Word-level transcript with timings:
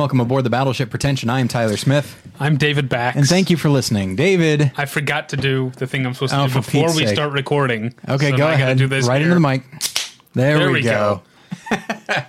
welcome 0.00 0.18
aboard 0.20 0.42
the 0.44 0.50
Battleship 0.50 0.88
Pretension. 0.88 1.28
I 1.28 1.40
am 1.40 1.48
Tyler 1.48 1.76
Smith, 1.76 2.26
I'm 2.40 2.56
David 2.56 2.88
Bax. 2.88 3.18
and 3.18 3.26
thank 3.26 3.50
you 3.50 3.58
for 3.58 3.68
listening, 3.68 4.16
David. 4.16 4.72
I 4.78 4.86
forgot 4.86 5.28
to 5.28 5.36
do 5.36 5.72
the 5.76 5.86
thing 5.86 6.06
I'm 6.06 6.14
supposed 6.14 6.32
to 6.32 6.40
Oh, 6.40 6.46
do 6.46 6.52
for 6.54 6.58
before 6.60 6.86
Pete's 6.86 6.96
we 6.96 7.04
sake. 7.06 7.14
start 7.14 7.32
recording. 7.32 7.92
Okay, 8.08 8.30
So 8.30 8.36
go 8.38 8.44
now 8.44 8.46
I 8.48 8.50
gotta 8.52 8.62
ahead. 8.64 8.78
Do 8.78 8.86
this 8.86 9.06
right 9.06 9.20
here. 9.20 9.26
into 9.30 9.34
the 9.34 9.40
mic. 9.46 9.62
There, 10.32 10.56
There 10.58 10.68
we, 10.68 10.72
we 10.74 10.82
go. 10.82 11.20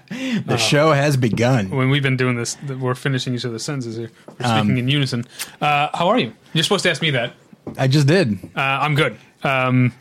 the 0.10 0.58
show 0.58 0.92
has 0.92 1.16
begun. 1.16 1.70
When 1.70 1.90
we've 1.90 2.04
been 2.04 2.18
doing 2.18 2.36
this, 2.36 2.56
th- 2.56 2.78
we're 2.78 2.94
finishing 2.94 3.36
each 3.36 3.46
other's 3.46 3.64
sentences 3.64 3.96
here. 3.96 4.12
We're 4.38 4.46
Um, 4.48 4.60
speaking 4.68 4.78
in 4.80 4.88
unison. 4.90 5.26
Uh, 5.62 5.88
how 5.94 6.10
are 6.10 6.20
you? 6.20 6.34
You're 6.54 6.64
supposed 6.64 6.84
to 6.84 6.90
ask 6.90 7.02
me 7.02 7.12
that. 7.12 7.34
I 7.78 7.88
just 7.88 8.06
did. 8.06 8.38
Uh, 8.54 8.60
I'm 8.60 8.96
good. 8.96 9.16
Um, 9.44 9.94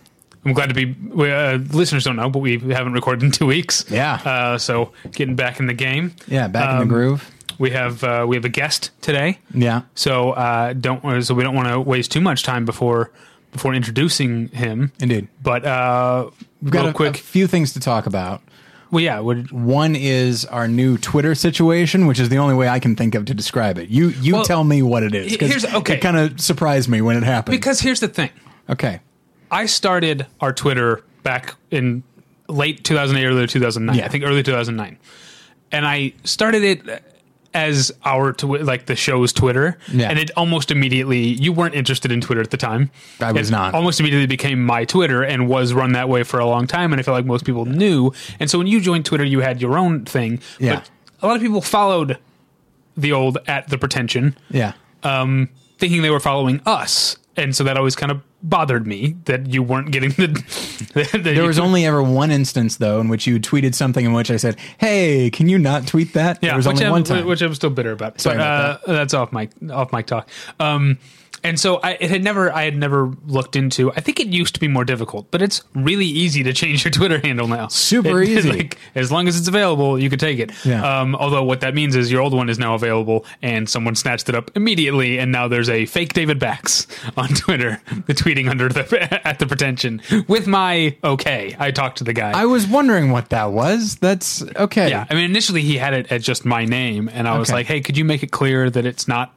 I'm 0.45 0.55
glad 0.55 0.71
to 0.71 0.75
be. 0.75 0.87
We, 0.87 1.31
uh, 1.31 1.59
listeners 1.59 2.03
don't 2.03 2.17
know, 2.17 2.31
but 2.31 2.41
we 2.41 2.59
haven't 2.59 2.95
recorded 2.95 3.23
in 3.23 3.31
two 3.31 3.47
weeks. 3.47 3.85
Yeah. 3.89 4.15
Uh, 4.15 4.59
so 4.59 4.93
getting 5.13 5.37
back 5.37 5.61
in 5.61 5.67
the 5.67 5.75
game. 5.75 6.15
Yeah, 6.27 6.49
back 6.49 6.69
in 6.71 6.77
um, 6.77 6.89
the 6.89 6.93
groove. 6.93 7.31
We 7.61 7.71
have 7.71 8.03
uh, 8.03 8.25
we 8.27 8.37
have 8.37 8.45
a 8.47 8.49
guest 8.49 8.91
today. 9.03 9.39
Yeah. 9.55 9.83
So 9.95 10.31
uh, 10.33 10.73
don't 10.73 11.23
so 11.23 11.35
we 11.35 11.43
don't 11.43 11.55
want 11.55 11.69
to 11.69 11.79
waste 11.79 12.11
too 12.11 12.21
much 12.23 12.43
time 12.43 12.65
before 12.65 13.13
before 13.53 13.75
introducing 13.75 14.49
him. 14.49 14.93
Indeed. 14.99 15.29
But 15.43 15.65
uh, 15.67 16.31
We've 16.63 16.73
got 16.73 16.89
a, 16.89 16.93
quick. 16.95 17.17
a 17.17 17.19
few 17.19 17.47
things 17.47 17.73
to 17.75 17.81
talk 17.81 18.07
about. 18.07 18.41
well, 18.91 19.03
yeah. 19.03 19.19
Would, 19.21 19.51
One 19.53 19.95
is 19.95 20.45
our 20.47 20.69
new 20.69 20.97
Twitter 20.97 21.35
situation, 21.35 22.07
which 22.07 22.19
is 22.19 22.29
the 22.31 22.39
only 22.39 22.55
way 22.55 22.67
I 22.69 22.79
can 22.81 22.97
think 22.97 23.15
of 23.15 23.27
to 23.27 23.35
describe 23.35 23.77
it. 23.77 23.91
You 23.91 24.09
you 24.09 24.35
Well, 24.35 24.45
tell 24.45 24.65
me 24.65 24.81
what 24.83 25.03
it 25.03 25.15
is. 25.15 25.37
'cause 25.37 25.49
here's- 25.51 25.75
okay. 25.75 25.95
It 25.97 26.01
kind 26.01 26.17
of 26.17 26.41
surprised 26.41 26.89
me 26.89 27.03
when 27.03 27.17
it 27.19 27.25
happened. 27.25 27.53
because 27.59 27.81
here's 27.81 28.01
the 28.01 28.09
thing. 28.09 28.31
okay. 28.71 29.01
I 29.51 29.67
started 29.67 30.27
our 30.41 30.53
Twitter 30.55 31.03
back 31.25 31.57
in 31.71 32.05
late 32.49 32.85
2008, 32.85 33.27
early 33.27 33.47
2009. 33.47 33.99
Yeah. 33.99 34.07
I 34.07 34.09
think 34.09 34.25
early 34.25 34.43
2009, 34.43 34.97
and 35.73 35.85
I 35.87 36.13
started 36.25 36.63
it 36.63 37.03
as 37.53 37.91
our 38.05 38.33
twi- 38.33 38.59
like 38.61 38.87
the 38.87 38.95
show's 38.97 39.33
Twitter. 39.33 39.77
Yeah. 39.93 40.09
And 40.09 40.19
it 40.19 40.31
almost 40.37 40.71
immediately 40.71 41.19
you 41.21 41.53
weren't 41.53 41.75
interested 41.75 42.13
in 42.13 42.21
Twitter 42.21 42.41
at 42.41 42.51
the 42.51 42.57
time. 42.57 42.91
I 43.21 43.33
was 43.33 43.49
It 43.49 43.53
not. 43.53 43.75
Almost 43.75 43.99
immediately 44.01 44.27
became 44.27 44.65
my 44.65 44.85
Twitter 44.85 45.23
and 45.25 45.49
was 45.49 45.73
run 45.73 45.93
that 45.93 46.09
way 46.09 46.23
for 46.23 46.39
a 46.39 46.47
long 46.47 46.67
time. 46.67 46.93
And 46.93 47.01
I 47.01 47.03
feel 47.03 47.15
like 47.15 47.27
most 47.27 47.45
people 47.45 47.65
knew. 47.65 48.13
And 48.39 48.49
so 48.51 48.59
when 48.59 48.67
you 48.69 48.81
joined 48.81 49.05
Twitter, 49.05 49.25
you 49.25 49.41
had 49.41 49.61
your 49.61 49.77
own 49.79 50.05
thing. 50.05 50.41
Yeah. 50.61 50.77
But 50.77 50.91
a 51.23 51.27
lot 51.27 51.37
of 51.37 51.43
people 51.43 51.61
followed 51.61 52.19
the 52.97 53.13
old 53.13 53.39
at 53.47 53.69
the 53.69 53.79
pretension 53.79 54.37
Yeah. 54.51 54.73
um, 55.03 55.49
thinking 55.79 56.03
they 56.03 56.11
were 56.11 56.21
following 56.21 56.61
us, 56.67 57.17
and 57.37 57.57
so 57.57 57.65
that 57.65 57.77
always 57.77 57.97
kind 57.97 58.13
of 58.13 58.21
bothered 58.43 58.87
me 58.87 59.17
that 59.25 59.47
you 59.47 59.63
weren't 59.63 59.91
getting 59.91 60.11
the. 60.11 60.29
that 61.13 61.23
There 61.25 61.47
was 61.47 61.59
only 61.59 61.85
ever 61.87 62.03
one 62.03 62.31
instance 62.31 62.77
though 62.77 63.01
in 63.01 63.09
which 63.09 63.27
you 63.27 63.39
tweeted 63.41 63.75
something 63.75 64.05
in 64.05 64.13
which 64.13 64.31
I 64.31 64.37
said, 64.37 64.57
"Hey, 64.79 65.31
can 65.31 65.49
you 65.49 65.59
not 65.59 65.87
tweet 65.87 66.13
that?" 66.15 66.39
yeah, 66.43 66.51
there 66.51 66.57
was 66.57 66.67
which, 66.67 66.77
only 66.77 66.87
I'm, 66.87 66.93
one 66.93 67.05
time. 67.05 67.27
which 67.27 67.43
I'm 67.43 67.55
still 67.55 67.71
bitter 67.71 67.93
about. 67.93 68.21
Sorry 68.21 68.37
but 68.37 68.43
about 68.43 68.89
uh, 68.89 68.93
that's 68.93 69.15
off 69.15 69.33
mic 69.33 69.51
off 69.71 69.93
mic 69.93 70.07
talk. 70.07 70.29
Um, 70.59 70.99
and 71.45 71.59
so 71.59 71.77
I 71.77 71.93
it 72.01 72.11
had 72.11 72.23
never 72.25 72.53
I 72.53 72.65
had 72.65 72.77
never 72.77 73.13
looked 73.27 73.57
into. 73.57 73.93
I 73.93 74.01
think 74.01 74.21
it 74.21 74.29
used 74.29 74.55
to 74.55 74.61
be 74.61 74.69
more 74.69 74.85
difficult, 74.85 75.31
but 75.31 75.43
it's 75.43 75.63
really 75.75 76.07
easy 76.07 76.43
to 76.43 76.53
change 76.53 76.85
your 76.85 76.91
Twitter 77.01 77.19
handle 77.19 77.49
now. 77.49 77.69
Super 77.69 78.23
It- 78.23 78.29
easy. 78.29 78.51
Like 78.51 78.79
as 78.95 79.11
long 79.13 79.29
as 79.29 79.39
it's 79.39 79.49
available, 79.49 79.99
you 79.99 80.11
could 80.11 80.21
take 80.21 80.39
it. 80.39 80.51
Yeah. 80.65 81.01
Um, 81.01 81.15
although 81.17 81.43
what 81.45 81.61
that 81.61 81.75
means 81.75 81.97
is 81.97 82.11
your 82.11 82.21
old 82.23 82.35
one 82.35 82.49
is 82.49 82.59
now 82.59 82.75
available, 82.75 83.25
and 83.43 83.69
someone 83.69 83.95
snatched 83.95 84.29
it 84.29 84.35
up 84.35 84.51
immediately, 84.57 85.19
and 85.19 85.33
now 85.33 85.49
there's 85.49 85.69
a 85.69 85.87
fake 85.87 86.13
David 86.13 86.39
Bax 86.39 86.87
on 87.17 87.29
Twitter, 87.29 87.81
the 88.07 88.15
tweeting 88.21 88.49
under 88.49 88.69
the 88.69 89.27
at 89.27 89.39
the 89.39 89.47
pretension 89.47 90.03
with 90.29 90.47
my 90.47 90.97
okay. 91.05 91.57
I 91.59 91.71
talked 91.71 91.99
to 91.99 92.05
the 92.05 92.13
guy. 92.13 92.33
I 92.33 92.47
was 92.47 92.67
wondering 92.67 93.11
what 93.11 93.31
that 93.31 93.53
was. 93.53 93.97
That's 93.97 94.43
okay. 94.57 94.91
Yeah, 94.91 95.07
I 95.09 95.15
mean, 95.15 95.25
initially 95.25 95.63
he 95.63 95.77
had 95.77 95.95
it 95.95 96.11
as 96.13 96.25
just 96.25 96.45
my 96.45 96.65
name, 96.65 97.09
and 97.13 97.27
I 97.29 97.39
was 97.39 97.49
Okay. 97.51 97.57
like, 97.59 97.67
"Hey, 97.67 97.81
could 97.81 97.97
you 97.97 98.05
make 98.05 98.23
it 98.23 98.31
clear 98.31 98.69
that 98.71 98.85
it's 98.87 99.07
not 99.09 99.33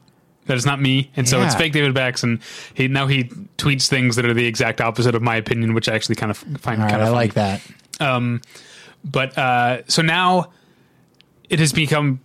that 0.45 0.55
it's 0.57 0.65
not 0.65 0.81
me?" 0.81 1.11
And 1.15 1.27
so 1.27 1.41
it's 1.41 1.55
fake 1.55 1.73
David 1.73 1.93
Bax, 1.93 2.23
and 2.23 2.39
he 2.73 2.87
now 2.87 3.07
he 3.07 3.25
tweets 3.57 3.87
things 3.87 4.15
that 4.15 4.25
are 4.25 4.33
the 4.33 4.45
exact 4.45 4.81
opposite 4.81 5.15
of 5.15 5.21
my 5.21 5.35
opinion, 5.35 5.73
which 5.73 5.87
I 5.89 5.95
actually 5.95 6.15
kind 6.15 6.29
of 6.31 6.37
find 6.37 6.81
right, 6.81 6.89
kind 6.89 7.01
of 7.01 7.07
I 7.07 7.09
of 7.09 7.13
like 7.13 7.33
that. 7.33 7.61
Um, 7.99 8.41
but 9.03 9.37
uh, 9.37 9.81
so 9.87 10.01
now 10.01 10.51
it 11.49 11.59
has 11.59 11.73
become 11.73 12.19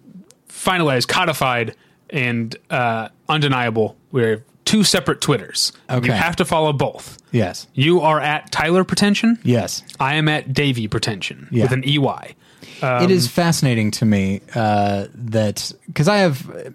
finalized, 0.48 1.08
codified, 1.08 1.74
and 2.10 2.56
uh, 2.70 3.08
undeniable. 3.28 3.96
We're 4.12 4.44
two 4.64 4.84
separate 4.84 5.20
Twitters. 5.20 5.72
Okay. 5.88 6.06
You 6.06 6.12
have 6.12 6.36
to 6.36 6.44
follow 6.44 6.72
both. 6.72 7.18
Yes. 7.32 7.66
You 7.74 8.00
are 8.00 8.20
at 8.20 8.50
Tyler 8.52 8.84
Pretension. 8.84 9.38
Yes. 9.42 9.82
I 9.98 10.14
am 10.16 10.28
at 10.28 10.52
Davy 10.52 10.88
Pretension 10.88 11.48
Yeah. 11.50 11.64
with 11.64 11.72
an 11.72 11.84
EY. 11.88 12.34
it 12.82 13.10
is 13.10 13.28
fascinating 13.28 13.90
to 13.92 14.04
me 14.04 14.40
uh, 14.54 15.06
that 15.14 15.72
because 15.86 16.06
I 16.08 16.18
have, 16.18 16.48
uh, 16.50 16.70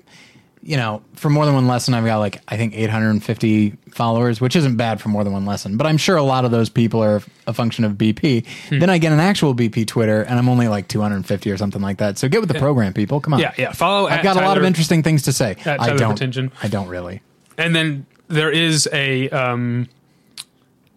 you 0.66 0.78
know, 0.78 1.02
for 1.16 1.30
more 1.30 1.46
than 1.46 1.54
one 1.56 1.68
lesson, 1.68 1.94
I've 1.94 2.06
got 2.06 2.20
like 2.20 2.42
I 2.48 2.56
think 2.56 2.74
850 2.74 3.72
followers, 3.92 4.40
which 4.40 4.56
isn't 4.56 4.78
bad 4.78 5.02
for 5.02 5.10
more 5.10 5.24
than 5.26 5.34
one 5.34 5.46
lesson. 5.46 5.76
But 5.76 5.88
I'm 5.88 5.98
sure 5.98 6.16
a 6.16 6.24
lot 6.24 6.46
of 6.46 6.52
those 6.52 6.70
people 6.70 7.04
are 7.04 7.22
a 7.48 7.54
function 7.54 7.84
of 7.84 7.94
BP. 7.94 8.46
Hmm. 8.70 8.80
Then 8.80 8.90
I 8.90 8.98
get 8.98 9.12
an 9.12 9.20
actual 9.20 9.54
BP 9.54 9.86
Twitter, 9.88 10.22
and 10.24 10.40
I'm 10.40 10.48
only 10.48 10.68
like 10.70 10.88
250 10.88 11.52
or 11.52 11.58
something 11.58 11.82
like 11.82 11.98
that. 11.98 12.18
So 12.18 12.30
get 12.30 12.40
with 12.40 12.48
the 12.50 12.60
program, 12.60 12.94
people. 12.94 13.20
Come 13.20 13.34
on. 13.34 13.40
Yeah, 13.42 13.54
yeah. 13.58 13.72
Follow. 13.74 14.08
I've 14.08 14.24
got 14.24 14.38
a 14.38 14.42
lot 14.42 14.58
of 14.58 14.64
interesting 14.64 15.04
things 15.04 15.24
to 15.24 15.34
say. 15.34 15.58
I 15.66 15.94
don't. 15.96 16.10
Pretension. 16.12 16.52
I 16.64 16.68
don't 16.70 16.88
really. 16.88 17.22
and 17.58 17.76
then 17.76 18.06
there 18.30 18.50
is 18.50 18.88
a 18.94 19.30
um, 19.32 19.90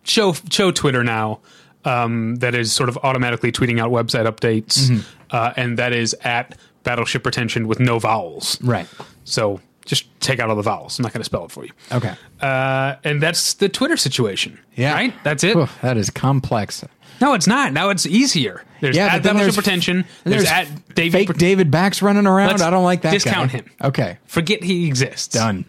show 0.05 0.35
show 0.51 0.71
Twitter 0.71 1.03
now 1.05 1.41
um, 1.85 2.37
that 2.37 2.55
is 2.55 2.73
sort 2.73 2.89
of 2.89 2.99
automatically 3.03 3.53
tweeting 3.53 3.81
out 3.81 3.91
website 3.91 4.27
updates, 4.27 4.89
Mm-hmm. 4.89 5.01
uh, 5.31 5.53
and 5.57 5.79
that 5.79 5.93
is 5.93 6.15
at 6.23 6.57
Battleship 6.85 7.23
Pretension 7.23 7.67
with 7.67 7.81
no 7.81 7.99
vowels. 7.99 8.61
Right. 8.63 8.87
So 9.27 9.61
just 9.85 10.07
take 10.21 10.41
out 10.41 10.49
all 10.51 10.57
the 10.57 10.63
vowels. 10.63 10.99
I'm 10.99 11.03
not 11.03 11.13
going 11.13 11.21
to 11.21 11.25
spell 11.25 11.45
it 11.45 11.51
for 11.51 11.65
you. 11.65 11.71
Okay. 11.93 12.15
Uh, 12.41 12.97
and 13.05 13.23
that's 13.23 13.55
the 13.55 13.69
Twitter 13.69 13.97
situation. 13.97 14.59
Yeah. 14.75 14.95
Right. 14.95 15.15
That's 15.23 15.45
it. 15.45 15.55
Whew, 15.55 15.69
that 15.83 15.97
is 15.97 16.09
complex. 16.11 16.83
No, 17.21 17.35
it's 17.35 17.47
not. 17.47 17.73
Now 17.73 17.91
it's 17.91 18.05
easier. 18.07 18.65
There's 18.81 18.97
Yeah, 18.97 19.07
at 19.15 19.23
there's- 19.23 19.55
Pretension. 19.55 20.05
And 20.25 20.33
There's, 20.35 20.45
at 20.51 20.67
David. 20.95 21.29
fake 21.29 21.37
David 21.39 21.71
Bax 21.71 22.03
running 22.03 22.27
around. 22.27 22.49
Let's 22.51 22.63
I 22.63 22.71
don't 22.71 22.85
like 22.85 23.03
that. 23.03 23.13
discount 23.13 23.53
guy. 23.53 23.59
him. 23.59 23.71
Okay. 23.83 24.19
Forget 24.27 24.63
he 24.65 24.87
exists. 24.87 25.29
Done. 25.29 25.65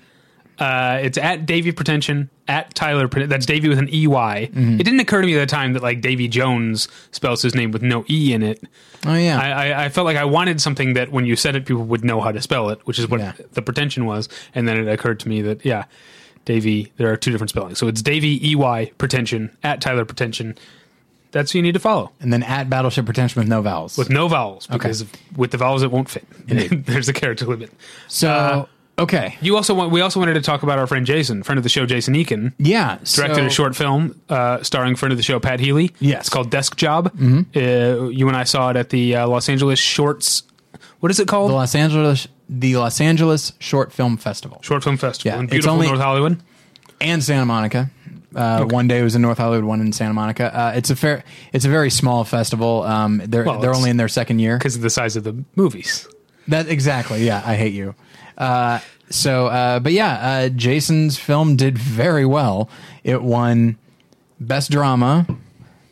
Uh, 0.59 0.99
it's 1.03 1.17
at 1.17 1.45
Davy 1.45 1.71
Pretension, 1.71 2.29
at 2.47 2.73
Tyler. 2.73 3.07
Pre- 3.07 3.25
That's 3.27 3.45
Davy 3.45 3.69
with 3.69 3.77
an 3.77 3.89
EY. 3.89 4.07
Mm-hmm. 4.07 4.79
It 4.79 4.83
didn't 4.83 4.99
occur 4.99 5.21
to 5.21 5.27
me 5.27 5.35
at 5.35 5.39
the 5.39 5.45
time 5.45 5.73
that 5.73 5.83
like 5.83 6.01
Davy 6.01 6.27
Jones 6.27 6.87
spells 7.11 7.41
his 7.43 7.53
name 7.53 7.71
with 7.71 7.81
no 7.83 8.03
E 8.09 8.33
in 8.33 8.41
it. 8.41 8.63
Oh 9.05 9.13
yeah. 9.13 9.39
I, 9.39 9.49
I, 9.69 9.85
I 9.85 9.89
felt 9.89 10.05
like 10.05 10.17
I 10.17 10.25
wanted 10.25 10.59
something 10.59 10.93
that 10.95 11.11
when 11.11 11.25
you 11.25 11.35
said 11.35 11.55
it, 11.55 11.65
people 11.65 11.83
would 11.83 12.03
know 12.03 12.21
how 12.21 12.31
to 12.31 12.41
spell 12.41 12.69
it, 12.69 12.79
which 12.87 12.97
is 12.97 13.07
what 13.07 13.19
Yeah. 13.19 13.33
the 13.53 13.61
pretension 13.61 14.05
was. 14.05 14.29
And 14.55 14.67
then 14.67 14.77
it 14.77 14.91
occurred 14.91 15.19
to 15.21 15.29
me 15.29 15.41
that, 15.43 15.63
yeah, 15.63 15.85
Davy, 16.45 16.91
there 16.97 17.11
are 17.11 17.17
two 17.17 17.31
different 17.31 17.49
spellings. 17.51 17.77
So 17.77 17.87
it's 17.87 18.01
Davy 18.01 18.39
EY 18.55 18.93
Pretension, 18.97 19.55
at 19.63 19.79
Tyler 19.81 20.05
Pretension. 20.05 20.55
That's 21.31 21.51
who 21.51 21.59
you 21.59 21.63
need 21.63 21.73
to 21.73 21.79
follow 21.79 22.11
and 22.21 22.31
then 22.33 22.41
at 22.41 22.69
Battleship 22.69 23.05
Pretension 23.05 23.39
with 23.41 23.49
no 23.49 23.61
vowels. 23.61 23.97
with 23.97 24.09
no 24.09 24.27
vowels 24.29 24.65
because 24.65 25.05
with 25.35 25.51
the 25.51 25.57
vowels 25.57 25.83
it 25.83 25.91
won't 25.91 26.09
fit. 26.09 26.25
There's 26.85 27.09
a 27.09 27.13
character 27.13 27.45
limit. 27.45 27.69
so 28.07 28.29
uh, 28.31 28.65
okay. 28.99 29.37
You 29.41 29.55
also 29.55 29.73
want, 29.73 29.91
we 29.91 30.01
also 30.01 30.19
wanted 30.19 30.33
to 30.35 30.41
talk 30.41 30.63
about 30.63 30.79
our 30.79 30.87
friend 30.87 31.05
Jason, 31.05 31.43
friend 31.43 31.57
of 31.57 31.63
the 31.63 31.69
show, 31.69 31.85
Jason 31.85 32.13
Eakin. 32.13 32.53
Yeah. 32.57 32.97
directed 33.15 33.35
so, 33.35 33.45
a 33.45 33.49
short 33.49 33.75
film 33.75 34.19
uh, 34.29 34.63
starring 34.63 34.95
friend 34.95 35.11
of 35.11 35.17
the 35.17 35.23
show 35.23 35.39
Pat 35.39 35.59
Healy. 35.59 35.91
Yes. 35.99 36.11
Mm-hmm. 36.13 36.19
it's 36.19 36.29
called 36.29 36.49
Desk 36.51 36.75
Job. 36.75 37.07
Uh, 37.17 37.59
you 38.09 38.27
and 38.27 38.35
I 38.37 38.43
saw 38.43 38.69
it 38.69 38.75
at 38.75 38.89
the 38.89 39.15
uh, 39.17 39.27
Los 39.27 39.49
Angeles 39.49 39.79
Shorts. 39.79 40.43
What 40.99 41.11
is 41.11 41.19
it 41.19 41.27
called? 41.27 41.51
The 41.51 41.55
Los 41.55 41.75
Angeles 41.75 42.27
the 42.49 42.77
Los 42.77 43.01
Angeles 43.01 43.51
Short 43.59 43.91
Film 43.91 44.15
Festival 44.15 44.61
Short 44.63 44.81
Film 44.81 44.95
Festival 44.95 45.31
Yeah, 45.33 45.39
in 45.39 45.45
it's 45.45 45.51
beautiful 45.51 45.73
only- 45.73 45.87
North 45.87 45.99
Hollywood. 45.99 46.39
and 47.01 47.21
Santa 47.23 47.45
Monica. 47.45 47.89
Uh, 48.35 48.65
One 48.65 48.87
day 48.87 48.99
it 48.99 49.03
was 49.03 49.15
in 49.15 49.21
North 49.21 49.37
Hollywood, 49.37 49.65
one 49.65 49.81
in 49.81 49.91
Santa 49.93 50.13
Monica. 50.13 50.55
Uh, 50.55 50.71
it's 50.75 50.89
a 50.89 50.95
fair, 50.95 51.23
it's 51.53 51.65
a 51.65 51.69
very 51.69 51.89
small 51.89 52.23
festival. 52.23 52.83
Um, 52.83 53.21
they're 53.25 53.43
Well, 53.43 53.59
they're 53.59 53.73
only 53.73 53.89
in 53.89 53.97
their 53.97 54.07
second 54.09 54.39
year. 54.39 54.57
Because 54.57 54.75
of 54.75 54.81
the 54.81 54.89
size 54.89 55.15
of 55.15 55.23
the 55.23 55.43
movies. 55.55 56.07
That 56.47 56.67
exactly. 56.69 57.25
Yeah, 57.25 57.41
I 57.45 57.55
hate 57.55 57.73
you. 57.73 57.95
Uh, 58.37 58.79
so, 59.09 59.47
uh, 59.47 59.79
but 59.79 59.93
yeah, 59.93 60.13
uh, 60.45 60.49
Jason's 60.49 61.17
film 61.17 61.55
did 61.55 61.77
very 61.77 62.25
well. 62.25 62.69
It 63.03 63.23
won 63.23 63.77
best 64.39 64.69
drama, 64.69 65.25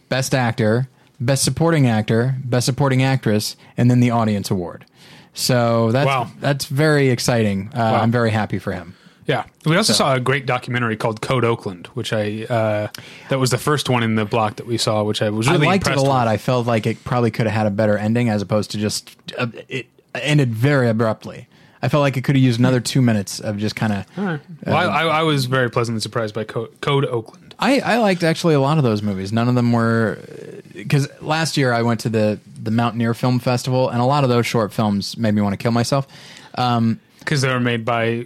best 0.10 0.36
actor, 0.36 0.90
best 1.20 1.44
supporting 1.44 1.88
actor, 1.88 2.36
best 2.44 2.66
supporting 2.66 3.02
actress, 3.04 3.56
and 3.78 3.90
then 3.90 4.00
the 4.00 4.12
audience 4.12 4.52
award. 4.52 4.86
So 5.34 5.92
that's 5.92 6.06
Wow. 6.08 6.30
that's 6.40 6.66
very 6.66 7.10
exciting. 7.10 7.70
Uh, 7.76 8.00
I'm 8.02 8.12
very 8.12 8.32
happy 8.32 8.60
for 8.60 8.72
him. 8.74 8.96
Yeah, 9.28 9.46
we 9.66 9.76
also 9.76 9.92
saw 9.94 10.14
a 10.14 10.20
great 10.20 10.46
documentary 10.46 10.96
called 10.96 11.20
Code 11.20 11.44
Oakland, 11.44 11.88
which 11.88 12.14
I 12.14 12.44
uh, 12.48 12.88
that 13.30 13.40
was 13.40 13.50
the 13.50 13.58
first 13.58 13.90
one 13.90 14.04
in 14.04 14.16
the 14.16 14.26
block 14.26 14.58
that 14.58 14.68
we 14.68 14.78
saw, 14.78 15.04
which 15.04 15.22
I 15.22 15.32
was 15.32 15.50
really 15.50 15.66
I 15.66 15.72
liked 15.72 15.88
it 15.88 15.98
a 15.98 16.02
lot. 16.02 16.28
with. 16.28 16.34
I 16.34 16.38
felt 16.38 16.68
like 16.68 16.86
it 16.86 17.04
probably 17.04 17.32
could 17.32 17.48
have 17.48 17.56
had 17.56 17.66
a 17.66 17.72
better 17.72 17.98
ending 17.98 18.30
as 18.30 18.42
opposed 18.44 18.72
to 18.72 18.78
just 18.78 19.10
uh, 19.38 19.48
it 19.68 19.88
ended 20.14 20.54
very 20.54 20.88
abruptly. 20.90 21.48
I 21.86 21.88
felt 21.88 22.02
like 22.02 22.18
it 22.18 22.24
could 22.24 22.36
have 22.36 22.42
used 22.44 22.60
another 22.60 22.80
two 22.80 23.00
minutes 23.00 23.40
of 23.40 23.60
just 23.60 23.76
kind 23.76 23.94
of. 23.94 24.18
Uh, 24.18 24.38
well, 24.66 24.76
I, 24.76 25.04
I, 25.04 25.20
I 25.20 25.22
was 25.22 25.46
very 25.46 25.70
pleasantly 25.70 26.02
surprised 26.02 26.34
by 26.34 26.44
Code, 26.44 26.82
Code 26.82 27.06
Oakland. 27.06 27.54
I, 27.60 27.80
I 27.80 27.98
liked 28.00 28.24
actually 28.24 28.56
a 28.56 28.60
lot 28.60 28.80
of 28.80 28.84
those 28.84 29.04
movies. 29.04 29.32
None 29.32 29.48
of 29.48 29.54
them 29.54 29.72
were 29.72 30.18
uh, 30.20 30.62
because 30.74 31.08
last 31.22 31.58
year 31.58 31.72
I 31.74 31.84
went 31.84 32.00
to 32.00 32.10
the 32.10 32.40
the 32.60 32.72
Mountaineer 32.72 33.14
Film 33.14 33.38
Festival, 33.38 33.90
and 33.90 34.02
a 34.02 34.04
lot 34.06 34.24
of 34.24 34.32
those 34.32 34.48
short 34.48 34.74
films 34.74 35.16
made 35.16 35.36
me 35.36 35.44
want 35.44 35.54
to 35.54 35.58
kill 35.58 35.72
myself. 35.72 36.08
Um, 36.56 37.00
because 37.20 37.42
they 37.42 37.50
were 37.50 37.60
made 37.60 37.86
by 37.86 38.26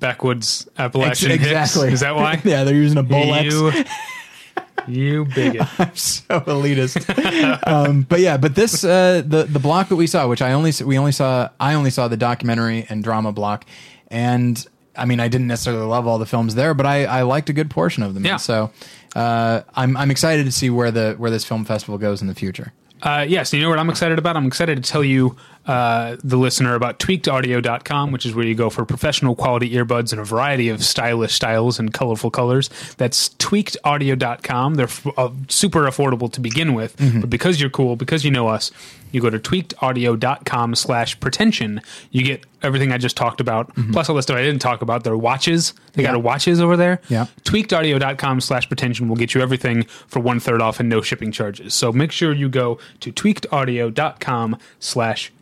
backwoods 0.00 0.66
Appalachian 0.78 1.30
Ex- 1.30 1.42
hicks. 1.42 1.52
exactly. 1.52 1.92
Is 1.92 2.00
that 2.00 2.16
why? 2.16 2.40
yeah, 2.44 2.64
they're 2.64 2.74
using 2.74 2.96
a 2.96 3.04
Bolex. 3.04 3.86
You, 4.88 5.24
bigot. 5.26 5.66
so 5.94 6.40
elitist. 6.40 7.66
um, 7.66 8.02
but 8.02 8.20
yeah, 8.20 8.36
but 8.36 8.54
this 8.54 8.84
uh, 8.84 9.22
the 9.24 9.44
the 9.44 9.58
block 9.58 9.88
that 9.88 9.96
we 9.96 10.06
saw, 10.06 10.26
which 10.28 10.42
I 10.42 10.52
only 10.52 10.72
we 10.84 10.98
only 10.98 11.12
saw 11.12 11.50
I 11.60 11.74
only 11.74 11.90
saw 11.90 12.08
the 12.08 12.16
documentary 12.16 12.86
and 12.88 13.02
drama 13.02 13.32
block, 13.32 13.64
and 14.08 14.64
I 14.96 15.04
mean 15.04 15.20
I 15.20 15.28
didn't 15.28 15.46
necessarily 15.46 15.86
love 15.86 16.06
all 16.06 16.18
the 16.18 16.26
films 16.26 16.54
there, 16.54 16.74
but 16.74 16.86
I, 16.86 17.04
I 17.04 17.22
liked 17.22 17.48
a 17.50 17.52
good 17.52 17.70
portion 17.70 18.02
of 18.02 18.14
them. 18.14 18.24
Yeah. 18.24 18.36
So 18.36 18.70
uh, 19.14 19.62
I'm 19.74 19.96
I'm 19.96 20.10
excited 20.10 20.46
to 20.46 20.52
see 20.52 20.70
where 20.70 20.90
the 20.90 21.14
where 21.18 21.30
this 21.30 21.44
film 21.44 21.64
festival 21.64 21.98
goes 21.98 22.22
in 22.22 22.28
the 22.28 22.34
future. 22.34 22.72
Uh, 23.02 23.26
yes, 23.28 23.52
you 23.52 23.60
know 23.60 23.68
what 23.68 23.80
I'm 23.80 23.90
excited 23.90 24.18
about? 24.18 24.36
I'm 24.36 24.46
excited 24.46 24.82
to 24.82 24.88
tell 24.88 25.02
you, 25.02 25.36
uh, 25.66 26.16
the 26.24 26.36
listener, 26.36 26.74
about 26.74 26.98
tweakedaudio.com, 26.98 28.10
which 28.12 28.26
is 28.26 28.34
where 28.34 28.44
you 28.44 28.54
go 28.54 28.68
for 28.70 28.84
professional 28.84 29.34
quality 29.34 29.70
earbuds 29.70 30.12
in 30.12 30.18
a 30.18 30.24
variety 30.24 30.68
of 30.68 30.82
stylish 30.84 31.32
styles 31.34 31.78
and 31.78 31.92
colorful 31.94 32.30
colors. 32.30 32.68
That's 32.96 33.28
tweakedaudio.com. 33.30 34.74
They're 34.74 34.86
f- 34.86 35.06
uh, 35.16 35.30
super 35.48 35.82
affordable 35.84 36.30
to 36.32 36.40
begin 36.40 36.74
with, 36.74 36.96
but 37.20 37.30
because 37.30 37.60
you're 37.60 37.70
cool, 37.70 37.96
because 37.96 38.24
you 38.24 38.30
know 38.30 38.48
us, 38.48 38.70
you 39.12 39.20
go 39.20 39.28
to 39.30 39.38
tweakedaudio.com 39.38 40.74
slash 40.74 41.20
pretension. 41.20 41.80
You 42.10 42.22
get 42.24 42.44
everything 42.62 42.92
I 42.92 42.98
just 42.98 43.16
talked 43.16 43.40
about, 43.40 43.70
plus 43.92 44.08
all 44.08 44.16
the 44.16 44.22
stuff 44.22 44.36
I 44.36 44.42
didn't 44.42 44.62
talk 44.62 44.80
about. 44.82 45.04
Their 45.04 45.16
watches. 45.16 45.74
They 45.92 46.02
Yeah. 46.02 46.12
got 46.12 46.22
watches 46.22 46.60
over 46.60 46.76
there. 46.76 47.00
Yeah. 47.08 47.26
Tweakedaudio.com 47.44 48.40
slash 48.40 48.68
pretension 48.68 49.08
will 49.08 49.16
get 49.16 49.34
you 49.34 49.42
everything 49.42 49.82
for 50.06 50.20
one 50.20 50.40
third 50.40 50.62
off 50.62 50.80
and 50.80 50.88
no 50.88 51.02
shipping 51.02 51.30
charges. 51.30 51.74
So 51.74 51.92
make 51.92 52.10
sure 52.10 52.32
you 52.32 52.48
go 52.48 52.78
to 53.00 53.12
tweakedaudio.com 53.12 54.56
slash 54.80 55.26
pretension. 55.26 55.41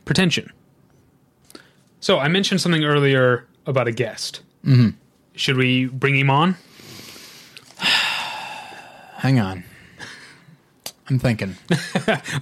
So 2.00 2.18
I 2.18 2.28
mentioned 2.28 2.60
something 2.60 2.84
earlier 2.84 3.46
about 3.66 3.86
a 3.88 3.92
guest. 3.92 4.40
Mm-hmm. 4.64 4.90
Should 5.36 5.56
we 5.56 5.86
bring 5.86 6.16
him 6.16 6.30
on? 6.30 6.56
Hang 9.18 9.38
on, 9.38 9.64
I'm 11.08 11.18
thinking. 11.18 11.56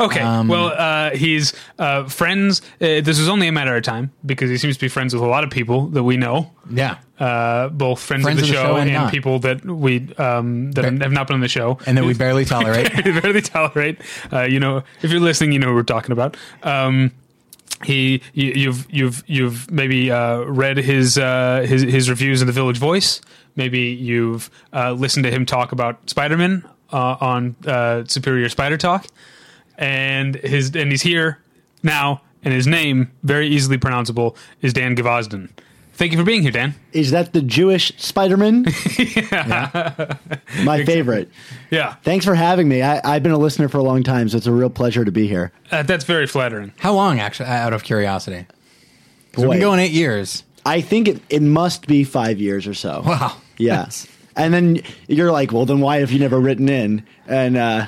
Okay. 0.00 0.20
Um, 0.20 0.48
well, 0.48 0.68
uh, 0.68 1.10
he's 1.16 1.52
uh, 1.78 2.04
friends. 2.08 2.62
Uh, 2.80 3.00
this 3.02 3.18
is 3.18 3.28
only 3.28 3.48
a 3.48 3.52
matter 3.52 3.76
of 3.76 3.82
time 3.82 4.12
because 4.24 4.48
he 4.48 4.56
seems 4.56 4.76
to 4.76 4.80
be 4.80 4.88
friends 4.88 5.12
with 5.12 5.22
a 5.22 5.26
lot 5.26 5.42
of 5.44 5.50
people 5.50 5.88
that 5.88 6.04
we 6.04 6.16
know. 6.16 6.52
Yeah, 6.70 6.98
Uh, 7.18 7.68
both 7.68 8.00
friends, 8.00 8.22
Friends 8.22 8.40
of 8.42 8.48
the 8.48 8.54
of 8.56 8.62
the 8.62 8.68
show, 8.68 8.76
and 8.76 8.90
and, 8.90 9.10
people 9.10 9.40
that 9.40 9.64
we 9.64 10.14
um, 10.16 10.70
that 10.72 10.84
have 10.84 11.12
not 11.12 11.26
been 11.26 11.34
on 11.34 11.40
the 11.40 11.48
show. 11.48 11.78
and 11.86 11.98
that 11.98 12.04
we 12.04 12.14
barely 12.14 12.44
tolerate. 12.44 12.92
barely 13.22 13.42
tolerate. 13.42 13.98
Uh, 14.32 14.42
you 14.42 14.60
know, 14.60 14.84
if 15.02 15.10
you're 15.10 15.20
listening, 15.20 15.52
you 15.52 15.58
know 15.58 15.68
who 15.68 15.74
we're 15.74 15.82
talking 15.82 16.12
about. 16.12 16.36
Um, 16.62 17.10
he, 17.84 18.22
you, 18.32 18.52
you've, 18.52 18.86
you've, 18.90 19.24
you've 19.26 19.70
maybe 19.70 20.10
uh, 20.10 20.40
read 20.40 20.78
his, 20.78 21.16
uh, 21.16 21.64
his 21.66 21.82
his 21.82 22.10
reviews 22.10 22.40
in 22.40 22.46
the 22.46 22.52
Village 22.52 22.78
Voice. 22.78 23.20
Maybe 23.56 23.80
you've 23.80 24.50
uh, 24.72 24.92
listened 24.92 25.24
to 25.24 25.30
him 25.30 25.46
talk 25.46 25.72
about 25.72 26.10
Spider-Man 26.10 26.68
uh, 26.92 27.16
on 27.20 27.56
uh, 27.66 28.04
Superior 28.06 28.48
Spider 28.48 28.76
Talk, 28.76 29.06
and 29.76 30.34
his 30.36 30.74
and 30.74 30.90
he's 30.90 31.02
here 31.02 31.38
now, 31.82 32.22
and 32.42 32.52
his 32.52 32.66
name, 32.66 33.10
very 33.22 33.48
easily 33.48 33.78
pronounceable, 33.78 34.36
is 34.62 34.72
Dan 34.72 34.96
Gvozden. 34.96 35.50
Thank 35.98 36.12
you 36.12 36.18
for 36.18 36.24
being 36.24 36.42
here, 36.42 36.52
Dan. 36.52 36.76
Is 36.92 37.10
that 37.10 37.32
the 37.32 37.42
Jewish 37.42 37.92
Spider-Man? 37.96 38.62
My 40.64 40.84
favorite. 40.84 41.28
Yeah, 41.70 41.94
Thanks 42.04 42.24
for 42.24 42.34
having 42.36 42.68
me. 42.68 42.82
I, 42.82 43.00
I've 43.04 43.22
been 43.24 43.32
a 43.32 43.38
listener 43.38 43.68
for 43.68 43.78
a 43.78 43.82
long 43.82 44.02
time, 44.04 44.28
so 44.28 44.36
it's 44.36 44.46
a 44.46 44.52
real 44.52 44.70
pleasure 44.70 45.04
to 45.04 45.10
be 45.12 45.26
here. 45.26 45.50
uh, 45.72 45.82
that's 45.82 46.04
very 46.04 46.26
flattering. 46.28 46.72
How 46.78 46.92
long, 46.94 47.18
actually? 47.18 47.48
Out 47.48 47.72
of 47.72 47.82
curiosity, 47.82 48.46
'Cause 49.32 49.44
we've 49.44 49.50
been 49.52 49.60
going 49.60 49.80
eight 49.80 49.90
years. 49.92 50.44
I 50.64 50.80
think 50.82 51.08
it, 51.08 51.20
it 51.30 51.42
must 51.42 51.86
be 51.86 52.04
five 52.04 52.38
years 52.40 52.66
or 52.66 52.74
so. 52.74 53.02
Wow. 53.04 53.36
Yes. 53.56 54.06
And 54.36 54.54
then 54.54 54.82
you're 55.08 55.32
like, 55.32 55.50
well, 55.52 55.66
then 55.66 55.80
why 55.80 55.98
have 55.98 56.12
you 56.12 56.20
never 56.20 56.38
written 56.38 56.68
in? 56.68 57.04
And 57.26 57.56
uh, 57.56 57.86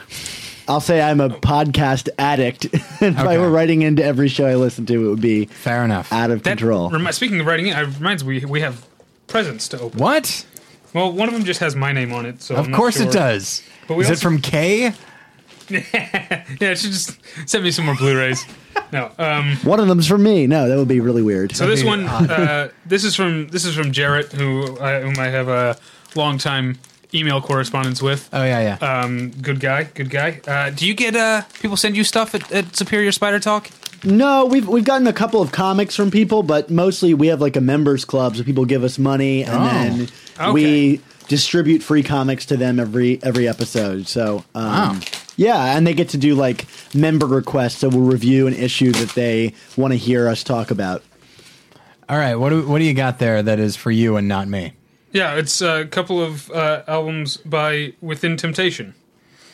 I'll 0.70 0.80
say 0.80 1.00
I'm 1.02 1.20
a 1.20 1.28
podcast 1.28 2.08
addict. 2.18 2.64
and 2.64 2.72
if 3.16 3.18
I 3.18 3.38
were 3.38 3.50
writing 3.50 3.82
into 3.82 4.04
every 4.04 4.28
show 4.28 4.46
I 4.46 4.54
listen 4.54 4.86
to, 4.86 5.06
it 5.06 5.08
would 5.10 5.20
be 5.20 5.46
Fair 5.46 5.84
enough. 5.84 6.12
out 6.12 6.30
of 6.30 6.44
That 6.44 6.58
control. 6.58 6.90
remi- 6.90 7.10
speaking 7.12 7.40
of 7.40 7.46
writing 7.46 7.66
in, 7.66 7.76
it 7.76 7.82
reminds 7.98 8.24
me 8.24 8.44
we 8.44 8.60
have 8.60 8.86
presents 9.26 9.66
to 9.68 9.80
open. 9.80 9.98
What? 9.98 10.46
Well, 10.94 11.12
one 11.12 11.28
of 11.28 11.34
them 11.34 11.44
just 11.44 11.60
has 11.60 11.74
my 11.76 11.92
name 11.92 12.12
on 12.12 12.24
it, 12.26 12.40
so 12.42 12.54
Of 12.56 12.66
I'm 12.66 12.70
not 12.70 12.76
course 12.76 12.96
sure. 12.98 13.06
it 13.08 13.12
does. 13.12 13.62
But 13.88 13.96
we 13.96 14.04
Is 14.04 14.10
it 14.10 14.18
from 14.20 14.40
K? 14.40 14.92
Yeah, 15.70 16.74
she 16.74 16.88
just 16.88 17.16
sent 17.48 17.62
me 17.62 17.70
some 17.70 17.86
more 17.86 17.94
Blu-rays. 17.94 18.44
no, 18.92 19.10
um, 19.18 19.56
One 19.62 19.78
of 19.78 19.86
them's 19.86 20.06
for 20.08 20.18
me. 20.18 20.46
No, 20.48 20.68
that 20.68 20.76
would 20.76 20.88
be 20.88 20.98
really 21.00 21.22
weird. 21.22 21.54
so 21.54 21.66
this 21.68 21.84
one, 21.84 22.06
uh, 22.06 22.70
this 22.86 23.04
is 23.04 23.14
from 23.14 23.46
this 23.48 23.64
is 23.64 23.74
from 23.76 23.92
Jarrett, 23.92 24.32
who 24.32 24.78
I, 24.80 25.00
whom 25.00 25.14
I 25.18 25.26
have 25.28 25.48
a 25.48 25.76
long 26.16 26.38
time 26.38 26.78
email 27.14 27.40
correspondence 27.40 28.00
with. 28.02 28.28
Oh 28.32 28.44
yeah, 28.44 28.76
yeah. 28.80 29.00
Um, 29.00 29.30
good 29.30 29.60
guy, 29.60 29.84
good 29.84 30.10
guy. 30.10 30.40
Uh, 30.46 30.70
do 30.70 30.86
you 30.86 30.94
get 30.94 31.16
uh, 31.16 31.42
people 31.60 31.76
send 31.76 31.96
you 31.96 32.04
stuff 32.04 32.34
at, 32.34 32.50
at 32.52 32.76
Superior 32.76 33.12
Spider 33.12 33.40
Talk? 33.40 33.70
No, 34.04 34.46
we've 34.46 34.66
we've 34.66 34.84
gotten 34.84 35.06
a 35.06 35.12
couple 35.12 35.42
of 35.42 35.52
comics 35.52 35.94
from 35.94 36.10
people, 36.10 36.42
but 36.42 36.70
mostly 36.70 37.12
we 37.14 37.26
have 37.26 37.40
like 37.40 37.56
a 37.56 37.60
members 37.60 38.04
club, 38.04 38.36
so 38.36 38.42
people 38.44 38.64
give 38.64 38.82
us 38.84 38.98
money, 38.98 39.44
and 39.44 39.52
Oh. 39.54 39.64
then 39.66 40.08
Okay. 40.40 40.50
we 40.52 41.00
distribute 41.28 41.82
free 41.82 42.02
comics 42.02 42.46
to 42.46 42.56
them 42.56 42.80
every 42.80 43.20
every 43.22 43.46
episode. 43.46 44.08
So, 44.08 44.42
um, 44.54 44.64
Wow. 44.64 44.96
yeah, 45.36 45.76
and 45.76 45.86
they 45.86 45.92
get 45.94 46.08
to 46.10 46.16
do 46.18 46.34
like 46.34 46.66
member 46.94 47.26
requests, 47.26 47.76
so 47.78 47.88
we'll 47.90 48.00
review 48.00 48.46
an 48.46 48.54
issue 48.54 48.90
that 48.92 49.10
they 49.10 49.52
want 49.76 49.92
to 49.92 49.98
hear 49.98 50.28
us 50.28 50.42
talk 50.42 50.70
about. 50.70 51.02
All 52.08 52.16
right. 52.18 52.34
What 52.34 52.50
do, 52.50 52.66
what 52.66 52.78
do 52.78 52.84
you 52.84 52.94
got 52.94 53.18
there 53.20 53.40
that 53.42 53.60
is 53.60 53.76
for 53.76 53.90
you 53.92 54.16
and 54.16 54.26
not 54.26 54.48
me? 54.48 54.72
Yeah, 55.12 55.34
it's 55.34 55.60
a 55.60 55.86
couple 55.86 56.22
of 56.22 56.50
uh, 56.50 56.82
albums 56.86 57.36
by 57.38 57.94
Within 58.00 58.36
Temptation. 58.36 58.94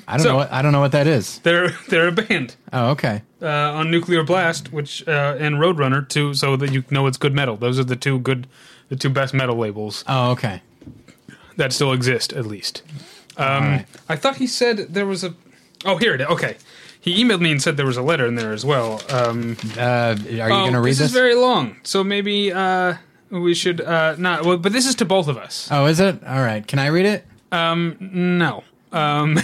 I 0.08 0.18
don't 0.18 0.22
So- 0.25 0.30
know. 0.32 0.36
What, 0.36 0.52
I 0.52 0.62
don't 0.62 0.72
know 0.72 0.80
what 0.80 0.92
that 0.92 1.06
is. 1.06 1.38
They're 1.40 1.70
they're 1.88 2.08
a 2.08 2.12
band. 2.12 2.56
Oh, 2.72 2.90
okay. 2.90 3.22
uh, 3.42 3.46
on 3.48 3.90
Nuclear 3.90 4.22
Blast, 4.22 4.72
which 4.72 5.06
uh, 5.08 5.36
and 5.38 5.56
Roadrunner, 5.56 6.06
too, 6.08 6.34
so 6.34 6.56
that 6.56 6.72
you 6.72 6.84
know 6.90 7.06
it's 7.06 7.16
good 7.16 7.34
metal. 7.34 7.56
Those 7.56 7.78
are 7.78 7.84
the 7.84 7.96
two 7.96 8.18
good, 8.20 8.46
the 8.88 8.96
two 8.96 9.10
best 9.10 9.34
metal 9.34 9.56
labels 9.56 10.04
Oh, 10.06 10.30
okay. 10.32 10.62
that 11.56 11.72
still 11.72 11.92
exist, 11.92 12.32
at 12.32 12.46
least. 12.46 12.82
Um, 13.36 13.64
right. 13.64 13.86
I 14.08 14.16
thought 14.16 14.36
he 14.36 14.46
said 14.46 14.78
there 14.94 15.06
was 15.06 15.25
a. 15.25 15.34
Oh, 15.84 15.96
here 15.96 16.14
it 16.14 16.20
is. 16.20 16.26
Okay, 16.28 16.56
he 17.00 17.22
emailed 17.25 17.40
me 17.40 17.50
and 17.50 17.60
said 17.60 17.76
there 17.76 17.86
was 17.86 17.96
a 17.96 18.02
letter 18.02 18.26
in 18.26 18.34
there 18.36 18.52
as 18.52 18.64
well. 18.64 19.00
Um, 19.10 19.56
Uh, 19.76 19.80
are 19.80 20.14
you 20.30 20.42
oh, 20.42 20.48
going 20.48 20.72
to 20.75 20.80
read 20.80 20.90
this? 20.92 20.98
this? 20.98 21.06
is 21.08 21.12
very 21.14 21.34
long, 21.34 21.76
so 21.82 22.04
maybe 22.04 22.52
uh, 22.52 22.94
we 23.30 23.54
should 23.54 23.80
uh, 23.80 24.16
not. 24.18 24.45
Well, 24.45 24.59
but 24.59 24.73
this 24.73 24.87
is 24.87 24.95
to 24.97 25.04
both 25.04 25.28
of 25.28 25.37
us. 25.37 25.68
oh, 25.71 25.87
is 25.87 26.00
it? 26.00 26.23
All 26.25 26.42
right. 26.42 26.66
Can 26.66 26.78
I 26.78 26.88
read 26.88 27.06
it? 27.06 27.26
Um, 27.52 27.97
No. 28.00 28.64
Um, 28.92 29.37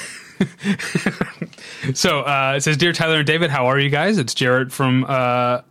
so 1.95 2.21
uh, 2.21 2.55
it 2.57 2.62
says, 2.62 2.77
"Dear 2.77 2.93
Tyler 2.93 3.19
and 3.19 3.27
David, 3.27 3.51
how 3.51 3.67
are 3.67 3.79
you 3.79 3.91
guys? 3.91 4.19
It's 4.19 4.35
Jarrett 4.35 4.73
from 4.73 5.05
uh, 5.09 5.62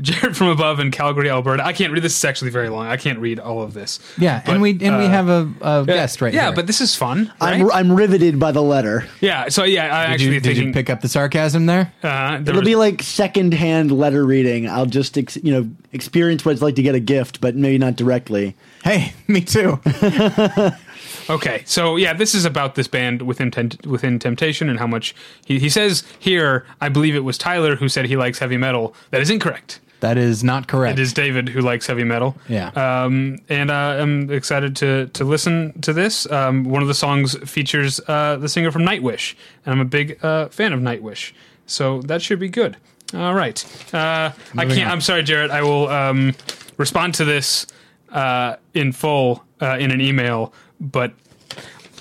Jarrett 0.00 0.34
from 0.36 0.48
above 0.48 0.80
in 0.80 0.90
Calgary, 0.90 1.28
Alberta. 1.30 1.64
I 1.64 1.72
can't 1.72 1.92
read 1.92 2.02
this. 2.02 2.16
is 2.16 2.24
actually 2.24 2.50
very 2.50 2.68
long. 2.70 2.86
I 2.86 2.96
can't 2.96 3.18
read 3.18 3.38
all 3.38 3.60
of 3.62 3.74
this. 3.74 3.98
Yeah, 4.18 4.42
But, 4.44 4.52
and 4.54 4.62
we 4.62 4.70
and 4.70 4.98
we 4.98 5.04
uh, 5.04 5.08
have 5.08 5.28
a, 5.28 5.48
a 5.60 5.84
guest 5.86 6.20
right 6.22 6.32
yeah, 6.32 6.46
here. 6.46 6.54
but 6.54 6.66
this 6.66 6.80
is 6.80 6.94
fun. 6.96 7.32
Right? 7.40 7.60
I'm 7.60 7.70
I'm 7.70 7.92
riveted 7.92 8.38
by 8.40 8.52
the 8.52 8.62
letter. 8.62 9.06
yeah. 9.20 9.48
So 9.48 9.64
yeah, 9.64 9.84
I 9.94 10.06
did 10.06 10.12
actually 10.14 10.34
you, 10.34 10.40
did 10.40 10.56
you 10.56 10.72
pick 10.72 10.88
up 10.90 11.00
the 11.02 11.08
sarcasm 11.08 11.66
there? 11.66 11.92
uh, 12.02 12.32
there 12.38 12.40
It'll 12.40 12.56
was- 12.56 12.64
be 12.66 12.76
like 12.76 13.02
secondhand 13.02 13.92
letter 13.92 14.24
reading. 14.24 14.68
I'll 14.68 14.86
just 14.86 15.18
ex- 15.18 15.36
you 15.42 15.52
know 15.52 15.68
experience 15.92 16.44
what 16.44 16.52
it's 16.52 16.62
like 16.62 16.76
to 16.76 16.82
get 16.82 16.94
a 16.94 17.00
gift, 17.00 17.40
but 17.40 17.54
maybe 17.54 17.76
not 17.78 17.96
directly. 17.96 18.56
Hey, 18.84 19.12
me 19.28 19.42
too. 19.42 19.78
Okay, 21.30 21.62
so 21.66 21.96
yeah, 21.96 22.12
this 22.12 22.34
is 22.34 22.44
about 22.44 22.74
this 22.74 22.88
band 22.88 23.22
within 23.22 23.52
within 23.84 24.18
Temptation 24.18 24.68
and 24.68 24.78
how 24.78 24.86
much 24.86 25.14
he, 25.44 25.58
he 25.58 25.68
says 25.68 26.04
here. 26.18 26.64
I 26.80 26.88
believe 26.88 27.14
it 27.14 27.24
was 27.24 27.38
Tyler 27.38 27.76
who 27.76 27.88
said 27.88 28.06
he 28.06 28.16
likes 28.16 28.38
heavy 28.38 28.56
metal. 28.56 28.94
That 29.10 29.20
is 29.20 29.30
incorrect. 29.30 29.80
That 30.00 30.18
is 30.18 30.42
not 30.42 30.66
correct. 30.66 30.98
It 30.98 31.02
is 31.02 31.12
David 31.12 31.48
who 31.48 31.60
likes 31.60 31.86
heavy 31.86 32.02
metal. 32.02 32.36
Yeah. 32.48 32.70
Um, 32.70 33.38
and 33.48 33.70
uh, 33.70 33.74
I'm 34.00 34.30
excited 34.32 34.74
to 34.76 35.06
to 35.08 35.24
listen 35.24 35.80
to 35.82 35.92
this. 35.92 36.28
Um, 36.30 36.64
one 36.64 36.82
of 36.82 36.88
the 36.88 36.94
songs 36.94 37.36
features 37.48 38.00
uh, 38.08 38.36
the 38.36 38.48
singer 38.48 38.72
from 38.72 38.82
Nightwish, 38.82 39.36
and 39.64 39.72
I'm 39.74 39.80
a 39.80 39.84
big 39.84 40.18
uh, 40.24 40.48
fan 40.48 40.72
of 40.72 40.80
Nightwish, 40.80 41.32
so 41.66 42.02
that 42.02 42.20
should 42.20 42.40
be 42.40 42.48
good. 42.48 42.76
All 43.14 43.34
right. 43.34 43.64
Uh, 43.94 44.32
I 44.56 44.64
can't. 44.66 44.86
on. 44.86 44.92
I'm 44.92 45.00
sorry, 45.00 45.22
Jarrett. 45.22 45.50
I 45.52 45.62
will 45.62 45.86
um, 45.88 46.34
respond 46.78 47.14
to 47.14 47.24
this 47.24 47.66
uh, 48.10 48.56
in 48.74 48.90
full 48.92 49.44
uh, 49.60 49.76
in 49.78 49.90
an 49.92 50.00
email, 50.00 50.52
but 50.82 51.12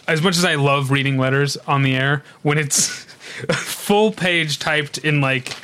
as 0.07 0.21
much 0.21 0.35
as 0.37 0.43
I 0.43 0.55
love 0.55 0.91
reading 0.91 1.17
letters 1.17 1.55
on 1.67 1.83
the 1.83 1.95
air, 1.95 2.23
when 2.41 2.57
it's 2.57 2.87
full 3.51 4.11
page 4.11 4.59
typed 4.59 4.97
in 4.97 5.21
like 5.21 5.55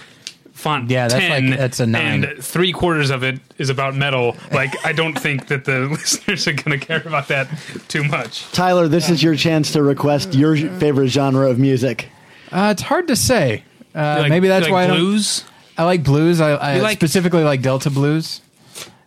font 0.54 0.90
Yeah, 0.90 1.08
that's 1.08 1.20
10 1.24 1.50
like- 1.50 1.60
that's 1.60 1.80
a 1.80 1.86
nine. 1.86 2.24
and 2.24 2.44
three 2.44 2.72
quarters 2.72 3.10
of 3.10 3.24
it 3.24 3.40
is 3.58 3.70
about 3.70 3.96
metal, 3.96 4.36
like 4.52 4.74
I 4.86 4.92
don't 4.94 5.14
think 5.20 5.48
that 5.48 5.66
the 5.66 5.80
listeners 5.92 6.48
are 6.48 6.54
going 6.54 6.80
to 6.80 6.84
care 6.86 7.02
about 7.06 7.28
that 7.30 7.48
too 7.88 8.04
much. 8.04 8.50
Tyler, 8.52 8.88
this 8.88 9.10
is 9.10 9.22
your 9.22 9.36
chance 9.36 9.72
to 9.74 9.84
request 9.84 10.34
your 10.34 10.56
favorite 10.56 11.10
genre 11.10 11.50
of 11.50 11.60
music. 11.60 12.08
Uh, 12.52 12.70
it's 12.72 12.82
hard 12.84 13.08
to 13.10 13.16
say. 13.16 13.64
Uh, 13.94 14.18
like- 14.22 14.30
maybe 14.30 14.48
that's 14.48 14.68
you 14.68 14.74
why 14.74 14.82
like 14.86 14.92
I 14.92 14.94
don't. 14.96 15.00
blues. 15.04 15.44
I 15.80 15.84
like 15.84 16.04
blues. 16.04 16.40
I, 16.42 16.52
I 16.52 16.80
like- 16.80 16.98
specifically 16.98 17.44
like 17.44 17.62
Delta 17.62 17.90
blues. 17.90 18.42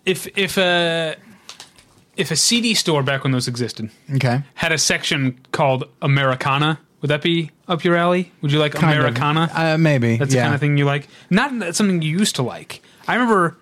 if 0.05 0.26
if 0.37 0.57
a 0.59 1.17
if 2.21 2.31
a 2.31 2.37
CD 2.37 2.75
store 2.75 3.03
back 3.03 3.25
when 3.25 3.33
those 3.33 3.49
existed 3.49 3.91
Okay. 4.15 4.43
had 4.55 4.73
a 4.73 4.79
section 4.79 5.39
called 5.53 5.85
Americana, 6.03 6.79
would 7.00 7.09
that 7.09 7.23
be 7.23 7.50
up 7.67 7.83
your 7.85 7.97
alley? 7.97 8.31
Would 8.43 8.53
you 8.53 8.59
like 8.59 8.73
Kind 8.73 8.93
of. 8.99 9.05
Americana? 9.05 9.50
Uh, 9.55 9.79
maybe. 9.79 10.17
That's 10.17 10.33
the 10.35 10.41
kind 10.41 10.55
of 10.55 10.61
thing 10.61 10.77
you 10.77 10.85
like. 10.85 11.09
Not 11.31 11.75
something 11.75 12.03
you 12.03 12.11
used 12.19 12.37
to 12.37 12.43
like. 12.43 12.83
I 13.09 13.15
remember 13.15 13.57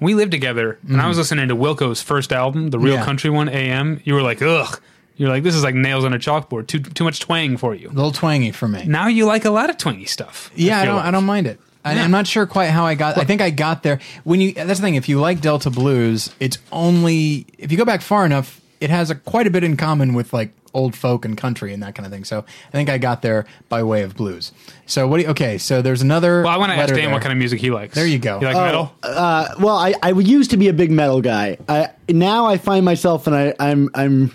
we 0.00 0.14
lived 0.14 0.30
together 0.32 0.78
and 0.88 1.00
I 1.00 1.08
was 1.08 1.18
listening 1.18 1.48
to 1.48 1.56
Wilco's 1.56 2.00
first 2.02 2.32
album, 2.32 2.70
the 2.70 2.78
real. 2.78 2.94
Yeah. 2.94 3.04
country 3.04 3.30
one, 3.30 3.48
AM. 3.48 4.00
You 4.04 4.14
were 4.14 4.22
like, 4.22 4.40
ugh. 4.42 4.80
You're 5.16 5.28
like, 5.28 5.44
this 5.44 5.54
is 5.54 5.62
like 5.62 5.76
nails 5.76 6.04
on 6.04 6.12
a 6.12 6.18
chalkboard. 6.18 6.66
Too 6.66 6.80
too 6.80 7.04
much 7.04 7.20
twang 7.20 7.56
for 7.56 7.72
you. 7.74 7.86
A 7.88 7.90
little 7.94 8.10
twangy 8.10 8.50
for 8.50 8.66
me. 8.66 8.84
Now 8.84 9.06
you 9.06 9.26
like 9.26 9.44
a 9.44 9.50
lot 9.50 9.70
of 9.70 9.78
twangy 9.78 10.06
stuff. 10.06 10.50
Yeah, 10.56 10.78
I, 10.78 10.82
feel 10.82 10.86
don't. 10.86 10.96
like. 10.96 11.04
I 11.06 11.10
don't 11.12 11.24
mind 11.24 11.46
it. 11.46 11.60
I, 11.84 11.98
I'm 11.98 12.10
not 12.10 12.26
sure 12.26 12.46
quite 12.46 12.68
how 12.68 12.84
I 12.86 12.94
got. 12.94 13.18
I 13.18 13.24
think 13.24 13.40
I 13.40 13.50
got 13.50 13.82
there 13.82 14.00
when 14.24 14.40
you. 14.40 14.52
That's 14.52 14.80
the 14.80 14.84
thing. 14.84 14.94
If 14.94 15.08
you 15.08 15.20
like 15.20 15.40
Delta 15.40 15.70
blues, 15.70 16.34
it's 16.40 16.58
only 16.72 17.46
if 17.58 17.70
you 17.70 17.78
go 17.78 17.84
back 17.84 18.00
far 18.00 18.24
enough, 18.24 18.60
it 18.80 18.90
has 18.90 19.10
a, 19.10 19.14
quite 19.14 19.46
a 19.46 19.50
bit 19.50 19.64
in 19.64 19.76
common 19.76 20.14
with 20.14 20.32
like 20.32 20.50
old 20.72 20.96
folk 20.96 21.24
and 21.24 21.38
country 21.38 21.72
and 21.72 21.82
that 21.82 21.94
kind 21.94 22.04
of 22.04 22.12
thing. 22.12 22.24
So 22.24 22.40
I 22.40 22.70
think 22.72 22.88
I 22.90 22.98
got 22.98 23.22
there 23.22 23.46
by 23.68 23.82
way 23.82 24.02
of 24.02 24.16
blues. 24.16 24.50
So 24.86 25.06
what? 25.06 25.18
Do 25.18 25.22
you, 25.24 25.28
okay, 25.30 25.58
so 25.58 25.82
there's 25.82 26.02
another. 26.02 26.42
Well, 26.42 26.52
I 26.52 26.56
want 26.56 26.70
to 26.70 26.76
ask 26.76 26.88
letter 26.88 27.00
Dan 27.00 27.12
what 27.12 27.22
kind 27.22 27.32
of 27.32 27.38
music 27.38 27.60
he 27.60 27.70
likes. 27.70 27.94
There 27.94 28.06
you 28.06 28.18
go. 28.18 28.40
You 28.40 28.46
like 28.46 28.56
Oh, 28.56 28.64
metal? 28.64 28.92
Uh, 29.02 29.48
well, 29.60 29.76
I, 29.76 29.94
I 30.02 30.10
used 30.10 30.50
to 30.50 30.56
be 30.56 30.68
a 30.68 30.72
big 30.72 30.90
metal 30.90 31.20
guy. 31.20 31.58
I, 31.68 31.90
now 32.08 32.46
I 32.46 32.56
find 32.58 32.84
myself, 32.84 33.26
and 33.26 33.36
I, 33.36 33.54
I'm 33.60 33.88
I'm 33.94 34.34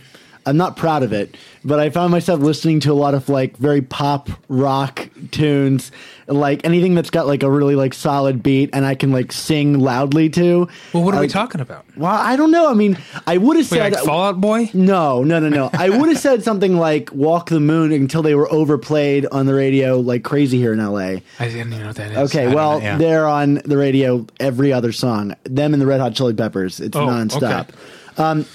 I'm 0.50 0.58
not 0.58 0.75
proud 0.75 1.03
of 1.03 1.13
it, 1.13 1.36
but 1.63 1.79
I 1.79 1.89
found 1.89 2.12
myself 2.12 2.39
listening 2.41 2.79
to 2.82 2.91
a 2.91 2.94
lot 2.94 3.13
of 3.13 3.29
like 3.29 3.56
very 3.58 3.82
pop 3.82 4.29
rock 4.50 5.08
tunes, 5.32 5.91
like 6.27 6.65
anything 6.65 6.96
that's 6.96 7.10
got 7.10 7.27
like 7.27 7.44
a 7.44 7.50
really 7.51 7.75
like 7.75 7.94
solid 7.94 8.41
beat, 8.44 8.70
and 8.74 8.86
I 8.86 8.96
can 8.96 9.12
like 9.12 9.32
sing 9.32 9.77
loudly 9.79 10.29
to. 10.32 10.68
well, 10.94 11.03
what 11.03 11.13
are 11.13 11.20
we 11.22 11.27
Uh, 11.27 11.29
talking 11.29 11.62
about? 11.62 11.86
Well, 11.96 12.12
I 12.12 12.36
don't 12.36 12.51
know. 12.51 12.70
I 12.70 12.74
mean, 12.74 12.98
I 13.27 13.38
would 13.38 13.58
have 13.58 13.65
said 13.68 13.94
like 13.94 14.03
Fall 14.03 14.25
Out 14.25 14.41
Boy? 14.41 14.70
no, 14.74 15.24
no, 15.24 15.39
no, 15.39 15.50
no. 15.50 15.70
I 15.74 15.89
would 15.89 16.10
have 16.10 16.18
said 16.20 16.44
something 16.44 16.77
like 16.77 17.12
"Walk 17.13 17.50
the 17.50 17.60
Moon" 17.60 17.91
until 17.91 18.22
they 18.24 18.36
were 18.36 18.51
overplayed 18.51 19.25
on 19.32 19.46
the 19.46 19.53
radio 19.53 20.00
like 20.00 20.24
crazy 20.24 20.58
here 20.58 20.74
in 20.74 20.79
L.A. 20.79 21.22
I 21.39 21.46
didn't 21.46 21.60
even 21.60 21.79
know 21.82 21.88
what 21.88 21.96
that 21.98 22.12
is. 22.12 22.18
Okay, 22.29 22.46
don't 22.46 22.53
well, 22.56 22.79
know, 22.79 22.86
yeah. 22.86 22.98
they're 22.98 23.27
on 23.27 23.56
the 23.65 23.77
radio 23.77 24.25
every 24.39 24.74
other 24.74 24.91
song. 24.91 25.36
Them 25.44 25.74
and 25.74 25.82
the 25.82 25.86
Red 25.86 26.00
Hot 26.00 26.15
Chili 26.15 26.34
Peppers. 26.34 26.79
It's 26.79 26.96
Oh, 26.98 27.06
nonstop. 27.08 27.70
okay. 27.70 27.74
Um, 28.18 28.46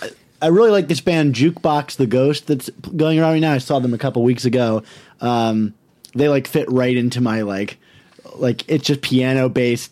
I 0.44 0.48
really 0.48 0.70
like 0.70 0.88
this 0.88 1.00
band 1.00 1.34
Jukebox 1.34 1.96
the 1.96 2.06
Ghost 2.06 2.46
that's 2.48 2.68
going 2.94 3.18
around 3.18 3.32
right 3.32 3.40
now. 3.40 3.54
I 3.54 3.58
saw 3.58 3.78
them 3.78 3.94
a 3.94 3.98
couple 3.98 4.22
weeks 4.22 4.44
ago. 4.44 4.82
Um, 5.22 5.72
they 6.14 6.28
like 6.28 6.46
fit 6.46 6.70
right 6.70 6.94
into 6.94 7.22
my 7.22 7.40
like, 7.40 7.78
like 8.34 8.62
it's 8.68 8.84
just 8.84 9.00
piano 9.00 9.48
based, 9.48 9.90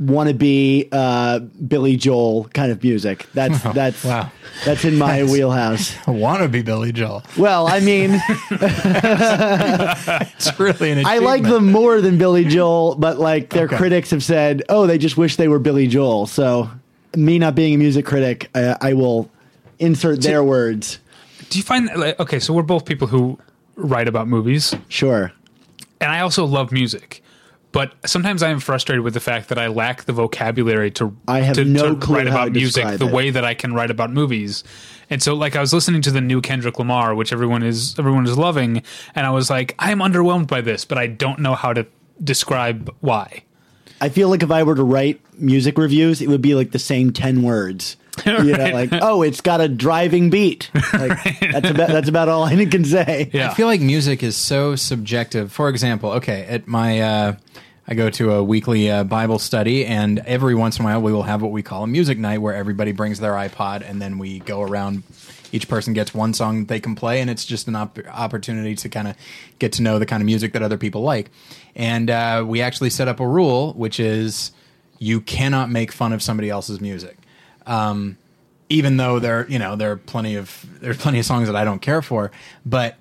wannabe 0.00 0.88
uh, 0.92 1.40
Billy 1.40 1.96
Joel 1.96 2.44
kind 2.54 2.70
of 2.70 2.84
music. 2.84 3.26
That's 3.34 3.60
that's 3.74 4.04
wow. 4.04 4.30
that's 4.64 4.84
in 4.84 4.96
my 4.96 5.24
wheelhouse. 5.24 5.96
I 6.06 6.12
want 6.12 6.44
to 6.44 6.48
be 6.48 6.62
Billy 6.62 6.92
Joel. 6.92 7.24
Well, 7.36 7.66
I 7.66 7.80
mean, 7.80 8.12
It's 10.36 10.56
really 10.60 10.92
an. 10.92 11.04
I 11.04 11.18
like 11.18 11.42
them 11.42 11.72
more 11.72 12.00
than 12.00 12.16
Billy 12.16 12.44
Joel, 12.44 12.94
but 12.94 13.18
like 13.18 13.50
their 13.50 13.64
Okay. 13.66 13.76
critics 13.76 14.10
have 14.12 14.22
said, 14.22 14.62
oh, 14.68 14.86
they 14.86 14.98
just 14.98 15.16
wish 15.16 15.34
they 15.34 15.48
were 15.48 15.58
Billy 15.58 15.88
Joel. 15.88 16.26
So, 16.26 16.70
me 17.16 17.40
not 17.40 17.56
being 17.56 17.74
a 17.74 17.76
music 17.76 18.06
critic, 18.06 18.50
I, 18.54 18.76
I 18.80 18.92
will 18.92 19.28
insert 19.78 20.22
their 20.22 20.42
words. 20.44 20.98
Do 21.50 21.58
you 21.58 21.64
find 21.64 21.88
that, 21.88 21.98
like, 21.98 22.20
okay, 22.20 22.38
so 22.38 22.52
we're 22.54 22.62
both 22.62 22.84
people 22.84 23.06
who 23.08 23.38
write 23.76 24.08
about 24.08 24.28
movies, 24.28 24.74
Sure. 24.88 25.32
and 26.00 26.10
I 26.10 26.20
also 26.20 26.44
love 26.44 26.72
music. 26.72 27.22
But 27.72 27.92
sometimes 28.06 28.44
I 28.44 28.50
am 28.50 28.60
frustrated 28.60 29.02
with 29.02 29.14
the 29.14 29.20
fact 29.20 29.48
that 29.48 29.58
I 29.58 29.66
lack 29.66 30.04
the 30.04 30.12
vocabulary 30.12 30.92
to 30.92 31.16
I 31.26 31.40
have 31.40 31.56
to, 31.56 31.64
no 31.64 31.94
to 31.94 32.00
clue 32.00 32.16
write 32.18 32.26
about 32.28 32.52
music 32.52 32.98
the 33.00 33.06
it. 33.08 33.12
way 33.12 33.30
that 33.30 33.44
I 33.44 33.54
can 33.54 33.74
write 33.74 33.90
about 33.90 34.12
movies. 34.12 34.62
And 35.10 35.20
so, 35.20 35.34
like, 35.34 35.56
I 35.56 35.60
was 35.60 35.72
listening 35.72 36.00
to 36.02 36.12
the 36.12 36.20
new 36.20 36.40
Kendrick 36.40 36.78
Lamar, 36.78 37.16
which 37.16 37.32
everyone 37.32 37.64
is 37.64 37.98
everyone 37.98 38.26
is 38.26 38.38
loving, 38.38 38.84
and 39.16 39.26
I 39.26 39.30
was 39.30 39.50
like, 39.50 39.74
I'm 39.80 39.98
underwhelmed 39.98 40.46
by 40.46 40.60
this, 40.60 40.84
but 40.84 40.98
I 40.98 41.08
don't 41.08 41.40
know 41.40 41.56
how 41.56 41.72
to 41.72 41.84
describe 42.22 42.94
why. 43.00 43.42
I 44.00 44.08
feel 44.08 44.28
like 44.28 44.44
if 44.44 44.52
I 44.52 44.62
were 44.62 44.76
to 44.76 44.84
write 44.84 45.20
music 45.36 45.76
reviews, 45.76 46.22
it 46.22 46.28
would 46.28 46.42
be 46.42 46.54
like 46.54 46.70
the 46.70 46.78
same 46.78 47.12
10 47.12 47.42
words. 47.42 47.96
You 48.26 48.56
know, 48.56 48.70
like, 48.70 48.90
oh, 48.92 49.22
it's 49.22 49.40
got 49.40 49.60
a 49.60 49.68
driving 49.68 50.30
beat. 50.30 50.70
Like, 50.94 51.40
that's, 51.40 51.70
about, 51.70 51.88
that's 51.88 52.08
about 52.08 52.28
all 52.28 52.44
I 52.44 52.64
can 52.66 52.84
say. 52.84 53.30
Yeah, 53.32 53.50
I 53.50 53.54
feel 53.54 53.66
like 53.66 53.80
music 53.80 54.22
is 54.22 54.36
so 54.36 54.76
subjective. 54.76 55.52
For 55.52 55.68
example, 55.68 56.12
okay, 56.12 56.44
at 56.44 56.68
my 56.68 57.00
uh, 57.00 57.36
I 57.86 57.94
go 57.94 58.10
to 58.10 58.32
a 58.32 58.42
weekly 58.44 58.90
uh, 58.90 59.04
Bible 59.04 59.38
study, 59.38 59.84
and 59.84 60.20
every 60.20 60.54
once 60.54 60.78
in 60.78 60.84
a 60.84 60.88
while 60.88 61.02
we 61.02 61.12
will 61.12 61.24
have 61.24 61.42
what 61.42 61.52
we 61.52 61.62
call 61.62 61.82
a 61.84 61.86
music 61.86 62.16
night, 62.18 62.38
where 62.38 62.54
everybody 62.54 62.92
brings 62.92 63.20
their 63.20 63.32
iPod, 63.32 63.88
and 63.88 64.00
then 64.00 64.18
we 64.18 64.38
go 64.40 64.62
around. 64.62 65.02
Each 65.52 65.68
person 65.68 65.92
gets 65.92 66.14
one 66.14 66.32
song 66.32 66.60
that 66.60 66.68
they 66.68 66.80
can 66.80 66.94
play, 66.94 67.20
and 67.20 67.28
it's 67.28 67.44
just 67.44 67.68
an 67.68 67.76
op- 67.76 67.98
opportunity 68.08 68.74
to 68.76 68.88
kind 68.88 69.08
of 69.08 69.16
get 69.58 69.72
to 69.74 69.82
know 69.82 69.98
the 69.98 70.06
kind 70.06 70.22
of 70.22 70.26
music 70.26 70.52
that 70.54 70.62
other 70.62 70.78
people 70.78 71.02
like. 71.02 71.30
And 71.76 72.10
uh, 72.10 72.44
we 72.46 72.60
actually 72.62 72.90
set 72.90 73.06
up 73.08 73.20
a 73.20 73.26
rule, 73.26 73.72
which 73.74 74.00
is 74.00 74.52
you 74.98 75.20
cannot 75.20 75.70
make 75.70 75.92
fun 75.92 76.12
of 76.12 76.22
somebody 76.22 76.50
else's 76.50 76.80
music 76.80 77.18
um, 77.66 78.16
even 78.68 78.96
though 78.96 79.18
there 79.18 79.46
you 79.48 79.58
know 79.58 79.76
there 79.76 79.92
are 79.92 79.96
plenty 79.96 80.36
of 80.36 80.64
there's 80.80 80.96
plenty 80.98 81.18
of 81.18 81.26
songs 81.26 81.46
that 81.48 81.56
I 81.56 81.64
don't 81.64 81.80
care 81.80 82.02
for, 82.02 82.30
but 82.64 82.96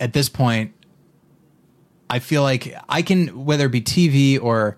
at 0.00 0.12
this 0.12 0.28
point, 0.28 0.72
I 2.10 2.18
feel 2.18 2.42
like 2.42 2.74
I 2.88 3.02
can 3.02 3.44
whether 3.44 3.66
it 3.66 3.70
be 3.72 3.80
TV 3.80 4.40
or 4.42 4.76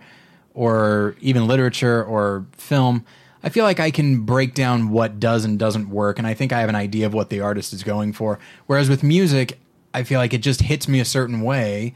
or 0.55 1.17
even 1.21 1.47
literature 1.47 2.03
or 2.03 2.47
film. 2.57 3.05
I 3.43 3.49
feel 3.49 3.65
like 3.65 3.79
I 3.79 3.91
can 3.93 4.23
break 4.23 4.55
down 4.55 4.89
what 4.91 5.21
does 5.21 5.45
and 5.45 5.59
doesn't 5.59 5.89
work, 5.91 6.19
and 6.19 6.27
I 6.27 6.35
think 6.35 6.53
I 6.53 6.61
have 6.61 6.69
an 6.69 6.75
idea 6.75 7.07
of 7.07 7.15
what 7.15 7.31
the 7.31 7.41
artist 7.41 7.73
is 7.73 7.83
going 7.85 8.13
for. 8.13 8.39
Whereas 8.67 8.89
with 8.89 9.03
music, 9.03 9.61
I 9.95 10.03
feel 10.03 10.19
like 10.19 10.35
it 10.35 10.43
just 10.43 10.63
hits 10.63 10.89
me 10.89 10.99
a 11.01 11.05
certain 11.05 11.43
way 11.43 11.95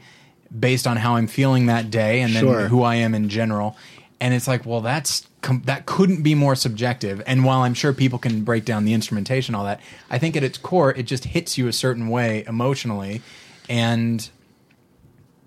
based 0.57 0.87
on 0.87 0.97
how 0.97 1.15
I'm 1.15 1.27
feeling 1.27 1.65
that 1.65 1.89
day 1.91 2.21
and 2.21 2.33
then 2.33 2.43
Sure. 2.43 2.67
who 2.67 2.83
I 2.83 2.95
am 2.95 3.13
in 3.13 3.27
general. 3.29 3.75
And 4.21 4.33
it's 4.33 4.47
like, 4.47 4.65
well, 4.65 4.79
that's 4.81 5.27
com- 5.41 5.63
that 5.65 5.85
couldn't 5.85 6.21
be 6.21 6.35
more 6.35 6.55
subjective. 6.55 7.21
And 7.25 7.43
while 7.43 7.61
I'm 7.63 7.73
sure 7.73 7.91
people 7.91 8.19
can 8.19 8.43
break 8.43 8.63
down 8.63 8.85
the 8.85 8.93
instrumentation, 8.93 9.55
all 9.55 9.65
that, 9.65 9.81
I 10.09 10.19
think 10.19 10.37
at 10.37 10.43
its 10.43 10.57
core, 10.57 10.91
it 10.91 11.03
just 11.03 11.25
hits 11.25 11.57
you 11.57 11.67
a 11.67 11.73
certain 11.73 12.07
way 12.07 12.45
emotionally, 12.47 13.21
and 13.67 14.29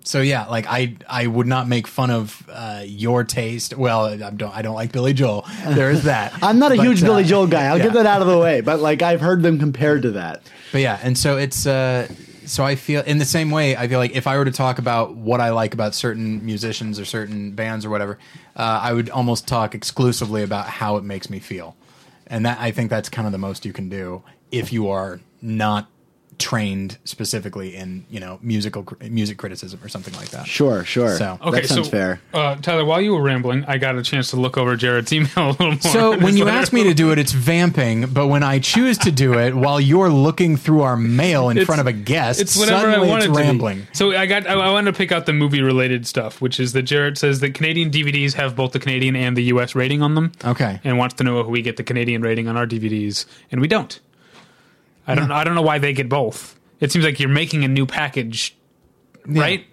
so 0.03 0.21
yeah, 0.21 0.45
like 0.45 0.65
I 0.67 0.95
I 1.09 1.25
would 1.25 1.47
not 1.47 1.67
make 1.67 1.87
fun 1.87 2.11
of 2.11 2.47
uh, 2.51 2.83
your 2.85 3.23
taste. 3.23 3.75
Well, 3.75 4.05
I 4.05 4.29
don't 4.29 4.55
I 4.55 4.61
don't 4.61 4.75
like 4.75 4.91
Billy 4.91 5.13
Joel. 5.13 5.45
There 5.67 5.89
is 5.89 6.03
that. 6.03 6.33
I'm 6.43 6.59
not 6.59 6.71
a 6.71 6.75
But, 6.75 6.85
huge 6.85 7.01
uh, 7.01 7.07
Billy 7.07 7.23
Joel 7.23 7.47
guy. 7.47 7.65
I'll 7.65 7.77
yeah. 7.77 7.85
get 7.85 7.93
that 7.93 8.05
out 8.05 8.21
of 8.21 8.27
the 8.27 8.37
way. 8.37 8.61
But 8.61 8.81
like 8.81 9.01
I've 9.01 9.21
heard 9.21 9.41
them 9.41 9.57
compared 9.57 10.03
to 10.03 10.11
that. 10.11 10.43
But 10.71 10.81
yeah, 10.81 10.99
and 11.01 11.17
so 11.17 11.37
it's 11.37 11.65
uh 11.65 12.07
so 12.45 12.63
I 12.63 12.75
feel 12.75 13.01
in 13.03 13.17
the 13.17 13.25
same 13.25 13.51
way 13.51 13.75
I 13.75 13.87
feel 13.87 13.99
like 13.99 14.15
if 14.15 14.27
I 14.27 14.37
were 14.37 14.45
to 14.45 14.51
talk 14.51 14.79
about 14.79 15.15
what 15.15 15.41
I 15.41 15.49
like 15.49 15.73
about 15.73 15.95
certain 15.95 16.45
musicians 16.45 16.99
or 16.99 17.05
certain 17.05 17.51
bands 17.51 17.85
or 17.85 17.89
whatever, 17.89 18.17
uh, 18.55 18.79
I 18.81 18.93
would 18.93 19.09
almost 19.09 19.47
talk 19.47 19.75
exclusively 19.75 20.43
about 20.43 20.67
how 20.67 20.97
it 20.97 21.03
makes 21.03 21.29
me 21.29 21.39
feel. 21.39 21.75
And 22.27 22.45
that 22.45 22.59
I 22.59 22.71
think 22.71 22.89
that's 22.89 23.09
kind 23.09 23.25
of 23.25 23.31
the 23.31 23.37
most 23.37 23.65
you 23.65 23.73
can 23.73 23.89
do 23.89 24.23
if 24.51 24.73
you 24.73 24.89
are 24.89 25.19
not 25.41 25.89
trained 26.37 26.97
specifically 27.05 27.75
in, 27.75 28.05
you 28.09 28.19
know, 28.19 28.39
musical 28.41 28.83
cr- 28.83 29.03
music 29.09 29.37
criticism 29.37 29.79
or 29.83 29.89
something 29.89 30.13
like 30.15 30.29
that. 30.29 30.47
Sure, 30.47 30.83
sure. 30.83 31.15
So- 31.17 31.37
Okay, 31.41 31.61
that 31.61 31.67
sounds 31.67 31.87
so 31.87 31.91
fair. 31.91 32.21
Uh, 32.33 32.55
Tyler, 32.55 32.85
while 32.85 32.99
you 33.01 33.13
were 33.13 33.21
rambling, 33.21 33.63
I 33.67 33.77
got 33.77 33.95
a 33.97 34.03
chance 34.03 34.29
to 34.31 34.35
look 34.37 34.57
over 34.57 34.75
Jared's 34.75 35.11
email 35.13 35.29
a 35.37 35.51
little 35.51 35.67
more. 35.71 35.79
So 35.81 36.17
when 36.19 36.35
you 36.37 36.45
let 36.45 36.55
ask 36.55 36.73
me 36.73 36.83
to 36.83 36.93
do 36.93 37.11
it, 37.11 37.19
it's 37.19 37.31
vamping. 37.31 38.07
But 38.07 38.27
when 38.27 38.43
I 38.43 38.59
choose 38.59 38.97
to 38.99 39.11
do 39.11 39.37
it 39.39 39.55
while 39.55 39.79
you're 39.79 40.09
looking 40.09 40.57
through 40.57 40.81
our 40.81 40.97
mail 40.97 41.49
in 41.49 41.57
It's- 41.57 41.65
front 41.65 41.81
of 41.81 41.87
a 41.87 41.93
guest, 41.93 42.39
it's 42.41 42.57
whatever 42.57 42.89
I 42.89 42.99
wanted 42.99 43.29
it's 43.29 43.37
it 43.39 43.53
to 43.59 43.59
be. 43.75 43.85
So 43.93 44.11
I 44.15 44.25
got 44.25 44.47
I, 44.47 44.53
I 44.53 44.71
wanted 44.71 44.91
to 44.91 44.97
pick 44.97 45.11
out 45.11 45.25
the 45.25 45.33
movie 45.33 45.61
related 45.61 46.05
stuff, 46.07 46.41
which 46.41 46.59
is 46.59 46.73
that 46.73 46.83
Jared 46.83 47.17
says 47.17 47.39
that 47.41 47.53
Canadian 47.53 47.91
DVDs 47.91 48.33
have 48.33 48.55
both 48.55 48.71
the 48.71 48.79
Canadian 48.79 49.15
and 49.15 49.35
the 49.37 49.43
US 49.45 49.75
rating 49.75 50.01
on 50.01 50.15
them. 50.15 50.31
Okay. 50.43 50.79
And 50.83 50.97
wants 50.97 51.15
to 51.15 51.23
know 51.23 51.39
if 51.39 51.47
we 51.47 51.61
get 51.61 51.77
the 51.77 51.83
Canadian 51.83 52.21
rating 52.21 52.47
on 52.47 52.57
our 52.57 52.67
DVDs, 52.67 53.25
and 53.51 53.61
we 53.61 53.67
don't. 53.67 53.99
I 55.07 55.15
don't 55.15 55.31
I 55.31 55.43
don't 55.43 55.55
know 55.55 55.61
why 55.61 55.79
they 55.79 55.93
get 55.93 56.09
both. 56.09 56.59
It 56.79 56.91
seems 56.91 57.05
like 57.05 57.19
you're 57.19 57.29
making 57.29 57.63
a 57.63 57.67
new 57.67 57.85
package, 57.85 58.55
right? 59.25 59.65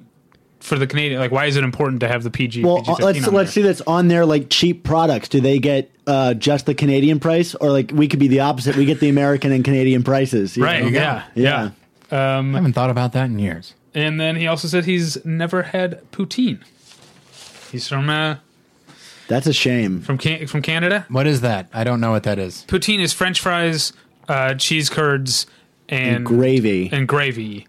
For 0.60 0.78
the 0.78 0.86
Canadian, 0.86 1.18
like, 1.20 1.32
why 1.32 1.46
is 1.46 1.56
it 1.56 1.64
important 1.64 2.00
to 2.00 2.08
have 2.08 2.22
the 2.22 2.30
PG? 2.30 2.62
Well, 2.62 2.78
PG-13 2.82 3.00
uh, 3.00 3.04
let's 3.04 3.26
on 3.28 3.34
let's 3.34 3.54
there? 3.54 3.62
see 3.64 3.66
that's 3.66 3.80
on 3.80 4.06
their 4.08 4.24
like 4.24 4.48
cheap 4.48 4.84
products. 4.84 5.28
Do 5.28 5.40
they 5.40 5.58
get 5.58 5.90
uh, 6.06 6.34
just 6.34 6.66
the 6.66 6.74
Canadian 6.74 7.18
price, 7.18 7.54
or 7.56 7.70
like 7.70 7.90
we 7.92 8.06
could 8.06 8.20
be 8.20 8.28
the 8.28 8.40
opposite? 8.40 8.76
We 8.76 8.84
get 8.84 9.00
the 9.00 9.08
American 9.08 9.50
and 9.50 9.64
Canadian 9.64 10.04
prices, 10.04 10.56
you 10.56 10.62
Right? 10.64 10.82
know? 10.84 10.88
Yeah, 10.90 11.24
Yeah. 11.34 11.70
yeah. 12.12 12.38
Um, 12.38 12.54
I 12.54 12.58
haven't 12.58 12.74
thought 12.74 12.90
about 12.90 13.12
that 13.14 13.24
in 13.24 13.38
years. 13.40 13.74
And 13.94 14.20
then 14.20 14.36
he 14.36 14.46
also 14.46 14.68
said 14.68 14.84
he's 14.84 15.22
never 15.24 15.62
had 15.64 16.00
poutine. 16.12 16.60
He's 17.72 17.88
from 17.88 18.08
uh, 18.08 18.36
That's 19.28 19.46
a 19.46 19.52
shame. 19.52 20.00
from 20.02 20.18
Can- 20.18 20.46
from 20.46 20.62
Canada. 20.62 21.06
What 21.08 21.26
is 21.26 21.40
that? 21.40 21.68
I 21.72 21.84
don't 21.84 22.00
know 22.00 22.10
what 22.12 22.22
that 22.22 22.38
is. 22.38 22.64
Poutine 22.68 23.00
is 23.00 23.12
French 23.12 23.40
fries, 23.40 23.92
uh, 24.28 24.54
cheese 24.54 24.88
curds, 24.90 25.46
and 25.88 26.16
And 26.16 26.26
gravy. 26.26 26.88
and 26.92 27.06
gravy. 27.08 27.66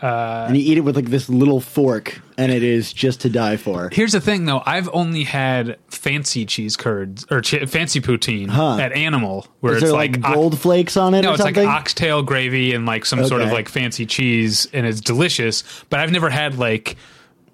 and 0.00 0.56
you 0.56 0.62
eat 0.72 0.78
it 0.78 0.80
with 0.82 0.96
like 0.96 1.06
this 1.10 1.28
little 1.28 1.60
fork, 1.60 2.20
and 2.36 2.50
it 2.50 2.62
is 2.64 2.92
just 2.92 3.20
to 3.20 3.30
die 3.30 3.56
for. 3.56 3.88
Here's 3.92 4.10
the 4.12 4.20
thing, 4.20 4.46
though. 4.46 4.60
I've 4.66 4.90
only 4.92 5.22
had 5.22 5.76
fancy 5.88 6.44
cheese 6.44 6.76
curds 6.76 7.24
or 7.30 7.40
ch- 7.40 7.68
fancy 7.68 8.00
poutine 8.00 8.48
Huh. 8.48 8.78
at 8.78 8.90
Animal, 8.92 9.46
where 9.60 9.76
Is 9.76 9.84
it's 9.84 9.92
like, 9.92 10.18
like, 10.20 10.34
gold 10.34 10.58
flakes 10.58 10.96
on 10.96 11.14
it 11.14 11.22
no, 11.22 11.30
or 11.30 11.34
it's 11.34 11.42
like 11.44 11.56
oxtail 11.56 12.22
gravy 12.24 12.74
and 12.74 12.84
like 12.84 13.04
some 13.06 13.24
sort 13.24 13.42
of 13.42 13.52
like 13.52 13.68
fancy 13.68 14.04
cheese, 14.04 14.66
and 14.72 14.86
it's 14.86 15.00
delicious. 15.00 15.62
But 15.88 16.00
I've 16.00 16.10
never 16.10 16.30
had 16.30 16.58
like 16.58 16.96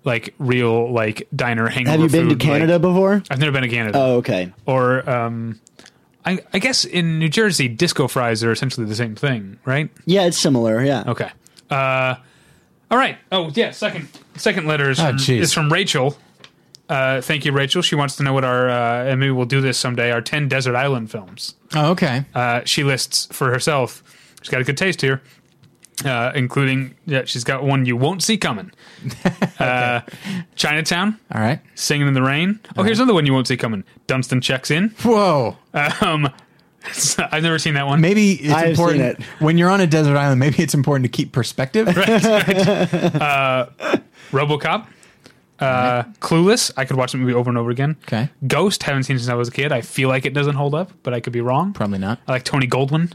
like 0.05 0.33
real 0.39 0.91
like 0.91 1.29
diner 1.37 1.69
hangover. 1.69 1.91
Have 1.91 2.01
you 2.01 2.09
been 2.09 2.29
to 2.29 2.35
food, 2.35 2.43
like- 2.45 2.61
Canada 2.61 2.79
before? 2.79 3.23
I've 3.31 3.41
never 3.41 3.53
been 3.53 3.63
to 3.63 3.69
Canada. 3.69 3.99
Oh, 4.01 4.15
okay. 4.17 4.53
or 4.65 5.09
um, 5.09 5.61
I, 6.29 6.39
I 6.53 6.59
guess 6.59 6.85
in 6.85 7.19
New 7.19 7.29
Jersey, 7.29 7.69
disco 7.69 8.07
fries 8.09 8.45
are 8.45 8.53
essentially 8.53 8.87
the 8.87 8.95
same 8.95 9.15
thing, 9.15 9.59
right? 9.65 9.89
Yeah, 10.05 10.27
it's 10.27 10.39
similar. 10.39 10.85
Yeah. 10.85 11.05
Okay. 11.07 11.31
Uh, 11.71 12.17
all 12.91 12.99
right. 12.99 13.17
Oh 13.33 13.51
yeah. 13.55 13.71
Second 13.71 14.09
second 14.37 14.67
letter 14.67 14.91
is 14.91 15.01
Oh, 15.01 15.17
from, 15.17 15.35
is 15.35 15.53
from 15.53 15.73
Rachel. 15.73 16.17
Uh, 16.89 17.21
thank 17.21 17.45
you, 17.45 17.53
Rachel. 17.53 17.83
She 17.83 17.95
wants 17.95 18.17
to 18.17 18.23
know 18.23 18.33
what 18.33 18.45
our 18.45 18.69
uh, 18.69 19.05
and 19.05 19.21
maybe 19.21 19.31
we'll 19.31 19.45
do 19.47 19.61
this 19.61 19.79
someday. 19.79 20.11
Our 20.11 20.21
ten 20.23 20.49
desert 20.49 20.75
island 20.77 21.11
films. 21.11 21.55
Oh, 21.75 21.91
okay. 21.93 22.25
Uh, 22.35 22.63
she 22.65 22.85
lists 22.85 23.27
for 23.31 23.51
herself. 23.51 24.03
She's 24.43 24.51
got 24.51 24.61
a 24.61 24.65
good 24.65 24.77
taste 24.79 25.01
here, 25.03 25.21
uh, 26.05 26.33
including 26.35 26.95
yeah. 27.07 27.25
She's 27.25 27.45
got 27.45 27.63
one 27.65 27.85
you 27.87 27.97
won't 27.97 28.23
see 28.23 28.37
coming. 28.39 28.73
uh, 29.59 30.01
Chinatown, 30.57 31.19
All 31.35 31.41
right. 31.41 31.61
Singing 31.75 32.09
in 32.09 32.15
the 32.15 32.23
Rain. 32.23 32.61
Oh, 32.77 32.83
here's 32.83 32.99
another 32.99 33.15
one 33.15 33.27
you 33.27 33.33
won't 33.33 33.47
see 33.47 33.57
coming. 33.57 33.85
Dunston 34.07 34.41
checks 34.41 34.71
in. 34.71 34.91
Whoa. 35.03 35.57
Um, 35.75 36.29
I've 37.19 37.43
never 37.43 37.59
seen 37.59 37.75
that 37.75 37.87
one. 37.87 38.01
Maybe 38.01 38.33
it's 38.33 38.53
I 38.53 38.67
have 38.69 38.77
seen 38.77 38.89
important 38.89 39.21
it. 39.21 39.23
when 39.43 39.59
you're 39.59 39.71
on 39.71 39.81
a 39.81 39.87
desert 39.87 40.17
island. 40.17 40.41
Maybe 40.41 40.63
it's 40.63 40.75
important 40.75 41.05
to 41.05 41.09
keep 41.17 41.33
perspective. 41.33 41.87
RoboCop. 44.33 44.87
Uh, 45.59 46.05
Clueless. 46.21 46.71
I 46.77 46.85
could 46.85 46.97
watch 46.97 47.13
the 47.13 47.19
movie 47.19 47.35
over 47.35 47.51
and 47.51 47.59
over 47.59 47.71
again. 47.71 47.97
Okay. 48.05 48.29
Ghost. 48.47 48.85
Haven't 48.85 49.03
seen 49.05 49.17
it 49.17 49.21
since 49.21 49.29
I 49.29 49.35
was 49.35 49.49
a 49.49 49.53
kid. 49.53 49.73
I 49.73 49.81
feel 49.81 50.09
like 50.09 50.25
it 50.25 50.33
doesn't 50.35 50.55
hold 50.55 50.75
up, 50.75 50.93
but 51.03 51.13
I 51.15 51.21
could 51.21 51.33
be 51.33 51.41
wrong. 51.41 51.73
Probably 51.73 51.99
not. 51.99 52.21
I 52.29 52.33
like 52.33 52.45
Tony 52.45 52.67
Goldwyn. 52.69 53.13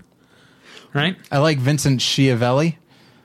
Right. 0.93 1.17
I 1.31 1.39
like 1.39 1.57
Vincent 1.57 2.01
Schiavelli. 2.01 2.77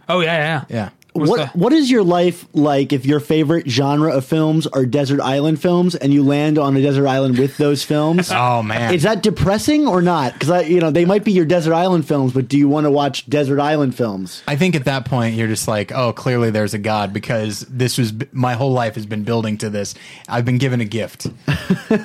Oh 0.08 0.20
yeah, 0.20 0.36
yeah. 0.36 0.64
Yeah. 0.68 0.90
What's 1.18 1.30
What 1.30 1.52
the- 1.52 1.58
What 1.58 1.72
is 1.72 1.90
your 1.90 2.02
life 2.02 2.46
like 2.52 2.92
if 2.92 3.04
your 3.06 3.20
favorite 3.20 3.68
genre 3.68 4.12
of 4.12 4.24
films 4.24 4.66
are 4.68 4.86
desert 4.86 5.20
island 5.20 5.60
films 5.60 5.94
and 5.94 6.12
you 6.12 6.22
land 6.24 6.58
on 6.58 6.76
a 6.76 6.82
desert 6.82 7.06
island 7.06 7.38
with 7.38 7.56
those 7.58 7.82
films? 7.84 8.30
Oh 8.38 8.62
man. 8.62 8.94
Is 8.94 9.02
that 9.02 9.22
depressing 9.22 9.86
or 9.86 10.00
not? 10.00 10.32
Because 10.32 10.50
I, 10.50 10.60
you 10.62 10.80
know, 10.80 10.90
they 10.90 11.04
might 11.04 11.24
be 11.24 11.32
your 11.32 11.44
desert 11.44 11.74
island 11.74 12.06
films, 12.06 12.32
but 12.32 12.48
do 12.48 12.56
you 12.56 12.68
want 12.68 12.84
to 12.84 12.90
watch 12.90 13.26
desert 13.28 13.60
island 13.60 13.94
films? 13.94 14.42
I 14.46 14.56
think 14.56 14.74
at 14.76 14.84
that 14.84 15.04
point 15.04 15.34
you're 15.34 15.48
just 15.48 15.66
like, 15.68 15.92
oh, 15.92 16.12
clearly 16.12 16.50
there's 16.50 16.72
a 16.74 16.78
God 16.78 17.12
because 17.12 17.60
this 17.68 17.98
was 17.98 18.12
my 18.32 18.54
whole 18.54 18.72
life 18.72 18.94
has 18.94 19.06
been 19.06 19.24
building 19.24 19.58
to 19.58 19.70
this. 19.70 19.94
I've 20.28 20.44
been 20.44 20.58
given 20.58 20.80
a 20.80 20.84
gift. 20.84 21.26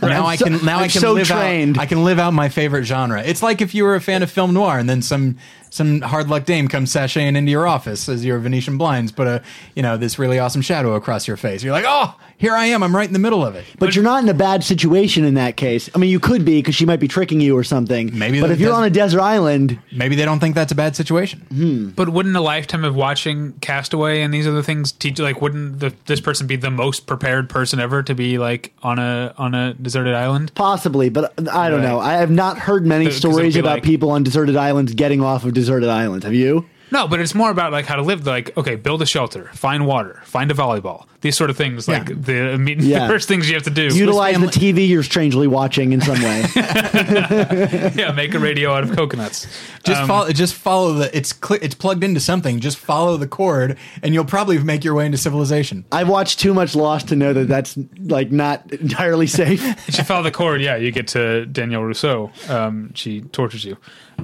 now 0.01 0.25
I 0.25 0.38
can 0.38 0.63
now 0.65 0.79
i 0.79 0.84
I'm 0.84 0.89
can 0.89 1.01
so 1.01 1.13
live 1.13 1.27
trained. 1.27 1.77
out 1.77 1.82
I 1.82 1.86
can 1.86 2.03
live 2.03 2.20
out 2.20 2.34
my 2.34 2.50
favorite 2.50 2.84
genre. 2.86 3.22
It's 3.24 3.43
like 3.43 3.62
if 3.62 3.74
you 3.75 3.84
were 3.84 3.96
a 3.96 4.01
fan 4.01 4.24
of 4.24 4.32
film 4.32 4.53
noir 4.53 4.77
and 4.77 4.89
then 4.89 5.01
some 5.01 5.38
some 5.74 6.01
hard 6.01 6.30
luck 6.30 6.46
dame 6.46 6.68
comes 6.68 6.94
sashaying 6.94 7.36
into 7.36 7.51
your 7.51 7.68
office 7.68 8.07
as 8.07 8.24
your 8.24 8.38
Venetian 8.40 8.77
blinds 8.77 9.12
put 9.12 9.25
a 9.27 9.42
you 9.75 9.81
know 9.81 9.98
this 9.98 10.20
really 10.20 10.38
awesome 10.40 10.62
shadow 10.62 10.94
across 10.94 11.27
your 11.27 11.38
face. 11.38 11.64
You're 11.64 11.74
like, 11.74 11.86
oh, 11.88 12.16
here 12.38 12.53
I 12.53 12.66
am. 12.66 12.83
I'm 12.83 12.96
right 12.96 13.07
in 13.07 13.14
the 13.14 13.20
middle 13.20 13.44
of 13.46 13.55
it. 13.55 13.66
But 13.79 13.96
you're 13.96 14.03
not 14.03 14.22
in 14.22 14.29
a 14.29 14.33
bad 14.33 14.64
situation 14.64 15.24
in 15.24 15.33
that 15.36 15.57
case. 15.57 15.90
I 15.96 15.98
mean, 15.98 16.09
you 16.09 16.20
could 16.20 16.46
be 16.46 16.59
because 16.59 16.75
she 16.75 16.86
might 16.86 17.00
be 17.00 17.07
tricking 17.07 17.42
you 17.42 17.57
or 17.57 17.64
something. 17.64 18.12
Maybe 18.18 18.40
But 18.42 18.51
if 18.51 18.59
you're 18.59 18.74
on 18.74 18.83
a 18.83 18.90
desert 18.90 19.22
island, 19.22 19.79
Maybe 19.92 20.16
they 20.16 20.25
don't 20.25 20.40
think 20.40 20.53
that's 20.55 20.72
a 20.72 20.75
bad 20.75 20.96
situation. 20.96 21.40
Hmm. 21.50 21.90
But 21.90 22.09
wouldn't 22.09 22.36
a 22.36 22.42
lifetime 22.42 22.83
of 22.83 22.96
watching 22.96 23.53
Castaway 23.62 24.22
and 24.22 24.33
these 24.33 24.48
other 24.48 24.62
things 24.62 24.92
teach? 24.92 25.20
Like, 25.20 25.42
wouldn't 25.42 25.79
the, 25.79 25.94
this 26.05 26.20
person 26.22 26.46
be 26.48 26.55
the 26.55 26.70
most 26.72 27.07
prepared 27.07 27.50
person 27.50 27.79
ever 27.79 28.03
to 28.03 28.14
be 28.14 28.38
like 28.38 28.74
on 28.83 29.00
a 29.00 29.33
on 29.38 29.55
a 29.55 29.74
deserted 29.74 30.14
island? 30.14 30.51
possibly, 30.55 31.09
but 31.09 31.33
I 31.51 31.70
don't 31.70 31.81
Right. 31.81 31.88
know. 31.90 32.00
I 32.00 32.14
have 32.14 32.29
not 32.31 32.57
heard 32.59 32.86
many 32.86 33.09
stories 33.12 33.55
about 33.55 33.75
like- 33.77 33.83
people 33.83 34.12
on 34.12 34.24
deserted 34.24 34.55
islands 34.55 34.94
getting 34.94 35.22
off 35.22 35.46
of 35.46 35.53
deserted 35.64 35.90
island. 35.90 36.24
Have 36.24 36.34
you? 36.34 36.66
No, 36.92 37.08
but 37.08 37.20
it's 37.20 37.34
more 37.34 37.50
about 37.50 37.72
like 37.72 37.86
how 37.86 37.96
to 37.96 38.04
live. 38.04 38.28
Like, 38.28 38.56
okay, 38.56 38.76
build 38.76 39.02
a 39.02 39.06
shelter, 39.08 39.46
find 39.54 39.88
water, 39.88 40.22
find 40.26 40.52
a 40.52 40.54
volleyball. 40.54 41.08
These 41.22 41.36
sort 41.36 41.50
of 41.50 41.58
things. 41.58 41.88
Like 41.88 42.10
Yeah. 42.10 42.16
the, 42.20 42.52
I 42.54 42.58
mean, 42.58 42.78
Yeah. 42.82 43.08
the 43.08 43.14
first 43.14 43.28
things 43.28 43.48
you 43.50 43.56
have 43.56 43.64
to 43.64 43.72
do. 43.72 43.88
Utilize 43.96 44.38
the 44.40 44.46
TV 44.48 44.88
you're 44.88 45.02
strangely 45.02 45.48
watching 45.48 45.94
in 45.94 46.02
some 46.02 46.22
way. 46.22 46.44
yeah, 46.56 48.12
make 48.16 48.36
a 48.36 48.40
radio 48.40 48.74
out 48.74 48.84
of 48.84 48.96
coconuts. 48.96 49.48
Just 49.84 50.02
Um, 50.02 50.08
follow. 50.08 50.32
Just 50.32 50.54
follow 50.54 50.94
the. 50.94 51.18
It's 51.18 51.34
cl- 51.34 51.60
it's 51.64 51.74
plugged 51.74 52.04
into 52.04 52.20
something. 52.20 52.60
Just 52.60 52.78
follow 52.78 53.18
the 53.18 53.28
cord, 53.28 53.78
and 54.04 54.14
you'll 54.14 54.26
probably 54.26 54.60
make 54.60 54.84
your 54.84 54.94
way 54.94 55.06
into 55.08 55.18
civilization. 55.18 55.86
I've 55.92 56.10
watched 56.10 56.40
too 56.40 56.54
much 56.54 56.76
Lost 56.76 57.08
to 57.08 57.16
know 57.16 57.34
that 57.34 57.48
that's 57.48 57.76
like 58.04 58.32
not 58.32 58.72
entirely 58.72 59.28
safe. 59.28 59.64
If 59.88 59.98
you 59.98 60.04
follow 60.04 60.24
the 60.24 60.32
cord, 60.32 60.62
yeah, 60.62 60.76
you 60.76 60.92
get 60.92 61.08
to 61.10 61.46
Danielle 61.48 61.84
Rousseau. 61.84 62.32
Um, 62.50 62.94
she 62.94 63.22
tortures 63.22 63.66
you. 63.66 63.78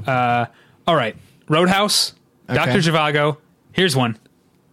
Uh, 0.05 0.45
all 0.87 0.95
right, 0.95 1.15
Roadhouse, 1.49 2.13
Doctor. 2.47 2.77
Zhivago. 2.79 3.37
Here's 3.73 3.95
one: 3.95 4.17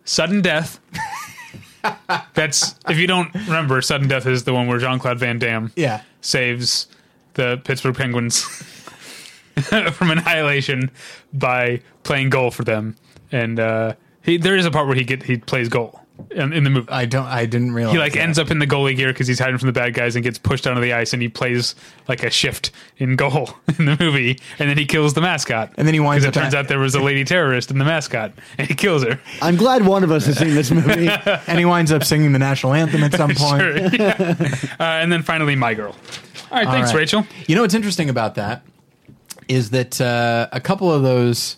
Sudden 0.04 0.42
Death. 0.42 0.78
That's 2.34 2.74
if 2.88 2.98
you 2.98 3.06
don't 3.06 3.32
remember, 3.34 3.80
Sudden 3.82 4.08
Death 4.08 4.26
is 4.26 4.44
the 4.44 4.52
one 4.52 4.66
where 4.66 4.78
Jean 4.78 4.98
Claude 4.98 5.18
Van 5.18 5.38
Damme 5.38 5.72
Yeah. 5.76 6.02
saves 6.20 6.88
the 7.34 7.60
Pittsburgh 7.64 7.94
Penguins 7.96 8.42
from 9.92 10.10
annihilation 10.10 10.90
by 11.32 11.80
playing 12.02 12.30
goal 12.30 12.50
for 12.50 12.64
them, 12.64 12.96
and 13.32 13.58
uh, 13.60 13.94
he 14.22 14.36
there 14.36 14.56
is 14.56 14.66
a 14.66 14.70
part 14.70 14.86
where 14.86 14.96
he 14.96 15.04
get 15.04 15.22
he 15.22 15.36
plays 15.38 15.68
goal 15.68 16.00
in, 16.30 16.52
in 16.52 16.64
the 16.64 16.70
movie. 16.70 16.88
I 16.90 17.04
don't. 17.06 17.26
I 17.26 17.46
didn't 17.46 17.72
realize. 17.72 17.94
He 17.94 17.98
like 17.98 18.12
that. 18.14 18.20
ends 18.20 18.38
up 18.38 18.50
in 18.50 18.58
the 18.58 18.66
goalie 18.66 18.96
gear 18.96 19.08
because 19.12 19.26
he's 19.26 19.38
hiding 19.38 19.58
from 19.58 19.66
the 19.66 19.72
bad 19.72 19.94
guys 19.94 20.16
and 20.16 20.22
gets 20.24 20.38
pushed 20.38 20.66
onto 20.66 20.80
the 20.80 20.92
ice 20.92 21.12
and 21.12 21.20
he 21.22 21.28
plays 21.28 21.74
like 22.08 22.22
a 22.22 22.30
shift 22.30 22.70
in 22.98 23.16
goal 23.16 23.50
in 23.78 23.84
the 23.86 23.96
movie 24.00 24.38
and 24.58 24.68
then 24.70 24.76
he 24.78 24.86
kills 24.86 25.14
the 25.14 25.20
mascot 25.20 25.72
And 25.76 25.86
then 25.86 25.94
he 25.94 26.00
winds 26.00 26.24
because 26.24 26.36
it 26.36 26.38
up 26.38 26.42
turns 26.44 26.54
at- 26.54 26.60
out 26.60 26.68
there 26.68 26.78
was 26.78 26.94
a 26.94 27.00
lady 27.02 27.24
terrorist 27.24 27.70
in 27.70 27.78
the 27.78 27.84
mascot 27.84 28.32
and 28.58 28.66
he 28.68 28.74
kills 28.74 29.04
her. 29.04 29.20
I'm 29.42 29.56
glad 29.56 29.86
one 29.86 30.04
of 30.04 30.10
us 30.10 30.26
has 30.26 30.38
seen 30.38 30.54
this 30.54 30.70
movie. 30.70 31.08
and 31.46 31.58
he 31.58 31.64
winds 31.64 31.92
up 31.92 32.04
singing 32.04 32.32
the 32.32 32.38
national 32.38 32.74
anthem 32.74 33.02
at 33.04 33.12
some 33.12 33.34
point. 33.34 33.60
Sure, 33.62 33.76
yeah. 33.76 34.46
uh, 34.78 34.82
and 34.82 35.10
then 35.12 35.22
finally, 35.22 35.56
my 35.56 35.74
girl. 35.74 35.94
All 36.50 36.58
right, 36.58 36.66
All 36.66 36.72
thanks, 36.72 36.90
right. 36.92 37.00
Rachel. 37.00 37.26
You 37.46 37.56
know 37.56 37.62
what's 37.62 37.74
interesting 37.74 38.08
about 38.08 38.36
that 38.36 38.62
is 39.48 39.70
that 39.70 40.00
uh, 40.00 40.48
a 40.52 40.60
couple 40.60 40.92
of 40.92 41.02
those 41.02 41.56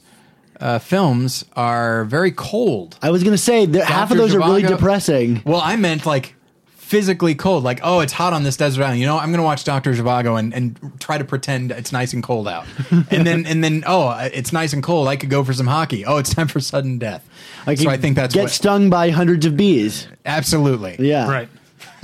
uh, 0.60 0.78
films 0.78 1.44
are 1.56 2.04
very 2.04 2.32
cold. 2.32 2.98
I 3.02 3.10
was 3.10 3.22
going 3.22 3.34
to 3.34 3.42
say 3.42 3.66
that 3.66 3.84
half 3.84 4.10
of 4.10 4.16
Dr. 4.16 4.18
those 4.18 4.34
are 4.34 4.38
really 4.40 4.62
Zhivago- 4.62 4.68
depressing. 4.68 5.42
Well, 5.44 5.60
I 5.62 5.76
meant 5.76 6.04
like 6.06 6.34
physically 6.66 7.34
cold. 7.34 7.64
Like, 7.64 7.80
oh, 7.82 8.00
it's 8.00 8.12
hot 8.14 8.32
on 8.32 8.42
this 8.44 8.56
desert 8.56 8.82
island. 8.82 8.98
You 9.00 9.06
know, 9.06 9.18
I'm 9.18 9.28
going 9.28 9.38
to 9.38 9.44
watch 9.44 9.64
Doctor 9.64 9.92
Zhivago 9.92 10.38
and, 10.38 10.54
and 10.54 11.00
try 11.00 11.18
to 11.18 11.24
pretend 11.24 11.70
it's 11.70 11.92
nice 11.92 12.12
and 12.14 12.22
cold 12.22 12.48
out. 12.48 12.66
and 12.90 13.26
then 13.26 13.46
and 13.46 13.62
then 13.62 13.84
oh, 13.86 14.10
it's 14.32 14.52
nice 14.52 14.72
and 14.72 14.82
cold. 14.82 15.06
I 15.06 15.16
could 15.16 15.30
go 15.30 15.44
for 15.44 15.52
some 15.52 15.66
hockey. 15.66 16.04
Oh, 16.06 16.16
it's 16.16 16.34
time 16.34 16.48
for 16.48 16.60
sudden 16.60 16.98
death. 16.98 17.28
Like 17.66 17.78
so 17.78 17.84
you 17.84 17.90
I 17.90 17.98
think 17.98 18.16
that's 18.16 18.34
get 18.34 18.44
what, 18.44 18.50
stung 18.50 18.88
by 18.90 19.10
hundreds 19.10 19.44
of 19.46 19.56
bees. 19.56 20.08
absolutely. 20.24 20.96
Yeah, 20.98 21.30
Right. 21.30 21.48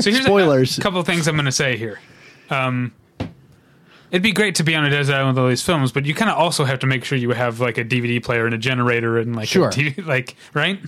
So 0.01 0.11
here's 0.11 0.25
Spoilers. 0.25 0.77
a, 0.77 0.81
couple 0.81 1.01
of 1.01 1.07
things 1.07 1.27
I'm 1.29 1.37
going 1.37 1.45
to 1.47 1.53
say 1.53 1.77
here. 1.77 2.01
Um, 2.51 2.93
it'd 4.15 4.23
be 4.23 4.31
great 4.33 4.55
to 4.55 4.63
be 4.63 4.77
on 4.77 4.85
a 4.85 4.91
desert 4.91 5.15
island 5.17 5.35
with 5.35 5.43
all 5.43 5.49
these 5.49 5.61
films, 5.63 5.91
but 5.91 6.07
you 6.07 6.15
kind 6.15 6.31
of 6.31 6.39
also 6.39 6.63
have 6.65 6.79
to 6.79 6.87
make 6.87 7.05
sure 7.05 7.19
you 7.19 7.31
have 7.33 7.59
like 7.59 7.79
a 7.79 7.85
DVD 7.85 8.23
player 8.23 8.47
and 8.47 8.55
a 8.55 8.59
generator 8.59 9.19
and 9.19 9.35
like 9.35 9.49
Sure. 9.49 9.69
a 9.69 9.73
TV, 9.73 10.07
like 10.07 10.37
right. 10.55 10.79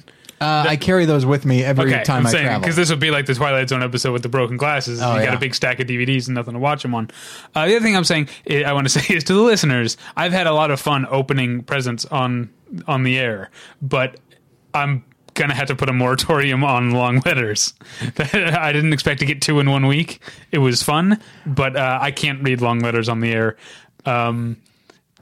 Uh, 0.41 0.67
I 0.69 0.77
carry 0.77 1.07
those 1.07 1.25
with 1.27 1.45
me 1.47 1.65
every 1.65 1.93
Okay, 1.93 2.05
time 2.05 2.21
I'm 2.21 2.27
I 2.27 2.31
saying 2.31 2.45
travel. 2.45 2.61
because 2.61 2.77
this 2.77 2.91
would 2.91 3.01
be 3.01 3.11
like 3.11 3.25
the 3.27 3.35
Twilight 3.35 3.69
Zone 3.71 3.83
episode 3.83 4.13
with 4.13 4.23
the 4.23 4.29
broken 4.29 4.57
glasses. 4.59 5.01
Oh, 5.03 5.17
you 5.17 5.25
got 5.25 5.35
a 5.35 5.39
big 5.39 5.55
stack 5.55 5.81
of 5.81 5.87
DVDs 5.89 6.27
and 6.29 6.35
nothing 6.37 6.53
to 6.55 6.61
watch 6.61 6.83
them 6.83 6.95
on. 6.95 7.11
Uh, 7.55 7.67
the 7.67 7.75
other 7.77 7.81
thing 7.85 7.97
I'm 7.97 8.05
saying, 8.05 8.29
I 8.49 8.73
want 8.75 8.87
to 8.87 8.91
say 9.01 9.15
is 9.15 9.25
to 9.25 9.33
the 9.35 9.41
listeners, 9.41 9.97
I've 10.15 10.33
had 10.33 10.47
a 10.47 10.53
lot 10.53 10.71
of 10.71 10.79
fun 10.79 11.07
opening 11.11 11.63
presents 11.65 12.05
on 12.05 12.51
on 12.87 13.03
the 13.03 13.19
air, 13.19 13.51
but 13.81 14.21
I'm 14.75 15.05
gonna 15.37 15.55
have 15.55 15.69
to 15.69 15.77
put 15.77 15.89
a 15.89 15.93
moratorium 15.93 16.65
on 16.65 16.91
long 16.91 17.21
letters. 17.25 17.75
I 18.19 18.73
didn't 18.73 18.93
expect 18.93 19.21
to 19.21 19.27
get 19.27 19.41
two 19.43 19.61
in 19.61 19.71
one 19.71 19.87
week. 19.87 20.21
It 20.53 20.59
was 20.59 20.83
fun, 20.83 21.21
but 21.47 21.77
uh, 21.77 21.99
I 22.03 22.11
can't 22.11 22.43
read 22.43 22.61
long 22.61 22.81
letters 22.81 23.09
on 23.09 23.21
the 23.21 23.33
air. 23.33 23.57
Um, 24.05 24.57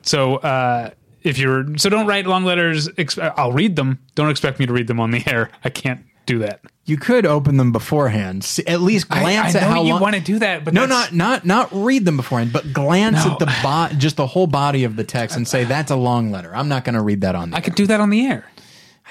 so 0.02 0.36
uh, 0.36 0.90
if 1.22 1.38
you're 1.38 1.76
so 1.78 1.88
don't 1.88 2.06
write 2.06 2.26
long 2.26 2.44
letters. 2.44 2.88
I'll 3.18 3.52
read 3.52 3.76
them. 3.76 3.98
Don't 4.14 4.30
expect 4.30 4.58
me 4.58 4.66
to 4.66 4.72
read 4.72 4.86
them 4.86 5.00
on 5.00 5.10
the 5.10 5.22
air. 5.26 5.50
I 5.64 5.70
can't 5.70 6.04
do 6.26 6.38
that. 6.38 6.60
you 6.86 6.96
could 6.96 7.26
open 7.26 7.58
them 7.58 7.70
beforehand. 7.70 8.44
See, 8.44 8.66
at 8.66 8.80
least 8.80 9.10
glance 9.10 9.54
I, 9.54 9.58
at 9.58 9.64
I 9.64 9.66
know 9.68 9.74
how 9.74 9.82
you 9.82 9.92
long. 9.92 10.00
want 10.00 10.14
to 10.16 10.22
do 10.22 10.38
that, 10.38 10.64
but 10.64 10.72
no, 10.72 10.86
that's- 10.86 11.12
not 11.12 11.44
not 11.44 11.70
not 11.72 11.84
read 11.84 12.04
them 12.06 12.16
beforehand, 12.16 12.50
but 12.52 12.72
glance 12.72 13.24
No. 13.26 13.32
at 13.32 13.38
the 13.38 13.46
bo- 13.62 13.88
just 13.98 14.16
the 14.16 14.26
whole 14.26 14.46
body 14.46 14.84
of 14.84 14.96
the 14.96 15.04
text 15.04 15.36
and 15.36 15.46
say 15.46 15.64
that's 15.64 15.90
a 15.90 15.96
long 15.96 16.30
letter. 16.30 16.54
I'm 16.56 16.68
not 16.68 16.84
going 16.84 16.94
to 16.94 17.02
read 17.02 17.20
that 17.22 17.34
on. 17.34 17.50
The 17.50 17.56
I 17.56 17.60
could 17.60 17.74
do 17.74 17.86
that 17.88 18.00
on 18.00 18.08
the 18.10 18.26
air. 18.26 18.50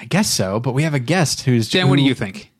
I 0.00 0.04
guess 0.06 0.28
so, 0.30 0.60
but 0.60 0.72
we 0.74 0.82
have 0.82 0.94
a 0.94 0.98
guest 0.98 1.42
who's. 1.42 1.68
Dan, 1.70 1.88
what 1.88 1.96
do 1.96 2.02
who- 2.02 2.08
you 2.08 2.14
think? 2.14 2.50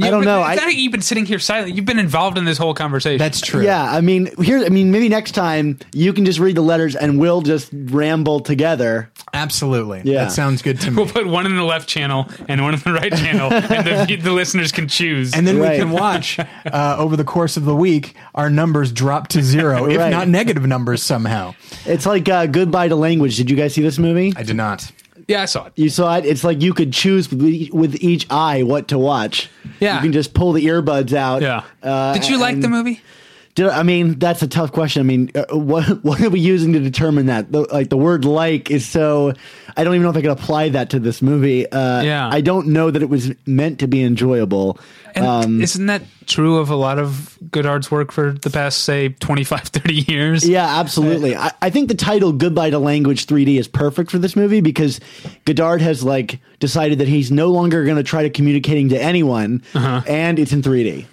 I 0.00 0.10
don't 0.10 0.20
but 0.20 0.26
know. 0.26 0.40
It's 0.42 0.50
I- 0.50 0.54
not 0.54 0.66
like 0.66 0.76
you've 0.76 0.92
been 0.92 1.02
sitting 1.02 1.26
here 1.26 1.40
silent. 1.40 1.74
You've 1.74 1.84
been 1.84 1.98
involved 1.98 2.38
in 2.38 2.44
this 2.44 2.56
whole 2.56 2.72
conversation. 2.72 3.18
That's 3.18 3.40
true. 3.40 3.64
Yeah, 3.64 3.82
I 3.82 4.00
mean, 4.00 4.30
here. 4.40 4.64
I 4.64 4.68
mean, 4.68 4.92
maybe 4.92 5.08
next 5.08 5.32
time 5.32 5.76
you 5.92 6.12
can 6.12 6.24
just 6.24 6.38
read 6.38 6.54
the 6.56 6.60
letters 6.62 6.94
and 6.94 7.18
we'll 7.18 7.40
just 7.42 7.68
ramble 7.72 8.38
together. 8.38 9.10
Absolutely. 9.34 10.02
Yeah. 10.04 10.26
That 10.26 10.30
sounds 10.32 10.62
good 10.62 10.80
to 10.82 10.92
me. 10.92 10.96
We'll 10.98 11.08
put 11.12 11.26
one 11.26 11.46
in 11.46 11.56
the 11.56 11.64
left 11.64 11.88
channel 11.88 12.28
and 12.48 12.62
one 12.62 12.74
in 12.74 12.80
the 12.80 12.92
right 12.92 13.10
channel, 13.12 13.52
and 13.52 14.08
the, 14.08 14.14
the 14.22 14.30
listeners 14.30 14.70
can 14.70 14.86
choose. 14.86 15.34
and 15.34 15.48
then 15.48 15.58
Right. 15.58 15.72
we 15.72 15.78
can 15.78 15.90
watch 15.90 16.38
uh, 16.38 16.94
over 16.96 17.16
the 17.16 17.24
course 17.24 17.56
of 17.56 17.64
the 17.64 17.74
week 17.74 18.14
our 18.36 18.50
numbers 18.50 18.92
drop 18.92 19.26
to 19.28 19.42
zero, 19.42 19.86
if 19.90 19.98
Right. 19.98 20.10
not 20.10 20.28
negative 20.28 20.64
numbers 20.64 21.02
somehow. 21.02 21.56
It's 21.86 22.06
like 22.06 22.28
uh, 22.28 22.46
Goodbye 22.46 22.86
to 22.86 22.94
Language. 22.94 23.36
Did 23.36 23.50
you 23.50 23.56
guys 23.56 23.74
see 23.74 23.82
this 23.82 23.98
movie? 23.98 24.32
I 24.36 24.44
did 24.44 24.54
not. 24.54 24.92
Yeah, 25.28 25.42
I 25.42 25.44
saw 25.44 25.66
it. 25.66 25.72
You 25.76 25.88
saw 25.90 26.16
it. 26.16 26.26
It's 26.26 26.42
like 26.42 26.60
you 26.62 26.74
could 26.74 26.92
choose 26.92 27.30
with 27.30 27.94
each, 28.02 28.26
eye 28.30 28.62
what 28.64 28.88
to 28.88 28.98
watch. 28.98 29.48
Yeah. 29.78 29.96
you 29.96 30.00
can 30.02 30.12
just 30.12 30.34
pull 30.34 30.52
the 30.52 30.64
earbuds 30.66 31.12
out. 31.12 31.42
Yeah. 31.42 31.62
Uh, 31.82 32.14
Did 32.14 32.28
you 32.28 32.38
like 32.38 32.54
and- 32.54 32.64
the 32.64 32.68
movie? 32.68 33.00
Did, 33.58 33.66
I 33.70 33.82
mean, 33.82 34.20
that's 34.20 34.40
a 34.42 34.46
tough 34.46 34.70
question. 34.70 35.00
I 35.00 35.02
mean, 35.02 35.32
uh, 35.34 35.44
what 35.56 35.84
what 36.04 36.20
are 36.20 36.30
we 36.30 36.38
using 36.38 36.74
to 36.74 36.78
determine 36.80 37.26
that? 37.26 37.50
The, 37.50 37.62
like 37.62 37.88
the 37.88 37.96
word 37.96 38.24
"like" 38.24 38.70
is 38.70 38.86
so. 38.86 39.32
I 39.76 39.82
don't 39.82 39.94
even 39.94 40.04
know 40.04 40.10
if 40.10 40.16
I 40.16 40.22
could 40.22 40.30
apply 40.30 40.68
that 40.70 40.90
to 40.90 41.00
this 41.00 41.20
movie. 41.20 41.68
Uh, 41.70 42.02
Yeah. 42.02 42.28
I 42.32 42.40
don't 42.40 42.68
know 42.68 42.90
that 42.90 43.02
it 43.02 43.08
was 43.08 43.32
meant 43.46 43.80
to 43.80 43.88
be 43.88 44.02
enjoyable. 44.04 44.78
And 45.16 45.26
Um, 45.26 45.60
isn't 45.60 45.86
that 45.86 46.02
true 46.26 46.58
of 46.58 46.70
a 46.70 46.76
lot 46.76 46.98
of 47.00 47.36
Godard's 47.50 47.90
work 47.90 48.12
for 48.12 48.32
the 48.32 48.50
past, 48.50 48.84
say, 48.84 49.08
25, 49.08 49.60
30 49.64 49.94
years? 50.12 50.48
Yeah, 50.48 50.78
absolutely. 50.78 51.34
I, 51.34 51.50
I 51.60 51.70
think 51.70 51.88
the 51.88 51.94
title 51.96 52.30
"Goodbye 52.32 52.70
to 52.70 52.78
Language 52.78 53.26
3D" 53.26 53.58
is 53.58 53.66
perfect 53.66 54.12
for 54.12 54.18
this 54.18 54.36
movie 54.36 54.60
because 54.60 55.00
Godard 55.46 55.80
has 55.82 56.04
like 56.04 56.38
decided 56.60 56.98
that 57.00 57.08
he's 57.08 57.32
no 57.32 57.50
longer 57.50 57.84
going 57.84 57.96
to 57.96 58.04
try 58.04 58.22
to 58.22 58.30
communicating 58.30 58.90
to 58.90 59.02
anyone, 59.02 59.62
and 59.74 60.38
it's 60.38 60.52
in 60.52 60.62
3D. 60.62 61.06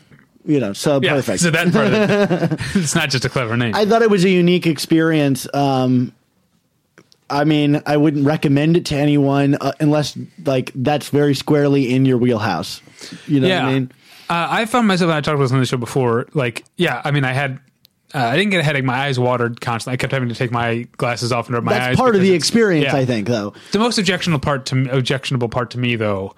You 0.45 0.59
know, 0.59 0.73
so. 0.73 0.99
Yeah, 1.01 1.13
perfect. 1.13 1.41
so 1.41 1.51
that 1.51 1.73
part 1.73 1.87
of 1.87 1.93
it, 1.93 2.59
it's 2.75 2.93
not 2.93 3.09
just 3.09 3.25
a 3.25 3.29
clever 3.29 3.57
name. 3.57 3.73
I 3.73 3.85
thought 3.85 4.01
it 4.03 4.09
was 4.09 4.23
a 4.23 4.29
unique 4.29 4.67
experience. 4.67 5.47
Um, 5.53 6.13
I 7.29 7.43
mean, 7.43 7.81
I 7.85 7.97
wouldn't 7.97 8.25
recommend 8.25 8.77
it 8.77 8.85
to 8.87 8.95
anyone 8.95 9.55
uh, 9.55 9.73
unless 9.79 10.17
like 10.45 10.71
that's 10.75 11.09
very 11.09 11.33
squarely 11.33 11.93
in 11.93 12.05
your 12.05 12.17
wheelhouse. 12.19 12.81
You 13.25 13.39
know 13.39 13.47
yeah. 13.47 13.63
what 13.63 13.69
I 13.69 13.73
mean? 13.73 13.91
uh, 14.29 14.47
I 14.49 14.65
found 14.65 14.87
myself, 14.87 15.09
and 15.09 15.17
I 15.17 15.21
talked 15.21 15.35
about 15.35 15.43
this 15.43 15.51
on 15.51 15.59
the 15.59 15.65
show 15.65 15.77
before, 15.77 16.27
like, 16.33 16.65
yeah, 16.77 17.01
I 17.03 17.11
mean, 17.11 17.23
I 17.23 17.33
had. 17.33 17.59
Uh, 18.13 18.19
I 18.19 18.37
didn't 18.37 18.51
get 18.51 18.61
a 18.61 18.63
headache. 18.63 18.85
My 18.85 19.07
eyes 19.07 19.19
watered 19.19 19.59
constantly. 19.59 19.95
I 19.95 19.97
kept 19.97 20.13
having 20.13 20.29
to 20.29 20.35
take 20.35 20.49
my 20.49 20.87
glasses 20.97 21.33
off 21.33 21.47
and 21.47 21.55
rub 21.55 21.65
my 21.65 21.73
eyes. 21.73 21.79
That's 21.79 21.99
part 21.99 22.15
of 22.15 22.21
the 22.21 22.33
experience, 22.33 22.85
yeah. 22.85 22.95
I 22.95 23.05
think, 23.05 23.27
though. 23.27 23.53
The 23.73 23.79
most 23.79 23.97
objectionable 23.97 24.39
part 24.41 24.67
to 24.67 24.89
objectionable 24.89 25.49
part 25.49 25.71
to 25.71 25.79
me, 25.79 25.97
though, 25.97 26.33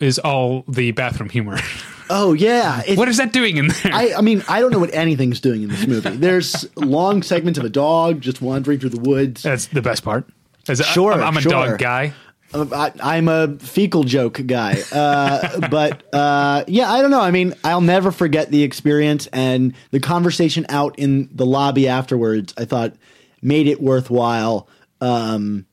is 0.00 0.18
all 0.18 0.64
the 0.68 0.92
bathroom 0.92 1.28
humor. 1.30 1.58
Oh 2.12 2.32
yeah, 2.32 2.82
It- 2.84 2.98
what 2.98 3.06
is 3.06 3.18
that 3.18 3.32
doing 3.32 3.56
in 3.56 3.68
there? 3.68 3.92
I, 3.94 4.14
I 4.18 4.20
mean, 4.20 4.42
I 4.48 4.58
don't 4.58 4.72
know 4.72 4.80
what 4.80 4.92
anything's 4.92 5.38
doing 5.38 5.62
in 5.62 5.68
this 5.68 5.86
movie. 5.86 6.10
There's 6.16 6.66
long 6.76 7.22
segments 7.22 7.56
of 7.56 7.64
a 7.64 7.68
dog 7.68 8.20
just 8.20 8.42
wandering 8.42 8.80
through 8.80 8.88
the 8.90 8.98
woods. 9.00 9.44
That's 9.44 9.66
the 9.66 9.80
best 9.80 10.02
part. 10.02 10.28
As 10.66 10.84
Sure, 10.84 11.12
I'm, 11.12 11.22
I'm 11.22 11.36
a 11.36 11.40
sure. 11.40 11.52
dog 11.52 11.78
guy. 11.78 12.12
Uh, 12.52 12.66
I, 13.00 13.16
I'm 13.16 13.28
a 13.28 13.56
fecal 13.60 14.02
joke 14.02 14.44
guy, 14.44 14.82
uh, 14.90 15.68
but 15.70 16.02
uh, 16.12 16.64
yeah, 16.66 16.90
I 16.92 17.00
don't 17.00 17.12
know. 17.12 17.20
I 17.20 17.30
mean, 17.30 17.54
I'll 17.62 17.80
never 17.80 18.10
forget 18.10 18.50
the 18.50 18.64
experience 18.64 19.28
and 19.28 19.72
the 19.92 20.00
conversation 20.00 20.66
out 20.68 20.98
in 20.98 21.28
the 21.32 21.46
lobby 21.46 21.86
afterwards. 21.86 22.52
I 22.58 22.64
thought 22.64 22.94
made 23.40 23.68
it 23.68 23.80
worthwhile. 23.80 24.66
Um, 25.00 25.64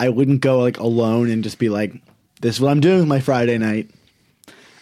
I 0.00 0.08
wouldn't 0.08 0.40
go 0.40 0.60
like 0.60 0.78
alone 0.78 1.28
and 1.30 1.44
just 1.44 1.58
be 1.58 1.68
like, 1.68 1.92
"This 2.44 2.56
is 2.56 2.60
what 2.60 2.70
I'm 2.70 2.80
doing 2.80 3.00
with 3.00 3.08
my 3.08 3.20
Friday 3.20 3.56
night." 3.56 3.90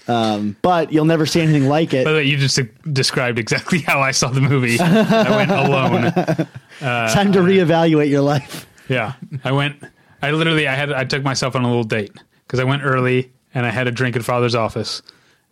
Um, 0.09 0.57
but 0.63 0.93
you'll 0.93 1.05
never 1.05 1.27
see 1.27 1.41
anything 1.41 1.69
like 1.69 1.95
it. 1.95 2.05
By 2.05 2.11
the 2.11 2.19
way, 2.19 2.25
you 2.25 2.37
just 2.37 2.59
uh, 2.59 2.65
described 2.93 3.39
exactly 3.39 3.79
how 3.87 4.01
I 4.01 4.11
saw 4.11 4.29
the 4.29 4.41
movie. 4.41 4.79
I 4.81 5.31
went 5.31 5.51
alone. 5.51 6.13
Time 6.81 7.33
to 7.33 7.39
reevaluate 7.39 8.11
your 8.11 8.23
life. 8.23 8.67
Yeah, 8.89 9.13
I 9.45 9.53
went. 9.53 9.77
I 10.21 10.33
literally, 10.33 10.67
I 10.67 10.75
had, 10.75 10.93
I 10.93 11.05
took 11.05 11.23
myself 11.23 11.57
on 11.57 11.63
a 11.65 11.69
little 11.69 11.85
date 11.85 12.13
because 12.47 12.61
I 12.61 12.65
went 12.65 12.83
early 12.83 13.31
and 13.55 13.65
I 13.65 13.71
had 13.71 13.87
a 13.87 13.91
drink 13.91 14.17
at 14.17 14.25
father's 14.25 14.55
office. 14.55 15.03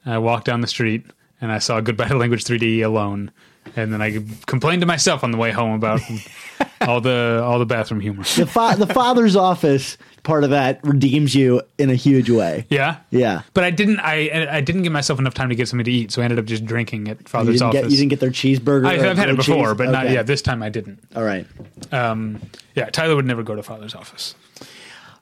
I 0.04 0.18
walked 0.18 0.46
down 0.46 0.60
the 0.60 0.66
street 0.66 1.04
and 1.40 1.52
I 1.52 1.58
saw 1.58 1.80
Goodbye 1.80 2.08
to 2.08 2.16
Language 2.16 2.44
3D 2.44 2.84
alone, 2.84 3.30
and 3.76 3.92
then 3.92 4.02
I 4.02 4.22
complained 4.46 4.80
to 4.82 4.86
myself 4.86 5.22
on 5.24 5.30
the 5.30 5.38
way 5.38 5.50
home 5.52 5.72
about 5.74 6.00
all 6.80 7.00
the 7.00 7.40
all 7.44 7.58
the 7.58 7.66
bathroom 7.66 8.00
humor. 8.00 8.22
The, 8.24 8.46
fa- 8.46 8.74
the 8.78 8.86
father's 8.86 9.36
office 9.36 9.96
part 10.22 10.44
of 10.44 10.50
that 10.50 10.80
redeems 10.84 11.34
you 11.34 11.62
in 11.78 11.88
a 11.88 11.94
huge 11.94 12.28
way. 12.28 12.66
Yeah, 12.68 12.96
Yeah. 13.10 13.42
But 13.54 13.64
I 13.64 13.70
didn't. 13.70 14.00
I 14.00 14.48
I 14.56 14.60
didn't 14.60 14.82
give 14.82 14.92
myself 14.92 15.18
enough 15.18 15.34
time 15.34 15.48
to 15.50 15.54
get 15.54 15.68
something 15.68 15.84
to 15.84 15.90
eat, 15.90 16.10
so 16.12 16.20
I 16.20 16.24
ended 16.24 16.38
up 16.38 16.44
just 16.46 16.64
drinking 16.64 17.08
at 17.08 17.20
You 17.20 17.26
father's 17.26 17.54
didn't, 17.60 17.68
office. 17.68 17.80
get, 17.82 17.90
you 17.90 17.96
didn't 17.96 18.10
get 18.10 18.20
their 18.20 18.30
cheeseburger. 18.30 18.86
I, 18.86 19.08
I've 19.10 19.16
had 19.18 19.30
it 19.30 19.36
before, 19.36 19.68
cheese? 19.70 19.78
but 19.78 19.90
not 19.90 20.10
yeah. 20.10 20.22
This 20.22 20.42
time 20.42 20.62
I 20.62 20.68
didn't. 20.68 21.02
All 21.14 21.22
right. 21.24 21.46
Um, 21.92 22.40
yeah, 22.74 22.90
Tyler 22.90 23.16
would 23.16 23.26
never 23.26 23.42
go 23.42 23.54
to 23.54 23.62
father's 23.62 23.94
office. 23.94 24.34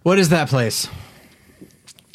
What 0.02 0.18
is 0.18 0.28
that 0.30 0.48
place? 0.48 0.88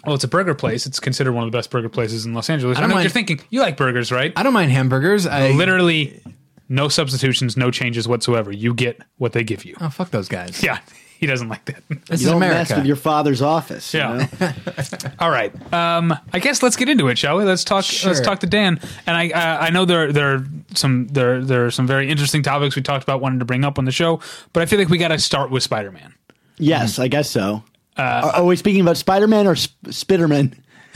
Well, 0.06 0.16
it's 0.16 0.24
a 0.24 0.28
burger 0.28 0.54
place. 0.54 0.86
It's 0.86 1.00
considered 1.00 1.32
one 1.34 1.46
of 1.46 1.52
the 1.52 1.58
best 1.58 1.70
burger 1.70 1.90
places 1.90 2.26
in 2.26 2.34
Los 2.34 2.50
Angeles. 2.50 2.78
I, 2.78 2.82
don't 2.82 2.90
know 2.90 2.96
what 2.96 3.04
you're 3.04 3.10
thinking. 3.10 3.40
You 3.50 3.62
like 3.62 3.78
burgers, 3.78 4.12
right? 4.12 4.34
I 4.36 4.44
don't 4.44 4.54
mind 4.54 4.72
hamburgers. 4.72 5.26
I 5.26 5.52
Literally, 5.52 6.22
no 6.70 6.90
substitutions, 6.90 7.56
no 7.56 7.72
changes 7.72 8.08
whatsoever. 8.08 8.52
You 8.52 8.74
get 8.74 9.02
what 9.18 9.32
they 9.34 9.44
give 9.44 9.64
you. 9.66 9.76
Oh, 9.80 9.90
fuck 9.90 10.12
those 10.12 10.28
guys. 10.28 10.62
Yeah, 10.62 10.80
he 11.20 11.26
doesn't 11.26 11.48
like 11.48 11.64
that. 11.66 11.82
This 11.88 12.00
You 12.10 12.14
is 12.16 12.24
don't 12.26 12.36
America. 12.36 12.58
mess 12.58 12.76
with 12.76 12.86
your 12.86 12.96
father's 12.98 13.42
office. 13.42 13.94
you 13.94 14.02
Yeah. 14.02 14.28
know? 14.42 14.52
All 15.20 15.30
right. 15.30 15.54
Um, 15.74 16.14
I 16.34 16.40
guess 16.40 16.62
let's 16.62 16.76
get 16.76 16.90
into 16.90 17.08
it, 17.08 17.18
shall 17.18 17.38
we? 17.38 17.46
Let's 17.46 17.64
talk. 17.64 17.86
Sure. 17.86 18.12
Let's 18.12 18.20
talk 18.26 18.40
to 18.42 18.48
Dan. 18.48 18.82
And 19.08 19.16
I, 19.16 19.30
I, 19.30 19.68
I 19.68 19.70
know 19.70 19.86
there, 19.86 20.12
there 20.12 20.34
are 20.36 20.46
some, 20.76 21.08
there, 21.08 21.42
there 21.42 21.66
are 21.66 21.72
some 21.72 21.88
very 21.88 22.10
interesting 22.10 22.44
topics 22.44 22.76
we 22.76 22.82
talked 22.82 23.04
about 23.04 23.22
wanting 23.22 23.40
to 23.40 23.46
bring 23.46 23.64
up 23.64 23.80
on 23.80 23.86
the 23.86 23.92
show, 23.94 24.20
but 24.52 24.64
I 24.64 24.66
feel 24.66 24.80
like 24.80 24.90
we 24.90 24.98
got 24.98 25.10
to 25.10 25.20
start 25.20 25.50
with 25.50 25.64
Spider-Man. 25.64 26.14
Yes, 26.58 27.00
I 27.00 27.08
guess 27.08 27.30
so. 27.30 27.64
Uh, 27.98 28.02
are, 28.02 28.32
are 28.38 28.46
we 28.46 28.56
speaking 28.56 28.82
about 28.82 28.98
Spider 28.98 29.28
Man 29.28 29.48
or 29.48 29.56
Sp- 29.56 29.78
Spiderman? 29.88 30.56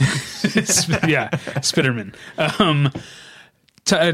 yeah, 1.08 1.28
Spiderman. 1.60 2.14
Um, 2.60 2.90
t- 3.84 3.96
uh, 3.96 4.12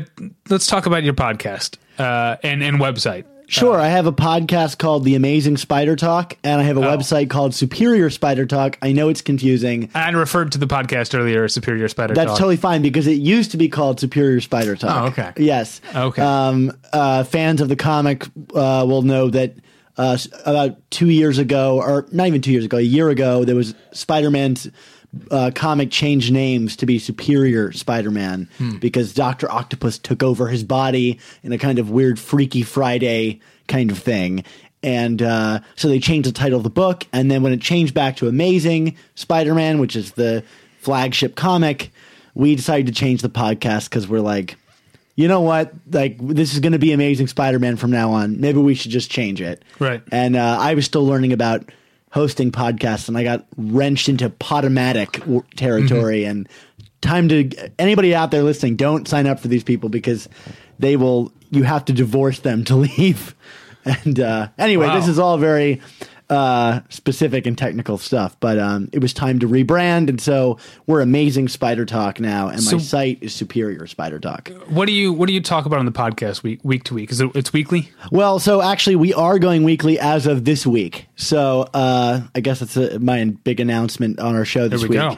let's 0.48 0.66
talk 0.66 0.86
about 0.86 1.02
your 1.04 1.14
podcast 1.14 1.76
uh, 1.98 2.36
and 2.42 2.62
and 2.62 2.78
website. 2.78 3.24
Sure, 3.46 3.78
I 3.78 3.88
have 3.88 4.06
a 4.06 4.12
podcast 4.12 4.78
called 4.78 5.04
The 5.04 5.14
Amazing 5.16 5.58
Spider 5.58 5.96
Talk, 5.96 6.34
and 6.42 6.62
I 6.62 6.64
have 6.64 6.78
a 6.78 6.80
Oh. 6.80 6.96
website 6.96 7.28
called 7.28 7.54
Superior 7.54 8.08
Spider 8.08 8.46
Talk. 8.46 8.78
I 8.80 8.92
know 8.92 9.10
it's 9.10 9.20
confusing. 9.20 9.90
I 9.94 10.08
referred 10.10 10.52
to 10.52 10.58
the 10.58 10.66
podcast 10.66 11.16
earlier, 11.16 11.46
Superior 11.48 11.86
Spider 11.88 12.14
That's 12.14 12.30
Talk. 12.30 12.38
totally 12.38 12.56
fine 12.56 12.80
because 12.80 13.06
it 13.06 13.18
used 13.20 13.50
to 13.50 13.58
be 13.58 13.68
called 13.68 14.00
Superior 14.00 14.40
Spider 14.40 14.76
Talk. 14.76 15.02
Oh, 15.02 15.06
okay. 15.08 15.32
Yes. 15.36 15.82
Okay. 15.94 16.22
Um, 16.22 16.72
uh, 16.94 17.24
fans 17.24 17.60
of 17.60 17.68
the 17.68 17.76
comic 17.76 18.24
uh, 18.54 18.84
will 18.88 19.02
know 19.02 19.28
that 19.28 19.54
uh, 19.96 20.18
about 20.44 20.90
two 20.90 21.11
years 21.11 21.38
ago, 21.38 21.80
or 21.80 22.07
not 22.11 22.26
even 22.26 22.42
two 22.42 22.52
years 22.52 22.64
ago, 22.64 22.78
a 22.78 22.83
year 22.83 23.09
ago, 23.11 23.44
there 23.44 23.54
was 23.57 23.74
Spider 23.92 24.30
Man's 24.30 24.68
uh, 25.30 25.50
comic 25.54 25.90
changed 25.90 26.33
names 26.33 26.76
to 26.76 26.87
be 26.87 26.98
Superior 26.98 27.70
Spider 27.72 28.11
Man 28.11 28.48
because 28.80 29.14
Doctor 29.14 29.50
Octopus 29.50 29.98
took 29.98 30.22
over 30.22 30.48
his 30.48 30.64
body 30.64 31.20
in 31.42 31.52
a 31.52 31.59
kind 31.59 31.78
of 31.78 31.90
weird 31.90 32.18
Freaky 32.18 32.62
Friday 32.62 33.40
kind 33.68 33.90
of 33.90 33.98
thing. 33.98 34.44
And 34.83 35.22
uh, 35.22 35.61
so 35.76 35.88
they 35.88 35.98
changed 35.98 36.28
the 36.28 36.33
title 36.33 36.59
of 36.59 36.64
the 36.64 36.70
book. 36.70 37.07
And 37.12 37.30
then 37.30 37.42
when 37.42 37.52
it 37.52 37.61
changed 37.61 37.94
back 37.94 38.16
to 38.16 38.28
Amazing 38.28 38.96
Spider 39.14 39.54
Man, 39.54 39.78
which 39.78 39.96
is 39.96 40.12
the 40.12 40.44
flagship 40.80 41.37
comic, 41.37 41.90
we 42.35 42.54
decided 42.57 42.87
to 42.87 42.92
change 42.92 43.22
the 43.22 43.30
podcast 43.30 43.88
because 43.88 44.09
we're 44.09 44.20
like, 44.20 44.57
you 45.16 45.29
know 45.29 45.40
what? 45.40 45.72
Like, 45.90 46.16
this 46.20 46.53
is 46.55 46.61
going 46.61 46.72
to 46.72 46.79
be 46.79 46.92
Amazing 46.92 47.29
Spider 47.29 47.59
Man 47.59 47.77
from 47.77 47.90
now 47.90 48.11
on. 48.12 48.40
Maybe 48.40 48.59
we 48.59 48.74
should 48.74 48.90
just 48.90 49.11
change 49.11 49.40
it. 49.40 49.64
Right. 49.79 50.03
And 50.11 50.37
uh, 50.37 50.59
I 50.61 50.74
was 50.74 50.85
still 50.85 51.07
learning 51.07 51.33
about 51.33 51.70
hosting 52.11 52.50
podcasts, 52.53 53.09
and 53.09 53.16
I 53.18 53.24
got 53.24 53.46
wrenched 53.57 54.09
into 54.09 54.29
Podomatic 54.31 55.20
w- 55.20 55.42
territory. 55.57 56.20
Mm-hmm. 56.22 56.31
And 56.31 56.48
time 57.00 57.29
to 57.29 57.70
anybody 57.79 58.14
out 58.14 58.31
there 58.31 58.42
listening, 58.42 58.77
don't 58.77 59.07
sign 59.09 59.27
up 59.27 59.38
for 59.40 59.48
these 59.48 59.64
people 59.64 59.88
because 59.88 60.29
they 60.79 60.96
will. 60.96 61.33
You 61.50 61.62
have 61.62 61.85
to 61.85 61.92
divorce 61.92 62.40
them 62.40 62.64
to 62.64 62.74
leave. 62.98 63.35
And 63.85 64.18
uh, 64.18 64.48
anyway, 64.59 64.87
Wow. 64.87 64.98
this 64.98 65.09
is 65.09 65.18
all 65.18 65.37
very 65.38 65.81
uh, 66.34 66.80
specific 66.88 67.46
and 67.46 67.56
technical 67.56 67.96
stuff. 67.98 68.36
But 68.40 68.58
um, 68.58 68.88
it 68.92 68.98
was 69.00 69.12
time 69.14 69.38
to 69.38 69.48
rebrand, 69.48 70.08
and 70.08 70.20
so 70.20 70.58
we're 70.86 71.00
Amazing 71.00 71.48
Spider 71.48 71.84
Talk 71.86 72.20
now, 72.20 72.48
and 72.48 72.62
So- 72.62 72.76
my 72.76 72.82
site 72.82 73.18
is 73.22 73.34
Superior 73.34 73.86
Spider 73.86 74.18
Talk. 74.18 74.48
What 74.68 74.86
do 74.86 74.92
you 74.92 75.12
What 75.12 75.26
do 75.28 75.32
you 75.32 75.40
talk 75.40 75.66
about 75.66 75.78
on 75.78 75.86
the 75.86 75.92
podcast 75.92 76.42
week 76.42 76.60
week 76.64 76.84
to 76.84 76.94
week? 76.94 77.10
Is 77.12 77.20
it 77.20 77.30
it's 77.34 77.52
weekly? 77.52 77.90
Well, 78.10 78.38
so 78.38 78.60
actually, 78.62 78.96
we 78.96 79.14
are 79.14 79.38
going 79.38 79.62
weekly 79.64 79.98
as 79.98 80.26
of 80.26 80.44
this 80.44 80.66
week. 80.66 81.06
So 81.16 81.68
uh, 81.72 82.22
I 82.34 82.40
guess 82.40 82.60
that's 82.60 82.76
a, 82.76 82.98
my 82.98 83.24
big 83.44 83.60
announcement 83.60 84.18
on 84.18 84.34
our 84.34 84.44
show 84.44 84.68
this 84.68 84.82
we 84.82 84.88
week. 84.90 84.98
go. 84.98 85.16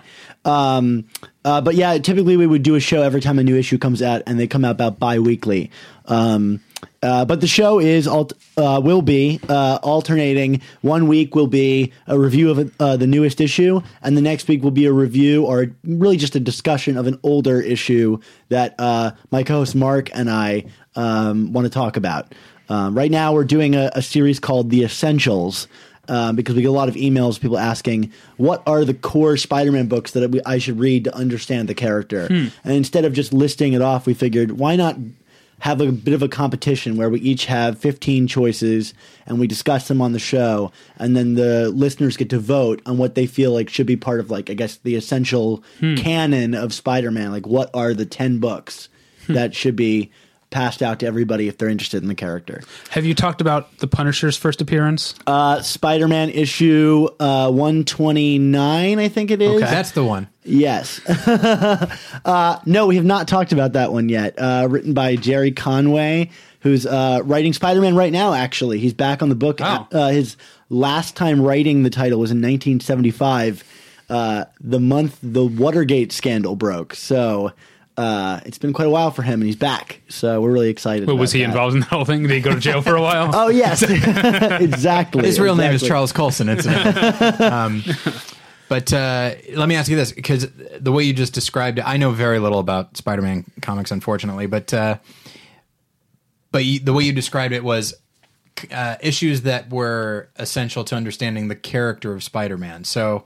Um, 0.51 1.07
uh, 1.45 1.61
but 1.61 1.75
yeah, 1.75 1.99
typically 1.99 2.37
we 2.37 2.47
would 2.47 2.63
do 2.63 2.75
a 2.77 2.81
show 2.81 3.03
every 3.03 3.21
time 3.21 3.39
a 3.39 3.43
new 3.45 3.57
issue 3.57 3.79
comes 3.79 4.03
out, 4.03 4.23
and 4.27 4.39
they 4.39 4.47
come 4.47 4.65
out 4.65 4.73
about 4.73 4.99
bi-weekly. 4.99 5.71
Um, 6.07 6.61
Uh, 7.03 7.25
but 7.25 7.41
the 7.41 7.47
show 7.47 7.79
is 7.79 8.07
alt- 8.09 8.33
uh, 8.57 8.81
will 8.83 9.03
be 9.03 9.41
uh, 9.49 9.79
alternating. 9.83 10.61
One 10.83 11.09
week 11.09 11.35
will 11.35 11.47
be 11.47 11.93
a 12.07 12.19
review 12.19 12.51
of 12.51 12.75
uh, 12.81 12.97
the 12.97 13.07
newest 13.07 13.41
issue, 13.41 13.81
and 14.03 14.17
the 14.17 14.21
next 14.23 14.49
week 14.49 14.63
will 14.63 14.71
be 14.71 14.87
a 14.87 14.93
review 14.93 15.45
or 15.45 15.67
really 15.85 16.17
just 16.17 16.35
a 16.37 16.41
discussion 16.41 16.97
of 16.97 17.07
an 17.07 17.19
older 17.23 17.61
issue 17.61 18.19
that 18.49 18.75
uh, 18.79 19.13
my 19.31 19.43
co-host 19.43 19.75
Mark 19.75 20.11
and 20.15 20.29
I 20.31 20.65
um, 20.97 21.53
want 21.53 21.65
to 21.67 21.71
talk 21.71 21.97
about. 21.97 22.35
Um, 22.69 22.97
right 22.97 23.11
now, 23.11 23.33
we're 23.33 23.45
doing 23.45 23.75
a, 23.75 23.91
a 23.95 24.03
series 24.03 24.41
called 24.41 24.71
The 24.71 24.83
Essentials. 24.85 25.69
Um, 26.09 26.37
because 26.37 26.55
we 26.55 26.63
get 26.63 26.69
a 26.69 26.71
lot 26.71 26.89
of 26.89 26.95
emails, 26.95 27.41
people 27.41 27.59
asking, 27.59 28.13
"What 28.37 28.63
are 28.65 28.85
the 28.85 28.95
core 28.95 29.37
Spider-Man 29.37 29.89
books 29.89 30.13
that 30.13 30.41
I 30.47 30.59
should 30.59 30.79
read 30.79 31.03
to 31.03 31.15
understand 31.17 31.69
the 31.69 31.75
character?" 31.75 32.29
And 32.63 32.73
instead 32.75 33.05
of 33.05 33.13
just 33.13 33.33
listing 33.33 33.73
it 33.73 33.83
off, 33.83 34.07
we 34.07 34.15
figured, 34.15 34.53
why 34.53 34.77
not 34.77 34.97
have 35.61 35.81
a 35.81 35.91
bit 35.91 36.15
of 36.15 36.23
a 36.23 36.29
competition 36.29 36.97
where 36.97 37.09
we 37.09 37.19
each 37.21 37.47
have 37.47 37.79
15 37.79 38.27
choices 38.27 38.93
and 39.27 39.41
we 39.41 39.47
discuss 39.47 39.89
them 39.89 40.03
on 40.03 40.13
the 40.13 40.19
show 40.19 40.71
and 40.99 41.17
then 41.17 41.35
the 41.35 41.71
listeners 41.71 42.17
get 42.17 42.31
to 42.31 42.39
vote 42.39 42.83
on 42.85 42.99
what 42.99 43.15
they 43.15 43.27
feel 43.27 43.53
like 43.53 43.71
should 43.71 43.87
be 43.87 43.97
part 43.97 44.21
of 44.21 44.31
like 44.31 44.51
i 44.51 44.55
guess 44.55 44.77
the 44.77 44.95
essential 44.95 45.63
hmm. 45.81 45.95
canon 45.97 46.55
of 46.55 46.73
spider-man. 46.73 47.33
Like 47.33 47.47
what 47.47 47.71
are 47.75 47.95
the 47.95 48.07
10 48.07 48.39
books 48.39 48.89
hmm. 49.27 49.35
that 49.35 49.55
should 49.55 49.77
be 49.77 50.11
passed 50.51 50.83
out 50.83 51.01
to 51.01 51.07
everybody 51.07 51.49
if 51.49 51.59
they're 51.59 51.69
interested 51.69 52.03
in 52.03 52.09
the 52.09 52.15
character 52.15 52.63
Have 52.91 53.05
you 53.05 53.15
talked 53.15 53.41
about 53.41 53.77
the 53.79 53.87
Punisher's 53.87 54.37
first 54.37 54.61
appearance? 54.61 55.15
uh, 55.27 55.61
spider-man 55.63 56.31
issue 56.31 57.09
uh, 57.21 57.51
129 57.51 58.99
i 58.99 59.09
think 59.09 59.31
it 59.31 59.43
is 59.43 59.61
That's 59.61 59.93
the 59.93 60.05
one. 60.05 60.29
Yes. 60.49 61.01
uh, 62.25 62.61
no, 62.67 62.87
we 62.87 62.95
have 62.97 63.05
not 63.05 63.27
talked 63.27 63.53
about 63.53 63.73
that 63.73 63.93
one 63.93 64.09
yet. 64.09 64.39
Uh, 64.39 64.69
written 64.71 64.95
by 64.95 65.17
Gerry 65.17 65.51
Conway, 65.51 66.31
who's 66.61 66.87
uh, 66.87 67.21
writing 67.25 67.53
Spider 67.53 67.81
Man 67.81 67.97
right 67.97 68.13
now, 68.13 68.33
actually. 68.33 68.79
He's 68.79 68.95
back 68.95 69.23
on 69.23 69.29
the 69.29 69.35
book. 69.35 69.59
Oh. 69.61 69.89
Uh, 69.91 70.11
his 70.11 70.37
last 70.71 71.17
time 71.17 71.41
writing 71.43 71.83
the 71.83 71.91
title 71.91 72.21
was 72.21 72.31
in 72.31 72.37
1975, 72.39 73.65
uh, 74.09 74.45
the 74.61 74.79
month 74.79 75.19
the 75.23 75.45
Watergate 75.45 76.13
scandal 76.13 76.55
broke. 76.57 76.95
So. 76.95 77.53
Uh, 77.97 78.41
it's 78.45 78.59
been 78.59 78.75
quite 78.75 78.87
a 78.87 78.91
while 78.91 79.11
for 79.11 79.23
him, 79.23 79.41
and 79.41 79.45
he's 79.45 79.57
back. 79.57 80.03
So 80.09 80.41
we're 80.41 80.53
really 80.53 80.69
excited. 80.69 81.07
Well, 81.09 81.17
was 81.17 81.33
he 81.33 81.41
that. 81.41 81.47
involved 81.47 81.75
in 81.75 81.81
the 81.81 81.87
whole 81.87 82.05
thing? 82.05 82.23
Did 82.23 82.31
he 82.31 82.41
go 82.41 82.53
to 82.53 82.61
jail 82.61 82.83
for 82.83 82.95
a 82.95 83.01
while? 83.01 83.31
Oh 83.35 83.49
yes, 83.49 83.83
exactly. 84.61 85.25
His 85.25 85.41
real 85.41 85.57
name 85.57 85.71
is 85.71 85.77
exactly. 85.77 85.89
Charles 85.89 86.13
Colson, 86.13 86.49
incidentally. 86.49 87.47
um, 87.47 87.83
but 88.69 88.93
uh, 88.93 89.35
let 89.55 89.69
me 89.69 89.77
ask 89.77 89.91
you 89.91 89.97
this, 89.97 90.13
because 90.13 90.49
the 90.79 90.93
way 90.93 91.05
you 91.05 91.13
just 91.13 91.33
described 91.33 91.79
it, 91.79 91.87
I 91.87 91.97
know 91.97 92.11
very 92.11 92.39
little 92.39 92.59
about 92.59 92.97
Spider-Man 92.97 93.45
comics, 93.63 93.91
unfortunately. 93.91 94.47
But 94.47 94.75
uh, 94.75 94.99
but 96.51 96.65
you, 96.65 96.81
the 96.81 96.93
way 96.93 97.05
you 97.05 97.13
described 97.13 97.55
it 97.55 97.65
was 97.65 97.95
uh, 98.71 98.97
issues 99.01 99.43
that 99.43 99.71
were 99.71 100.29
essential 100.37 100.85
to 100.85 100.95
understanding 100.95 101.49
the 101.49 101.57
character 101.57 102.13
of 102.13 102.23
Spider-Man. 102.23 102.85
So 102.85 103.25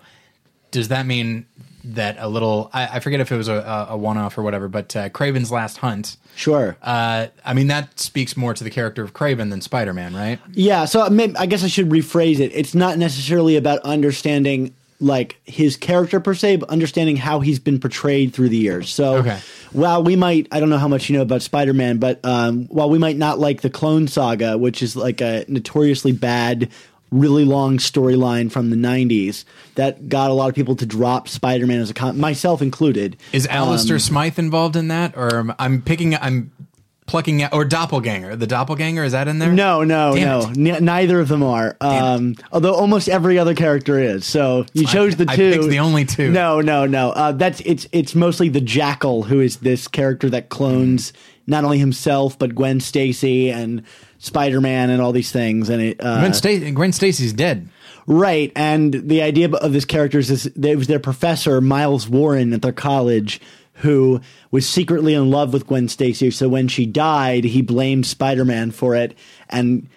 does 0.70 0.88
that 0.88 1.06
mean 1.06 1.46
that 1.84 2.16
a 2.18 2.28
little? 2.28 2.70
I, 2.72 2.86
I 2.96 3.00
forget 3.00 3.20
if 3.20 3.30
it 3.32 3.36
was 3.36 3.48
a, 3.48 3.86
a 3.90 3.96
one-off 3.96 4.36
or 4.38 4.42
whatever, 4.42 4.68
but 4.68 4.94
uh, 4.96 5.08
Kraven's 5.10 5.50
Last 5.50 5.78
Hunt. 5.78 6.16
Sure. 6.36 6.76
Uh, 6.82 7.26
I 7.44 7.54
mean, 7.54 7.66
that 7.68 7.98
speaks 8.00 8.36
more 8.36 8.54
to 8.54 8.64
the 8.64 8.70
character 8.70 9.02
of 9.02 9.12
Craven 9.12 9.50
than 9.50 9.60
Spider-Man, 9.60 10.14
right? 10.14 10.38
Yeah, 10.52 10.84
so 10.84 11.08
may- 11.10 11.34
I 11.38 11.46
guess 11.46 11.64
I 11.64 11.68
should 11.68 11.88
rephrase 11.90 12.38
it. 12.40 12.52
It's 12.54 12.74
not 12.74 12.98
necessarily 12.98 13.56
about 13.56 13.80
understanding 13.80 14.74
like 15.02 15.40
his 15.44 15.76
character 15.76 16.20
per 16.20 16.34
se, 16.34 16.56
but 16.56 16.68
understanding 16.68 17.16
how 17.16 17.40
he's 17.40 17.58
been 17.58 17.80
portrayed 17.80 18.34
through 18.34 18.50
the 18.50 18.58
years. 18.58 18.92
So, 18.92 19.14
Okay. 19.16 19.38
while 19.72 20.02
we 20.02 20.14
might, 20.14 20.46
I 20.52 20.60
don't 20.60 20.68
know 20.68 20.76
how 20.76 20.88
much 20.88 21.08
you 21.08 21.16
know 21.16 21.22
about 21.22 21.40
Spider 21.40 21.72
Man, 21.72 21.96
but 21.96 22.20
um, 22.22 22.66
while 22.66 22.90
we 22.90 22.98
might 22.98 23.16
not 23.16 23.38
like 23.38 23.62
the 23.62 23.70
Clone 23.70 24.08
Saga, 24.08 24.58
which 24.58 24.82
is 24.82 24.96
like 24.96 25.22
a 25.22 25.46
notoriously 25.48 26.12
bad, 26.12 26.68
really 27.10 27.44
long 27.44 27.78
storyline 27.78 28.50
from 28.50 28.70
the 28.70 28.76
'90s 28.76 29.44
that 29.74 30.08
got 30.08 30.30
a 30.30 30.34
lot 30.34 30.48
of 30.48 30.54
people 30.54 30.76
to 30.76 30.86
drop 30.86 31.28
Spider 31.28 31.66
Man 31.66 31.80
as 31.80 31.90
a 31.90 31.94
con, 31.94 32.18
myself 32.18 32.62
included. 32.62 33.16
Is 33.32 33.46
Alistair 33.48 33.96
Um, 33.96 34.00
Smythe 34.00 34.38
involved 34.38 34.76
in 34.76 34.88
that, 34.88 35.16
or 35.16 35.54
I'm 35.58 35.82
picking? 35.82 36.14
I'm 36.16 36.50
plucking 37.06 37.42
out, 37.42 37.52
or 37.52 37.64
Doppelganger? 37.64 38.36
The 38.36 38.46
Doppelganger 38.46 39.02
is 39.02 39.10
that 39.10 39.26
in 39.26 39.40
there? 39.40 39.50
No, 39.50 39.82
no, 39.82 40.14
Damn 40.14 40.54
no. 40.54 40.74
N- 40.76 40.84
neither 40.84 41.18
of 41.18 41.26
them 41.26 41.42
are. 41.42 41.76
Um, 41.80 42.36
although 42.52 42.74
almost 42.74 43.08
every 43.08 43.36
other 43.36 43.54
character 43.56 43.98
is. 43.98 44.24
So 44.24 44.64
you 44.74 44.86
chose 44.86 45.16
the 45.16 45.26
I 45.28 45.34
two. 45.34 45.50
picked 45.50 45.64
the 45.70 45.80
only 45.80 46.04
two. 46.04 46.30
No, 46.30 46.60
no, 46.60 46.86
no. 46.86 47.10
Uh, 47.10 47.32
that's 47.32 47.60
it's 47.64 47.88
it's 47.90 48.14
mostly 48.14 48.48
the 48.48 48.60
Jackal 48.60 49.24
who 49.24 49.40
is 49.40 49.56
this 49.56 49.88
character 49.88 50.30
that 50.30 50.50
clones 50.50 51.12
not 51.48 51.64
only 51.64 51.78
himself 51.78 52.38
but 52.38 52.54
Gwen 52.54 52.78
Stacy 52.78 53.50
and 53.50 53.82
Spider 54.20 54.60
Man 54.60 54.90
and 54.90 55.02
all 55.02 55.12
these 55.12 55.32
things. 55.32 55.68
And 55.68 55.82
it 55.82 56.00
uh, 56.00 56.20
Gwen, 56.20 56.34
Sta- 56.34 56.70
Gwen 56.70 56.92
Stacy's 56.92 57.32
dead. 57.32 57.68
Right, 58.06 58.50
and 58.56 58.92
the 58.92 59.22
idea 59.22 59.50
of 59.50 59.72
this 59.72 59.84
character 59.84 60.18
is 60.18 60.28
this, 60.28 60.46
it 60.46 60.76
was 60.76 60.86
their 60.86 60.98
professor 60.98 61.60
Miles 61.60 62.08
Warren 62.08 62.52
at 62.52 62.62
their 62.62 62.72
college 62.72 63.40
who 63.74 64.20
was 64.50 64.68
secretly 64.68 65.14
in 65.14 65.30
love 65.30 65.52
with 65.52 65.66
Gwen 65.66 65.88
Stacy. 65.88 66.30
So 66.30 66.48
when 66.48 66.68
she 66.68 66.86
died, 66.86 67.44
he 67.44 67.62
blamed 67.62 68.06
Spider 68.06 68.44
Man 68.44 68.70
for 68.70 68.94
it 68.94 69.16
and. 69.48 69.88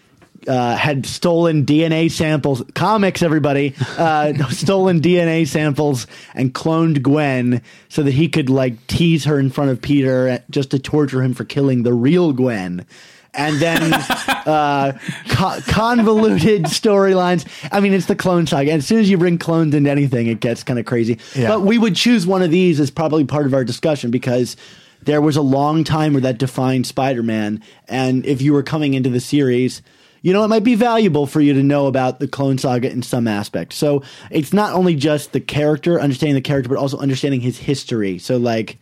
Uh, 0.45 0.75
had 0.75 1.05
stolen 1.05 1.65
DNA 1.65 2.11
samples, 2.11 2.61
comics, 2.75 3.23
everybody, 3.23 3.73
uh, 3.97 4.33
stolen 4.49 4.99
DNA 4.99 5.47
samples 5.47 6.05
and 6.35 6.53
cloned 6.53 7.01
Gwen 7.01 7.61
so 7.87 8.03
that 8.03 8.11
he 8.11 8.27
could 8.27 8.49
like 8.49 8.85
tease 8.87 9.23
her 9.23 9.39
in 9.39 9.49
front 9.49 9.71
of 9.71 9.81
Peter 9.81 10.43
just 10.49 10.71
to 10.71 10.79
torture 10.79 11.23
him 11.23 11.33
for 11.33 11.45
killing 11.45 11.83
the 11.83 11.93
real 11.93 12.33
Gwen. 12.33 12.85
And 13.35 13.57
then 13.57 13.93
uh, 13.93 14.97
co- 15.29 15.59
convoluted 15.67 16.63
storylines. 16.65 17.45
I 17.71 17.79
mean, 17.79 17.93
it's 17.93 18.05
the 18.05 18.15
clone 18.15 18.45
saga. 18.45 18.71
And 18.71 18.79
as 18.79 18.87
soon 18.87 18.99
as 18.99 19.09
you 19.09 19.17
bring 19.17 19.37
clones 19.37 19.73
into 19.73 19.89
anything, 19.89 20.27
it 20.27 20.39
gets 20.39 20.63
kind 20.63 20.79
of 20.79 20.85
crazy. 20.85 21.17
Yeah. 21.35 21.47
But 21.47 21.61
we 21.61 21.77
would 21.77 21.95
choose 21.95 22.27
one 22.27 22.41
of 22.41 22.51
these 22.51 22.79
as 22.79 22.91
probably 22.91 23.25
part 23.25 23.45
of 23.45 23.53
our 23.53 23.63
discussion 23.63 24.11
because 24.11 24.55
there 25.01 25.21
was 25.21 25.35
a 25.35 25.41
long 25.41 25.83
time 25.83 26.13
where 26.13 26.21
that 26.21 26.37
defined 26.37 26.87
Spider-Man. 26.87 27.61
And 27.87 28.25
if 28.25 28.41
you 28.41 28.53
were 28.53 28.63
coming 28.63 28.93
into 28.93 29.09
the 29.09 29.19
series, 29.19 29.81
you 30.21 30.31
know, 30.31 30.43
it 30.45 30.47
might 30.47 30.63
be 30.63 30.75
valuable 30.75 31.27
for 31.27 31.41
you 31.41 31.53
to 31.53 31.61
know 31.61 31.87
about 31.87 32.19
the 32.19 32.27
Clone 32.27 32.57
Saga 32.57 32.89
in 32.89 33.03
some 33.03 33.27
aspect. 33.27 33.73
So 33.73 34.03
it's 34.31 34.53
not 34.53 34.73
only 34.73 34.95
just 34.95 35.33
the 35.33 35.41
character, 35.41 35.99
understanding 35.99 36.35
the 36.35 36.41
character, 36.41 36.69
but 36.69 36.77
also 36.77 36.97
understanding 36.97 37.41
his 37.41 37.57
history. 37.57 38.17
So 38.19 38.37
like 38.37 38.79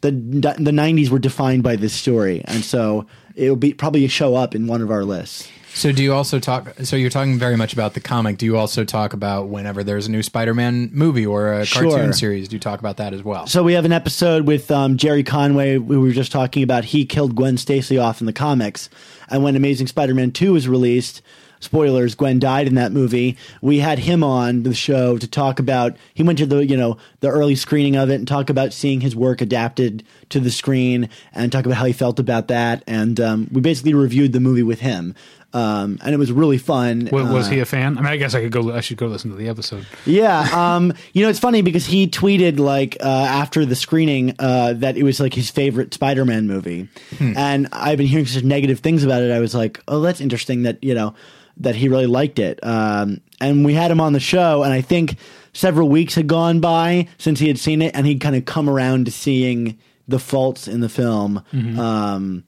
the 0.00 0.10
the 0.10 0.72
'90s 0.72 1.08
were 1.08 1.20
defined 1.20 1.62
by 1.62 1.76
this 1.76 1.92
story, 1.92 2.42
and 2.46 2.64
so 2.64 3.06
it'll 3.36 3.56
be 3.56 3.72
probably 3.74 4.06
show 4.08 4.34
up 4.34 4.54
in 4.54 4.66
one 4.66 4.82
of 4.82 4.90
our 4.90 5.04
lists. 5.04 5.48
So 5.74 5.90
do 5.90 6.02
you 6.02 6.12
also 6.12 6.38
talk? 6.38 6.74
So 6.82 6.96
you're 6.96 7.08
talking 7.08 7.38
very 7.38 7.56
much 7.56 7.72
about 7.72 7.94
the 7.94 8.00
comic. 8.00 8.36
Do 8.36 8.44
you 8.44 8.58
also 8.58 8.84
talk 8.84 9.14
about 9.14 9.48
whenever 9.48 9.82
there's 9.82 10.06
a 10.06 10.10
new 10.10 10.22
Spider-Man 10.22 10.90
movie 10.92 11.24
or 11.24 11.54
a 11.54 11.64
Sure. 11.64 11.88
cartoon 11.90 12.12
series? 12.12 12.48
Do 12.48 12.56
you 12.56 12.60
talk 12.60 12.78
about 12.78 12.98
that 12.98 13.14
as 13.14 13.22
well? 13.22 13.46
So 13.46 13.62
we 13.62 13.72
have 13.72 13.86
an 13.86 13.92
episode 13.92 14.46
with 14.46 14.70
um, 14.70 14.98
Gerry 14.98 15.22
Conway. 15.24 15.78
We 15.78 15.96
were 15.96 16.10
just 16.12 16.30
talking 16.30 16.62
about 16.62 16.84
he 16.84 17.06
killed 17.06 17.34
Gwen 17.34 17.56
Stacy 17.56 17.96
off 17.96 18.20
in 18.20 18.26
the 18.26 18.34
comics, 18.34 18.90
and 19.30 19.42
when 19.42 19.56
Amazing 19.56 19.86
Spider-Man 19.86 20.32
Two 20.32 20.52
was 20.52 20.68
released, 20.68 21.22
spoilers, 21.62 22.14
Gwen 22.14 22.38
died 22.38 22.66
in 22.66 22.74
that 22.74 22.92
movie. 22.92 23.36
We 23.60 23.78
had 23.78 23.98
him 23.98 24.22
on 24.24 24.62
the 24.64 24.74
show 24.74 25.16
to 25.18 25.26
talk 25.26 25.58
about. 25.58 25.96
He 26.14 26.22
went 26.22 26.38
to 26.38 26.46
the 26.46 26.64
you 26.66 26.76
know 26.76 26.98
the 27.20 27.28
early 27.28 27.54
screening 27.54 27.96
of 27.96 28.10
it 28.10 28.16
and 28.16 28.28
talk 28.28 28.50
about 28.50 28.72
seeing 28.72 29.00
his 29.00 29.14
work 29.16 29.40
adapted 29.40 30.02
to 30.30 30.40
the 30.40 30.50
screen 30.50 31.08
and 31.32 31.50
talk 31.52 31.64
about 31.66 31.76
how 31.78 31.84
he 31.84 31.92
felt 31.92 32.18
about 32.18 32.48
that. 32.48 32.82
And 32.86 33.20
um, 33.20 33.48
we 33.52 33.60
basically 33.60 33.94
reviewed 33.94 34.32
the 34.32 34.40
movie 34.40 34.62
with 34.62 34.80
him. 34.80 35.14
Um, 35.54 35.98
and 36.02 36.14
it 36.14 36.16
was 36.16 36.32
really 36.32 36.56
fun. 36.56 37.10
Was, 37.12 37.28
was 37.28 37.46
Uh, 37.46 37.50
he 37.50 37.58
a 37.60 37.66
fan? 37.66 37.98
I 37.98 38.00
mean, 38.00 38.06
I 38.10 38.16
guess 38.16 38.34
I 38.34 38.40
could 38.40 38.52
go. 38.52 38.72
I 38.72 38.80
should 38.80 38.96
go 38.96 39.06
listen 39.06 39.30
to 39.32 39.36
the 39.36 39.50
episode. 39.50 39.84
yeah, 40.06 40.48
um, 40.54 40.94
you 41.12 41.22
know 41.22 41.28
it's 41.28 41.38
funny 41.38 41.60
because 41.60 41.84
he 41.84 42.08
tweeted 42.08 42.58
like 42.58 42.96
uh, 43.00 43.06
after 43.06 43.66
the 43.66 43.76
screening 43.76 44.34
uh, 44.38 44.72
that 44.72 44.96
it 44.96 45.02
was 45.02 45.20
like 45.20 45.34
his 45.34 45.50
favorite 45.50 45.92
Spider-Man 45.92 46.46
movie, 46.46 46.88
and 47.20 47.68
I've 47.70 47.98
been 47.98 48.06
hearing 48.06 48.24
such 48.24 48.44
negative 48.44 48.80
things 48.80 49.04
about 49.04 49.20
it. 49.20 49.30
I 49.30 49.40
was 49.40 49.54
like, 49.54 49.78
oh, 49.88 50.00
that's 50.00 50.22
interesting 50.22 50.62
that 50.62 50.82
you 50.82 50.94
know 50.94 51.14
that 51.62 51.74
he 51.74 51.88
really 51.88 52.06
liked 52.06 52.38
it. 52.38 52.60
Um, 52.62 53.20
and 53.40 53.64
we 53.64 53.74
had 53.74 53.90
him 53.90 54.00
on 54.00 54.12
the 54.12 54.20
show, 54.20 54.62
and 54.62 54.72
I 54.72 54.80
think 54.82 55.16
several 55.52 55.88
weeks 55.88 56.14
had 56.14 56.26
gone 56.26 56.60
by 56.60 57.08
since 57.18 57.40
he 57.40 57.48
had 57.48 57.58
seen 57.58 57.82
it, 57.82 57.94
and 57.94 58.06
he'd 58.06 58.20
kind 58.20 58.36
of 58.36 58.44
come 58.44 58.68
around 58.68 59.06
to 59.06 59.10
seeing 59.12 59.78
the 60.08 60.18
faults 60.18 60.68
in 60.68 60.80
the 60.80 60.88
film. 60.88 61.42
Um, 61.78 62.44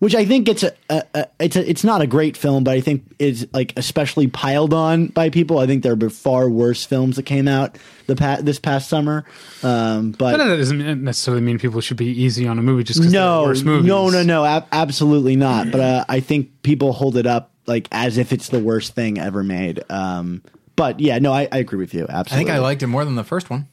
which 0.00 0.14
I 0.14 0.26
think 0.26 0.48
it's 0.50 0.62
a, 0.62 0.72
a, 0.90 1.02
a 1.14 1.26
it's 1.38 1.56
a, 1.56 1.70
it's 1.70 1.84
not 1.84 2.02
a 2.02 2.06
great 2.06 2.36
film, 2.36 2.62
but 2.64 2.72
I 2.72 2.80
think 2.82 3.04
is 3.18 3.46
like 3.54 3.72
especially 3.78 4.26
piled 4.26 4.74
on 4.74 5.06
by 5.06 5.30
people. 5.30 5.60
I 5.60 5.66
think 5.66 5.82
there 5.82 5.96
have 5.98 6.12
far 6.12 6.50
worse 6.50 6.84
films 6.84 7.16
that 7.16 7.22
came 7.22 7.48
out 7.48 7.78
the 8.06 8.14
pa- 8.16 8.40
this 8.42 8.58
past 8.58 8.90
summer. 8.90 9.24
Um, 9.62 10.10
but 10.10 10.36
But 10.36 10.44
that 10.44 10.56
doesn't 10.56 11.02
necessarily 11.04 11.42
mean 11.42 11.58
people 11.58 11.80
should 11.80 11.96
be 11.96 12.06
easy 12.06 12.46
on 12.46 12.58
a 12.58 12.62
movie 12.62 12.84
just 12.84 13.00
because 13.00 13.14
no, 13.14 13.44
worse 13.44 13.62
movies. 13.62 13.86
no, 13.86 14.10
no, 14.10 14.22
no, 14.22 14.44
ab- 14.44 14.66
absolutely 14.72 15.36
not. 15.36 15.70
But 15.70 15.80
uh, 15.80 16.04
I 16.06 16.20
think 16.20 16.62
people 16.62 16.92
hold 16.92 17.16
it 17.16 17.26
up 17.26 17.52
like 17.66 17.88
as 17.92 18.18
if 18.18 18.32
it's 18.32 18.48
the 18.48 18.58
worst 18.60 18.94
thing 18.94 19.18
ever 19.18 19.42
made. 19.42 19.82
Um, 19.90 20.42
but 20.76 21.00
yeah, 21.00 21.18
no, 21.18 21.32
I, 21.32 21.48
I 21.52 21.58
agree 21.58 21.78
with 21.78 21.94
you. 21.94 22.06
Absolutely. 22.08 22.34
I 22.34 22.36
think 22.38 22.50
I 22.50 22.58
liked 22.62 22.82
it 22.82 22.88
more 22.88 23.04
than 23.04 23.14
the 23.14 23.24
first 23.24 23.50
one. 23.50 23.68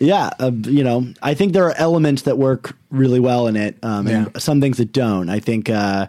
Yeah, 0.00 0.30
uh, 0.40 0.50
you 0.64 0.82
know, 0.82 1.12
I 1.22 1.34
think 1.34 1.52
there 1.52 1.64
are 1.64 1.74
elements 1.76 2.22
that 2.22 2.36
work 2.36 2.76
really 2.90 3.20
well 3.20 3.46
in 3.46 3.54
it, 3.56 3.76
um, 3.82 4.06
and 4.08 4.26
Yeah. 4.34 4.38
some 4.40 4.60
things 4.60 4.78
that 4.78 4.92
don't. 4.92 5.28
I 5.28 5.38
think, 5.38 5.70
uh, 5.70 6.08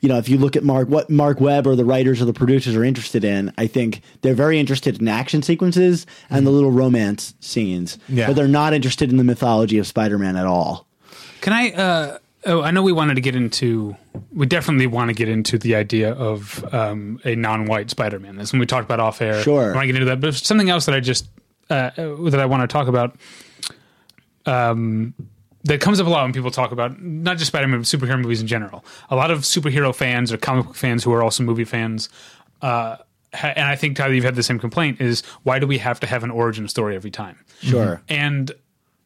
you 0.00 0.08
know, 0.08 0.16
if 0.18 0.28
you 0.28 0.38
look 0.38 0.56
at 0.56 0.64
Marc, 0.64 0.88
what 0.88 1.10
Marc 1.10 1.40
Webb 1.40 1.66
or 1.66 1.76
the 1.76 1.84
writers 1.84 2.22
or 2.22 2.24
the 2.24 2.32
producers 2.32 2.74
are 2.74 2.84
interested 2.84 3.22
in, 3.22 3.52
I 3.58 3.66
think 3.66 4.00
they're 4.22 4.34
very 4.34 4.58
interested 4.58 5.00
in 5.00 5.08
action 5.08 5.42
sequences 5.42 6.06
and 6.30 6.46
the 6.46 6.50
little 6.50 6.70
romance 6.70 7.34
scenes. 7.40 7.98
Yeah. 8.08 8.26
But 8.28 8.36
they're 8.36 8.48
not 8.48 8.72
interested 8.72 9.10
in 9.10 9.16
the 9.18 9.24
mythology 9.24 9.78
of 9.78 9.86
Spider-Man 9.86 10.36
at 10.36 10.46
all. 10.46 10.86
Can 11.40 11.52
I? 11.52 11.70
Uh, 11.70 12.18
oh, 12.46 12.62
I 12.62 12.70
know 12.70 12.82
we 12.82 12.92
wanted 12.92 13.14
to 13.14 13.20
get 13.20 13.36
into. 13.36 13.96
We 14.32 14.46
definitely 14.46 14.86
want 14.86 15.08
to 15.08 15.14
get 15.14 15.28
into 15.28 15.58
the 15.58 15.74
idea 15.74 16.12
of 16.12 16.64
um, 16.72 17.20
a 17.24 17.34
non-white 17.34 17.90
Spider-Man. 17.90 18.36
That's 18.36 18.52
when 18.52 18.60
we 18.60 18.66
talked 18.66 18.84
about 18.84 19.00
off 19.00 19.20
air. 19.20 19.42
Sure. 19.42 19.72
I 19.72 19.74
want 19.74 19.82
to 19.82 19.86
get 19.86 19.96
into 19.96 20.06
that, 20.06 20.20
but 20.20 20.34
something 20.34 20.70
else 20.70 20.86
that 20.86 20.94
I 20.94 21.00
just 21.00 21.28
uh, 21.70 21.90
that 21.96 22.40
I 22.40 22.46
want 22.46 22.62
to 22.62 22.72
talk 22.72 22.88
about. 22.88 23.16
Um, 24.46 25.14
that 25.64 25.80
comes 25.80 25.98
up 25.98 26.06
a 26.06 26.10
lot 26.10 26.24
when 26.24 26.32
people 26.34 26.50
talk 26.50 26.72
about 26.72 27.00
not 27.00 27.38
just 27.38 27.48
Spider-Man, 27.48 27.80
but 27.80 27.86
superhero 27.86 28.20
movies 28.20 28.40
in 28.40 28.46
general. 28.46 28.84
A 29.08 29.16
lot 29.16 29.30
of 29.30 29.40
superhero 29.40 29.94
fans 29.94 30.30
or 30.30 30.36
comic 30.36 30.66
book 30.66 30.76
fans 30.76 31.02
who 31.02 31.12
are 31.12 31.22
also 31.22 31.42
movie 31.42 31.64
fans. 31.64 32.10
Uh, 32.60 32.96
ha- 33.32 33.54
and 33.56 33.66
I 33.66 33.74
think 33.74 33.96
Tyler, 33.96 34.12
you've 34.12 34.24
had 34.24 34.34
the 34.34 34.42
same 34.42 34.58
complaint: 34.58 35.00
is 35.00 35.22
why 35.42 35.58
do 35.58 35.66
we 35.66 35.78
have 35.78 36.00
to 36.00 36.06
have 36.06 36.22
an 36.22 36.30
origin 36.30 36.68
story 36.68 36.94
every 36.94 37.10
time? 37.10 37.38
Sure. 37.62 38.02
And 38.08 38.52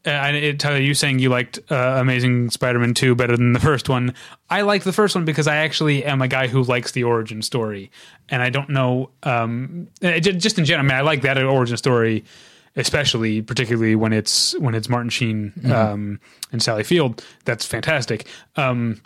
uh, 0.07 0.11
I- 0.11 0.31
it, 0.31 0.61
Tyler, 0.61 0.79
you 0.81 0.95
saying 0.95 1.19
you 1.19 1.29
liked 1.29 1.59
uh, 1.71 1.97
Amazing 2.01 2.51
Spider-Man 2.51 2.95
two 2.95 3.15
better 3.15 3.37
than 3.37 3.53
the 3.53 3.61
first 3.61 3.89
one. 3.89 4.15
I 4.51 4.63
liked 4.63 4.85
the 4.85 4.93
first 4.93 5.15
one 5.15 5.25
because 5.25 5.47
I 5.47 5.57
actually 5.57 6.05
am 6.05 6.23
a 6.23 6.29
guy 6.29 6.47
who 6.47 6.63
likes 6.63 6.93
the 6.93 7.05
origin 7.05 7.43
story, 7.43 7.91
and 8.29 8.43
I 8.43 8.51
don't 8.51 8.71
know. 8.71 9.11
Um, 9.23 9.89
uh, 10.03 10.19
just 10.21 10.59
in 10.59 10.65
general, 10.65 10.87
I 10.87 10.89
mean, 10.89 10.97
I 10.99 11.03
like 11.03 11.23
that 11.23 11.37
origin 11.43 11.77
story, 11.77 12.25
especially 12.77 13.43
particularly 13.43 13.95
when 13.97 14.13
it's 14.13 14.57
when 14.59 14.75
it's 14.75 14.89
Martin 14.89 15.11
Sheen 15.11 15.53
um, 15.73 16.21
and 16.53 16.63
Sally 16.63 16.85
Field. 16.85 17.25
That's 17.45 17.67
fantastic. 17.67 18.27
Um, 18.57 19.01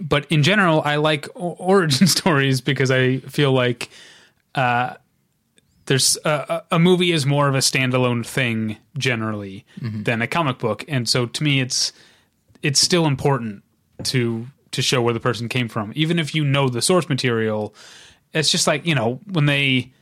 but 0.00 0.26
in 0.30 0.42
general, 0.42 0.82
I 0.84 0.96
like 0.96 1.28
origin 1.34 2.06
stories 2.06 2.60
because 2.60 2.90
I 2.90 3.18
feel 3.18 3.52
like 3.52 3.88
there's 5.86 6.18
a, 6.24 6.30
a 6.70 6.76
a 6.76 6.78
movie 6.78 7.12
is 7.12 7.24
more 7.24 7.48
of 7.48 7.54
a 7.54 7.58
standalone 7.58 8.24
thing 8.26 8.76
generally 8.98 9.64
than 10.04 10.22
a 10.22 10.26
comic 10.26 10.58
book, 10.58 10.84
and 10.88 11.08
so 11.08 11.26
to 11.26 11.42
me, 11.42 11.60
it's 11.60 11.92
it's 12.62 12.80
still 12.80 13.06
important 13.06 13.62
to 14.04 14.46
to 14.72 14.82
show 14.82 15.00
where 15.00 15.14
the 15.14 15.20
person 15.20 15.48
came 15.48 15.68
from, 15.68 15.92
even 15.96 16.18
if 16.18 16.34
you 16.34 16.44
know 16.44 16.68
the 16.68 16.82
source 16.82 17.08
material. 17.08 17.74
It's 18.34 18.50
just 18.50 18.66
like 18.66 18.84
you 18.84 18.94
know 18.94 19.20
when 19.30 19.46
they 19.46 19.92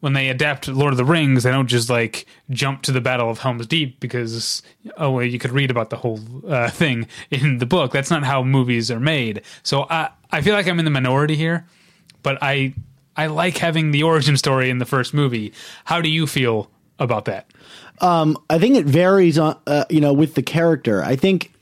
when 0.00 0.12
they 0.12 0.28
adapt 0.28 0.68
Lord 0.68 0.92
of 0.92 0.96
the 0.96 1.04
Rings, 1.04 1.42
they 1.42 1.50
don't 1.50 1.66
just 1.66 1.90
like 1.90 2.26
jump 2.50 2.82
to 2.82 2.92
the 2.92 3.00
Battle 3.00 3.30
of 3.30 3.38
Helm's 3.38 3.66
Deep 3.66 4.00
because 4.00 4.62
oh 4.96 5.10
well, 5.12 5.24
you 5.24 5.38
could 5.38 5.50
read 5.50 5.70
about 5.70 5.90
the 5.90 5.96
whole 5.96 6.20
uh, 6.48 6.70
thing 6.70 7.06
in 7.30 7.58
the 7.58 7.66
book. 7.66 7.92
That's 7.92 8.10
not 8.10 8.24
how 8.24 8.42
movies 8.42 8.90
are 8.90 9.00
made. 9.00 9.42
So 9.62 9.86
I 9.90 10.10
I 10.30 10.40
feel 10.40 10.54
like 10.54 10.66
I'm 10.66 10.78
in 10.78 10.84
the 10.84 10.90
minority 10.90 11.36
here, 11.36 11.66
but 12.22 12.38
I 12.42 12.74
I 13.18 13.26
like 13.26 13.58
having 13.58 13.90
the 13.90 14.04
origin 14.04 14.36
story 14.36 14.70
in 14.70 14.78
the 14.78 14.86
first 14.86 15.12
movie. 15.12 15.52
How 15.84 16.00
do 16.00 16.08
you 16.08 16.26
feel 16.26 16.70
about 17.00 17.24
that? 17.26 17.50
I 18.00 18.58
think 18.58 18.76
it 18.76 18.86
varies 18.86 19.38
on, 19.38 19.58
uh, 19.66 19.84
you 19.90 20.00
know, 20.00 20.12
with 20.12 20.34
the 20.34 20.42
character. 20.42 21.02
I 21.02 21.16
think 21.16 21.52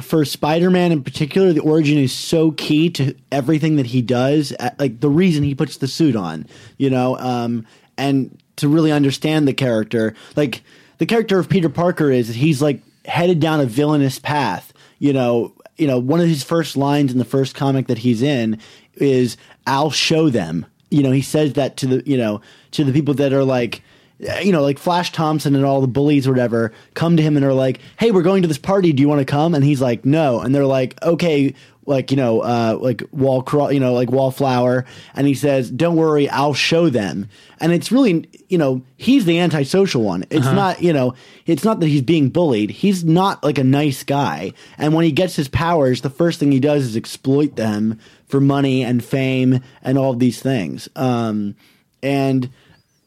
for 0.00 0.24
Spider-Man 0.24 0.90
in 0.92 1.04
particular, 1.04 1.52
the 1.52 1.60
origin 1.60 1.96
is 1.96 2.12
so 2.12 2.50
key 2.50 2.90
to 2.90 3.14
everything 3.30 3.76
that 3.76 3.86
he 3.86 4.02
does. 4.02 4.52
uh, 4.58 4.70
Like 4.80 5.00
the 5.00 5.08
reason 5.08 5.44
he 5.44 5.54
puts 5.54 5.76
the 5.76 5.86
suit 5.86 6.16
on, 6.16 6.46
you 6.76 6.90
know, 6.90 7.16
um, 7.18 7.64
and 7.96 8.36
to 8.56 8.68
really 8.68 8.90
understand 8.90 9.46
the 9.46 9.54
character, 9.54 10.12
like 10.34 10.62
the 10.98 11.06
character 11.06 11.38
of 11.38 11.48
Peter 11.48 11.68
Parker 11.68 12.10
is 12.10 12.28
he's 12.28 12.60
like 12.60 12.80
headed 13.04 13.38
down 13.38 13.60
a 13.60 13.66
villainous 13.66 14.18
path. 14.18 14.72
You 14.98 15.12
know, 15.12 15.54
you 15.76 15.86
know, 15.86 15.98
one 15.98 16.20
of 16.20 16.26
his 16.26 16.42
first 16.42 16.76
lines 16.76 17.12
in 17.12 17.18
the 17.18 17.24
first 17.24 17.54
comic 17.54 17.86
that 17.86 17.98
he's 17.98 18.22
in 18.22 18.58
is 18.94 19.36
"I'll 19.66 19.90
show 19.90 20.30
them." 20.30 20.66
You 20.90 21.02
know, 21.02 21.10
he 21.10 21.22
says 21.22 21.54
that 21.54 21.76
to 21.78 21.86
the 21.86 22.02
you 22.06 22.16
know 22.16 22.40
to 22.72 22.84
the 22.84 22.92
people 22.92 23.14
that 23.14 23.32
are 23.32 23.44
like 23.44 23.82
you 24.18 24.52
know, 24.52 24.62
like 24.62 24.78
Flash 24.78 25.12
Thompson 25.12 25.54
and 25.54 25.64
all 25.64 25.80
the 25.80 25.86
bullies 25.86 26.26
or 26.26 26.30
whatever 26.30 26.72
come 26.94 27.16
to 27.16 27.22
him 27.22 27.36
and 27.36 27.44
are 27.44 27.52
like, 27.52 27.80
"Hey, 27.98 28.10
we're 28.10 28.22
going 28.22 28.42
to 28.42 28.48
this 28.48 28.58
party. 28.58 28.92
Do 28.92 29.02
you 29.02 29.08
want 29.08 29.20
to 29.20 29.26
come?" 29.26 29.54
And 29.54 29.62
he's 29.62 29.82
like, 29.82 30.04
"No." 30.06 30.40
And 30.40 30.54
they're 30.54 30.66
like, 30.66 31.00
"Okay." 31.02 31.54
Like 31.86 32.10
you 32.10 32.16
know, 32.16 32.40
uh, 32.40 32.78
like 32.80 33.02
wall, 33.12 33.42
craw- 33.42 33.68
you 33.68 33.80
know, 33.80 33.94
like 33.94 34.10
wallflower, 34.10 34.84
and 35.14 35.26
he 35.26 35.34
says, 35.34 35.70
"Don't 35.70 35.96
worry, 35.96 36.28
I'll 36.28 36.54
show 36.54 36.88
them." 36.90 37.28
And 37.60 37.72
it's 37.72 37.90
really, 37.90 38.28
you 38.48 38.58
know, 38.58 38.82
he's 38.96 39.24
the 39.24 39.38
antisocial 39.38 40.02
one. 40.02 40.24
It's 40.30 40.44
not, 40.54 40.82
you 40.82 40.92
know, 40.92 41.14
it's 41.46 41.64
not 41.64 41.80
that 41.80 41.86
he's 41.86 42.02
being 42.02 42.28
bullied. 42.28 42.70
He's 42.70 43.04
not 43.04 43.42
like 43.42 43.58
a 43.58 43.64
nice 43.64 44.02
guy. 44.04 44.52
And 44.76 44.94
when 44.94 45.04
he 45.04 45.12
gets 45.12 45.36
his 45.36 45.48
powers, 45.48 46.02
the 46.02 46.10
first 46.10 46.38
thing 46.40 46.52
he 46.52 46.60
does 46.60 46.84
is 46.84 46.96
exploit 46.96 47.56
them 47.56 47.98
for 48.26 48.40
money 48.40 48.82
and 48.82 49.02
fame 49.02 49.60
and 49.82 49.96
all 49.96 50.10
of 50.10 50.18
these 50.18 50.42
things. 50.42 50.88
Um, 50.96 51.54
and 52.02 52.50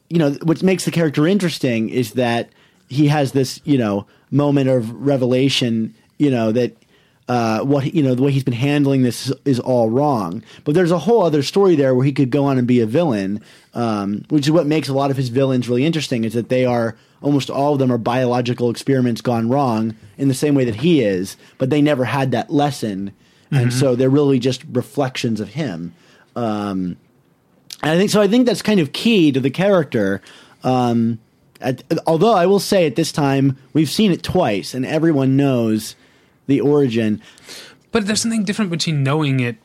you 0.10 0.18
know 0.18 0.32
what 0.44 0.64
makes 0.64 0.86
the 0.86 0.92
character 0.92 1.28
interesting 1.28 1.90
is 1.90 2.14
that 2.14 2.50
he 2.88 3.08
has 3.08 3.32
this 3.32 3.62
you 3.64 3.78
know 3.78 4.08
moment 4.32 4.70
of 4.70 4.92
revelation 4.92 5.94
you 6.18 6.32
know 6.32 6.52
that 6.52 6.76
uh, 7.30 7.62
what 7.62 7.94
you 7.94 8.04
know 8.04 8.16
the 8.16 8.22
way 8.22 8.32
he's 8.32 8.44
been 8.44 8.54
handling 8.54 9.04
this 9.04 9.32
is 9.46 9.60
all 9.60 9.90
wrong 9.90 10.44
but 10.64 10.74
there's 10.74 10.92
a 10.92 11.00
whole 11.00 11.24
other 11.24 11.42
story 11.42 11.76
there 11.76 11.96
where 11.96 12.06
he 12.06 12.12
could 12.12 12.30
go 12.30 12.46
on 12.46 12.58
and 12.58 12.68
be 12.68 12.82
a 12.82 12.86
villain 12.86 13.42
um, 13.74 14.26
which 14.30 14.46
is 14.46 14.52
what 14.52 14.66
makes 14.66 14.90
a 14.90 14.94
lot 14.94 15.12
of 15.12 15.18
his 15.18 15.30
villains 15.30 15.70
really 15.70 15.86
interesting 15.86 16.24
is 16.24 16.34
that 16.34 16.50
they 16.50 16.66
are 16.66 16.98
almost 17.22 17.50
all 17.50 17.74
of 17.74 17.80
them 17.80 17.92
are 17.92 17.98
biological 17.98 18.70
experiments 18.70 19.22
gone 19.22 19.48
wrong 19.48 19.96
in 20.18 20.28
the 20.28 20.34
same 20.34 20.56
way 20.56 20.66
that 20.66 20.76
he 20.76 21.02
is 21.02 21.38
but 21.58 21.70
they 21.70 21.82
never 21.82 22.04
had 22.04 22.32
that 22.32 22.50
lesson 22.50 23.14
and 23.52 23.74
so 23.74 23.96
they're 23.96 24.12
really 24.12 24.38
just 24.38 24.64
reflections 24.72 25.40
of 25.40 25.50
him 25.50 25.94
um, 26.36 26.98
and 27.82 27.92
I 27.92 27.98
think 27.98 28.10
so. 28.10 28.22
I 28.22 28.28
think 28.28 28.46
that's 28.46 28.62
kind 28.62 28.80
of 28.80 28.94
key 28.94 29.32
to 29.32 29.40
the 29.40 29.50
character. 29.50 30.22
Um, 30.64 31.20
at, 31.62 31.84
although 32.06 32.34
I 32.34 32.46
will 32.46 32.60
say 32.60 32.86
at 32.86 32.96
this 32.96 33.12
time 33.12 33.58
we've 33.74 33.90
seen 33.90 34.12
it 34.12 34.24
twice, 34.24 34.74
and 34.74 34.86
everyone 34.86 35.38
knows 35.38 35.96
the 36.50 36.60
origin 36.60 37.22
But 37.92 38.06
there's 38.06 38.22
something 38.22 38.44
different 38.44 38.72
between 38.72 39.04
knowing 39.04 39.40
it 39.40 39.56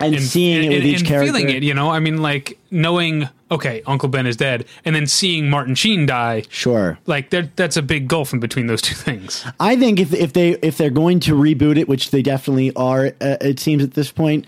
and, 0.00 0.20
seeing 0.22 0.64
it 0.64 0.68
with 0.68 0.78
and, 0.78 0.86
each 0.86 0.98
and 1.00 1.08
character. 1.08 1.32
feeling 1.32 1.50
it. 1.50 1.62
You 1.62 1.74
know, 1.74 1.90
I 1.90 2.00
mean, 2.00 2.18
like 2.22 2.58
knowing 2.70 3.28
okay, 3.50 3.82
Uncle 3.86 4.08
Ben 4.08 4.26
is 4.26 4.36
dead, 4.36 4.66
and 4.84 4.94
then 4.94 5.06
seeing 5.06 5.48
Martin 5.48 5.74
Sheen 5.74 6.06
die. 6.06 6.42
Sure. 6.48 6.98
Like 7.06 7.30
that's 7.30 7.76
a 7.76 7.82
big 7.82 8.08
gulf 8.08 8.32
in 8.32 8.40
between 8.40 8.66
those 8.66 8.82
two 8.82 8.94
things. 8.94 9.44
I 9.60 9.76
think 9.76 10.00
if 10.00 10.12
if 10.12 10.32
they 10.32 10.50
if 10.62 10.76
they're 10.78 10.90
going 10.90 11.20
to 11.20 11.34
reboot 11.34 11.78
it, 11.78 11.88
which 11.88 12.10
they 12.10 12.22
definitely 12.22 12.74
are, 12.74 13.06
uh, 13.20 13.36
it 13.40 13.60
seems 13.60 13.82
at 13.82 13.94
this 13.94 14.12
point, 14.12 14.46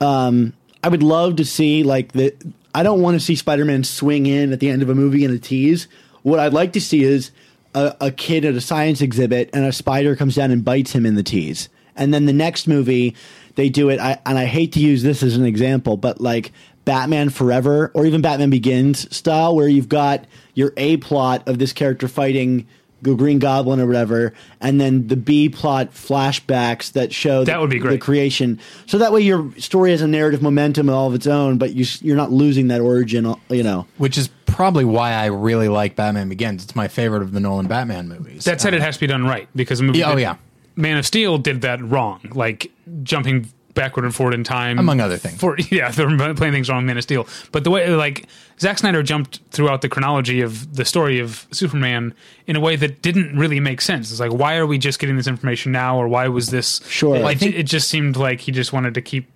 um, 0.00 0.52
I 0.82 0.88
would 0.88 1.02
love 1.02 1.36
to 1.36 1.44
see 1.44 1.82
like 1.82 2.12
the. 2.12 2.34
I 2.72 2.84
don't 2.84 3.02
want 3.02 3.18
to 3.18 3.20
see 3.20 3.34
Spider 3.34 3.64
Man 3.64 3.82
swing 3.82 4.26
in 4.26 4.52
at 4.52 4.60
the 4.60 4.68
end 4.68 4.82
of 4.82 4.88
a 4.88 4.94
movie 4.94 5.24
in 5.24 5.32
a 5.32 5.38
tease. 5.38 5.88
What 6.22 6.38
I'd 6.38 6.52
like 6.52 6.72
to 6.74 6.80
see 6.80 7.02
is 7.02 7.30
a, 7.74 7.96
a 8.00 8.10
kid 8.10 8.44
at 8.44 8.54
a 8.54 8.60
science 8.60 9.00
exhibit 9.00 9.50
and 9.52 9.64
a 9.64 9.72
spider 9.72 10.16
comes 10.16 10.34
down 10.34 10.50
and 10.50 10.64
bites 10.64 10.92
him 10.92 11.06
in 11.06 11.14
the 11.14 11.22
tease, 11.22 11.68
and 11.96 12.12
then 12.12 12.26
the 12.26 12.32
next 12.32 12.66
movie 12.66 13.14
they 13.56 13.68
do 13.68 13.88
it. 13.90 13.98
I, 14.00 14.18
and 14.26 14.38
I 14.38 14.46
hate 14.46 14.72
to 14.72 14.80
use 14.80 15.02
this 15.02 15.22
as 15.22 15.36
an 15.36 15.44
example, 15.44 15.96
but 15.96 16.20
like 16.20 16.52
Batman 16.84 17.30
Forever 17.30 17.90
or 17.94 18.06
even 18.06 18.22
Batman 18.22 18.50
Begins 18.50 19.14
style, 19.14 19.54
where 19.54 19.68
you've 19.68 19.88
got 19.88 20.24
your 20.54 20.72
A 20.76 20.96
plot 20.98 21.46
of 21.48 21.58
this 21.58 21.72
character 21.72 22.08
fighting 22.08 22.66
the 23.02 23.14
Green 23.14 23.38
Goblin 23.38 23.80
or 23.80 23.86
whatever, 23.86 24.34
and 24.60 24.78
then 24.78 25.08
the 25.08 25.16
B 25.16 25.48
plot 25.48 25.92
flashbacks 25.92 26.92
that 26.92 27.12
show 27.14 27.44
That 27.44 27.54
the, 27.54 27.60
would 27.60 27.70
be 27.70 27.78
great. 27.78 27.92
the 27.92 27.98
creation. 27.98 28.60
So 28.86 28.98
that 28.98 29.10
way 29.12 29.22
your 29.22 29.50
story 29.58 29.92
has 29.92 30.02
a 30.02 30.06
narrative 30.06 30.42
momentum 30.42 30.90
all 30.90 31.08
of 31.08 31.14
its 31.14 31.26
own, 31.26 31.56
but 31.58 31.72
you 31.72 31.86
you're 32.02 32.16
not 32.16 32.30
losing 32.30 32.68
that 32.68 32.80
origin. 32.82 33.34
You 33.48 33.62
know, 33.62 33.86
which 33.96 34.18
is 34.18 34.28
probably 34.54 34.84
why 34.84 35.12
I 35.12 35.26
really 35.26 35.68
like 35.68 35.96
Batman 35.96 36.28
Begins. 36.28 36.64
It's 36.64 36.76
my 36.76 36.88
favorite 36.88 37.22
of 37.22 37.32
the 37.32 37.40
Nolan 37.40 37.66
Batman 37.66 38.08
movies. 38.08 38.44
That 38.44 38.60
said, 38.60 38.74
it 38.74 38.80
has 38.82 38.96
to 38.96 39.00
be 39.00 39.06
done 39.06 39.24
right 39.26 39.48
because 39.54 39.80
a 39.80 39.82
movie. 39.82 40.02
Oh, 40.04 40.14
that- 40.14 40.20
yeah. 40.20 40.36
Man 40.76 40.96
of 40.96 41.06
Steel 41.06 41.36
did 41.36 41.60
that 41.62 41.82
wrong, 41.82 42.20
like 42.32 42.70
jumping 43.02 43.50
backward 43.74 44.04
and 44.04 44.14
forward 44.14 44.34
in 44.34 44.44
time, 44.44 44.78
Among 44.78 45.00
other 45.00 45.16
things. 45.18 45.38
For 45.38 45.56
yeah, 45.70 45.90
they're 45.90 46.08
playing 46.34 46.52
things 46.52 46.68
wrong. 46.70 46.80
in 46.80 46.86
Man 46.86 46.96
of 46.96 47.02
Steel, 47.02 47.26
but 47.52 47.64
the 47.64 47.70
way 47.70 47.88
like 47.94 48.26
Zack 48.60 48.78
Snyder 48.78 49.02
jumped 49.02 49.40
throughout 49.50 49.82
the 49.82 49.88
chronology 49.88 50.40
of 50.40 50.74
the 50.76 50.84
story 50.84 51.18
of 51.18 51.46
Superman 51.50 52.14
in 52.46 52.56
a 52.56 52.60
way 52.60 52.76
that 52.76 53.02
didn't 53.02 53.36
really 53.36 53.60
make 53.60 53.80
sense. 53.80 54.10
It's 54.10 54.20
like, 54.20 54.32
why 54.32 54.56
are 54.56 54.66
we 54.66 54.78
just 54.78 54.98
getting 55.00 55.16
this 55.16 55.26
information 55.26 55.70
now, 55.72 55.98
or 55.98 56.08
why 56.08 56.28
was 56.28 56.48
this? 56.50 56.80
Sure. 56.88 57.16
it, 57.16 57.24
I 57.24 57.34
think- 57.34 57.56
it 57.56 57.64
just 57.64 57.88
seemed 57.88 58.16
like 58.16 58.40
he 58.40 58.52
just 58.52 58.72
wanted 58.72 58.94
to 58.94 59.02
keep 59.02 59.28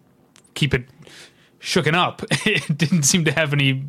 keep 0.54 0.72
it 0.72 0.84
shooken 1.64 1.94
up. 1.94 2.22
it 2.46 2.76
didn't 2.76 3.04
seem 3.04 3.24
to 3.24 3.32
have 3.32 3.52
any 3.52 3.84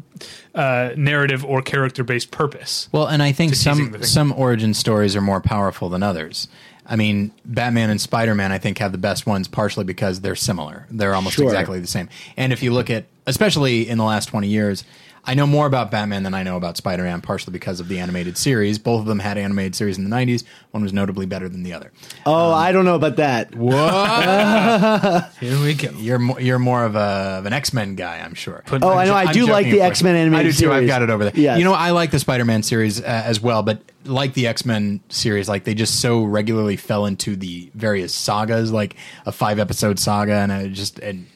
uh, 0.56 0.92
narrative 0.96 1.44
or 1.46 1.62
character 1.62 2.04
based 2.04 2.32
purpose. 2.32 2.90
Well, 2.92 3.08
and 3.08 3.22
I 3.22 3.32
think 3.34 3.54
some 3.56 4.02
some 4.04 4.32
origin 4.34 4.74
stories 4.74 5.16
are 5.16 5.22
more 5.22 5.42
powerful 5.42 5.90
than 5.90 6.02
others. 6.02 6.48
I 6.88 6.96
mean, 6.96 7.32
Batman 7.44 7.90
and 7.90 8.00
Spider 8.00 8.36
Man, 8.36 8.52
I 8.52 8.58
think, 8.60 8.78
have 8.78 8.92
the 8.92 8.98
best 9.00 9.26
ones 9.26 9.48
partially 9.48 9.84
because 9.86 10.22
they're 10.22 10.36
similar. 10.36 10.88
They're 10.92 11.16
almost 11.16 11.36
Sure. 11.36 11.46
exactly 11.46 11.80
the 11.80 11.88
same. 11.88 12.10
And 12.38 12.54
if 12.54 12.62
you 12.64 12.72
look 12.72 12.90
at, 12.92 13.06
especially 13.26 13.90
in 13.90 13.98
the 13.98 14.04
last 14.04 14.28
twenty 14.28 14.48
years, 14.48 14.84
I 15.28 15.34
know 15.34 15.48
more 15.48 15.66
about 15.66 15.92
Batman 15.92 16.24
than 16.24 16.34
I 16.34 16.44
know 16.44 16.56
about 16.58 16.78
Spider 16.78 17.04
Man, 17.04 17.22
partially 17.22 17.52
because 17.52 17.80
of 17.80 17.88
the 17.88 18.00
animated 18.00 18.38
series. 18.38 18.78
Both 18.80 19.02
of 19.02 19.06
them 19.08 19.20
had 19.20 19.38
animated 19.38 19.76
series 19.76 19.98
in 19.98 20.04
the 20.08 20.16
'90s. 20.16 20.44
One 20.72 20.84
was 20.84 20.94
notably 20.94 21.26
better 21.26 21.50
than 21.50 21.64
the 21.64 21.74
other. 21.74 21.92
Oh, 22.26 22.52
I 22.54 22.72
don't 22.72 22.86
know 22.86 22.96
about 22.96 23.16
that. 23.18 23.56
What? 23.56 25.32
Here 25.40 25.62
we 25.64 25.74
go. 25.74 25.90
you're 25.98 26.20
more, 26.20 26.40
you're 26.40 26.60
more 26.60 26.86
of 26.86 26.96
a 26.96 27.00
of 27.40 27.46
an 27.46 27.54
X 27.54 27.74
Men 27.74 27.96
guy, 27.96 28.20
I'm 28.20 28.34
sure. 28.34 28.64
Put- 28.66 28.84
Oh, 28.84 28.90
I'm 28.92 28.98
I 29.00 29.06
know. 29.06 29.12
jo- 29.12 29.16
I 29.30 29.34
do 29.34 29.46
like 29.48 29.66
the. 29.66 29.82
X 29.82 30.04
Men 30.04 30.16
animated 30.16 30.54
series. 30.56 30.72
I 30.72 30.80
do 30.80 30.82
too. 30.82 30.84
I've 30.84 30.88
got 30.88 31.02
it 31.02 31.10
over 31.10 31.24
there. 31.26 31.34
Yes. 31.36 31.58
You 31.60 31.64
know, 31.64 31.74
I 31.74 31.92
like 31.92 32.12
the 32.12 32.20
Spider 32.20 32.46
Man 32.46 32.62
series 32.64 33.02
uh, 33.02 33.04
as 33.06 33.40
well, 33.42 33.64
but 33.64 33.82
like 34.06 34.34
the 34.34 34.48
X 34.48 34.66
Men 34.66 35.00
series, 35.10 35.48
like 35.50 35.64
they 35.64 35.74
just 35.74 36.00
so 36.02 36.24
regularly 36.24 36.76
fell 36.78 37.06
into 37.06 37.36
the 37.36 37.72
various 37.74 38.14
sagas, 38.14 38.72
like 38.72 38.96
a 39.26 39.32
five 39.32 39.60
episode 39.60 39.98
saga, 40.00 40.34
and 40.34 40.52
it 40.52 40.70
just 40.74 41.00
and 41.00 41.26
it 41.26 41.35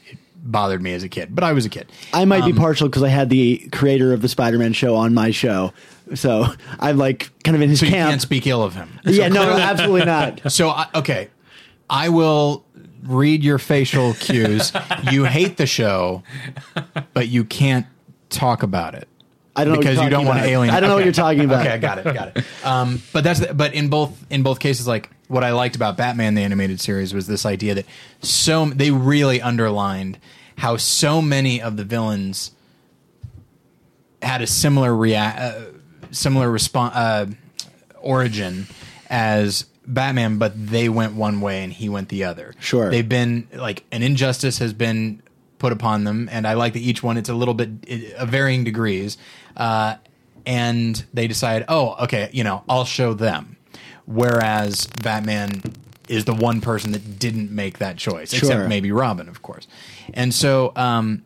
bothered 0.51 0.81
me 0.81 0.93
as 0.93 1.03
a 1.03 1.09
kid. 1.09 1.33
But 1.35 1.43
I 1.43 1.53
was 1.53 1.65
a 1.65 1.69
kid. 1.69 1.91
I 2.13 2.25
might 2.25 2.43
Um, 2.43 2.51
be 2.51 2.57
partial 2.57 2.87
because 2.89 3.03
I 3.03 3.09
had 3.09 3.29
the 3.29 3.57
creator 3.71 4.13
of 4.13 4.21
the 4.21 4.27
Spider-Man 4.29 4.73
show 4.73 4.95
on 4.95 5.13
my 5.13 5.31
show, 5.31 5.73
so 6.15 6.45
I'm 6.79 6.97
like 6.97 7.29
kind 7.43 7.55
of 7.55 7.61
in 7.61 7.69
his 7.69 7.79
So 7.79 7.85
you 7.85 7.91
camp. 7.91 8.09
can't 8.11 8.21
speak 8.21 8.47
ill 8.47 8.63
of 8.63 8.73
him. 8.75 8.99
yeah, 9.05 9.27
no, 9.27 9.43
absolutely 9.43 10.05
not. 10.05 10.41
So 10.51 10.69
I, 10.69 10.87
okay, 10.95 11.29
I 11.89 12.09
will 12.09 12.65
read 13.03 13.43
your 13.43 13.57
facial 13.59 14.13
cues. 14.15 14.71
you 15.11 15.23
hate 15.25 15.57
the 15.57 15.65
show, 15.65 16.23
but 17.13 17.27
you 17.29 17.43
can't 17.45 17.85
talk 18.29 18.63
about 18.63 18.93
it. 18.95 19.07
I 19.55 19.65
don't 19.65 19.77
because 19.79 19.99
you 20.01 20.09
don't 20.09 20.25
want 20.25 20.39
to 20.39 20.45
alienate. 20.45 20.73
I 20.75 20.79
don't 20.79 20.89
know 20.89 20.95
what 20.95 21.03
you're 21.03 21.13
talking 21.13 21.43
about. 21.43 21.61
Okay, 21.65 21.73
I 21.73 21.77
got 21.77 21.97
it, 21.97 22.03
got 22.05 22.37
it. 22.37 22.45
Um, 22.63 23.01
but 23.11 23.23
that's 23.25 23.39
the, 23.41 23.53
but 23.53 23.73
in 23.73 23.89
both 23.89 24.17
in 24.29 24.41
both 24.43 24.59
cases, 24.59 24.87
like 24.87 25.09
what 25.27 25.43
I 25.43 25.51
liked 25.51 25.75
about 25.75 25.97
Batman 25.97 26.33
the 26.35 26.41
animated 26.43 26.79
series 26.79 27.13
was 27.13 27.27
this 27.27 27.45
idea 27.45 27.75
that 27.75 27.85
so 28.21 28.65
they 28.65 28.91
really 28.91 29.41
underlined 29.41 30.17
how 30.59 30.75
so 30.75 31.21
many 31.21 31.61
of 31.61 31.77
the 31.77 31.85
villains 31.85 32.51
had 34.21 34.41
a 34.41 34.47
similar 34.47 34.93
react, 34.93 35.39
uh, 35.39 35.61
similar 36.11 36.51
response 36.51 36.93
uh, 36.95 37.25
origin 38.01 38.67
as 39.09 39.65
Batman, 39.87 40.37
but 40.37 40.51
they 40.67 40.89
went 40.89 41.13
one 41.13 41.39
way 41.39 41.63
and 41.63 41.71
he 41.71 41.87
went 41.87 42.09
the 42.09 42.25
other. 42.25 42.53
Sure. 42.59 42.91
they've 42.91 43.07
been 43.07 43.47
like 43.53 43.85
an 43.93 44.03
injustice 44.03 44.57
has 44.57 44.73
been 44.73 45.23
put 45.59 45.71
upon 45.71 46.03
them, 46.03 46.27
and 46.29 46.45
I 46.45 46.53
like 46.55 46.73
that 46.73 46.79
each 46.79 47.01
one 47.01 47.15
it's 47.15 47.29
a 47.29 47.33
little 47.33 47.53
bit 47.53 48.13
uh, 48.17 48.25
varying 48.25 48.65
degrees, 48.65 49.17
uh, 49.55 49.95
and 50.45 51.05
they 51.13 51.27
decide, 51.27 51.63
oh, 51.69 51.95
okay, 52.03 52.29
you 52.33 52.43
know, 52.43 52.65
I'll 52.67 52.85
show 52.85 53.13
them. 53.13 53.55
Whereas 54.05 54.87
Batman 55.01 55.61
is 56.09 56.25
the 56.25 56.33
one 56.33 56.59
person 56.59 56.91
that 56.91 57.19
didn't 57.19 57.51
make 57.51 57.77
that 57.77 57.97
choice, 57.97 58.31
Sure. 58.31 58.39
except 58.39 58.67
maybe 58.69 58.91
Robin, 58.91 59.29
of 59.29 59.41
course. 59.41 59.67
And 60.13 60.33
so, 60.33 60.73
um, 60.75 61.23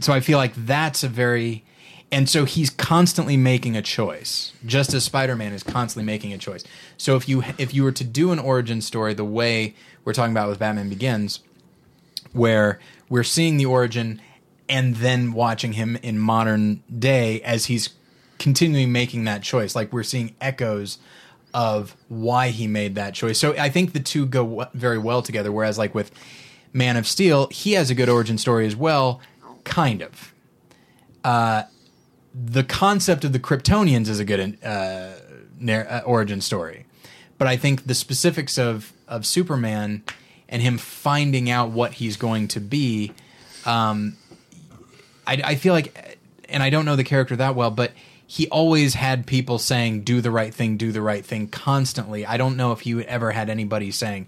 so 0.00 0.12
I 0.12 0.20
feel 0.20 0.38
like 0.38 0.54
that's 0.54 1.02
a 1.04 1.08
very, 1.08 1.64
and 2.10 2.28
so 2.28 2.44
he's 2.44 2.68
constantly 2.70 3.36
making 3.36 3.76
a 3.76 3.82
choice, 3.82 4.52
just 4.66 4.92
as 4.92 5.04
Spider-Man 5.04 5.52
is 5.52 5.62
constantly 5.62 6.04
making 6.04 6.32
a 6.32 6.38
choice. 6.38 6.64
So 6.98 7.16
if 7.16 7.28
you 7.28 7.42
if 7.58 7.72
you 7.72 7.82
were 7.84 7.92
to 7.92 8.04
do 8.04 8.32
an 8.32 8.38
origin 8.38 8.80
story 8.80 9.14
the 9.14 9.24
way 9.24 9.74
we're 10.04 10.12
talking 10.12 10.32
about 10.32 10.48
with 10.48 10.58
Batman 10.58 10.88
Begins, 10.88 11.40
where 12.32 12.78
we're 13.08 13.22
seeing 13.24 13.56
the 13.56 13.66
origin 13.66 14.20
and 14.68 14.96
then 14.96 15.32
watching 15.32 15.74
him 15.74 15.96
in 16.02 16.18
modern 16.18 16.82
day 16.96 17.40
as 17.42 17.66
he's 17.66 17.90
continually 18.38 18.86
making 18.86 19.24
that 19.24 19.42
choice, 19.42 19.74
like 19.76 19.92
we're 19.92 20.02
seeing 20.02 20.34
echoes 20.40 20.98
of 21.54 21.96
why 22.08 22.48
he 22.48 22.66
made 22.66 22.96
that 22.96 23.14
choice. 23.14 23.38
So 23.38 23.52
I 23.56 23.70
think 23.70 23.92
the 23.92 24.00
two 24.00 24.26
go 24.26 24.44
w- 24.44 24.68
very 24.74 24.98
well 24.98 25.22
together. 25.22 25.52
Whereas, 25.52 25.78
like 25.78 25.94
with 25.94 26.10
Man 26.72 26.96
of 26.96 27.06
Steel, 27.06 27.46
he 27.50 27.72
has 27.72 27.88
a 27.90 27.94
good 27.94 28.08
origin 28.08 28.36
story 28.36 28.66
as 28.66 28.74
well, 28.74 29.20
kind 29.62 30.02
of. 30.02 30.34
Uh, 31.22 31.62
the 32.34 32.64
concept 32.64 33.24
of 33.24 33.32
the 33.32 33.38
Kryptonians 33.38 34.08
is 34.08 34.18
a 34.18 34.24
good 34.24 34.58
uh, 34.64 35.12
uh, 35.66 36.02
origin 36.04 36.40
story, 36.40 36.84
but 37.38 37.46
I 37.46 37.56
think 37.56 37.86
the 37.86 37.94
specifics 37.94 38.58
of 38.58 38.92
of 39.06 39.24
Superman 39.24 40.02
and 40.48 40.60
him 40.60 40.76
finding 40.78 41.48
out 41.48 41.70
what 41.70 41.94
he's 41.94 42.16
going 42.16 42.48
to 42.48 42.60
be, 42.60 43.12
um, 43.64 44.16
I, 45.26 45.40
I 45.44 45.54
feel 45.54 45.72
like, 45.72 46.18
and 46.48 46.62
I 46.62 46.70
don't 46.70 46.84
know 46.84 46.96
the 46.96 47.04
character 47.04 47.36
that 47.36 47.54
well, 47.54 47.70
but 47.70 47.92
he 48.26 48.48
always 48.48 48.94
had 48.94 49.26
people 49.26 49.58
saying 49.58 50.02
"do 50.02 50.20
the 50.20 50.30
right 50.30 50.52
thing, 50.54 50.76
do 50.76 50.92
the 50.92 51.02
right 51.02 51.24
thing" 51.24 51.48
constantly. 51.48 52.24
I 52.26 52.36
don't 52.36 52.56
know 52.56 52.72
if 52.72 52.80
he 52.80 52.94
ever 53.04 53.32
had 53.32 53.50
anybody 53.50 53.90
saying. 53.90 54.26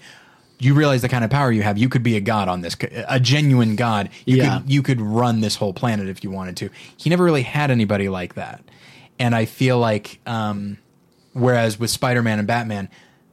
You 0.58 0.72
realize 0.72 1.02
the 1.02 1.10
kind 1.10 1.22
of 1.22 1.28
power 1.28 1.52
you 1.52 1.62
have. 1.62 1.76
You 1.76 1.90
could 1.90 2.02
be 2.02 2.16
a 2.16 2.20
god 2.20 2.48
on 2.48 2.62
this, 2.62 2.76
a 3.08 3.20
genuine 3.20 3.76
god. 3.76 4.08
You 4.24 4.38
Yeah. 4.38 4.58
could 4.60 4.70
you 4.70 4.82
could 4.82 5.00
run 5.02 5.40
this 5.42 5.56
whole 5.56 5.74
planet 5.74 6.08
if 6.08 6.24
you 6.24 6.30
wanted 6.30 6.56
to. 6.58 6.70
He 6.96 7.10
never 7.10 7.22
really 7.24 7.42
had 7.42 7.70
anybody 7.70 8.08
like 8.08 8.34
that, 8.36 8.62
and 9.18 9.34
I 9.34 9.44
feel 9.44 9.78
like, 9.78 10.18
um, 10.26 10.78
whereas 11.34 11.78
with 11.78 11.90
Spider 11.90 12.22
Man 12.22 12.38
and 12.38 12.48
Batman, 12.48 12.88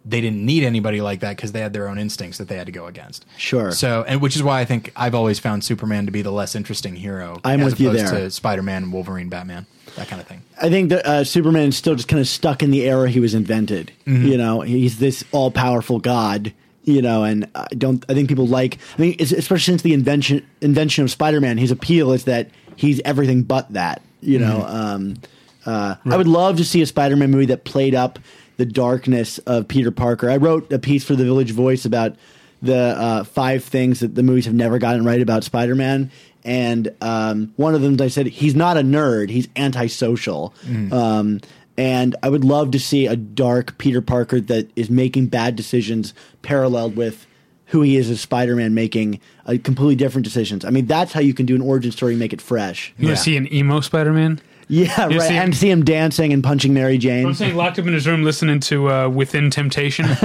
they 0.05 0.19
didn't 0.21 0.45
need 0.45 0.63
anybody 0.63 0.99
like 1.01 1.21
that 1.21 1.35
because 1.37 1.51
they 1.53 1.61
had 1.61 1.71
their 1.73 1.87
own 1.87 1.97
instincts 1.97 2.37
that 2.37 2.47
they 2.49 2.57
had 2.57 2.65
to 2.65 2.71
go 2.73 2.87
against. 2.87 3.25
Sure. 3.37 3.71
So, 3.71 4.03
and 4.07 4.21
which 4.21 4.35
is 4.35 4.43
why 4.43 4.59
I 4.59 4.65
think 4.65 4.91
I've 4.95 5.15
always 5.15 5.39
found 5.39 5.63
Superman 5.63 6.05
to 6.05 6.11
be 6.11 6.21
the 6.21 6.31
less 6.31 6.55
interesting 6.55 6.95
hero. 6.95 7.39
I'm 7.43 7.61
as 7.61 7.71
with 7.73 7.79
you 7.79 7.89
opposed 7.91 8.13
there. 8.13 8.19
To 8.21 8.29
Spider 8.31 8.61
Man, 8.63 8.91
Wolverine, 8.91 9.29
Batman, 9.29 9.65
that 9.95 10.07
kind 10.09 10.21
of 10.21 10.27
thing. 10.27 10.41
I 10.61 10.69
think 10.69 10.89
that 10.89 11.05
uh, 11.05 11.23
Superman 11.23 11.69
is 11.69 11.77
still 11.77 11.95
just 11.95 12.07
kind 12.09 12.19
of 12.19 12.27
stuck 12.27 12.61
in 12.61 12.71
the 12.71 12.83
era 12.87 13.09
he 13.09 13.19
was 13.21 13.33
invented. 13.33 13.91
Mm-hmm. 14.05 14.25
You 14.27 14.37
know, 14.37 14.61
he's 14.61 14.99
this 14.99 15.23
all 15.31 15.51
powerful 15.51 15.99
god. 15.99 16.53
You 16.85 17.01
know, 17.01 17.23
and 17.23 17.49
I 17.55 17.67
don't. 17.77 18.03
I 18.09 18.13
think 18.13 18.27
people 18.27 18.45
like. 18.45 18.77
I 18.97 19.01
mean, 19.01 19.15
especially 19.21 19.59
since 19.59 19.83
the 19.83 19.93
invention 19.93 20.45
invention 20.59 21.05
of 21.05 21.11
Spider 21.11 21.39
Man, 21.39 21.57
his 21.57 21.71
appeal 21.71 22.11
is 22.11 22.25
that 22.25 22.49
he's 22.75 22.99
everything 23.05 23.43
but 23.43 23.71
that. 23.71 24.01
You 24.19 24.39
know, 24.39 24.65
Mm-hmm. 24.67 24.75
um, 24.75 25.15
uh, 25.65 25.95
I 26.05 26.17
would 26.17 26.27
love 26.27 26.57
to 26.57 26.65
see 26.65 26.81
a 26.81 26.85
Spider 26.85 27.15
Man 27.15 27.31
movie 27.31 27.45
that 27.45 27.63
played 27.63 27.95
up 27.95 28.19
the 28.63 28.71
darkness 28.71 29.39
of 29.39 29.67
Peter 29.67 29.91
Parker. 29.91 30.29
I 30.29 30.37
wrote 30.37 30.71
a 30.71 30.79
piece 30.79 31.03
for 31.03 31.15
the 31.15 31.25
Village 31.25 31.51
Voice 31.51 31.83
about 31.85 32.15
the 32.61 32.75
uh, 32.77 33.23
five 33.25 33.63
things 33.63 33.99
that 33.99 34.15
the 34.15 34.23
movies 34.23 34.45
have 34.45 34.53
never 34.53 34.79
gotten 34.79 35.03
right 35.03 35.21
about 35.21 35.43
Spider 35.43 35.75
Man. 35.75 36.09
And 36.45 36.93
um, 37.01 37.53
one 37.57 37.75
of 37.75 37.81
them, 37.81 37.97
I 38.01 38.07
said, 38.07 38.27
he's 38.27 38.55
not 38.55 38.77
a 38.77 38.81
nerd, 38.81 39.29
he's 39.29 39.49
antisocial. 39.57 40.53
Um, 40.91 41.41
and 41.77 42.15
I 42.23 42.29
would 42.29 42.45
love 42.45 42.71
to 42.71 42.79
see 42.79 43.07
a 43.07 43.15
dark 43.17 43.77
Peter 43.77 44.01
Parker 44.01 44.39
that 44.41 44.69
is 44.77 44.89
making 44.89 45.27
bad 45.27 45.55
decisions 45.57 46.13
paralleled 46.41 46.95
with 46.95 47.25
who 47.67 47.81
he 47.81 47.97
is 47.97 48.09
as 48.09 48.21
Spider 48.21 48.55
Man 48.55 48.73
making 48.73 49.19
uh, 49.45 49.55
completely 49.63 49.95
different 49.95 50.23
decisions. 50.23 50.63
I 50.63 50.69
mean, 50.69 50.85
that's 50.85 51.11
how 51.11 51.19
you 51.19 51.33
can 51.33 51.45
do 51.45 51.55
an 51.55 51.61
origin 51.61 51.91
story 51.91 52.13
and 52.13 52.19
make 52.19 52.31
it 52.31 52.41
fresh. 52.41 52.93
You 52.97 53.03
Yeah. 53.07 53.09
want 53.09 53.17
to 53.17 53.23
see 53.23 53.35
an 53.37 53.51
emo 53.53 53.81
Spider 53.81 54.13
Man? 54.13 54.39
Yeah, 54.67 55.09
You 55.09 55.19
right. 55.19 55.27
see- 55.27 55.35
and 55.35 55.55
see 55.55 55.69
him 55.69 55.83
dancing 55.83 56.33
and 56.33 56.43
punching 56.43 56.73
Mary 56.73 56.97
Jane. 56.97 57.25
I'm 57.27 57.33
saying 57.33 57.55
locked 57.55 57.79
up 57.79 57.85
in 57.87 57.93
his 57.93 58.07
room 58.07 58.23
listening 58.23 58.59
to 58.61 58.89
uh, 58.89 59.09
Within 59.09 59.49
Temptation. 59.49 60.05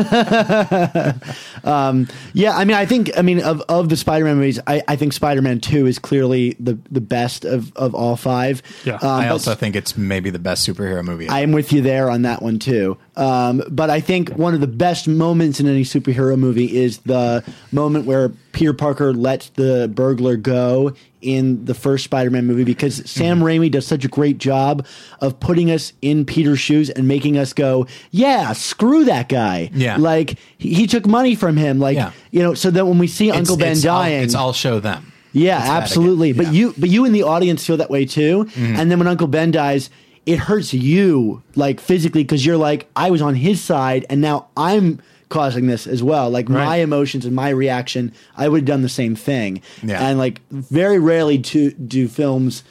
Yeah, 2.35 2.57
I 2.57 2.65
mean, 2.65 2.77
I 2.77 2.87
think, 2.87 3.11
I 3.17 3.23
mean, 3.23 3.41
of, 3.43 3.63
of 3.69 3.89
the 3.89 3.97
Spider-Man 3.97 4.37
movies, 4.37 4.61
I, 4.67 4.83
I 4.89 4.97
think 4.97 5.13
Spider-Man 5.13 5.61
Two 5.61 5.87
is 5.87 5.99
clearly 5.99 6.57
the 6.61 6.79
the 6.91 7.01
best 7.01 7.45
of, 7.45 7.75
of 7.77 7.95
all 7.95 8.17
five. 8.17 8.63
Yeah. 8.85 8.95
um, 8.97 9.03
I 9.09 9.29
also 9.29 9.55
think 9.55 9.77
it's 9.77 9.97
maybe 9.97 10.31
the 10.31 10.39
best 10.39 10.67
superhero 10.69 11.05
movie. 11.05 11.29
I'm 11.29 11.53
with 11.53 11.73
you 11.73 11.81
there 11.83 12.11
on 12.11 12.23
that 12.23 12.43
one 12.43 12.59
too. 12.59 12.97
Um, 13.17 13.63
but 13.71 13.91
I 13.91 14.01
think 14.01 14.31
one 14.31 14.55
of 14.55 14.61
the 14.61 14.67
best 14.67 15.09
moments 15.09 15.61
in 15.61 15.67
any 15.67 15.83
superhero 15.85 16.39
movie 16.39 16.77
is 16.77 16.99
the 16.99 17.43
moment 17.73 18.07
where 18.07 18.33
Peter 18.59 18.73
Parker 18.73 19.15
lets 19.15 19.51
the 19.51 19.89
burglar 19.95 20.37
go 20.37 20.93
in 21.23 21.65
the 21.65 21.75
first 21.75 22.03
Spider-Man 22.03 22.45
movie 22.45 22.65
because 22.65 23.09
Sam 23.09 23.39
Raimi 23.39 23.71
does 23.71 23.87
such 23.87 24.05
a 24.05 24.09
great 24.09 24.39
job 24.39 24.85
of 25.21 25.39
putting 25.39 25.71
us 25.71 25.93
in 26.03 26.25
Peter's 26.25 26.59
shoes 26.59 26.91
and 26.91 27.07
making 27.07 27.39
us 27.39 27.53
go, 27.53 27.87
"Yeah, 28.11 28.53
screw 28.55 29.05
that 29.05 29.29
guy." 29.29 29.71
Yeah. 29.73 29.97
like 29.97 30.39
he, 30.59 30.75
he 30.75 30.87
took 30.89 31.07
money 31.07 31.37
from 31.37 31.57
him. 31.57 31.79
Like 31.79 31.95
Yeah. 31.97 32.11
you 32.33 32.43
know, 32.43 32.55
so 32.55 32.73
that 32.73 32.85
when 32.85 32.99
we 32.99 33.07
see 33.07 33.29
It's- 33.29 33.39
Uncle 33.43 33.57
Ben 33.59 33.73
it's 33.73 33.87
all- 33.87 34.03
dying, 34.03 34.25
it's 34.25 34.35
all 34.35 34.53
show 34.53 34.81
them. 34.81 35.13
yeah, 35.33 35.61
It's 35.61 35.69
absolutely. 35.71 36.31
again. 36.31 36.45
But 36.47 36.53
you, 36.53 36.75
but 36.77 36.89
you 36.89 37.05
in 37.05 37.13
the 37.13 37.23
audience 37.23 37.65
feel 37.65 37.77
that 37.77 37.91
way 37.91 38.07
too. 38.07 38.45
Mm-hmm. 38.45 38.75
And 38.77 38.91
then 38.91 38.99
when 38.99 39.07
Uncle 39.07 39.29
Ben 39.29 39.53
dies, 39.53 39.89
it 40.27 40.41
hurts 40.41 40.75
you 40.75 41.45
like 41.55 41.79
physically 41.81 42.25
because 42.25 42.45
you're 42.45 42.57
like, 42.57 42.89
I 42.97 43.11
was 43.13 43.23
on 43.23 43.37
his 43.37 43.61
side, 43.63 44.05
and 44.11 44.21
now 44.21 44.49
I'm 44.57 45.01
causing 45.29 45.67
this 45.67 45.87
as 45.87 46.03
well. 46.03 46.31
Like 46.31 46.49
my 46.49 46.77
emotions 46.77 47.25
and 47.25 47.35
my 47.35 47.51
reaction, 47.51 48.13
I 48.37 48.49
would 48.49 48.61
have 48.61 48.67
done 48.67 48.83
the 48.83 48.89
same 48.89 49.15
thing. 49.15 49.63
Yeah. 49.83 50.03
And 50.07 50.19
like 50.19 50.41
very 50.51 50.99
rarely 50.99 51.39
to 51.39 51.71
do 51.73 52.09
films. 52.09 52.65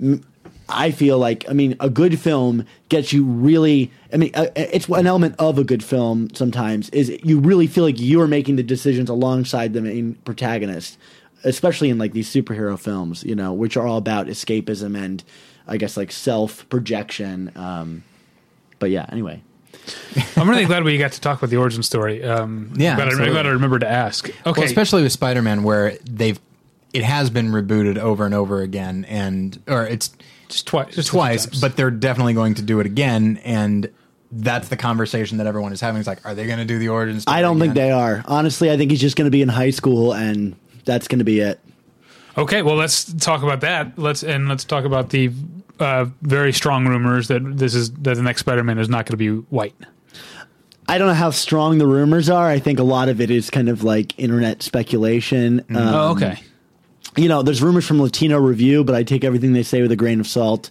m- 0.00 0.24
I 0.68 0.90
feel 0.90 1.18
like 1.18 1.44
I 1.50 1.52
mean 1.52 1.76
a 1.80 1.90
good 1.90 2.18
film 2.18 2.64
gets 2.88 3.12
you 3.12 3.24
really. 3.24 3.90
I 4.12 4.16
mean, 4.16 4.30
uh, 4.34 4.46
it's 4.56 4.88
an 4.88 5.06
element 5.06 5.34
of 5.38 5.58
a 5.58 5.64
good 5.64 5.84
film. 5.84 6.28
Sometimes 6.34 6.88
is 6.90 7.10
you 7.22 7.40
really 7.40 7.66
feel 7.66 7.84
like 7.84 8.00
you 8.00 8.20
are 8.20 8.28
making 8.28 8.56
the 8.56 8.62
decisions 8.62 9.10
alongside 9.10 9.74
the 9.74 9.82
main 9.82 10.14
protagonist, 10.24 10.98
especially 11.44 11.90
in 11.90 11.98
like 11.98 12.12
these 12.12 12.32
superhero 12.32 12.78
films, 12.78 13.22
you 13.24 13.34
know, 13.34 13.52
which 13.52 13.76
are 13.76 13.86
all 13.86 13.98
about 13.98 14.28
escapism 14.28 14.96
and 14.96 15.22
I 15.66 15.76
guess 15.76 15.96
like 15.96 16.10
self 16.12 16.66
projection. 16.70 17.52
Um, 17.54 18.04
but 18.78 18.90
yeah, 18.90 19.06
anyway, 19.10 19.42
I'm 20.36 20.48
really 20.48 20.64
glad 20.64 20.84
we 20.84 20.96
got 20.98 21.12
to 21.12 21.20
talk 21.20 21.38
about 21.38 21.50
the 21.50 21.56
origin 21.56 21.82
story. 21.82 22.22
Um, 22.22 22.72
Yeah, 22.76 22.94
but 22.96 23.02
I'm 23.02 23.08
absolutely. 23.08 23.32
glad 23.32 23.46
I 23.46 23.50
remembered 23.50 23.80
to 23.80 23.90
ask. 23.90 24.28
Okay, 24.28 24.60
Well, 24.60 24.62
especially 24.62 25.02
with 25.02 25.12
Spider-Man, 25.12 25.62
where 25.62 25.96
they've 26.04 26.38
it 26.92 27.04
has 27.04 27.30
been 27.30 27.48
rebooted 27.48 27.96
over 27.98 28.26
and 28.26 28.34
over 28.34 28.60
again, 28.60 29.06
and 29.08 29.58
or 29.66 29.86
it's 29.86 30.10
just 30.48 30.66
twice, 30.66 30.94
just 30.94 31.08
twice, 31.08 31.46
but 31.46 31.76
they're 31.76 31.90
definitely 31.90 32.34
going 32.34 32.54
to 32.54 32.62
do 32.62 32.80
it 32.80 32.86
again, 32.86 33.40
and 33.44 33.90
that's 34.30 34.68
the 34.68 34.76
conversation 34.76 35.38
that 35.38 35.46
everyone 35.46 35.72
is 35.72 35.80
having. 35.80 35.98
It's 36.00 36.06
like, 36.06 36.24
are 36.26 36.34
they 36.34 36.46
going 36.46 36.58
to 36.58 36.64
do 36.64 36.78
the 36.78 36.88
origin 36.88 37.20
story? 37.20 37.36
I 37.36 37.40
don't 37.40 37.58
think 37.58 37.74
they 37.74 37.90
are. 37.90 38.22
Honestly, 38.26 38.70
I 38.70 38.76
think 38.76 38.90
he's 38.90 39.00
just 39.00 39.16
going 39.16 39.26
to 39.26 39.30
be 39.30 39.42
in 39.42 39.48
high 39.48 39.70
school, 39.70 40.12
and 40.12 40.54
that's 40.84 41.08
going 41.08 41.18
to 41.20 41.24
be 41.24 41.40
it. 41.40 41.58
Okay, 42.36 42.62
well, 42.62 42.76
let's 42.76 43.12
talk 43.14 43.42
about 43.42 43.60
that. 43.60 43.98
Let's 43.98 44.22
and 44.22 44.48
let's 44.48 44.64
talk 44.64 44.84
about 44.84 45.10
the 45.10 45.30
uh, 45.78 46.06
very 46.22 46.52
strong 46.52 46.86
rumors 46.86 47.28
that 47.28 47.40
this 47.56 47.74
is 47.74 47.92
that 47.92 48.14
the 48.16 48.22
next 48.22 48.40
Spider-Man 48.40 48.78
is 48.78 48.88
not 48.88 49.06
going 49.06 49.12
to 49.12 49.16
be 49.16 49.30
white. 49.50 49.74
I 50.88 50.98
don't 50.98 51.08
know 51.08 51.14
how 51.14 51.30
strong 51.30 51.78
the 51.78 51.86
rumors 51.86 52.28
are. 52.28 52.48
I 52.48 52.58
think 52.58 52.78
a 52.78 52.82
lot 52.82 53.08
of 53.08 53.20
it 53.20 53.30
is 53.30 53.50
kind 53.50 53.68
of 53.68 53.84
like 53.84 54.18
internet 54.18 54.62
speculation. 54.62 55.60
Um, 55.70 55.76
oh, 55.76 56.10
okay. 56.12 56.40
You 57.16 57.28
know, 57.28 57.42
there's 57.42 57.62
rumors 57.62 57.86
from 57.86 58.00
Latino 58.00 58.38
Review, 58.38 58.84
but 58.84 58.94
I 58.94 59.02
take 59.02 59.24
everything 59.24 59.52
they 59.52 59.62
say 59.62 59.82
with 59.82 59.92
a 59.92 59.96
grain 59.96 60.20
of 60.20 60.26
salt. 60.26 60.70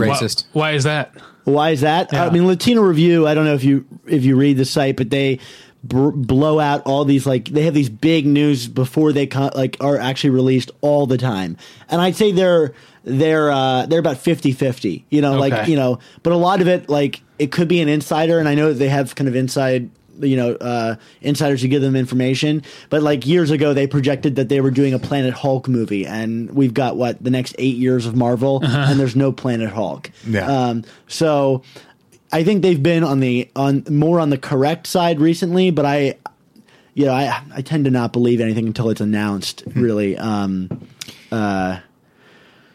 racist. 0.00 0.44
Why, 0.52 0.60
why 0.60 0.72
is 0.72 0.84
that? 0.84 1.14
Why 1.44 1.70
is 1.70 1.80
that? 1.82 2.12
Yeah. 2.12 2.26
I 2.26 2.30
mean, 2.30 2.46
Latino 2.46 2.82
Review. 2.82 3.26
I 3.26 3.34
don't 3.34 3.44
know 3.44 3.54
if 3.54 3.64
you 3.64 3.84
if 4.06 4.24
you 4.24 4.36
read 4.36 4.56
the 4.56 4.64
site, 4.64 4.96
but 4.96 5.10
they 5.10 5.40
br- 5.84 6.10
blow 6.10 6.58
out 6.60 6.82
all 6.86 7.04
these 7.04 7.26
like 7.26 7.46
they 7.46 7.62
have 7.62 7.74
these 7.74 7.88
big 7.88 8.26
news 8.26 8.68
before 8.68 9.12
they 9.12 9.26
co- 9.26 9.50
like 9.54 9.76
are 9.80 9.98
actually 9.98 10.30
released 10.30 10.70
all 10.80 11.06
the 11.06 11.18
time. 11.18 11.56
And 11.88 12.00
I'd 12.00 12.16
say 12.16 12.32
they're 12.32 12.74
they're 13.04 13.50
uh, 13.50 13.86
they're 13.86 13.98
about 13.98 14.16
50-50, 14.18 15.02
You 15.10 15.20
know, 15.22 15.32
like 15.38 15.68
you 15.68 15.76
know, 15.76 15.98
but 16.22 16.32
a 16.32 16.36
lot 16.36 16.60
of 16.60 16.68
it 16.68 16.88
like 16.88 17.20
it 17.38 17.50
could 17.50 17.66
be 17.68 17.80
an 17.80 17.88
insider, 17.88 18.38
and 18.38 18.48
I 18.48 18.54
know 18.54 18.68
that 18.68 18.74
they 18.78 18.88
have 18.88 19.14
kind 19.14 19.28
of 19.28 19.36
inside. 19.36 19.90
You 20.20 20.36
know, 20.36 20.52
uh, 20.52 20.96
insiders 21.22 21.62
who 21.62 21.68
give 21.68 21.80
them 21.80 21.96
information, 21.96 22.62
but 22.90 23.02
like 23.02 23.26
years 23.26 23.50
ago, 23.50 23.72
they 23.72 23.86
projected 23.86 24.36
that 24.36 24.50
they 24.50 24.60
were 24.60 24.70
doing 24.70 24.92
a 24.92 24.98
Planet 24.98 25.32
Hulk 25.32 25.68
movie, 25.68 26.06
and 26.06 26.50
we've 26.50 26.74
got 26.74 26.96
what 26.96 27.24
the 27.24 27.30
next 27.30 27.56
eight 27.58 27.76
years 27.76 28.04
of 28.04 28.14
Marvel, 28.14 28.60
and 28.62 29.00
there's 29.00 29.16
no 29.16 29.32
Planet 29.32 29.70
Hulk. 29.70 30.10
Yeah. 30.28 30.46
Um, 30.46 30.84
so 31.08 31.62
I 32.32 32.44
think 32.44 32.62
they've 32.62 32.82
been 32.82 33.04
on 33.04 33.20
the 33.20 33.48
on 33.54 33.84
more 33.90 34.18
on 34.20 34.30
the 34.30 34.38
correct 34.38 34.86
side 34.86 35.20
recently, 35.20 35.70
but 35.70 35.84
I 35.84 36.16
you 36.94 37.06
know, 37.06 37.12
I 37.12 37.42
I 37.54 37.62
tend 37.62 37.84
to 37.84 37.90
not 37.90 38.12
believe 38.12 38.40
anything 38.40 38.66
until 38.66 38.90
it's 38.90 39.00
announced, 39.00 39.62
really. 39.74 40.16
Um 40.18 40.68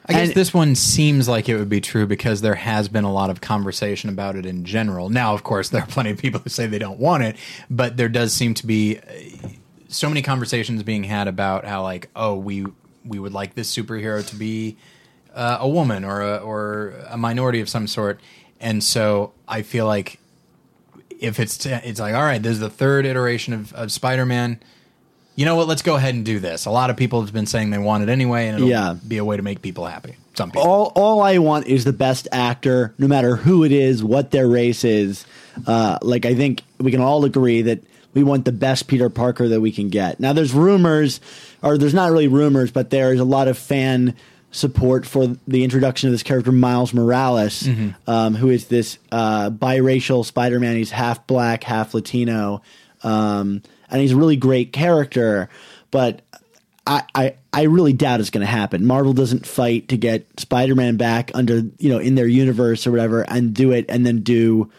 I 0.10 0.14
guess 0.14 0.28
And- 0.30 0.36
this 0.36 0.54
one 0.54 0.76
seems 0.76 1.28
like 1.28 1.50
it 1.50 1.58
would 1.58 1.68
be 1.70 1.82
true 1.82 2.06
because 2.08 2.40
there 2.42 2.56
has 2.56 2.88
been 2.88 3.04
a 3.04 3.12
lot 3.12 3.30
of 3.30 3.42
conversation 3.42 4.10
about 4.10 4.36
it 4.38 4.46
in 4.46 4.64
general. 4.64 5.10
Now, 5.10 5.34
of 5.34 5.44
course, 5.44 5.68
there 5.70 5.82
are 5.82 5.88
plenty 5.88 6.12
of 6.12 6.18
people 6.18 6.40
who 6.40 6.50
say 6.50 6.66
they 6.66 6.80
don't 6.80 7.00
want 7.00 7.24
it, 7.24 7.36
but 7.70 7.98
there 7.98 8.08
does 8.08 8.32
seem 8.34 8.54
to 8.54 8.66
be 8.66 9.00
uh, 9.00 9.02
so 9.90 10.08
many 10.08 10.22
conversations 10.22 10.82
being 10.84 11.04
had 11.04 11.28
about 11.28 11.66
how, 11.66 11.84
like, 11.84 12.10
oh, 12.16 12.36
we 12.36 12.66
we 13.06 13.20
would 13.20 13.34
like 13.34 13.56
this 13.56 13.74
superhero 13.74 14.26
to 14.30 14.36
be 14.36 14.78
uh, 15.34 15.58
a 15.62 15.68
woman 15.68 16.04
or 16.06 16.22
a, 16.22 16.38
or 16.38 16.94
a 17.10 17.18
minority 17.18 17.60
of 17.62 17.68
some 17.70 17.88
sort, 17.88 18.20
and 18.60 18.84
so 18.84 19.34
I 19.48 19.62
feel 19.62 19.86
like 19.86 20.20
if 21.20 21.40
it's 21.40 21.66
it's 21.66 22.00
like, 22.00 22.14
all 22.14 22.22
right, 22.24 22.42
this 22.42 22.54
is 22.54 22.60
the 22.60 22.70
third 22.70 23.06
iteration 23.06 23.54
of, 23.54 23.74
of 23.74 23.92
Spider-Man. 23.92 24.60
You 25.36 25.46
know 25.46 25.56
what? 25.56 25.68
Let's 25.68 25.84
go 25.84 25.96
ahead 25.96 26.16
and 26.16 26.26
do 26.26 26.40
this. 26.40 26.66
A 26.66 26.72
lot 26.72 26.90
of 26.90 26.98
people 26.98 27.22
have 27.22 27.32
been 27.32 27.46
saying 27.46 27.70
they 27.70 27.78
want 27.78 28.02
it 28.04 28.10
anyway, 28.10 28.48
and 28.48 28.56
it'll 28.58 28.70
Yeah. 28.70 28.96
be 29.08 29.18
a 29.18 29.26
way 29.26 29.38
to 29.38 29.44
make 29.44 29.62
people 29.62 29.86
happy. 29.86 30.16
Some 30.36 30.50
people. 30.52 30.68
all 30.68 30.92
all 30.96 31.22
I 31.22 31.38
want 31.40 31.66
is 31.68 31.84
the 31.84 31.94
best 31.94 32.28
actor, 32.32 32.94
no 32.98 33.08
matter 33.08 33.36
who 33.36 33.64
it 33.64 33.72
is, 33.72 34.04
what 34.04 34.32
their 34.32 34.48
race 34.48 34.84
is. 34.84 35.26
Uh, 35.66 35.98
like 36.02 36.26
I 36.26 36.36
think 36.36 36.64
we 36.80 36.92
can 36.92 37.02
all 37.02 37.26
agree 37.26 37.64
that 37.64 37.80
we 38.14 38.24
want 38.24 38.46
the 38.46 38.52
best 38.52 38.88
Peter 38.88 39.10
Parker 39.10 39.48
that 39.48 39.62
we 39.62 39.72
can 39.72 39.90
get. 39.90 40.20
Now 40.20 40.34
there's 40.34 40.54
rumors, 40.54 41.20
or 41.64 41.78
there's 41.78 41.94
not 41.96 42.12
really 42.12 42.28
rumors, 42.28 42.72
but 42.72 42.90
there's 42.92 43.20
a 43.20 43.24
lot 43.26 43.48
of 43.48 43.58
fan 43.58 44.16
support 44.52 45.06
for 45.06 45.36
the 45.48 45.64
introduction 45.64 46.08
of 46.08 46.14
this 46.14 46.24
character 46.24 46.52
Miles 46.52 46.94
Morales, 46.94 47.68
um, 48.08 48.36
who 48.36 48.50
is 48.50 48.68
this 48.68 48.98
uh, 49.12 49.50
biracial 49.50 50.26
Spider-Man. 50.26 50.76
He's 50.76 50.92
half 50.92 51.28
black, 51.28 51.64
half 51.64 51.94
Latino, 51.94 52.62
um, 53.04 53.62
and 53.90 54.02
he's 54.02 54.14
a 54.14 54.18
really 54.18 54.38
great 54.38 54.74
character. 54.74 55.50
But 55.92 56.22
I, 56.86 57.04
I, 57.14 57.36
I 57.54 57.64
really 57.64 57.94
doubt 57.94 58.20
it's 58.20 58.30
going 58.30 58.46
to 58.46 58.52
happen. 58.52 58.86
Marvel 58.86 59.14
doesn't 59.14 59.46
fight 59.46 59.90
to 59.90 59.98
get 59.98 60.28
Spider-Man 60.40 60.98
back 60.98 61.32
under 61.34 61.62
you 61.78 61.90
know 61.90 62.00
in 62.00 62.16
their 62.16 62.28
universe 62.28 62.88
or 62.88 62.92
whatever, 62.92 63.24
and 63.24 63.54
do 63.54 63.72
it, 63.72 63.86
and 63.90 64.06
then 64.06 64.22
do 64.22 64.72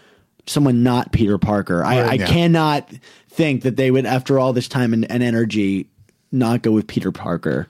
someone 0.46 0.82
not 0.82 1.12
Peter 1.12 1.38
Parker. 1.38 1.84
I, 1.84 1.98
I 1.98 2.12
yeah. 2.14 2.26
cannot 2.26 2.90
think 3.28 3.62
that 3.62 3.76
they 3.76 3.90
would, 3.90 4.06
after 4.06 4.38
all 4.38 4.52
this 4.52 4.66
time 4.66 4.92
and, 4.92 5.10
and 5.10 5.22
energy, 5.22 5.88
not 6.32 6.62
go 6.62 6.72
with 6.72 6.86
Peter 6.86 7.12
Parker. 7.12 7.68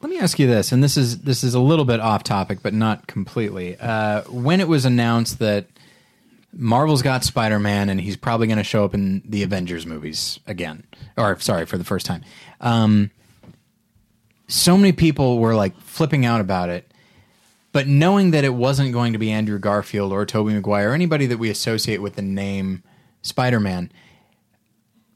Let 0.00 0.10
me 0.10 0.18
ask 0.18 0.38
you 0.38 0.46
this, 0.46 0.72
and 0.72 0.82
this 0.82 0.96
is 0.96 1.18
this 1.18 1.44
is 1.44 1.54
a 1.54 1.60
little 1.60 1.84
bit 1.84 2.00
off 2.00 2.24
topic, 2.24 2.58
but 2.62 2.74
not 2.74 3.06
completely. 3.06 3.76
Uh, 3.78 4.22
when 4.22 4.60
it 4.60 4.68
was 4.68 4.84
announced 4.84 5.38
that 5.38 5.66
Marvel's 6.52 7.02
got 7.02 7.22
Spider 7.22 7.58
Man 7.58 7.88
and 7.88 8.00
he's 8.00 8.16
probably 8.16 8.46
going 8.46 8.58
to 8.58 8.64
show 8.64 8.84
up 8.84 8.94
in 8.94 9.22
the 9.24 9.42
Avengers 9.42 9.86
movies 9.86 10.40
again, 10.46 10.84
or 11.16 11.38
sorry, 11.38 11.66
for 11.66 11.78
the 11.78 11.84
first 11.84 12.06
time, 12.06 12.24
um, 12.60 13.10
so 14.48 14.76
many 14.76 14.92
people 14.92 15.38
were 15.38 15.54
like 15.54 15.78
flipping 15.80 16.24
out 16.24 16.40
about 16.40 16.68
it. 16.68 16.90
But 17.72 17.86
knowing 17.86 18.30
that 18.30 18.42
it 18.44 18.54
wasn't 18.54 18.92
going 18.92 19.12
to 19.12 19.18
be 19.18 19.30
Andrew 19.30 19.58
Garfield 19.58 20.10
or 20.10 20.24
Tobey 20.24 20.54
Maguire 20.54 20.90
or 20.90 20.94
anybody 20.94 21.26
that 21.26 21.38
we 21.38 21.50
associate 21.50 22.00
with 22.00 22.14
the 22.14 22.22
name 22.22 22.82
Spider 23.20 23.60
Man, 23.60 23.92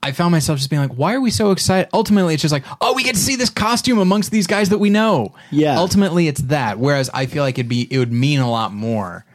I 0.03 0.12
found 0.12 0.32
myself 0.32 0.59
just 0.59 0.70
being 0.70 0.80
like, 0.80 0.92
why 0.92 1.14
are 1.14 1.20
we 1.20 1.30
so 1.30 1.51
excited? 1.51 1.90
Ultimately, 1.92 2.32
it's 2.32 2.40
just 2.40 2.53
like, 2.53 2.64
oh, 2.80 2.94
we 2.94 3.03
get 3.03 3.16
to 3.16 3.20
see 3.20 3.36
this 3.36 3.51
costume 3.51 3.98
amongst 3.98 4.30
these 4.30 4.46
guys 4.46 4.70
that 4.70 4.78
we 4.78 4.88
know. 4.88 5.34
Yeah. 5.51 5.78
Ultimately, 5.78 6.26
it's 6.26 6.40
that. 6.42 6.78
Whereas 6.78 7.11
I 7.12 7.26
feel 7.26 7.42
like 7.42 7.59
it'd 7.59 7.68
be 7.68 7.86
it 7.90 7.98
would 7.98 8.12
mean 8.12 8.40
a 8.40 8.51
lot 8.51 8.72
more 8.72 9.26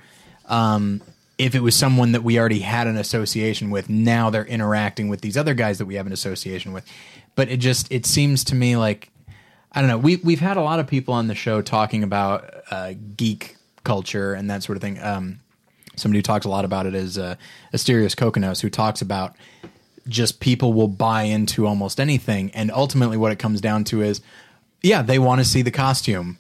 um, 0.48 1.02
if 1.38 1.54
it 1.54 1.60
was 1.60 1.76
someone 1.76 2.14
that 2.14 2.24
we 2.24 2.40
already 2.40 2.60
had 2.60 2.88
an 2.88 2.98
association 2.98 3.70
with. 3.70 3.90
Now 3.90 4.32
they're 4.32 4.46
interacting 4.46 5.08
with 5.08 5.22
these 5.22 5.38
other 5.38 5.54
guys 5.54 5.78
that 5.78 5.86
we 5.86 5.96
have 5.96 6.08
an 6.08 6.14
association 6.14 6.74
with. 6.74 6.86
But 7.36 7.50
it 7.50 7.58
just 7.58 7.92
it 7.92 8.08
seems 8.08 8.44
to 8.46 8.56
me 8.56 8.76
like 8.76 9.12
I 9.72 9.82
don't 9.82 9.90
know. 9.90 9.98
We 10.00 10.16
we've 10.18 10.40
had 10.40 10.58
a 10.58 10.62
lot 10.62 10.80
of 10.80 10.88
people 10.88 11.14
on 11.14 11.28
the 11.28 11.36
show 11.36 11.62
talking 11.62 12.02
about 12.02 12.50
uh, 12.72 12.94
geek 13.16 13.58
culture 13.84 14.34
and 14.34 14.50
that 14.50 14.64
sort 14.64 14.78
of 14.78 14.82
thing. 14.82 14.98
Um, 15.00 15.42
somebody 15.96 16.20
who 16.20 16.24
talks 16.24 16.46
a 16.46 16.50
lot 16.50 16.66
about 16.66 16.86
it 16.86 16.96
is 16.96 17.18
uh, 17.18 17.36
Asterios 17.74 18.16
Kokonos, 18.16 18.62
who 18.62 18.70
talks 18.70 19.02
about 19.02 19.36
just 20.08 20.40
people 20.40 20.74
will 20.74 20.88
buy 20.88 21.24
into 21.24 21.66
almost 21.66 22.00
anything, 22.00 22.52
and 22.52 22.72
ultimately, 22.72 23.18
what 23.18 23.32
it 23.32 23.40
comes 23.40 23.62
down 23.62 23.84
to 23.86 24.02
is, 24.02 24.22
yeah, 24.82 25.02
they 25.02 25.20
want 25.20 25.40
to 25.42 25.46
see 25.46 25.62
the 25.62 25.72
costume. 25.72 26.38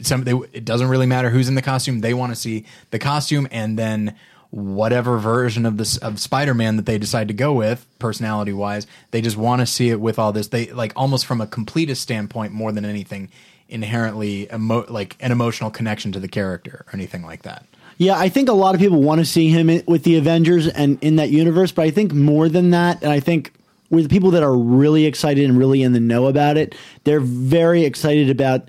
Some 0.00 0.24
they, 0.24 0.32
it 0.52 0.64
doesn't 0.64 0.88
really 0.88 1.06
matter 1.06 1.30
who's 1.30 1.48
in 1.48 1.54
the 1.54 1.62
costume; 1.62 2.00
they 2.00 2.14
want 2.14 2.32
to 2.32 2.36
see 2.36 2.64
the 2.90 2.98
costume, 2.98 3.48
and 3.50 3.78
then 3.78 4.14
whatever 4.50 5.18
version 5.18 5.66
of 5.66 5.76
this 5.76 5.96
of 5.98 6.18
Spider-Man 6.18 6.76
that 6.76 6.86
they 6.86 6.98
decide 6.98 7.28
to 7.28 7.34
go 7.34 7.52
with, 7.52 7.86
personality 7.98 8.52
wise, 8.52 8.86
they 9.10 9.20
just 9.20 9.36
want 9.36 9.60
to 9.60 9.66
see 9.66 9.90
it 9.90 10.00
with 10.00 10.18
all 10.18 10.32
this. 10.32 10.48
They 10.48 10.72
like 10.72 10.92
almost 10.96 11.26
from 11.26 11.40
a 11.40 11.46
completist 11.46 11.98
standpoint 11.98 12.52
more 12.52 12.72
than 12.72 12.84
anything, 12.84 13.30
inherently 13.68 14.48
emo- 14.52 14.86
like 14.88 15.16
an 15.20 15.32
emotional 15.32 15.70
connection 15.70 16.12
to 16.12 16.20
the 16.20 16.28
character 16.28 16.84
or 16.86 16.94
anything 16.94 17.22
like 17.22 17.42
that. 17.42 17.66
Yeah, 17.98 18.16
I 18.16 18.28
think 18.28 18.48
a 18.48 18.52
lot 18.52 18.76
of 18.76 18.80
people 18.80 19.02
want 19.02 19.18
to 19.18 19.24
see 19.24 19.48
him 19.48 19.68
in, 19.68 19.82
with 19.86 20.04
the 20.04 20.16
Avengers 20.16 20.68
and 20.68 21.02
in 21.02 21.16
that 21.16 21.30
universe, 21.30 21.72
but 21.72 21.82
I 21.82 21.90
think 21.90 22.12
more 22.12 22.48
than 22.48 22.70
that, 22.70 23.02
and 23.02 23.10
I 23.10 23.18
think 23.18 23.52
with 23.90 24.08
people 24.08 24.30
that 24.30 24.42
are 24.44 24.56
really 24.56 25.04
excited 25.04 25.48
and 25.48 25.58
really 25.58 25.82
in 25.82 25.92
the 25.92 26.00
know 26.00 26.26
about 26.26 26.56
it, 26.56 26.76
they're 27.02 27.20
very 27.20 27.84
excited 27.84 28.30
about 28.30 28.68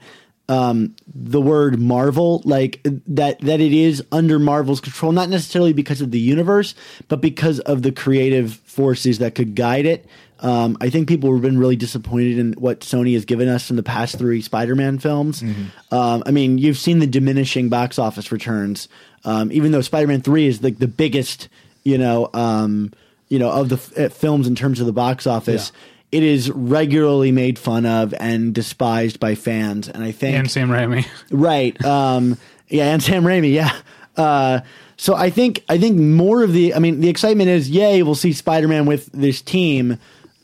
um, 0.49 0.95
the 1.07 1.39
word 1.39 1.79
Marvel, 1.79 2.41
like 2.43 2.81
that 2.83 3.39
that 3.41 3.61
it 3.61 3.71
is 3.71 4.03
under 4.11 4.39
Marvel's 4.39 4.81
control, 4.81 5.11
not 5.11 5.29
necessarily 5.29 5.71
because 5.73 6.01
of 6.01 6.11
the 6.11 6.19
universe, 6.19 6.73
but 7.07 7.21
because 7.21 7.59
of 7.61 7.83
the 7.83 7.91
creative 7.91 8.55
forces 8.65 9.19
that 9.19 9.35
could 9.35 9.55
guide 9.55 9.85
it. 9.85 10.05
Um, 10.41 10.77
I 10.79 10.89
think 10.89 11.07
people 11.09 11.31
have 11.33 11.41
been 11.41 11.59
really 11.59 11.75
disappointed 11.75 12.39
in 12.39 12.53
what 12.53 12.79
Sony 12.79 13.13
has 13.13 13.25
given 13.25 13.47
us 13.49 13.69
in 13.69 13.75
the 13.75 13.83
past 13.83 14.17
three 14.17 14.41
Spider-Man 14.41 14.97
films. 14.99 15.43
Um, 15.91 16.23
I 16.25 16.31
mean, 16.31 16.57
you've 16.57 16.77
seen 16.77 16.99
the 16.99 17.07
diminishing 17.07 17.67
box 17.67 17.99
office 17.99 18.31
returns, 18.31 18.87
um, 19.25 19.51
even 19.51 19.71
though 19.73 19.81
Spider-Man 19.81 20.21
Three 20.21 20.47
is 20.47 20.63
like 20.63 20.79
the 20.79 20.87
biggest, 20.87 21.49
you 21.83 21.97
know, 21.97 22.29
um, 22.33 22.91
you 23.27 23.37
know, 23.37 23.51
of 23.51 23.67
the 23.69 23.75
f- 23.75 23.97
uh, 23.97 24.09
films 24.09 24.47
in 24.47 24.55
terms 24.55 24.79
of 24.79 24.85
the 24.87 24.93
box 24.93 25.27
office. 25.27 25.71
It 26.11 26.23
is 26.23 26.49
regularly 26.49 27.31
made 27.31 27.59
fun 27.59 27.85
of 27.85 28.13
and 28.19 28.53
despised 28.53 29.19
by 29.19 29.35
fans, 29.35 29.87
and 29.87 30.03
I 30.03 30.11
think 30.11 30.37
And 30.37 30.49
Sam 30.51 30.69
Raimi. 30.69 31.05
right 31.31 31.83
um 31.85 32.37
yeah 32.67 32.93
and 32.93 33.01
sam 33.01 33.23
raimi 33.23 33.53
yeah. 33.53 33.75
Uh 34.15 34.61
so 34.97 35.15
i 35.15 35.29
think 35.29 35.63
i 35.69 35.77
think 35.77 35.97
more 35.97 36.43
of 36.43 36.51
the 36.53 36.73
i 36.75 36.79
mean 36.79 36.99
the 36.99 37.09
excitement 37.09 37.49
is 37.49 37.69
yay 37.69 38.03
we'll 38.03 38.15
see 38.15 38.33
spider-man 38.33 38.85
with 38.85 39.05
this 39.13 39.41
team 39.41 39.97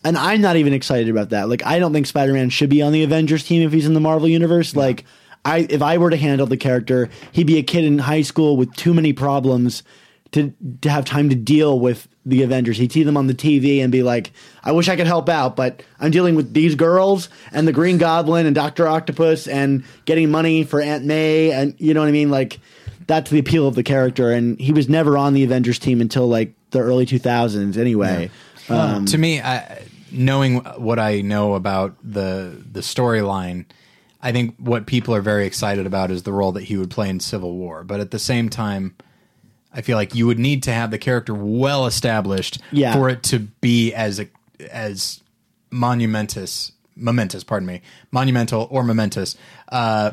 and 0.04 0.18
i'm 0.18 0.40
not 0.42 0.56
even 0.56 0.72
excited 0.74 1.10
about 1.10 1.30
that. 1.32 1.50
Like 1.50 1.66
i 1.66 1.78
don't 1.80 1.94
think 1.94 2.06
spider-man 2.08 2.50
should 2.52 2.70
be 2.70 2.82
on 2.82 2.92
the 2.94 3.04
avengers 3.04 3.44
team 3.44 3.62
if 3.64 3.72
he's 3.74 3.86
in 3.86 3.94
the 3.94 4.00
marvel 4.00 4.28
universe. 4.28 4.76
Like 4.76 5.04
i 5.44 5.68
if 5.70 5.82
i 5.82 5.98
were 5.98 6.10
to 6.10 6.18
handle 6.18 6.48
the 6.48 6.58
character 6.58 7.10
he'd 7.32 7.48
be 7.48 7.58
a 7.58 7.64
kid 7.64 7.84
in 7.86 8.00
high 8.00 8.22
school 8.24 8.56
with 8.58 8.74
too 8.76 8.94
many 8.94 9.14
problems 9.14 9.84
to 10.32 10.54
to 10.82 10.90
have 10.90 11.06
time 11.06 11.30
to 11.30 11.36
deal 11.36 11.80
with 11.80 12.08
the 12.26 12.44
Avengers. 12.44 12.78
He'd 12.78 12.92
see 12.92 13.04
them 13.04 13.18
on 13.18 13.28
the 13.28 13.34
TV 13.34 13.82
and 13.82 13.92
be 13.92 14.04
like, 14.04 14.32
"I 14.64 14.72
wish 14.72 14.90
I 14.90 14.96
could 14.96 15.08
help 15.08 15.30
out, 15.30 15.56
but 15.56 15.84
I'm 16.00 16.12
dealing 16.12 16.36
with 16.36 16.54
these 16.54 16.76
girls 16.76 17.30
and 17.52 17.68
the 17.68 17.74
Green 17.74 17.98
Goblin 17.98 18.46
and 18.46 18.56
Doctor 18.56 18.88
Octopus 18.88 19.48
and 19.48 19.84
getting 20.06 20.32
money 20.32 20.64
for 20.64 20.82
Aunt 20.82 21.06
May 21.06 21.52
and 21.52 21.76
you 21.78 21.94
know 21.94 22.02
what 22.02 22.10
I 22.10 22.12
mean, 22.12 22.30
like." 22.30 22.60
That's 23.08 23.30
the 23.30 23.38
appeal 23.38 23.68
of 23.68 23.76
the 23.76 23.84
character, 23.84 24.32
and 24.32 24.60
he 24.60 24.72
was 24.72 24.90
never 24.90 25.16
on 25.16 25.36
the 25.36 25.44
Avengers 25.44 25.78
team 25.78 26.02
until 26.02 26.28
like 26.28 26.56
the 26.72 26.80
early 26.80 27.06
2000s. 27.06 27.78
Anyway, 27.78 28.32
um, 28.68 29.06
to 29.06 29.18
me, 29.20 29.40
I, 29.42 29.84
knowing 30.12 30.58
what 30.58 31.00
I 31.00 31.22
know 31.22 31.54
about 31.54 31.96
the 32.04 32.64
the 32.72 32.80
storyline, 32.80 33.66
I 34.22 34.32
think 34.32 34.56
what 34.58 34.88
people 34.88 35.14
are 35.14 35.22
very 35.22 35.46
excited 35.46 35.86
about 35.86 36.12
is 36.12 36.24
the 36.24 36.34
role 36.34 36.52
that 36.54 36.64
he 36.64 36.78
would 36.78 36.90
play 36.90 37.10
in 37.10 37.20
Civil 37.20 37.54
War. 37.54 37.84
But 37.84 38.00
at 38.00 38.12
the 38.12 38.20
same 38.20 38.50
time, 38.50 38.96
I 39.76 39.82
feel 39.82 39.98
like 39.98 40.16
you 40.16 40.26
would 40.26 40.40
need 40.40 40.64
to 40.64 40.72
have 40.74 40.90
the 40.90 40.98
character 40.98 41.34
well 41.34 41.86
established 41.86 42.60
Yeah. 42.72 42.94
for 42.94 43.10
it 43.10 43.22
to 43.24 43.40
be 43.40 43.94
as 43.94 44.20
a, 44.22 44.28
as 44.72 45.22
monumentous, 45.70 46.72
momentous, 46.96 47.44
pardon 47.44 47.68
me, 47.68 47.82
monumental 48.12 48.68
or 48.72 48.84
momentous 48.84 49.36
uh, 49.70 50.12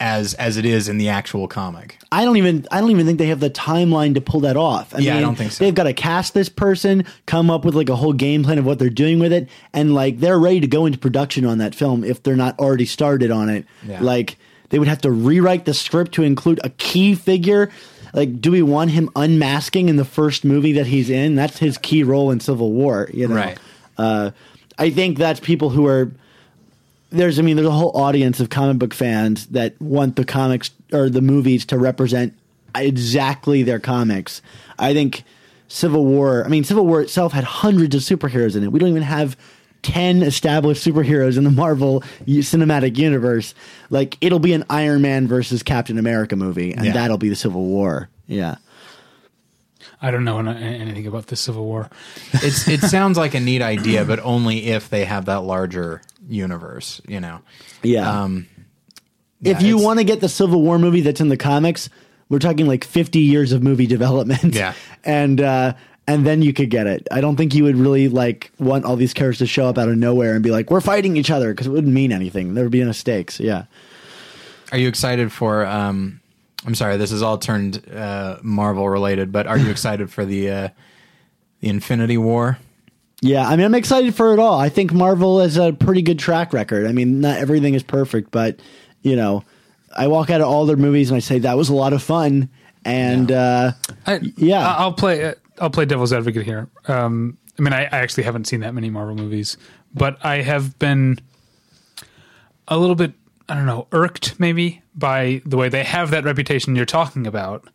as 0.00 0.34
as 0.34 0.56
it 0.56 0.66
is 0.66 0.88
in 0.88 0.98
the 0.98 1.08
actual 1.08 1.48
comic. 1.48 1.98
I 2.12 2.24
don't 2.24 2.36
even 2.36 2.66
I 2.70 2.80
don't 2.80 2.90
even 2.90 3.06
think 3.06 3.18
they 3.18 3.28
have 3.28 3.40
the 3.40 3.48
timeline 3.50 4.14
to 4.14 4.20
pull 4.20 4.40
that 4.40 4.56
off. 4.56 4.94
I 4.94 4.98
Yeah, 4.98 5.16
I 5.16 5.20
don't 5.20 5.36
think 5.36 5.52
so. 5.52 5.64
They've 5.64 5.74
got 5.74 5.84
to 5.84 5.92
cast 5.94 6.34
this 6.34 6.48
person, 6.48 7.06
come 7.26 7.48
up 7.50 7.64
with 7.64 7.74
like 7.74 7.88
a 7.88 7.96
whole 7.96 8.12
game 8.12 8.42
plan 8.42 8.58
of 8.58 8.66
what 8.66 8.78
they're 8.78 8.90
doing 8.90 9.18
with 9.18 9.32
it, 9.32 9.48
and 9.72 9.94
like 9.94 10.18
they're 10.18 10.38
ready 10.38 10.60
to 10.60 10.66
go 10.66 10.84
into 10.86 10.98
production 10.98 11.44
on 11.46 11.58
that 11.58 11.74
film 11.74 12.04
if 12.04 12.22
they're 12.22 12.36
not 12.36 12.58
already 12.58 12.86
started 12.86 13.30
on 13.30 13.48
it. 13.48 13.64
Yeah. 13.86 14.00
Like 14.02 14.36
they 14.70 14.78
would 14.78 14.88
have 14.88 15.00
to 15.02 15.10
rewrite 15.10 15.64
the 15.64 15.74
script 15.74 16.12
to 16.12 16.22
include 16.22 16.60
a 16.64 16.70
key 16.70 17.14
figure. 17.14 17.70
Like, 18.14 18.40
do 18.40 18.50
we 18.52 18.62
want 18.62 18.92
him 18.92 19.10
unmasking 19.16 19.88
in 19.90 19.96
the 19.96 20.04
first 20.04 20.44
movie 20.44 20.72
that 20.72 20.86
he's 20.86 21.10
in? 21.10 21.34
That's 21.34 21.58
his 21.58 21.76
key 21.76 22.02
role 22.04 22.30
in 22.30 22.40
Civil 22.40 22.72
War. 22.72 23.10
You 23.12 23.28
know, 23.28 23.34
Right. 23.34 23.58
uh, 23.98 24.30
I 24.78 24.90
think 24.90 25.18
that's 25.18 25.40
people 25.40 25.70
who 25.70 25.86
are 25.86 26.10
there's 27.10 27.38
I 27.38 27.42
mean 27.42 27.54
there's 27.56 27.68
a 27.68 27.72
whole 27.72 27.96
audience 27.96 28.40
of 28.40 28.50
comic 28.50 28.78
book 28.78 28.92
fans 28.94 29.46
that 29.48 29.80
want 29.80 30.16
the 30.16 30.24
comics 30.24 30.70
or 30.92 31.08
the 31.08 31.20
movies 31.20 31.64
to 31.66 31.78
represent 31.78 32.32
exactly 32.74 33.62
their 33.62 33.78
comics. 33.78 34.42
I 34.78 34.92
think 34.94 35.22
Civil 35.68 36.04
War, 36.04 36.44
I 36.44 36.48
mean 36.48 36.64
Civil 36.64 36.86
War 36.86 37.00
itself 37.00 37.32
had 37.32 37.44
hundreds 37.44 37.94
of 37.94 38.02
superheroes 38.02 38.56
in 38.56 38.64
it. 38.64 38.72
We 38.72 38.78
don't 38.80 38.88
even 38.88 39.02
have 39.02 39.36
10 39.84 40.22
established 40.22 40.84
superheroes 40.84 41.38
in 41.38 41.44
the 41.44 41.50
Marvel 41.50 42.00
cinematic 42.26 42.96
universe. 42.98 43.54
Like 43.90 44.18
it'll 44.20 44.38
be 44.40 44.52
an 44.52 44.64
Iron 44.68 45.02
Man 45.02 45.28
versus 45.28 45.62
Captain 45.62 45.98
America 45.98 46.34
movie 46.36 46.72
and 46.74 46.86
Yeah. 46.86 46.92
that'll 46.94 47.18
be 47.18 47.28
the 47.28 47.36
Civil 47.36 47.64
War. 47.64 48.08
Yeah. 48.26 48.56
I 50.02 50.10
don't 50.10 50.24
know 50.24 50.38
anything 50.38 51.06
about 51.06 51.28
the 51.28 51.36
Civil 51.36 51.64
War. 51.64 51.88
It's 52.32 52.68
it 52.68 52.80
sounds 52.90 53.16
like 53.16 53.34
a 53.34 53.40
neat 53.40 53.62
idea, 53.62 54.04
but 54.04 54.18
only 54.20 54.66
if 54.66 54.90
they 54.90 55.04
have 55.04 55.26
that 55.26 55.40
larger 55.44 56.02
universe. 56.28 57.00
You 57.06 57.20
know. 57.20 57.40
Yeah. 57.82 58.22
Um, 58.22 58.46
if 59.42 59.60
yeah, 59.60 59.66
you 59.68 59.78
want 59.78 60.00
to 60.00 60.04
get 60.04 60.20
the 60.20 60.28
Civil 60.28 60.60
War 60.62 60.78
movie 60.78 61.00
that's 61.02 61.20
in 61.20 61.28
the 61.28 61.36
comics, 61.36 61.88
we're 62.28 62.38
talking 62.38 62.66
like 62.66 62.84
50 62.84 63.18
years 63.20 63.52
of 63.52 63.62
movie 63.62 63.86
development. 63.86 64.54
Yeah. 64.54 64.74
And 65.06 65.38
uh 65.38 65.74
and 66.06 66.26
then 66.26 66.42
you 66.42 66.52
could 66.52 66.70
get 66.70 66.86
it. 66.86 67.06
I 67.10 67.20
don't 67.20 67.36
think 67.36 67.54
you 67.54 67.64
would 67.64 67.76
really 67.76 68.08
like 68.08 68.50
want 68.58 68.84
all 68.84 68.96
these 68.96 69.14
characters 69.14 69.38
to 69.38 69.46
show 69.46 69.66
up 69.66 69.78
out 69.78 69.88
of 69.88 69.96
nowhere 69.96 70.34
and 70.34 70.42
be 70.42 70.50
like, 70.50 70.70
"We're 70.70 70.80
fighting 70.80 71.16
each 71.16 71.30
other" 71.30 71.52
because 71.52 71.66
it 71.66 71.70
wouldn't 71.70 71.92
mean 71.92 72.12
anything. 72.12 72.54
There 72.54 72.64
would 72.64 72.72
be 72.72 72.84
no 72.84 72.92
stakes. 72.92 73.40
Yeah. 73.40 73.64
Are 74.72 74.78
you 74.78 74.88
excited 74.88 75.32
for? 75.32 75.64
Um, 75.66 76.20
I'm 76.66 76.74
sorry, 76.74 76.96
this 76.96 77.12
is 77.12 77.22
all 77.22 77.38
turned 77.38 77.82
uh, 77.94 78.38
Marvel 78.42 78.88
related, 78.88 79.32
but 79.32 79.46
are 79.46 79.58
you 79.58 79.70
excited 79.70 80.10
for 80.10 80.24
the 80.24 80.50
uh, 80.50 80.68
the 81.60 81.68
Infinity 81.68 82.18
War? 82.18 82.58
Yeah, 83.20 83.46
I 83.48 83.56
mean, 83.56 83.64
I'm 83.64 83.74
excited 83.74 84.14
for 84.14 84.34
it 84.34 84.38
all. 84.38 84.58
I 84.58 84.68
think 84.68 84.92
Marvel 84.92 85.40
has 85.40 85.56
a 85.56 85.72
pretty 85.72 86.02
good 86.02 86.18
track 86.18 86.52
record. 86.52 86.86
I 86.86 86.92
mean, 86.92 87.20
not 87.22 87.38
everything 87.38 87.72
is 87.72 87.82
perfect, 87.82 88.30
but 88.30 88.60
you 89.00 89.16
know, 89.16 89.44
I 89.96 90.08
walk 90.08 90.28
out 90.28 90.42
of 90.42 90.48
all 90.48 90.66
their 90.66 90.76
movies 90.76 91.08
and 91.10 91.16
I 91.16 91.20
say 91.20 91.38
that 91.38 91.56
was 91.56 91.70
a 91.70 91.74
lot 91.74 91.94
of 91.94 92.02
fun. 92.02 92.50
And 92.84 93.32
uh, 93.32 93.72
I, 94.06 94.20
Yeah. 94.36 94.68
I'll 94.76 94.92
play. 94.92 95.32
I'll 95.60 95.70
play 95.70 95.84
devil's 95.84 96.12
advocate 96.12 96.44
here. 96.44 96.68
Um, 96.88 97.38
I 97.58 97.62
mean, 97.62 97.72
I, 97.72 97.84
I 97.84 97.98
actually 97.98 98.24
haven't 98.24 98.46
seen 98.46 98.60
that 98.60 98.74
many 98.74 98.90
Marvel 98.90 99.14
movies, 99.14 99.56
but 99.94 100.24
I 100.24 100.42
have 100.42 100.78
been 100.78 101.18
a 102.66 102.78
little 102.78 102.96
bit, 102.96 103.12
I 103.48 103.54
don't 103.54 103.66
know, 103.66 103.86
irked 103.92 104.40
maybe 104.40 104.82
by 104.94 105.42
the 105.44 105.56
way 105.56 105.68
they 105.68 105.84
have 105.84 106.10
that 106.10 106.24
reputation 106.24 106.74
you're 106.74 106.84
talking 106.84 107.26
about. 107.26 107.68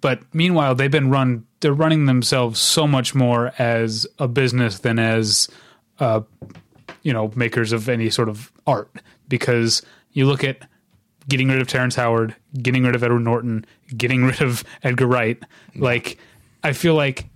But 0.00 0.20
meanwhile, 0.34 0.74
they've 0.74 0.90
been 0.90 1.08
run. 1.10 1.46
They're 1.60 1.72
running 1.72 2.04
themselves 2.04 2.60
so 2.60 2.86
much 2.86 3.14
more 3.14 3.52
as 3.58 4.06
a 4.18 4.28
business 4.28 4.80
than 4.80 4.98
as, 4.98 5.48
uh, 5.98 6.20
you 7.02 7.12
know, 7.14 7.32
makers 7.34 7.72
of 7.72 7.88
any 7.88 8.10
sort 8.10 8.28
of 8.28 8.52
art. 8.66 8.90
Because 9.28 9.80
you 10.12 10.26
look 10.26 10.44
at 10.44 10.68
getting 11.26 11.48
rid 11.48 11.62
of 11.62 11.68
Terrence 11.68 11.94
Howard, 11.94 12.36
getting 12.60 12.82
rid 12.84 12.94
of 12.94 13.02
Edward 13.02 13.20
Norton, 13.20 13.64
getting 13.96 14.24
rid 14.26 14.42
of 14.42 14.62
Edgar 14.82 15.06
Wright. 15.06 15.42
Like, 15.74 16.18
I 16.64 16.72
feel 16.72 16.94
like 16.94 17.26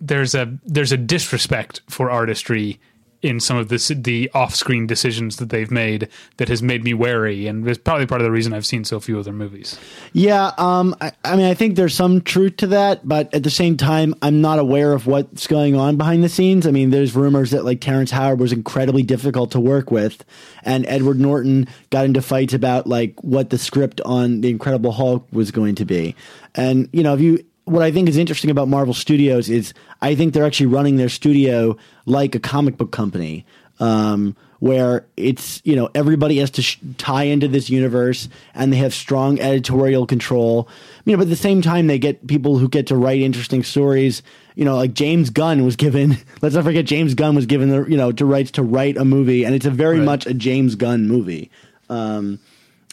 there's 0.00 0.34
a 0.34 0.58
there's 0.64 0.92
a 0.92 0.96
disrespect 0.96 1.80
for 1.88 2.10
artistry 2.10 2.78
in 3.20 3.40
some 3.40 3.56
of 3.56 3.68
this 3.68 3.88
the 3.88 4.30
off-screen 4.32 4.86
decisions 4.86 5.38
that 5.38 5.50
they've 5.50 5.72
made 5.72 6.08
that 6.36 6.48
has 6.48 6.62
made 6.62 6.84
me 6.84 6.94
wary, 6.94 7.48
and 7.48 7.66
it's 7.66 7.78
probably 7.78 8.06
part 8.06 8.20
of 8.20 8.24
the 8.24 8.30
reason 8.30 8.52
I've 8.52 8.66
seen 8.66 8.84
so 8.84 9.00
few 9.00 9.18
of 9.18 9.24
their 9.24 9.34
movies. 9.34 9.78
Yeah, 10.12 10.52
um, 10.56 10.94
I, 11.00 11.12
I 11.24 11.36
mean, 11.36 11.46
I 11.46 11.54
think 11.54 11.74
there's 11.74 11.94
some 11.94 12.20
truth 12.20 12.58
to 12.58 12.68
that, 12.68 13.06
but 13.06 13.32
at 13.34 13.42
the 13.42 13.50
same 13.50 13.76
time, 13.76 14.14
I'm 14.22 14.40
not 14.40 14.60
aware 14.60 14.92
of 14.92 15.08
what's 15.08 15.48
going 15.48 15.74
on 15.74 15.96
behind 15.96 16.22
the 16.22 16.28
scenes. 16.28 16.66
I 16.66 16.70
mean, 16.70 16.90
there's 16.90 17.16
rumors 17.16 17.50
that 17.50 17.64
like 17.64 17.80
Terrence 17.80 18.12
Howard 18.12 18.38
was 18.38 18.52
incredibly 18.52 19.02
difficult 19.02 19.50
to 19.52 19.60
work 19.60 19.90
with, 19.90 20.24
and 20.62 20.86
Edward 20.86 21.18
Norton 21.18 21.66
got 21.90 22.04
into 22.04 22.22
fights 22.22 22.54
about 22.54 22.86
like 22.86 23.20
what 23.24 23.50
the 23.50 23.58
script 23.58 24.00
on 24.02 24.42
The 24.42 24.50
Incredible 24.50 24.92
Hulk 24.92 25.26
was 25.32 25.50
going 25.50 25.74
to 25.76 25.84
be. 25.84 26.14
And 26.54 26.88
you 26.92 27.02
know, 27.02 27.14
if 27.14 27.20
you 27.20 27.44
what 27.68 27.82
I 27.82 27.90
think 27.92 28.08
is 28.08 28.16
interesting 28.16 28.50
about 28.50 28.68
Marvel 28.68 28.94
Studios 28.94 29.48
is 29.50 29.72
I 30.02 30.14
think 30.14 30.34
they're 30.34 30.46
actually 30.46 30.66
running 30.66 30.96
their 30.96 31.08
studio 31.08 31.76
like 32.06 32.34
a 32.34 32.40
comic 32.40 32.76
book 32.76 32.90
company. 32.90 33.44
Um, 33.80 34.34
where 34.60 35.06
it's 35.16 35.62
you 35.64 35.76
know 35.76 35.88
everybody 35.94 36.38
has 36.38 36.50
to 36.50 36.62
sh- 36.62 36.78
tie 36.96 37.22
into 37.22 37.46
this 37.46 37.70
universe 37.70 38.28
and 38.54 38.72
they 38.72 38.76
have 38.78 38.92
strong 38.92 39.38
editorial 39.38 40.04
control 40.04 40.68
you 41.04 41.12
know 41.12 41.18
but 41.18 41.22
at 41.22 41.28
the 41.30 41.36
same 41.36 41.62
time 41.62 41.86
they 41.86 41.96
get 41.96 42.26
people 42.26 42.58
who 42.58 42.68
get 42.68 42.88
to 42.88 42.96
write 42.96 43.20
interesting 43.20 43.62
stories 43.62 44.20
you 44.56 44.64
know 44.64 44.74
like 44.74 44.94
James 44.94 45.30
Gunn 45.30 45.64
was 45.64 45.76
given 45.76 46.18
let's 46.42 46.56
not 46.56 46.64
forget 46.64 46.86
James 46.86 47.14
Gunn 47.14 47.36
was 47.36 47.46
given 47.46 47.68
the 47.68 47.84
you 47.84 47.96
know 47.96 48.10
to 48.10 48.24
rights 48.24 48.50
to 48.50 48.64
write 48.64 48.96
a 48.96 49.04
movie 49.04 49.44
and 49.44 49.54
it's 49.54 49.64
a 49.66 49.70
very 49.70 49.98
Right. 49.98 50.04
much 50.04 50.26
a 50.26 50.34
James 50.34 50.74
Gunn 50.74 51.06
movie 51.06 51.52
um 51.88 52.40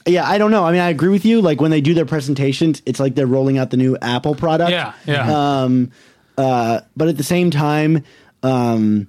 yeah, 0.06 0.28
I 0.28 0.38
don't 0.38 0.51
know. 0.51 0.64
I 0.64 0.72
mean, 0.72 0.82
I 0.82 0.89
agree 0.89 1.10
with 1.10 1.26
you. 1.26 1.41
Like 1.41 1.60
when 1.62 1.72
they 1.72 1.82
do 1.82 1.93
their 1.93 2.06
presentations, 2.06 2.82
it's 2.86 2.99
like 2.99 3.16
they're 3.16 3.28
rolling 3.28 3.58
out 3.58 3.72
the 3.72 3.78
new 3.78 3.97
Apple 4.01 4.36
product. 4.36 4.72
Yeah, 4.72 4.93
yeah. 5.06 5.64
Um, 5.64 5.91
uh, 6.38 6.82
but 6.95 7.08
at 7.08 7.18
the 7.18 7.24
same 7.24 7.49
time, 7.49 8.03
um, 8.43 9.08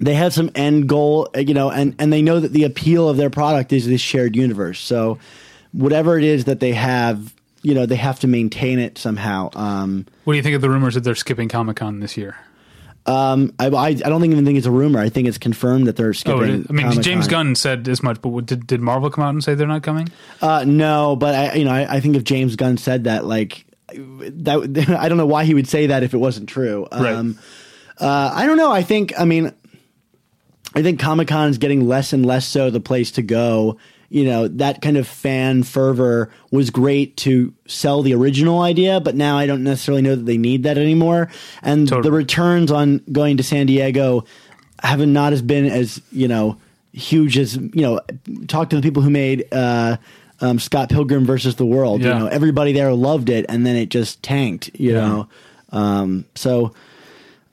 they 0.00 0.14
have 0.14 0.32
some 0.32 0.50
end 0.54 0.88
goal, 0.88 1.28
you 1.36 1.54
know, 1.54 1.70
and 1.70 1.94
and 1.98 2.12
they 2.12 2.22
know 2.22 2.40
that 2.40 2.52
the 2.52 2.64
appeal 2.64 3.08
of 3.08 3.16
their 3.16 3.30
product 3.30 3.72
is 3.72 3.86
this 3.86 4.00
shared 4.00 4.34
universe. 4.34 4.80
So 4.80 5.18
whatever 5.72 6.18
it 6.18 6.24
is 6.24 6.46
that 6.46 6.60
they 6.60 6.72
have, 6.72 7.32
you 7.62 7.74
know, 7.74 7.86
they 7.86 7.96
have 7.96 8.20
to 8.20 8.26
maintain 8.26 8.78
it 8.78 8.98
somehow. 8.98 9.50
Um, 9.54 10.06
What 10.24 10.32
do 10.32 10.36
you 10.36 10.42
think 10.42 10.56
of 10.56 10.62
the 10.62 10.70
rumors 10.70 10.94
that 10.94 11.00
they're 11.02 11.14
skipping 11.14 11.48
Comic 11.48 11.76
Con 11.76 12.00
this 12.00 12.16
year? 12.16 12.36
Um, 13.06 13.52
I, 13.58 13.66
I 13.68 13.86
I 13.88 13.92
don't 13.94 14.24
even 14.24 14.44
think 14.44 14.56
it's 14.56 14.66
a 14.66 14.70
rumor. 14.70 14.98
I 14.98 15.08
think 15.10 15.28
it's 15.28 15.38
confirmed 15.38 15.86
that 15.88 15.96
they're 15.96 16.14
skipping. 16.14 16.40
Oh, 16.40 16.44
it 16.44 16.50
is. 16.50 16.66
I 16.70 16.72
mean, 16.72 16.90
James 16.92 17.04
Comic-Con. 17.04 17.28
Gunn 17.28 17.54
said 17.54 17.88
as 17.88 18.02
much, 18.02 18.22
but 18.22 18.30
what- 18.30 18.46
did 18.46 18.66
did 18.66 18.80
Marvel 18.80 19.10
come 19.10 19.24
out 19.24 19.30
and 19.30 19.44
say 19.44 19.54
they're 19.54 19.66
not 19.66 19.82
coming? 19.82 20.08
Uh, 20.40 20.64
no, 20.66 21.14
but 21.16 21.34
I, 21.34 21.54
you 21.54 21.64
know, 21.64 21.70
I, 21.72 21.96
I 21.96 22.00
think 22.00 22.16
if 22.16 22.24
James 22.24 22.56
Gunn 22.56 22.76
said 22.78 23.04
that, 23.04 23.24
like, 23.26 23.66
that 23.88 24.96
I 24.98 25.08
don't 25.08 25.18
know 25.18 25.26
why 25.26 25.44
he 25.44 25.52
would 25.54 25.68
say 25.68 25.88
that 25.88 26.02
if 26.02 26.14
it 26.14 26.18
wasn't 26.18 26.48
true. 26.48 26.86
Um, 26.90 27.38
uh, 28.00 28.32
I 28.34 28.46
don't 28.46 28.56
know. 28.56 28.72
I 28.72 28.82
think, 28.82 29.12
I 29.18 29.24
mean, 29.24 29.52
I 30.74 30.82
think 30.82 30.98
Comic 30.98 31.28
Con 31.28 31.50
is 31.50 31.58
getting 31.58 31.86
less 31.86 32.12
and 32.12 32.24
less 32.26 32.46
so 32.46 32.70
the 32.70 32.80
place 32.80 33.12
to 33.12 33.22
go. 33.22 33.78
You 34.14 34.24
know, 34.26 34.46
that 34.46 34.80
kind 34.80 34.96
of 34.96 35.08
fan 35.08 35.64
fervor 35.64 36.30
was 36.52 36.70
great 36.70 37.16
to 37.16 37.52
sell 37.66 38.00
the 38.02 38.14
original 38.14 38.60
idea, 38.60 39.00
but 39.00 39.16
now 39.16 39.36
I 39.36 39.46
don't 39.46 39.64
necessarily 39.64 40.02
know 40.02 40.14
that 40.14 40.24
they 40.24 40.38
need 40.38 40.62
that 40.62 40.78
anymore. 40.78 41.30
And 41.62 41.88
Totally. 41.88 42.08
the 42.08 42.16
returns 42.16 42.70
on 42.70 43.00
going 43.10 43.38
to 43.38 43.42
San 43.42 43.66
Diego 43.66 44.24
have 44.84 45.00
not 45.00 45.32
as 45.32 45.42
been 45.42 45.66
as, 45.66 46.00
you 46.12 46.28
know, 46.28 46.58
huge 46.92 47.36
as, 47.36 47.56
you 47.56 47.70
know, 47.82 48.00
talk 48.46 48.70
to 48.70 48.76
the 48.76 48.82
people 48.82 49.02
who 49.02 49.10
made 49.10 49.48
uh, 49.50 49.96
um, 50.40 50.60
Scott 50.60 50.90
Pilgrim 50.90 51.24
versus 51.26 51.56
the 51.56 51.66
World. 51.66 52.00
Yeah. 52.00 52.12
You 52.12 52.18
know, 52.20 52.26
everybody 52.28 52.72
there 52.72 52.92
loved 52.94 53.28
it, 53.30 53.44
and 53.48 53.66
then 53.66 53.74
it 53.74 53.88
just 53.88 54.22
tanked, 54.22 54.70
you 54.74 54.92
Yeah. 54.92 55.00
know. 55.00 55.28
Um, 55.72 56.24
so 56.36 56.72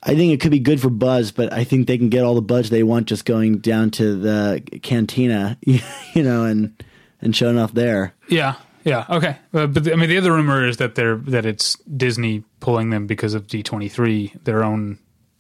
I 0.04 0.16
think 0.16 0.34
it 0.34 0.42
could 0.42 0.52
be 0.52 0.60
good 0.60 0.82
for 0.82 0.90
buzz, 0.90 1.32
but 1.32 1.54
I 1.54 1.64
think 1.64 1.88
they 1.88 1.98
can 1.98 2.10
get 2.10 2.24
all 2.24 2.34
the 2.36 2.42
buzz 2.42 2.70
they 2.70 2.84
want 2.84 3.08
just 3.08 3.24
going 3.26 3.60
down 3.60 3.92
to 3.92 4.16
the 4.20 4.64
cantina, 4.82 5.58
you 5.66 5.80
know, 6.24 6.46
and 6.46 6.84
and 7.22 7.36
showing 7.36 7.60
off 7.60 7.74
there. 7.74 8.14
Yeah, 8.28 8.56
Yeah. 8.84 9.06
Okay. 9.10 9.38
Uh, 9.54 9.68
but 9.68 9.84
the, 9.84 9.94
I 9.94 9.96
mean, 9.96 10.10
the 10.10 10.18
other 10.18 10.32
rumor 10.34 10.66
is 10.68 10.78
that 10.78 10.96
they're 10.96 11.18
that 11.18 11.46
it's 11.46 11.76
Disney 11.96 12.44
pulling 12.62 12.90
them 12.90 13.06
because 13.06 13.34
of 13.36 13.46
D 13.48 13.62
twenty 13.62 13.90
three, 13.90 14.34
their 14.44 14.64
own 14.64 14.98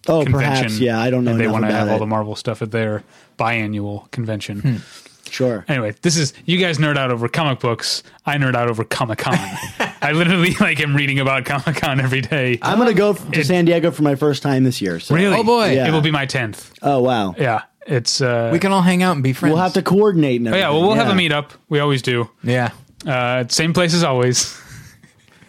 Oh, 0.07 0.23
convention. 0.23 0.63
perhaps. 0.63 0.79
Yeah, 0.79 0.99
I 0.99 1.09
don't 1.11 1.23
know 1.25 1.31
And 1.31 1.39
they 1.39 1.47
want 1.47 1.63
to 1.63 1.69
about 1.69 1.79
have 1.81 1.89
all 1.89 1.99
the 1.99 2.07
Marvel 2.07 2.35
stuff 2.35 2.61
at 2.63 2.71
their 2.71 3.03
biannual 3.37 4.09
convention. 4.11 4.81
Sure. 5.29 5.63
Anyway, 5.67 5.93
this 6.01 6.17
is 6.17 6.33
you 6.45 6.57
guys 6.57 6.77
nerd 6.77 6.97
out 6.97 7.09
over 7.11 7.27
comic 7.29 7.59
books. 7.59 8.01
I 8.25 8.37
nerd 8.37 8.55
out 8.55 8.67
over 8.69 8.83
Comic 8.83 9.19
Con. 9.19 9.37
I 10.01 10.13
literally 10.13 10.53
like 10.59 10.79
am 10.79 10.95
reading 10.95 11.19
about 11.19 11.45
Comic 11.45 11.75
Con 11.77 11.99
every 11.99 12.21
day. 12.21 12.57
I'm 12.61 12.77
gonna 12.79 12.93
go 12.93 13.11
f- 13.11 13.31
to 13.31 13.39
it- 13.41 13.45
San 13.45 13.65
Diego 13.65 13.91
for 13.91 14.03
my 14.03 14.15
first 14.15 14.41
time 14.43 14.63
this 14.63 14.81
year. 14.81 14.99
So. 14.99 15.13
really? 15.15 15.35
Oh, 15.37 15.43
boy. 15.43 15.71
Yeah. 15.71 15.87
It 15.87 15.91
will 15.91 16.01
be 16.01 16.11
my 16.11 16.25
tenth. 16.25 16.73
Oh 16.81 17.01
wow. 17.01 17.35
Yeah. 17.37 17.63
It's 17.87 18.21
uh. 18.21 18.49
We 18.53 18.59
can 18.59 18.71
all 18.71 18.81
hang 18.81 19.03
out 19.03 19.13
and 19.13 19.23
be 19.23 19.33
friends. 19.33 19.53
We'll 19.53 19.61
have 19.63 19.73
to 19.73 19.81
coordinate. 19.81 20.39
And 20.41 20.49
oh, 20.49 20.57
yeah. 20.57 20.69
Well, 20.69 20.81
we'll 20.81 20.93
have 20.95 21.09
a 21.09 21.19
meetup. 21.19 21.51
We 21.69 21.79
always 21.79 22.01
do. 22.01 22.29
Yeah. 22.43 22.71
Uh, 23.05 23.45
same 23.47 23.73
place 23.73 23.93
as 23.93 24.03
always. 24.03 24.59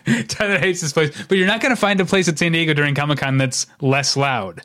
Tyler 0.29 0.59
hates 0.59 0.81
this 0.81 0.93
place, 0.93 1.11
but 1.29 1.39
you're 1.39 1.47
not 1.47 1.61
going 1.61 1.71
to 1.75 1.81
find 1.81 2.01
a 2.01 2.05
place 2.05 2.29
at 2.29 2.39
San 2.39 2.53
Diego 2.53 2.75
during 2.75 2.95
Comic 2.95 3.19
Con 3.19 3.37
that's 3.39 3.67
less 3.81 4.17
loud. 4.17 4.63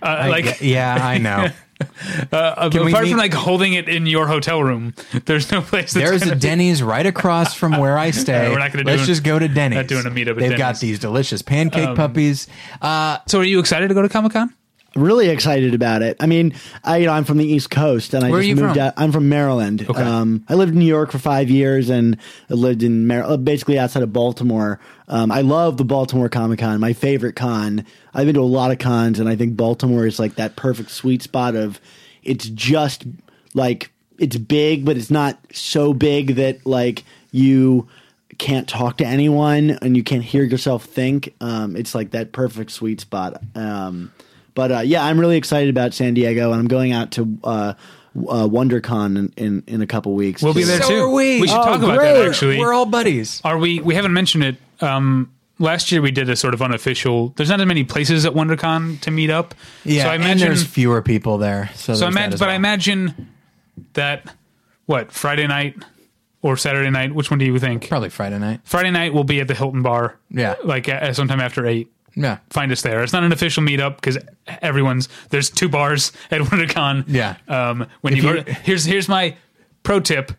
Uh, 0.00 0.06
I 0.06 0.28
like 0.28 0.44
get- 0.44 0.62
yeah, 0.62 0.94
I 0.94 1.18
know. 1.18 1.48
uh, 1.80 2.54
apart 2.56 2.74
meet- 2.74 2.92
from 3.10 3.18
like 3.18 3.34
holding 3.34 3.72
it 3.74 3.88
in 3.88 4.06
your 4.06 4.26
hotel 4.26 4.62
room, 4.62 4.94
there's 5.26 5.50
no 5.50 5.60
place. 5.60 5.92
That's 5.92 6.10
There's 6.10 6.22
a 6.22 6.34
Denny's 6.34 6.82
right 6.82 7.06
across 7.06 7.54
from 7.54 7.76
where 7.78 7.98
I 7.98 8.10
stay. 8.10 8.48
We're 8.50 8.58
not 8.58 8.72
gonna 8.72 8.84
do 8.84 8.90
Let's 8.90 9.02
it- 9.02 9.06
just 9.06 9.22
go 9.24 9.38
to 9.38 9.48
Denny's. 9.48 9.76
not 9.76 9.86
doing 9.86 10.06
a 10.06 10.10
meetup 10.10 10.30
at 10.30 10.36
They've 10.38 10.50
got 10.50 10.74
Denny's. 10.76 10.82
Um, 10.82 10.88
these 10.88 10.98
delicious 10.98 11.42
pancake 11.42 11.94
puppies. 11.96 12.48
Uh, 12.80 13.18
So, 13.26 13.40
are 13.40 13.44
you 13.44 13.58
excited 13.58 13.88
to 13.88 13.94
go 13.94 14.02
to 14.02 14.08
Comic 14.08 14.32
Con? 14.32 14.52
Really 14.96 15.28
excited 15.28 15.74
about 15.74 16.02
it. 16.02 16.16
I 16.20 16.26
mean, 16.26 16.54
I 16.84 16.98
you 16.98 17.06
know 17.06 17.12
I'm 17.12 17.24
from 17.24 17.38
the 17.38 17.46
East 17.46 17.70
Coast 17.70 18.14
and 18.14 18.24
I 18.24 18.30
Where 18.30 18.42
just 18.42 18.60
moved 18.60 18.74
from? 18.74 18.82
out. 18.82 18.94
I'm 18.96 19.12
from 19.12 19.28
Maryland. 19.28 19.86
Okay. 19.88 20.02
Um, 20.02 20.44
I 20.48 20.54
lived 20.54 20.72
in 20.72 20.78
New 20.78 20.86
York 20.86 21.12
for 21.12 21.18
five 21.18 21.50
years 21.50 21.90
and 21.90 22.16
I 22.50 22.54
lived 22.54 22.82
in 22.82 23.06
Mar- 23.06 23.24
uh, 23.24 23.36
basically 23.36 23.78
outside 23.78 24.02
of 24.02 24.12
Baltimore. 24.12 24.80
Um, 25.08 25.30
I 25.30 25.42
love 25.42 25.76
the 25.76 25.84
Baltimore 25.84 26.28
Comic 26.28 26.58
Con, 26.58 26.80
my 26.80 26.92
favorite 26.92 27.36
con. 27.36 27.84
I've 28.12 28.26
been 28.26 28.34
to 28.34 28.40
a 28.40 28.42
lot 28.42 28.70
of 28.70 28.78
cons 28.78 29.20
and 29.20 29.28
I 29.28 29.36
think 29.36 29.56
Baltimore 29.56 30.06
is 30.06 30.18
like 30.18 30.34
that 30.36 30.56
perfect 30.56 30.90
sweet 30.90 31.22
spot 31.22 31.54
of 31.54 31.80
it's 32.24 32.48
just 32.48 33.04
like 33.54 33.90
it's 34.18 34.36
big, 34.36 34.84
but 34.84 34.96
it's 34.96 35.10
not 35.10 35.38
so 35.52 35.92
big 35.94 36.36
that 36.36 36.64
like 36.66 37.04
you 37.30 37.86
can't 38.38 38.68
talk 38.68 38.98
to 38.98 39.06
anyone 39.06 39.70
and 39.82 39.96
you 39.96 40.02
can't 40.02 40.22
hear 40.24 40.42
yourself 40.42 40.84
think. 40.84 41.34
Um, 41.40 41.76
it's 41.76 41.94
like 41.94 42.10
that 42.10 42.32
perfect 42.32 42.70
sweet 42.70 43.00
spot. 43.00 43.42
Um, 43.54 44.12
but 44.56 44.72
uh, 44.72 44.78
yeah, 44.80 45.04
I'm 45.04 45.20
really 45.20 45.36
excited 45.36 45.70
about 45.70 45.94
San 45.94 46.14
Diego, 46.14 46.50
and 46.50 46.58
I'm 46.60 46.66
going 46.66 46.90
out 46.92 47.12
to 47.12 47.38
uh, 47.44 47.74
uh, 48.16 48.48
WonderCon 48.48 49.16
in, 49.16 49.32
in, 49.36 49.62
in 49.68 49.82
a 49.82 49.86
couple 49.86 50.14
weeks. 50.14 50.42
We'll 50.42 50.54
be 50.54 50.64
there 50.64 50.82
So 50.82 50.88
too. 50.88 51.00
are 51.02 51.10
we. 51.10 51.46
should 51.46 51.56
Oh, 51.56 51.62
talk 51.64 51.82
about 51.82 51.98
great. 51.98 52.14
that 52.14 52.26
actually. 52.28 52.58
we're 52.58 52.72
all 52.72 52.86
buddies. 52.86 53.40
Are 53.44 53.58
we? 53.58 53.78
We 53.80 53.94
haven't 53.94 54.14
mentioned 54.14 54.42
it. 54.42 54.56
Um, 54.80 55.30
last 55.58 55.92
year 55.92 56.02
we 56.02 56.10
did 56.10 56.28
a 56.28 56.34
sort 56.36 56.54
of 56.54 56.60
unofficial. 56.62 57.28
There's 57.36 57.50
not 57.50 57.60
as 57.60 57.66
many 57.66 57.84
places 57.84 58.26
at 58.26 58.32
WonderCon 58.32 59.00
to 59.02 59.10
meet 59.10 59.30
up. 59.30 59.54
Yeah, 59.84 60.02
so 60.04 60.08
I 60.10 60.14
and 60.14 60.24
imagine. 60.24 60.48
there's 60.48 60.64
fewer 60.64 61.00
people 61.02 61.38
there. 61.38 61.70
So, 61.74 61.94
so 61.94 62.06
I 62.06 62.08
imagine, 62.08 62.32
as 62.34 62.40
but 62.40 62.48
I 62.48 62.54
imagine 62.54 63.30
that 63.92 64.34
what 64.86 65.12
Friday 65.12 65.46
night 65.46 65.76
or 66.42 66.56
Saturday 66.56 66.90
night. 66.90 67.14
Which 67.14 67.30
one 67.30 67.38
do 67.38 67.44
you 67.44 67.58
think? 67.58 67.88
probably 67.88 68.08
Friday 68.08 68.38
night. 68.38 68.60
Friday 68.64 68.90
night 68.90 69.12
we'll 69.12 69.24
be 69.24 69.40
at 69.40 69.48
the 69.48 69.54
Hilton 69.54 69.82
Bar. 69.82 70.16
Yeah. 70.30 70.54
like 70.64 70.88
uh, 70.88 71.12
sometime 71.12 71.40
after 71.40 71.66
eight. 71.66 71.90
Yeah, 72.16 72.38
Find 72.50 72.72
us 72.72 72.80
there. 72.82 73.02
It's 73.02 73.12
not 73.12 73.24
an 73.24 73.32
official 73.32 73.62
meetup 73.62 73.96
because 73.96 74.16
everyone's 74.62 75.08
there's 75.28 75.50
two 75.50 75.68
bars 75.68 76.12
at 76.30 76.40
WonderCon. 76.40 77.04
Yeah. 77.06 77.36
Um, 77.46 77.86
when 78.00 78.14
If 78.14 78.16
you 78.16 78.22
go 78.34 78.42
to, 78.42 78.52
here's 78.52 78.84
here's 78.86 79.08
my 79.08 79.36
pro 79.82 80.00
tip 80.00 80.32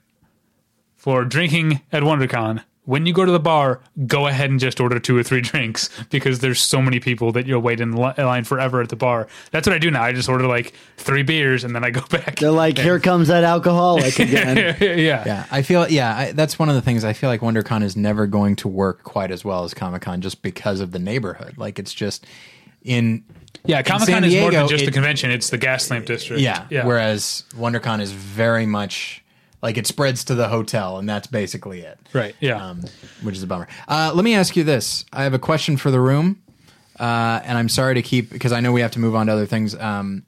for 0.95 1.23
drinking 1.23 1.81
at 1.91 2.01
WonderCon. 2.03 2.63
When 2.87 3.05
you 3.05 3.11
go 3.13 3.25
to 3.25 3.31
the 3.33 3.39
bar, 3.39 3.81
go 4.07 4.27
ahead 4.27 4.49
and 4.49 4.59
just 4.61 4.79
order 4.79 4.97
two 4.97 5.15
or 5.17 5.21
three 5.21 5.41
drinks 5.51 5.89
because 6.09 6.39
there's 6.39 6.59
so 6.61 6.81
many 6.81 6.99
people 7.01 7.33
that 7.33 7.45
you'll 7.45 7.61
wait 7.61 7.81
in 7.81 7.91
line 7.91 8.45
forever 8.45 8.81
at 8.81 8.87
the 8.87 8.95
bar. 8.95 9.27
That's 9.51 9.67
what 9.67 9.75
I 9.75 9.77
do 9.77 9.91
now. 9.91 10.03
I 10.03 10.13
just 10.13 10.29
order 10.29 10.47
like 10.47 10.73
three 10.95 11.21
beers 11.21 11.65
and 11.65 11.75
then 11.75 11.83
I 11.83 11.89
go 11.91 11.99
back. 12.09 12.37
They're 12.37 12.49
like, 12.49 12.77
here 12.77 12.99
comes 13.01 13.27
that 13.27 13.43
alcoholic 13.43 14.17
again. 14.19 14.77
yeah. 14.79 15.23
yeah. 15.25 15.45
I 15.51 15.63
feel 15.63 15.87
yeah. 15.89 16.17
I, 16.17 16.31
that's 16.31 16.57
one 16.57 16.69
of 16.69 16.75
the 16.75 16.81
things. 16.81 17.03
I 17.03 17.11
feel 17.13 17.29
like 17.29 17.41
WonderCon 17.41 17.83
is 17.83 17.97
never 17.97 18.25
going 18.25 18.55
to 18.57 18.67
work 18.69 19.03
quite 19.03 19.31
as 19.31 19.43
well 19.43 19.65
as 19.65 19.73
Comic 19.73 20.01
Con 20.03 20.21
just 20.21 20.41
because 20.41 20.79
of 20.79 20.91
the 20.93 20.99
neighborhood. 20.99 21.57
Like 21.57 21.79
it's 21.79 21.93
just 21.93 22.25
in 22.83 23.23
Yeah, 23.65 23.81
Comic 23.81 24.07
Con 24.07 24.23
is 24.23 24.33
more 24.35 24.49
than 24.51 24.67
just 24.69 24.83
it- 24.83 24.85
the 24.85 24.91
convention; 24.93 25.29
it's 25.29 25.49
the 25.49 25.57
Gaslamp 25.57 26.05
district. 26.05 26.41
Yeah. 26.41 26.65
yeah. 26.69 26.85
Whereas 26.85 27.43
WonderCon 27.51 27.99
is 27.99 28.13
very 28.13 28.65
much 28.65 29.23
like 29.61 29.77
it 29.77 29.87
spreads 29.87 30.23
to 30.25 30.35
the 30.35 30.47
hotel, 30.49 30.97
and 30.99 31.07
that's 31.09 31.27
basically 31.27 31.81
it. 31.81 31.99
right. 32.13 32.35
Yeah. 32.39 32.63
Um, 32.63 32.81
which 33.23 33.35
is 33.35 33.43
a 33.43 33.47
bummer. 33.47 33.67
Uh, 33.87 34.11
let 34.13 34.23
me 34.23 34.35
ask 34.35 34.55
you 34.55 34.63
this: 34.63 35.05
I 35.11 35.23
have 35.23 35.33
a 35.33 35.39
question 35.39 35.77
for 35.77 35.89
the 35.91 35.99
room, 35.99 36.41
uh, 36.99 37.39
and 37.43 37.57
I'm 37.57 37.69
sorry 37.69 37.95
to 37.95 38.01
keep 38.01 38.29
because 38.29 38.51
I 38.51 38.59
know 38.59 38.71
we 38.71 38.81
have 38.81 38.91
to 38.91 38.99
move 38.99 39.15
on 39.15 39.27
to 39.27 39.33
other 39.33 39.45
things. 39.45 39.73
Um, 39.75 40.23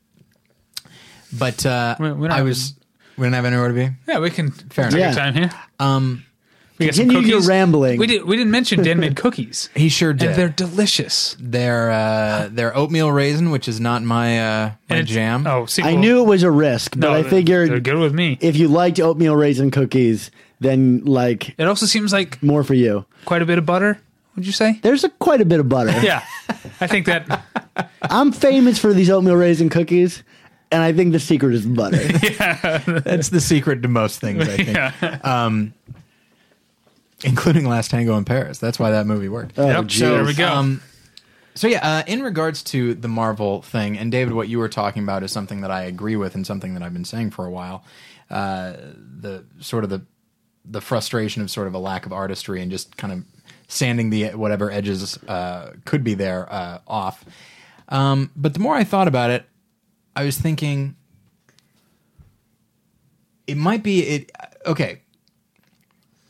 but 1.38 1.66
uh, 1.66 1.96
We- 2.00 2.12
we 2.14 2.28
I 2.30 2.42
was 2.42 2.74
we 3.18 3.26
don't 3.26 3.34
have 3.34 3.46
anywhere 3.46 3.68
to 3.68 3.74
be. 3.74 3.90
yeah, 4.08 4.20
we 4.20 4.30
can 4.30 4.52
Fair 4.52 4.88
enough. 4.88 5.18
our 5.18 5.24
time 5.24 5.34
here. 5.36 5.52
Um, 5.80 6.26
We 6.80 6.86
got 6.86 6.96
Continue 6.96 7.20
your 7.28 7.38
cookies. 7.40 7.48
rambling. 7.48 8.00
We 8.00 8.08
did. 8.08 8.24
We 8.24 8.38
didn't 8.38 8.52
mention 8.52 8.82
Dan 8.84 9.00
made 9.02 9.16
cookies. 9.24 9.70
he 9.76 9.90
sure 9.90 10.14
did. 10.14 10.30
and 10.30 10.36
they're 10.38 10.48
delicious. 10.50 11.36
They're 11.40 11.92
uh, 11.92 12.48
they're 12.52 12.76
oatmeal 12.76 13.12
raisin, 13.12 13.52
which 13.52 13.68
is 13.68 13.80
not 13.82 14.02
my 14.02 14.40
uh, 14.40 14.66
my 14.90 14.96
And 14.96 15.00
it's- 15.00 15.14
jam. 15.14 15.46
Oh, 15.46 15.66
see, 15.66 15.84
I 15.84 15.96
knew 15.96 16.22
it 16.22 16.26
was 16.28 16.44
a 16.44 16.50
risk, 16.52 16.92
but 16.92 17.00
no, 17.02 17.14
I 17.14 17.22
they're 17.22 17.30
figured 17.30 17.84
good 17.84 17.98
with 17.98 18.14
me. 18.14 18.38
if 18.40 18.56
you 18.56 18.70
liked 18.70 19.00
oatmeal 19.00 19.36
raisin 19.36 19.72
cookies, 19.72 20.32
then 20.62 21.04
like 21.04 21.54
It 21.60 21.68
also 21.68 21.86
seems 21.86 22.14
like 22.14 22.42
more 22.42 22.64
for 22.64 22.74
you. 22.76 23.06
quite 23.26 23.42
a 23.42 23.46
bit 23.46 23.58
of 23.58 23.66
butter. 23.66 24.00
Would 24.38 24.46
you 24.46 24.54
say? 24.54 24.80
There's 24.82 25.04
a, 25.04 25.10
quite 25.10 25.42
a 25.42 25.46
bit 25.46 25.60
of 25.60 25.68
butter. 25.68 25.92
Yeah, 26.02 26.24
I 26.80 26.88
think 26.88 27.08
that. 27.08 27.44
I'm 28.04 28.32
famous 28.32 28.80
for 28.80 28.94
these 28.94 29.10
oatmeal 29.10 29.36
raisin 29.36 29.68
cookies, 29.70 30.24
and 30.72 30.82
I 30.82 30.94
think 30.94 31.12
the 31.12 31.20
secret 31.20 31.54
is 31.56 31.66
the 31.68 31.74
butter. 31.74 31.98
That's 33.02 33.30
the 33.30 33.42
secret 33.42 33.82
to 33.82 33.90
most 33.90 34.22
things, 34.22 34.48
I 34.48 34.56
think, 34.56 34.70
Yeah. 34.70 35.60
Including 37.24 37.66
Last 37.66 37.92
Tango 37.92 38.18
in 38.18 38.26
Paris. 38.26 38.58
That's 38.60 38.80
why 38.80 38.92
that 38.92 39.06
movie 39.06 39.30
worked. 39.30 39.58
Oh, 39.58 39.68
Yep, 39.68 39.86
geez. 39.88 40.00
there 40.02 40.24
we 40.26 40.34
go. 40.34 40.48
Um, 40.48 40.82
so 41.56 41.68
yeah, 41.68 41.80
uh, 42.00 42.04
in 42.08 42.22
regards 42.22 42.64
to 42.64 42.94
the 42.94 43.08
Marvel 43.10 43.62
thing, 43.62 43.98
and 43.98 44.12
David, 44.12 44.34
what 44.34 44.48
you 44.48 44.60
were 44.60 44.70
talking 44.70 45.04
about 45.04 45.24
is 45.24 45.32
something 45.32 45.62
that 45.62 45.72
I 45.72 45.84
agree 45.84 46.16
with, 46.16 46.36
and 46.36 46.46
something 46.48 46.74
that 46.76 46.84
I've 46.84 46.94
been 46.94 47.06
saying 47.06 47.32
for 47.32 47.46
a 47.46 47.52
while. 47.52 47.84
Uh, 48.30 48.74
the 49.20 49.44
sort 49.60 49.84
of 49.84 49.90
the 49.90 50.04
the 50.64 50.82
frustration 50.82 51.42
of 51.42 51.50
sort 51.50 51.68
of 51.68 51.74
a 51.74 51.80
lack 51.80 52.06
of 52.06 52.14
artistry 52.14 52.62
and 52.62 52.70
just 52.70 52.96
kind 52.96 53.12
of 53.12 53.24
sanding 53.68 54.10
the 54.12 54.30
whatever 54.30 54.70
edges 54.72 55.18
uh, 55.28 55.74
could 55.86 56.04
be 56.04 56.14
there 56.14 56.48
uh, 56.54 56.80
off. 56.88 57.26
Um, 57.90 58.30
but 58.36 58.54
the 58.54 58.60
more 58.60 58.76
I 58.76 58.84
thought 58.84 59.08
about 59.08 59.32
it, 59.32 59.46
I 60.16 60.24
was 60.24 60.38
thinking 60.38 60.96
it 63.48 63.58
might 63.58 63.84
be 63.84 64.02
it. 64.04 64.32
Okay, 64.66 65.02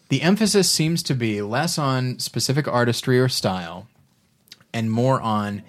the 0.09 0.21
emphasis 0.21 0.69
seems 0.69 1.01
to 1.03 1.13
be 1.13 1.41
less 1.41 1.77
on 1.77 2.19
specific 2.19 2.67
artistry 2.67 3.19
or 3.19 3.29
style 3.29 3.87
and 4.73 4.91
more 4.91 5.21
on 5.21 5.63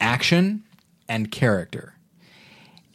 action 0.00 0.64
and 1.08 1.30
character. 1.30 1.94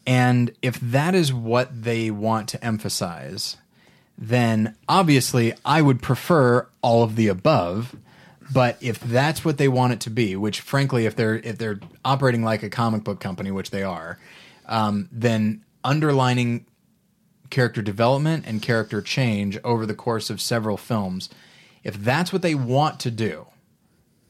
And 0.06 0.52
if 0.62 0.80
that 0.80 1.16
is 1.16 1.34
what 1.34 1.84
they 1.84 2.12
want 2.12 2.50
to 2.50 2.64
emphasize, 2.64 3.58
then 4.18 4.76
obviously 4.88 5.54
I 5.64 5.82
would 5.82 6.02
prefer 6.02 6.68
all 6.82 7.04
of 7.04 7.16
the 7.16 7.28
above. 7.28 7.96
But 8.54 8.78
if 8.82 9.00
that's 9.00 9.46
what 9.46 9.58
they 9.58 9.70
want 9.70 9.94
it 9.94 10.02
to 10.02 10.10
be, 10.10 10.36
which 10.36 10.60
frankly, 10.60 11.06
if 11.06 11.16
they're 11.16 11.36
if 11.36 11.58
they're 11.58 11.80
operating 12.04 12.44
like 12.44 12.64
a 12.64 12.70
comic 12.70 13.06
book 13.06 13.22
company, 13.22 13.50
which 13.52 13.72
they 13.72 13.84
are, 13.84 14.20
um, 14.66 15.08
then 15.12 15.64
underlining 15.86 16.66
character 17.52 17.84
development 17.84 18.46
and 18.48 18.62
character 18.62 19.02
change 19.02 19.60
over 19.64 19.86
the 19.86 19.94
course 19.94 20.32
of 20.32 20.42
several 20.42 20.78
films, 20.78 21.30
if 21.84 21.96
that's 21.96 22.34
what 22.34 22.42
they 22.42 22.56
want 22.56 23.00
to 23.02 23.12
do, 23.12 23.46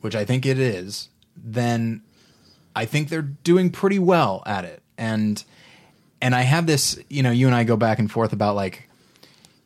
which 0.01 0.15
I 0.15 0.25
think 0.25 0.45
it 0.45 0.59
is, 0.59 1.07
then 1.37 2.01
I 2.75 2.85
think 2.85 3.07
they're 3.07 3.21
doing 3.21 3.69
pretty 3.69 3.99
well 3.99 4.43
at 4.45 4.65
it. 4.65 4.81
And 4.97 5.43
and 6.21 6.35
I 6.35 6.41
have 6.41 6.67
this, 6.67 6.99
you 7.09 7.23
know, 7.23 7.31
you 7.31 7.47
and 7.47 7.55
I 7.55 7.63
go 7.63 7.77
back 7.77 7.97
and 7.97 8.11
forth 8.11 8.31
about 8.31 8.55
like 8.55 8.87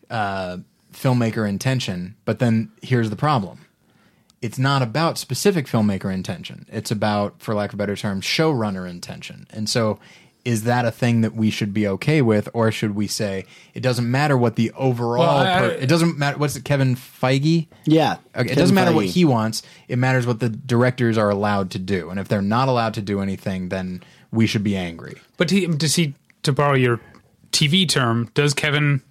uh, 0.09 0.57
filmmaker 0.93 1.47
intention, 1.47 2.15
but 2.23 2.39
then 2.39 2.71
here's 2.81 3.09
the 3.09 3.15
problem. 3.17 3.65
It's 4.41 4.57
not 4.59 4.81
about 4.81 5.17
specific 5.17 5.65
filmmaker 5.65 6.13
intention. 6.13 6.65
It's 6.71 6.91
about, 6.91 7.41
for 7.41 7.53
lack 7.53 7.71
of 7.71 7.75
a 7.75 7.77
better 7.77 7.95
term, 7.95 8.21
showrunner 8.21 8.89
intention. 8.89 9.47
And 9.49 9.69
so 9.69 9.99
is 10.45 10.63
that 10.63 10.85
a 10.85 10.91
thing 10.91 11.21
that 11.21 11.33
we 11.35 11.49
should 11.49 11.73
be 11.73 11.87
okay 11.87 12.21
with, 12.21 12.47
or 12.53 12.71
should 12.71 12.95
we 12.95 13.07
say 13.07 13.45
it 13.73 13.81
doesn't 13.81 14.09
matter 14.09 14.37
what 14.37 14.55
the 14.55 14.71
overall? 14.71 15.19
Well, 15.23 15.37
I- 15.39 15.59
per- 15.59 15.67
it 15.71 15.89
doesn't 15.89 16.17
matter. 16.17 16.37
What's 16.37 16.55
it? 16.55 16.63
Kevin 16.63 16.95
Feige? 16.95 17.67
Yeah. 17.85 18.13
Okay, 18.13 18.19
it 18.41 18.47
Kevin 18.49 18.57
doesn't 18.57 18.75
matter 18.75 18.93
what 18.93 19.05
Feige. 19.07 19.11
he 19.13 19.25
wants. 19.25 19.63
It 19.87 19.97
matters 19.97 20.25
what 20.27 20.39
the 20.39 20.49
directors 20.49 21.17
are 21.17 21.29
allowed 21.29 21.71
to 21.71 21.79
do. 21.79 22.09
And 22.11 22.19
if 22.19 22.27
they're 22.27 22.41
not 22.43 22.67
allowed 22.67 22.93
to 22.93 23.01
do 23.01 23.19
anything, 23.21 23.69
then 23.69 24.03
we 24.31 24.45
should 24.47 24.63
be 24.63 24.77
angry. 24.77 25.15
But 25.37 25.49
he, 25.49 25.65
does 25.65 25.95
he, 25.95 26.13
to 26.43 26.51
borrow 26.53 26.75
your 26.75 26.99
TV 27.51 27.89
term, 27.89 28.29
does 28.35 28.53
Kevin 28.53 29.01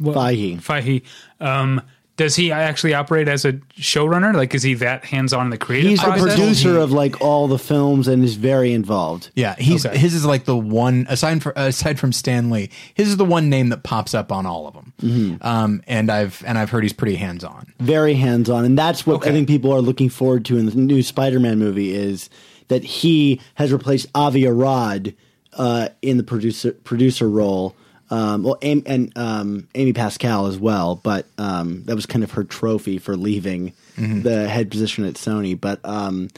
Feige. 0.00 0.60
Feige, 0.62 1.02
um, 1.40 1.80
Does 2.18 2.36
he 2.36 2.52
actually 2.52 2.92
operate 2.94 3.28
as 3.28 3.44
a 3.46 3.54
showrunner? 3.78 4.34
Like, 4.34 4.54
is 4.54 4.62
he 4.62 4.74
that 4.74 5.04
hands 5.06 5.32
on 5.32 5.46
in 5.46 5.50
the 5.50 5.56
creative 5.56 5.90
He's 5.92 6.00
the 6.02 6.10
producer 6.10 6.72
He- 6.74 6.80
of 6.82 6.92
like 6.92 7.20
all 7.22 7.48
the 7.48 7.58
films 7.58 8.08
and 8.08 8.22
is 8.22 8.34
very 8.34 8.72
involved. 8.74 9.30
Yeah, 9.34 9.54
he's 9.56 9.86
Okay. 9.86 9.96
his 9.96 10.14
is 10.14 10.26
like 10.26 10.44
the 10.44 10.56
one 10.56 11.06
aside 11.08 11.42
from 11.42 11.52
aside 11.56 11.98
from 11.98 12.12
Stan 12.12 12.50
Lee, 12.50 12.68
his 12.92 13.08
is 13.08 13.16
the 13.16 13.24
one 13.24 13.48
name 13.48 13.68
that 13.70 13.84
pops 13.84 14.14
up 14.14 14.30
on 14.32 14.44
all 14.46 14.66
of 14.66 14.74
them. 14.74 14.92
Mm-hmm. 15.00 15.46
Um, 15.46 15.80
and 15.86 16.10
I've 16.10 16.42
and 16.46 16.58
I've 16.58 16.70
heard 16.70 16.82
he's 16.82 16.92
pretty 16.92 17.14
hands 17.16 17.44
on. 17.44 17.72
very 17.80 18.14
hands 18.14 18.50
on, 18.50 18.64
and 18.64 18.76
that's 18.76 19.06
what 19.06 19.16
Okay. 19.18 19.30
I 19.30 19.32
think 19.32 19.46
people 19.48 19.72
are 19.72 19.80
looking 19.80 20.08
forward 20.10 20.44
to 20.46 20.58
in 20.58 20.66
the 20.66 20.74
new 20.74 21.02
Spider-Man 21.02 21.58
movie 21.58 21.94
is 21.94 22.28
that 22.66 22.82
he 22.84 23.40
has 23.54 23.72
replaced 23.72 24.08
Avi 24.14 24.44
Arad 24.46 25.14
uh, 25.56 25.88
in 26.02 26.16
the 26.16 26.24
producer 26.24 26.72
producer 26.72 27.30
role. 27.30 27.74
Um, 28.10 28.42
well, 28.42 28.58
Amy, 28.62 28.82
and 28.86 29.12
um, 29.18 29.68
Amy 29.74 29.92
Pascal 29.92 30.46
as 30.46 30.58
well, 30.58 30.96
but 30.96 31.26
um, 31.36 31.82
that 31.84 31.94
was 31.94 32.06
kind 32.06 32.24
of 32.24 32.30
her 32.32 32.44
trophy 32.44 32.98
for 32.98 33.16
leaving 33.16 33.72
the 33.96 34.48
head 34.48 34.70
position 34.70 35.04
at 35.04 35.14
Sony. 35.14 35.60
But 35.60 35.80
um, 35.84 36.28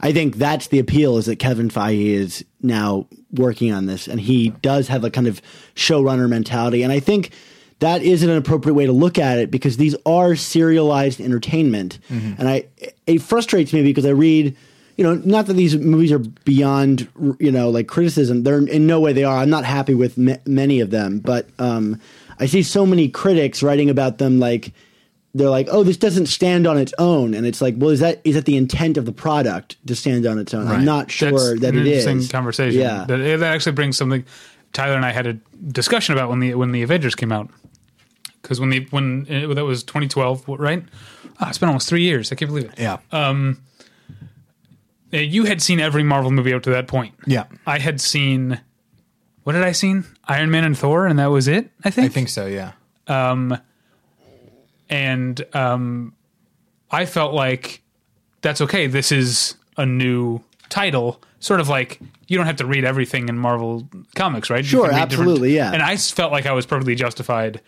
I 0.00 0.12
think 0.12 0.36
that's 0.36 0.66
the 0.68 0.78
appeal 0.80 1.16
is 1.16 1.26
that 1.26 1.36
Kevin 1.36 1.68
Feige 1.70 2.08
is 2.08 2.44
now 2.60 3.06
working 3.32 3.72
on 3.72 3.86
this, 3.86 4.06
and 4.08 4.20
he 4.20 4.50
does 4.62 4.88
have 4.88 5.04
a 5.04 5.10
kind 5.10 5.26
of 5.26 5.40
showrunner 5.74 6.28
mentality, 6.28 6.82
and 6.82 6.92
I 6.92 7.00
think 7.00 7.30
that 7.78 8.02
isn't 8.02 8.28
an 8.28 8.36
appropriate 8.36 8.74
way 8.74 8.86
to 8.86 8.92
look 8.92 9.18
at 9.18 9.38
it 9.38 9.50
because 9.50 9.76
these 9.76 9.94
are 10.04 10.36
serialized 10.36 11.20
entertainment, 11.20 11.98
and 12.10 12.48
I 12.48 12.64
it 13.06 13.22
frustrates 13.22 13.72
me 13.72 13.82
because 13.82 14.04
I 14.06 14.10
read. 14.10 14.56
You 14.96 15.02
know, 15.04 15.14
not 15.24 15.46
that 15.46 15.54
these 15.54 15.76
movies 15.76 16.12
are 16.12 16.20
beyond, 16.20 17.08
you 17.40 17.50
know, 17.50 17.68
like 17.70 17.88
criticism. 17.88 18.44
They're 18.44 18.64
in 18.64 18.86
no 18.86 19.00
way 19.00 19.12
they 19.12 19.24
are. 19.24 19.38
I'm 19.38 19.50
not 19.50 19.64
happy 19.64 19.94
with 19.94 20.16
ma- 20.16 20.36
many 20.46 20.80
of 20.80 20.90
them, 20.90 21.18
but 21.18 21.48
um, 21.58 22.00
I 22.38 22.46
see 22.46 22.62
so 22.62 22.86
many 22.86 23.08
critics 23.08 23.62
writing 23.62 23.90
about 23.90 24.18
them 24.18 24.38
like 24.38 24.72
they're 25.34 25.50
like, 25.50 25.66
"Oh, 25.70 25.82
this 25.82 25.96
doesn't 25.96 26.26
stand 26.26 26.64
on 26.66 26.78
its 26.78 26.94
own," 26.98 27.34
and 27.34 27.44
it's 27.44 27.60
like, 27.60 27.74
"Well, 27.76 27.90
is 27.90 27.98
that 28.00 28.20
is 28.22 28.36
that 28.36 28.44
the 28.44 28.56
intent 28.56 28.96
of 28.96 29.04
the 29.04 29.10
product 29.12 29.76
to 29.86 29.96
stand 29.96 30.26
on 30.26 30.38
its 30.38 30.54
own?" 30.54 30.66
Right. 30.66 30.78
I'm 30.78 30.84
not 30.84 31.10
sure 31.10 31.30
That's 31.32 31.60
that 31.62 31.74
an 31.74 31.80
it 31.80 31.86
interesting 31.86 32.18
is. 32.18 32.30
conversation. 32.30 32.80
Yeah, 32.80 33.04
that, 33.08 33.16
that 33.16 33.42
actually 33.42 33.72
brings 33.72 33.96
something. 33.96 34.24
Tyler 34.72 34.94
and 34.94 35.04
I 35.04 35.10
had 35.10 35.26
a 35.26 35.32
discussion 35.72 36.14
about 36.14 36.30
when 36.30 36.38
the 36.38 36.54
when 36.54 36.70
the 36.70 36.82
Avengers 36.82 37.16
came 37.16 37.32
out. 37.32 37.50
Because 38.42 38.60
when 38.60 38.70
the 38.70 38.86
when 38.90 39.26
uh, 39.28 39.54
that 39.54 39.64
was 39.64 39.82
2012, 39.82 40.44
right? 40.48 40.84
Ah, 41.40 41.48
it's 41.48 41.58
been 41.58 41.68
almost 41.68 41.88
three 41.88 42.02
years. 42.02 42.30
I 42.30 42.36
can't 42.36 42.50
believe 42.50 42.66
it. 42.66 42.78
Yeah, 42.78 42.98
Uh, 45.14 45.18
you 45.18 45.44
had 45.44 45.62
seen 45.62 45.78
every 45.80 46.02
Marvel 46.02 46.30
movie 46.32 46.52
up 46.52 46.62
to 46.64 46.70
that 46.70 46.88
point. 46.88 47.14
yeah, 47.26 47.44
I 47.66 47.78
had 47.78 48.00
seen. 48.00 48.60
What 49.44 49.52
did 49.52 49.62
I 49.62 49.72
seen? 49.72 50.04
Iron 50.26 50.50
Man 50.50 50.64
and 50.64 50.76
Thor, 50.76 51.06
and 51.06 51.18
that 51.18 51.26
was 51.26 51.46
it. 51.48 51.70
I 51.84 51.90
think. 51.90 52.06
I 52.06 52.08
think 52.08 52.28
so. 52.30 52.46
Yeah, 52.46 52.72
and 54.90 55.44
um, 55.54 56.14
I 56.90 57.06
felt 57.06 57.34
like 57.34 57.82
that's 58.42 58.60
okay. 58.60 58.86
This 58.86 59.12
is 59.12 59.54
a 59.76 59.86
new 59.86 60.40
title, 60.68 61.20
sort 61.40 61.60
of 61.60 61.68
like 61.68 62.00
you 62.28 62.36
don't 62.36 62.46
have 62.46 62.56
to 62.56 62.66
read 62.66 62.84
everything 62.84 63.28
in 63.28 63.38
Marvel 63.38 63.88
comics, 64.14 64.50
right? 64.50 64.64
You 64.64 64.68
Sure, 64.70 64.88
can 64.88 64.96
read 64.98 65.08
different- 65.08 65.30
absolutely, 65.30 65.56
yeah. 65.56 65.72
And 65.72 65.82
I 65.82 65.96
felt 65.96 66.32
like 66.32 66.46
I 66.46 66.52
was 66.52 66.66
perfectly 66.66 66.94
justified 66.94 67.60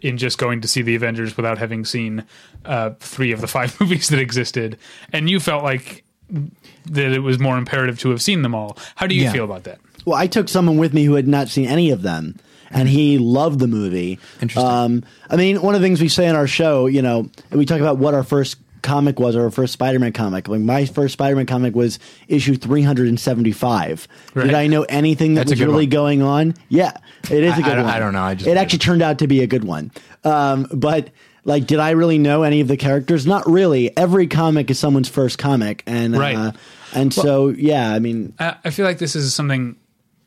in 0.00 0.16
just 0.16 0.38
going 0.38 0.60
to 0.60 0.68
see 0.68 0.80
the 0.82 0.94
Avengers 0.94 1.36
without 1.36 1.58
having 1.58 1.84
seen 1.84 2.24
uh, 2.64 2.90
three 3.00 3.32
of 3.32 3.40
the 3.40 3.48
five 3.48 3.78
movies 3.80 4.08
that 4.08 4.18
existed, 4.18 4.78
and 5.12 5.28
you 5.28 5.40
felt 5.40 5.62
like 5.64 6.04
that 6.30 7.12
it 7.12 7.20
was 7.20 7.38
more 7.38 7.56
imperative 7.58 7.98
to 8.00 8.10
have 8.10 8.22
seen 8.22 8.42
them 8.42 8.54
all. 8.54 8.76
How 8.96 9.06
do 9.06 9.14
you 9.14 9.22
Yeah. 9.24 9.32
feel 9.32 9.44
about 9.44 9.64
that? 9.64 9.78
Well, 10.04 10.16
I 10.16 10.26
took 10.26 10.48
someone 10.48 10.76
with 10.78 10.94
me 10.94 11.04
who 11.04 11.14
had 11.14 11.28
not 11.28 11.48
seen 11.48 11.66
any 11.66 11.90
of 11.90 12.02
them, 12.02 12.36
and 12.70 12.88
he 12.88 13.18
loved 13.18 13.58
the 13.60 13.66
movie. 13.68 14.18
Interesting. 14.40 14.70
Um, 14.70 15.02
I 15.30 15.36
mean, 15.36 15.60
one 15.62 15.74
of 15.74 15.80
the 15.80 15.86
things 15.86 16.00
we 16.00 16.08
say 16.08 16.26
in 16.26 16.34
our 16.36 16.46
show, 16.46 16.86
you 16.86 17.02
know, 17.02 17.28
we 17.50 17.64
talk 17.66 17.80
about 17.80 17.98
what 17.98 18.14
our 18.14 18.22
first 18.22 18.56
comic 18.82 19.18
was, 19.18 19.34
or 19.36 19.42
our 19.44 19.50
first 19.50 19.72
Spider-Man 19.72 20.12
comic. 20.12 20.48
Like 20.48 20.60
my 20.60 20.86
first 20.86 21.12
Spider-Man 21.14 21.46
comic 21.46 21.74
was 21.74 21.98
issue 22.28 22.54
375. 22.56 24.08
Right. 24.34 24.46
Did 24.46 24.54
I 24.54 24.66
know 24.66 24.82
anything 24.84 25.34
that 25.34 25.46
That's 25.48 25.60
was 25.60 25.60
really 25.60 25.84
one. 25.86 25.90
going 25.90 26.22
on? 26.22 26.54
Yeah, 26.68 26.92
it 27.30 27.42
is 27.44 27.54
a 27.58 27.62
good 27.62 27.72
I 27.72 27.74
don't- 27.74 27.84
one. 27.84 27.94
I 27.94 27.98
don't 27.98 28.12
know. 28.12 28.22
I 28.22 28.34
just 28.34 28.46
it 28.48 28.56
actually 28.56 28.76
it. 28.76 28.82
turned 28.82 29.02
out 29.02 29.18
to 29.18 29.26
be 29.26 29.42
a 29.42 29.46
good 29.46 29.64
one. 29.64 29.90
Um, 30.24 30.66
but 30.72 31.10
like, 31.48 31.66
did 31.66 31.80
I 31.80 31.90
really 31.90 32.18
know 32.18 32.42
any 32.44 32.60
of 32.60 32.68
the 32.68 32.76
characters? 32.76 33.26
Not 33.26 33.48
really. 33.48 33.96
Every 33.96 34.26
comic 34.28 34.70
is 34.70 34.78
someone's 34.78 35.08
first 35.08 35.38
comic, 35.38 35.82
and 35.86 36.16
Right. 36.16 36.36
uh, 36.36 36.52
and 36.94 37.12
so 37.12 37.48
yeah, 37.48 37.92
I 37.92 37.98
mean, 37.98 38.34
I 38.38 38.56
I 38.64 38.70
feel 38.70 38.84
like 38.84 38.98
this 38.98 39.16
is 39.16 39.34
something 39.34 39.76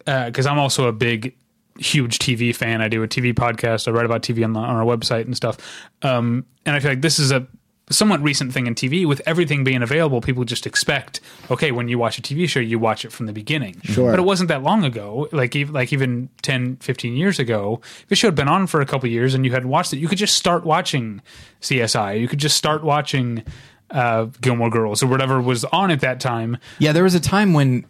because 0.04 0.46
I'm 0.46 0.60
also 0.60 0.88
a 0.88 0.92
big, 0.92 1.36
huge 1.78 2.20
TV 2.20 2.56
fan. 2.56 2.82
I 2.82 2.88
do 2.90 3.04
a 3.04 3.08
TV 3.08 3.34
podcast. 3.34 3.88
I 3.88 3.92
write 3.92 4.06
about 4.06 4.24
TV 4.24 4.44
on, 4.44 4.54
the, 4.54 4.60
on 4.60 4.76
our 4.76 4.84
website 4.84 5.26
and 5.26 5.38
stuff. 5.38 5.58
Um, 6.02 6.46
and 6.66 6.76
I 6.76 6.80
feel 6.80 6.92
like 6.92 7.02
this 7.02 7.20
is 7.20 7.32
a 7.32 7.48
somewhat 7.92 8.22
recent 8.22 8.54
thing 8.54 8.68
in 8.68 8.76
TV. 8.76 9.06
With 9.06 9.22
everything 9.26 9.64
being 9.64 9.82
available, 9.82 10.22
people 10.22 10.44
just 10.44 10.66
expect 10.66 11.22
okay, 11.50 11.72
when 11.72 11.88
you 11.88 11.98
watch 11.98 12.18
a 12.18 12.22
TV 12.22 12.48
show, 12.48 12.60
you 12.60 12.80
watch 12.80 13.06
it 13.06 13.12
from 13.12 13.26
the 13.26 13.34
beginning. 13.34 13.82
Sure. 13.84 14.12
But 14.12 14.20
it 14.20 14.24
wasn't 14.24 14.48
that 14.50 14.64
long 14.64 14.84
ago. 14.84 15.28
Like 15.32 15.56
even, 15.56 15.74
like 15.74 15.92
even 15.94 16.30
10, 16.42 16.78
15 16.78 17.16
years 17.16 17.40
ago, 17.40 17.82
if 17.84 18.12
a 18.12 18.16
show 18.16 18.28
had 18.28 18.36
been 18.36 18.48
on 18.48 18.68
for 18.68 18.82
a 18.82 18.86
couple 18.86 19.10
years 19.10 19.34
and 19.34 19.46
you 19.46 19.52
hadn't 19.52 19.70
watched 19.70 19.94
it, 19.94 19.98
you 19.98 20.08
could 20.08 20.18
just 20.18 20.36
start 20.36 20.64
watching 20.64 21.22
CSI. 21.62 22.20
You 22.20 22.28
could 22.28 22.40
just 22.40 22.58
start 22.58 22.84
watching. 22.84 23.44
Uh, 23.90 24.30
Gilmore 24.40 24.70
Girls 24.70 25.04
or 25.04 25.08
whatever 25.08 25.42
was 25.42 25.66
on 25.66 25.92
at 25.92 26.00
that 26.00 26.22
time, 26.22 26.58
yeah. 26.80 26.94
There 26.94 27.04
was 27.04 27.14
a 27.14 27.20
time 27.20 27.52
when 27.52 27.86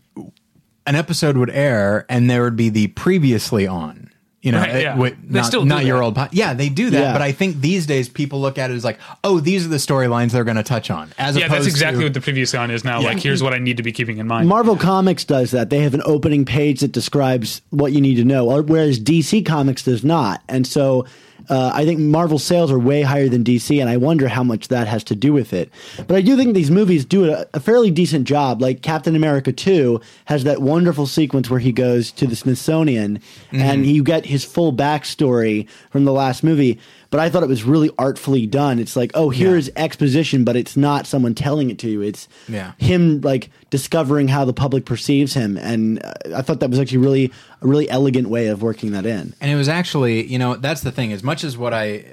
an 0.87 0.95
episode 0.95 1.37
would 1.37 1.49
air 1.51 2.05
and 2.09 2.29
there 2.29 2.43
would 2.43 2.55
be 2.55 2.69
the 2.69 2.87
previously 2.87 3.67
on. 3.67 4.10
You 4.41 4.51
know, 4.51 4.57
Right, 4.57 4.75
it 4.75 4.81
yeah. 4.81 4.97
would- 4.97 5.17
They 5.29 5.39
not, 5.39 5.45
still 5.45 5.61
do 5.61 5.67
not 5.69 5.85
your 5.85 6.01
old. 6.01 6.15
Po- 6.15 6.27
yeah, 6.31 6.55
they 6.55 6.67
do 6.69 6.89
that. 6.89 6.99
Yeah. 6.99 7.13
But 7.13 7.21
I 7.21 7.31
think 7.31 7.61
these 7.61 7.85
days 7.85 8.09
people 8.09 8.41
look 8.41 8.57
at 8.57 8.71
it 8.71 8.73
as 8.73 8.83
like, 8.83 8.97
oh, 9.23 9.39
these 9.39 9.65
are 9.67 9.69
the 9.69 9.77
storylines 9.77 10.31
they're 10.31 10.43
going 10.43 10.57
to 10.57 10.63
touch 10.63 10.89
on. 10.89 11.11
As 11.19 11.37
yeah, 11.37 11.47
that's 11.47 11.67
exactly 11.67 11.99
to, 11.99 12.05
what 12.05 12.13
the 12.15 12.21
previous 12.21 12.55
on 12.55 12.71
is 12.71 12.83
now. 12.83 13.01
Like, 13.03 13.19
here's 13.19 13.43
what 13.43 13.53
I 13.53 13.59
need 13.59 13.77
to 13.77 13.83
be 13.83 13.91
keeping 13.91 14.17
in 14.17 14.25
mind. 14.27 14.47
Marvel 14.47 14.75
Comics 14.75 15.25
does 15.25 15.51
that. 15.51 15.69
They 15.69 15.79
have 15.83 15.93
an 15.93 16.01
opening 16.05 16.43
page 16.45 16.79
that 16.79 16.91
describes 16.91 17.61
what 17.69 17.91
you 17.93 18.01
need 18.01 18.15
to 18.15 18.25
know, 18.25 18.45
whereas 18.63 18.99
DC 18.99 19.45
Comics 19.45 19.83
does 19.83 20.03
not. 20.03 20.41
And 20.49 20.65
so 20.65 21.05
uh, 21.49 21.71
I 21.73 21.85
think 21.85 21.99
Marvel 21.99 22.39
sales 22.39 22.71
are 22.71 22.79
way 22.79 23.01
higher 23.01 23.29
than 23.29 23.43
DC, 23.43 23.79
and 23.79 23.89
I 23.89 23.97
wonder 23.97 24.27
how 24.27 24.43
much 24.43 24.67
that 24.69 24.87
has 24.87 25.03
to 25.05 25.15
do 25.15 25.33
with 25.33 25.53
it. 25.53 25.71
But 26.07 26.15
I 26.15 26.21
do 26.21 26.35
think 26.35 26.53
these 26.53 26.71
movies 26.71 27.05
do 27.05 27.31
a, 27.31 27.45
a 27.53 27.59
fairly 27.59 27.91
decent 27.91 28.25
job. 28.27 28.61
Like 28.61 28.81
Captain 28.81 29.15
America 29.15 29.51
2 29.51 29.99
has 30.25 30.43
that 30.43 30.61
wonderful 30.61 31.07
sequence 31.07 31.49
where 31.49 31.59
he 31.59 31.71
goes 31.71 32.11
to 32.13 32.27
the 32.27 32.35
Smithsonian 32.35 33.19
and 33.51 33.85
you 33.85 34.03
get 34.03 34.25
his 34.25 34.45
full 34.45 34.73
backstory 34.73 35.67
from 35.89 36.05
the 36.05 36.13
last 36.13 36.43
movie. 36.43 36.79
But 37.11 37.19
I 37.19 37.29
thought 37.29 37.43
it 37.43 37.49
was 37.49 37.63
really 37.63 37.91
artfully 37.99 38.47
done. 38.47 38.79
It's 38.79 38.95
like, 38.95 39.11
oh, 39.13 39.29
here's 39.29 39.69
exposition, 39.75 40.43
but 40.43 40.55
it's 40.55 40.75
not 40.75 41.05
someone 41.05 41.35
telling 41.35 41.69
it 41.69 41.77
to 41.79 41.89
you. 41.89 42.01
It's 42.01 42.27
Yeah. 42.47 42.71
him 42.79 43.21
like 43.21 43.49
discovering 43.69 44.29
how 44.29 44.45
the 44.45 44.53
public 44.53 44.85
perceives 44.85 45.33
him 45.33 45.57
and 45.57 46.03
uh, 46.03 46.13
i 46.35 46.41
thought 46.41 46.59
that 46.59 46.69
was 46.69 46.79
actually 46.79 46.97
really 46.97 47.31
a 47.61 47.67
really 47.67 47.89
elegant 47.89 48.27
way 48.29 48.47
of 48.47 48.61
working 48.61 48.91
that 48.91 49.05
in 49.05 49.33
And 49.39 49.51
it 49.51 49.55
was 49.55 49.69
actually, 49.69 50.25
you 50.25 50.39
know, 50.39 50.55
that's 50.55 50.81
the 50.81 50.91
thing. 50.91 51.13
As 51.13 51.21
much 51.23 51.43
as 51.43 51.57
what 51.57 51.73
I 51.73 52.05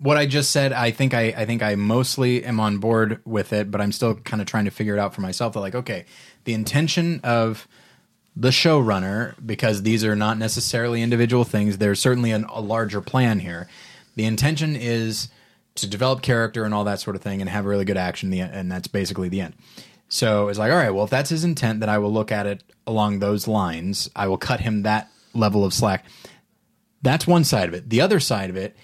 what 0.00 0.16
I 0.16 0.26
just 0.26 0.50
said, 0.52 0.72
I 0.72 0.90
think 0.92 1.12
I 1.14 1.34
I 1.36 1.44
think 1.44 1.62
I 1.62 1.74
mostly 1.74 2.44
am 2.44 2.60
on 2.60 2.78
board 2.78 3.20
with 3.24 3.52
it, 3.52 3.70
but 3.70 3.80
I'm 3.80 3.92
still 3.92 4.14
kind 4.14 4.40
of 4.40 4.46
trying 4.46 4.64
to 4.66 4.70
figure 4.70 4.94
it 4.94 5.00
out 5.00 5.14
for 5.14 5.20
myself. 5.20 5.54
That 5.54 5.60
like, 5.60 5.74
okay, 5.74 6.04
the 6.44 6.54
intention 6.54 7.20
of 7.24 7.66
the 8.40 8.50
showrunner, 8.50 9.34
because 9.44 9.82
these 9.82 10.04
are 10.04 10.14
not 10.14 10.38
necessarily 10.38 11.02
individual 11.02 11.42
things. 11.42 11.78
There's 11.78 11.98
certainly 11.98 12.30
an, 12.30 12.44
a 12.44 12.60
larger 12.60 13.00
plan 13.00 13.40
here. 13.40 13.68
The 14.14 14.26
intention 14.26 14.76
is 14.76 15.28
to 15.74 15.88
develop 15.88 16.22
character 16.22 16.64
and 16.64 16.72
all 16.72 16.84
that 16.84 17.00
sort 17.00 17.16
of 17.16 17.22
thing, 17.22 17.40
and 17.40 17.50
have 17.50 17.64
really 17.64 17.84
good 17.84 17.96
action. 17.96 18.32
And 18.32 18.70
that's 18.70 18.86
basically 18.86 19.28
the 19.28 19.40
end. 19.40 19.54
So 20.08 20.48
it's 20.48 20.58
like, 20.58 20.70
all 20.70 20.78
right, 20.78 20.90
well, 20.90 21.04
if 21.04 21.10
that's 21.10 21.30
his 21.30 21.42
intent, 21.42 21.80
then 21.80 21.88
I 21.88 21.98
will 21.98 22.12
look 22.12 22.30
at 22.30 22.46
it 22.46 22.62
along 22.86 23.18
those 23.18 23.48
lines. 23.48 24.08
I 24.14 24.28
will 24.28 24.38
cut 24.38 24.60
him 24.60 24.82
that 24.82 25.10
level 25.34 25.64
of 25.64 25.74
slack. 25.74 26.04
That's 27.02 27.26
one 27.26 27.44
side 27.44 27.68
of 27.68 27.74
it. 27.74 27.90
The 27.90 28.00
other 28.00 28.20
side 28.20 28.50
of 28.50 28.56
it, 28.56 28.76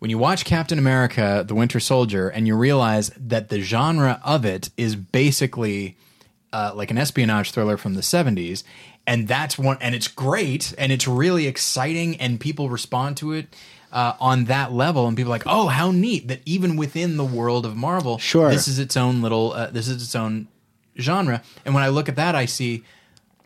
when 0.00 0.10
you 0.10 0.18
watch 0.18 0.44
Captain 0.44 0.78
America: 0.78 1.44
The 1.46 1.54
Winter 1.54 1.80
Soldier, 1.80 2.28
and 2.28 2.46
you 2.46 2.56
realize 2.56 3.10
that 3.16 3.48
the 3.48 3.60
genre 3.60 4.20
of 4.22 4.44
it 4.44 4.68
is 4.76 4.96
basically 4.96 5.96
uh, 6.52 6.72
like 6.74 6.90
an 6.90 6.98
espionage 6.98 7.50
thriller 7.50 7.76
from 7.76 7.94
the 7.94 8.00
70s 8.02 8.62
and 9.06 9.26
that's 9.26 9.58
one 9.58 9.78
and 9.80 9.94
it's 9.94 10.08
great 10.08 10.72
and 10.78 10.92
it's 10.92 11.08
really 11.08 11.46
exciting 11.46 12.16
and 12.16 12.38
people 12.40 12.68
respond 12.70 13.16
to 13.16 13.32
it 13.32 13.46
uh, 13.92 14.14
on 14.20 14.44
that 14.44 14.72
level. 14.72 15.06
And 15.08 15.16
people 15.16 15.32
are 15.32 15.36
like 15.36 15.46
oh 15.46 15.66
how 15.68 15.90
neat 15.90 16.28
that 16.28 16.40
even 16.46 16.76
within 16.76 17.16
the 17.16 17.24
world 17.24 17.66
of 17.66 17.74
marvel 17.76 18.18
Sure. 18.18 18.50
this 18.50 18.68
is 18.68 18.78
its 18.78 18.96
own 18.96 19.22
little 19.22 19.52
uh, 19.52 19.66
this 19.70 19.88
is 19.88 20.02
its 20.02 20.14
own 20.14 20.48
genre. 20.98 21.42
And 21.64 21.74
when 21.74 21.82
i 21.82 21.88
look 21.88 22.08
at 22.08 22.16
that 22.16 22.34
i 22.34 22.44
see 22.46 22.84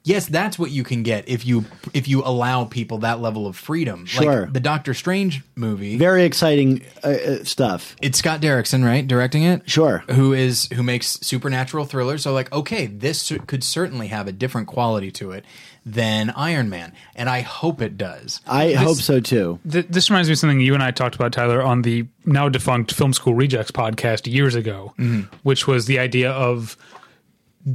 yes, 0.07 0.27
that's 0.27 0.59
what 0.59 0.71
you 0.71 0.85
can 0.85 1.03
get 1.03 1.29
if 1.29 1.45
you 1.45 1.67
if 1.93 2.09
you 2.09 2.23
allow 2.25 2.65
people 2.65 2.99
that 2.99 3.21
level 3.21 3.47
of 3.47 3.57
freedom. 3.57 4.07
Sure. 4.07 4.43
Like 4.43 4.53
the 4.53 4.61
Doctor 4.61 4.95
Strange 4.95 5.43
movie. 5.55 5.99
Very 5.99 6.25
exciting 6.25 6.83
uh, 7.05 7.09
uh, 7.09 7.45
stuff. 7.45 7.97
it's 8.01 8.19
Scott 8.19 8.41
Derrickson, 8.41 8.85
right, 8.85 9.07
directing 9.07 9.43
it. 9.43 9.69
Sure. 9.69 10.05
Who 10.11 10.33
is 10.33 10.69
who 10.73 10.83
makes 10.83 11.19
supernatural 11.21 11.85
thrillers? 11.85 12.23
So 12.23 12.33
like, 12.33 12.51
okay, 12.53 12.87
this 12.87 13.33
could 13.47 13.63
certainly 13.63 14.07
have 14.07 14.29
a 14.29 14.33
different 14.33 14.69
quality 14.69 15.11
to 15.13 15.33
it 15.33 15.45
than 15.85 16.31
Iron 16.31 16.69
Man, 16.69 16.93
and 17.15 17.29
I 17.29 17.43
hope 17.43 17.81
it 17.81 17.97
does. 17.97 18.41
I 18.47 18.73
hope 18.73 18.97
so 18.97 19.21
too. 19.21 19.61
Th- 19.71 19.87
this 19.89 20.11
reminds 20.11 20.29
me 20.29 20.33
of 20.33 20.39
something 20.39 20.61
you 20.61 20.75
and 20.75 20.83
I 20.83 20.91
talked 20.91 21.15
about, 21.15 21.33
Tyler, 21.33 21.63
on 21.63 21.83
the 21.83 22.07
now 22.25 22.49
defunct 22.49 22.93
Film 22.93 23.13
School 23.13 23.35
Rejects 23.35 23.71
podcast 23.71 24.33
years 24.33 24.55
ago, 24.55 24.95
which 25.43 25.67
was 25.69 25.87
the 25.87 25.99
idea 25.99 26.33
of 26.33 26.77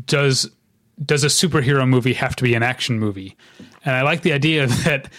does 0.05 0.49
does 1.03 1.23
a 1.23 1.27
superhero 1.27 1.87
movie 1.87 2.13
have 2.13 2.35
to 2.37 2.43
be 2.43 2.53
an 2.53 2.63
action 2.63 2.99
movie? 2.99 3.35
And 3.85 3.95
I 3.95 4.01
like 4.03 4.21
the 4.21 4.33
idea 4.33 4.67
that 4.85 5.09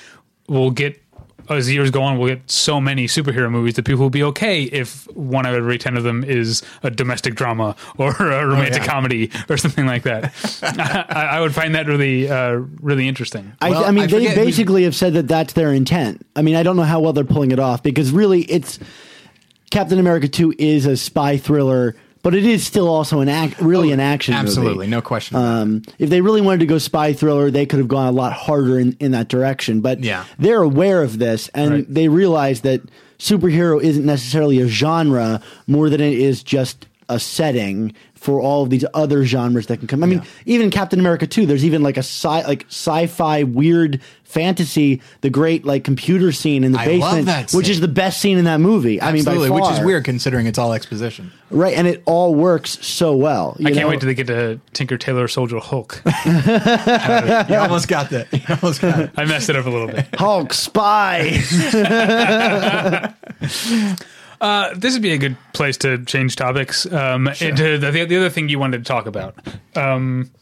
we'll 0.48 0.70
get 0.70 1.02
as 1.48 1.70
years 1.72 1.90
go 1.90 2.02
on, 2.02 2.18
we'll 2.18 2.28
get 2.28 2.50
so 2.50 2.80
many 2.80 3.06
superhero 3.06 3.50
movies 3.50 3.74
that 3.74 3.84
people 3.84 4.02
will 4.02 4.10
be 4.10 4.22
okay 4.22 4.62
if 4.64 5.04
one 5.16 5.46
out 5.46 5.54
of 5.54 5.58
every 5.58 5.78
ten 5.78 5.96
of 5.96 6.04
them 6.04 6.24
is 6.24 6.62
a 6.82 6.90
domestic 6.90 7.34
drama 7.34 7.76
or 7.98 8.10
a 8.20 8.46
romantic 8.46 8.82
yeah. 8.82 8.86
comedy 8.86 9.30
or 9.48 9.56
something 9.56 9.86
like 9.86 10.04
that. 10.04 10.32
I, 11.10 11.36
I 11.36 11.40
would 11.40 11.54
find 11.54 11.74
that 11.74 11.86
really, 11.86 12.30
uh, 12.30 12.62
really 12.80 13.08
interesting. 13.08 13.52
I, 13.60 13.70
Well, 13.70 13.84
I 13.84 13.90
mean, 13.90 14.04
I 14.04 14.06
they 14.06 14.12
forget 14.18 14.36
who's- 14.36 14.46
basically 14.46 14.84
have 14.84 14.94
said 14.94 15.14
that 15.14 15.28
that's 15.28 15.52
their 15.54 15.72
intent. 15.72 16.24
I 16.36 16.42
mean, 16.42 16.54
I 16.54 16.62
don't 16.62 16.76
know 16.76 16.82
how 16.84 17.00
well 17.00 17.12
they're 17.12 17.24
pulling 17.24 17.50
it 17.50 17.58
off 17.58 17.82
because 17.82 18.12
really, 18.12 18.42
it's 18.42 18.78
Captain 19.70 19.98
America 19.98 20.28
Two 20.28 20.54
is 20.58 20.86
a 20.86 20.96
spy 20.96 21.36
thriller, 21.36 21.96
but 22.22 22.34
it 22.34 22.44
is 22.44 22.64
still 22.66 22.88
also 22.88 23.20
an 23.20 23.28
act, 23.28 23.60
really 23.60 23.92
an 23.92 24.00
action. 24.00 24.34
movie. 24.34 24.46
Absolutely, 24.46 24.86
no 24.86 25.02
question. 25.02 25.36
Um, 25.36 25.82
if 25.98 26.08
they 26.10 26.20
really 26.20 26.40
wanted 26.40 26.60
to 26.60 26.66
go 26.66 26.78
spy 26.78 27.12
thriller, 27.12 27.50
they 27.50 27.66
could 27.66 27.78
have 27.78 27.88
gone 27.88 28.06
a 28.06 28.12
lot 28.12 28.32
harder 28.32 28.78
in, 28.78 28.96
in 29.00 29.10
that 29.12 29.28
direction. 29.28 29.80
But 29.80 30.02
Yeah. 30.04 30.24
they're 30.38 30.62
aware 30.62 31.02
of 31.02 31.18
this 31.18 31.48
and 31.54 31.70
Right. 31.72 31.86
they 31.94 32.08
realize 32.08 32.60
that 32.62 32.80
superhero 33.18 33.80
isn't 33.82 34.04
necessarily 34.04 34.60
a 34.60 34.66
genre 34.66 35.40
more 35.66 35.88
than 35.90 36.00
it 36.00 36.14
is 36.14 36.42
just 36.42 36.86
a 37.08 37.18
setting 37.20 37.92
for 38.22 38.40
all 38.40 38.62
of 38.62 38.70
these 38.70 38.84
other 38.94 39.24
genres 39.24 39.66
that 39.66 39.78
can 39.78 39.88
come. 39.88 40.04
I 40.04 40.06
mean, 40.06 40.22
even 40.46 40.70
Captain 40.70 41.00
America 41.00 41.26
2, 41.26 41.44
there's 41.44 41.64
even 41.64 41.82
like 41.82 41.96
a 41.96 42.04
sci 42.04 42.46
like 42.46 42.64
sci-fi 42.68 43.42
weird 43.42 44.00
fantasy, 44.22 45.02
the 45.22 45.28
great 45.28 45.64
like 45.64 45.82
computer 45.82 46.30
scene 46.30 46.62
in 46.62 46.70
the 46.70 46.78
I 46.78 46.84
love 46.86 47.16
basement, 47.16 47.26
that 47.26 47.50
which 47.52 47.68
is 47.68 47.80
the 47.80 47.88
best 47.88 48.20
scene 48.20 48.38
in 48.38 48.44
that 48.44 48.60
movie. 48.60 49.00
Absolutely, 49.00 49.48
I 49.48 49.50
mean, 49.50 49.60
by 49.60 49.68
which 49.68 49.78
is 49.78 49.84
weird 49.84 50.04
considering 50.04 50.46
it's 50.46 50.56
all 50.56 50.72
exposition. 50.72 51.32
right? 51.50 51.74
And 51.76 51.88
it 51.88 52.02
all 52.06 52.32
works 52.32 52.78
so 52.86 53.16
well. 53.16 53.56
I 53.58 53.62
you 53.62 53.64
can't 53.66 53.78
know? 53.78 53.88
wait 53.88 54.00
till 54.00 54.06
they 54.06 54.14
get 54.14 54.28
to 54.28 54.60
Tinker 54.72 54.96
Tailor 54.96 55.26
Soldier 55.26 55.58
Hulk. 55.58 56.00
You 57.52 57.56
almost 57.56 57.88
got 57.88 58.10
that. 58.10 58.32
You 58.32 58.40
almost 58.48 58.80
got 58.80 59.00
it. 59.00 59.10
I 59.16 59.24
messed 59.24 59.50
it 59.50 59.56
up 59.56 59.66
a 59.66 59.70
little 59.70 59.88
bit. 59.88 60.06
Hulk 60.14 60.52
spy. 60.54 61.40
Uh, 64.42 64.74
this 64.74 64.92
would 64.92 65.02
be 65.02 65.12
a 65.12 65.18
good 65.18 65.36
place 65.52 65.76
to 65.78 66.04
change 66.04 66.34
topics 66.34 66.84
um, 66.92 67.28
into 67.40 67.78
the, 67.78 67.92
the 67.92 68.16
other 68.16 68.28
thing 68.28 68.48
you 68.48 68.58
wanted 68.58 68.78
to 68.78 68.84
talk 68.84 69.06
about. 69.06 69.36
Um, 69.76 70.32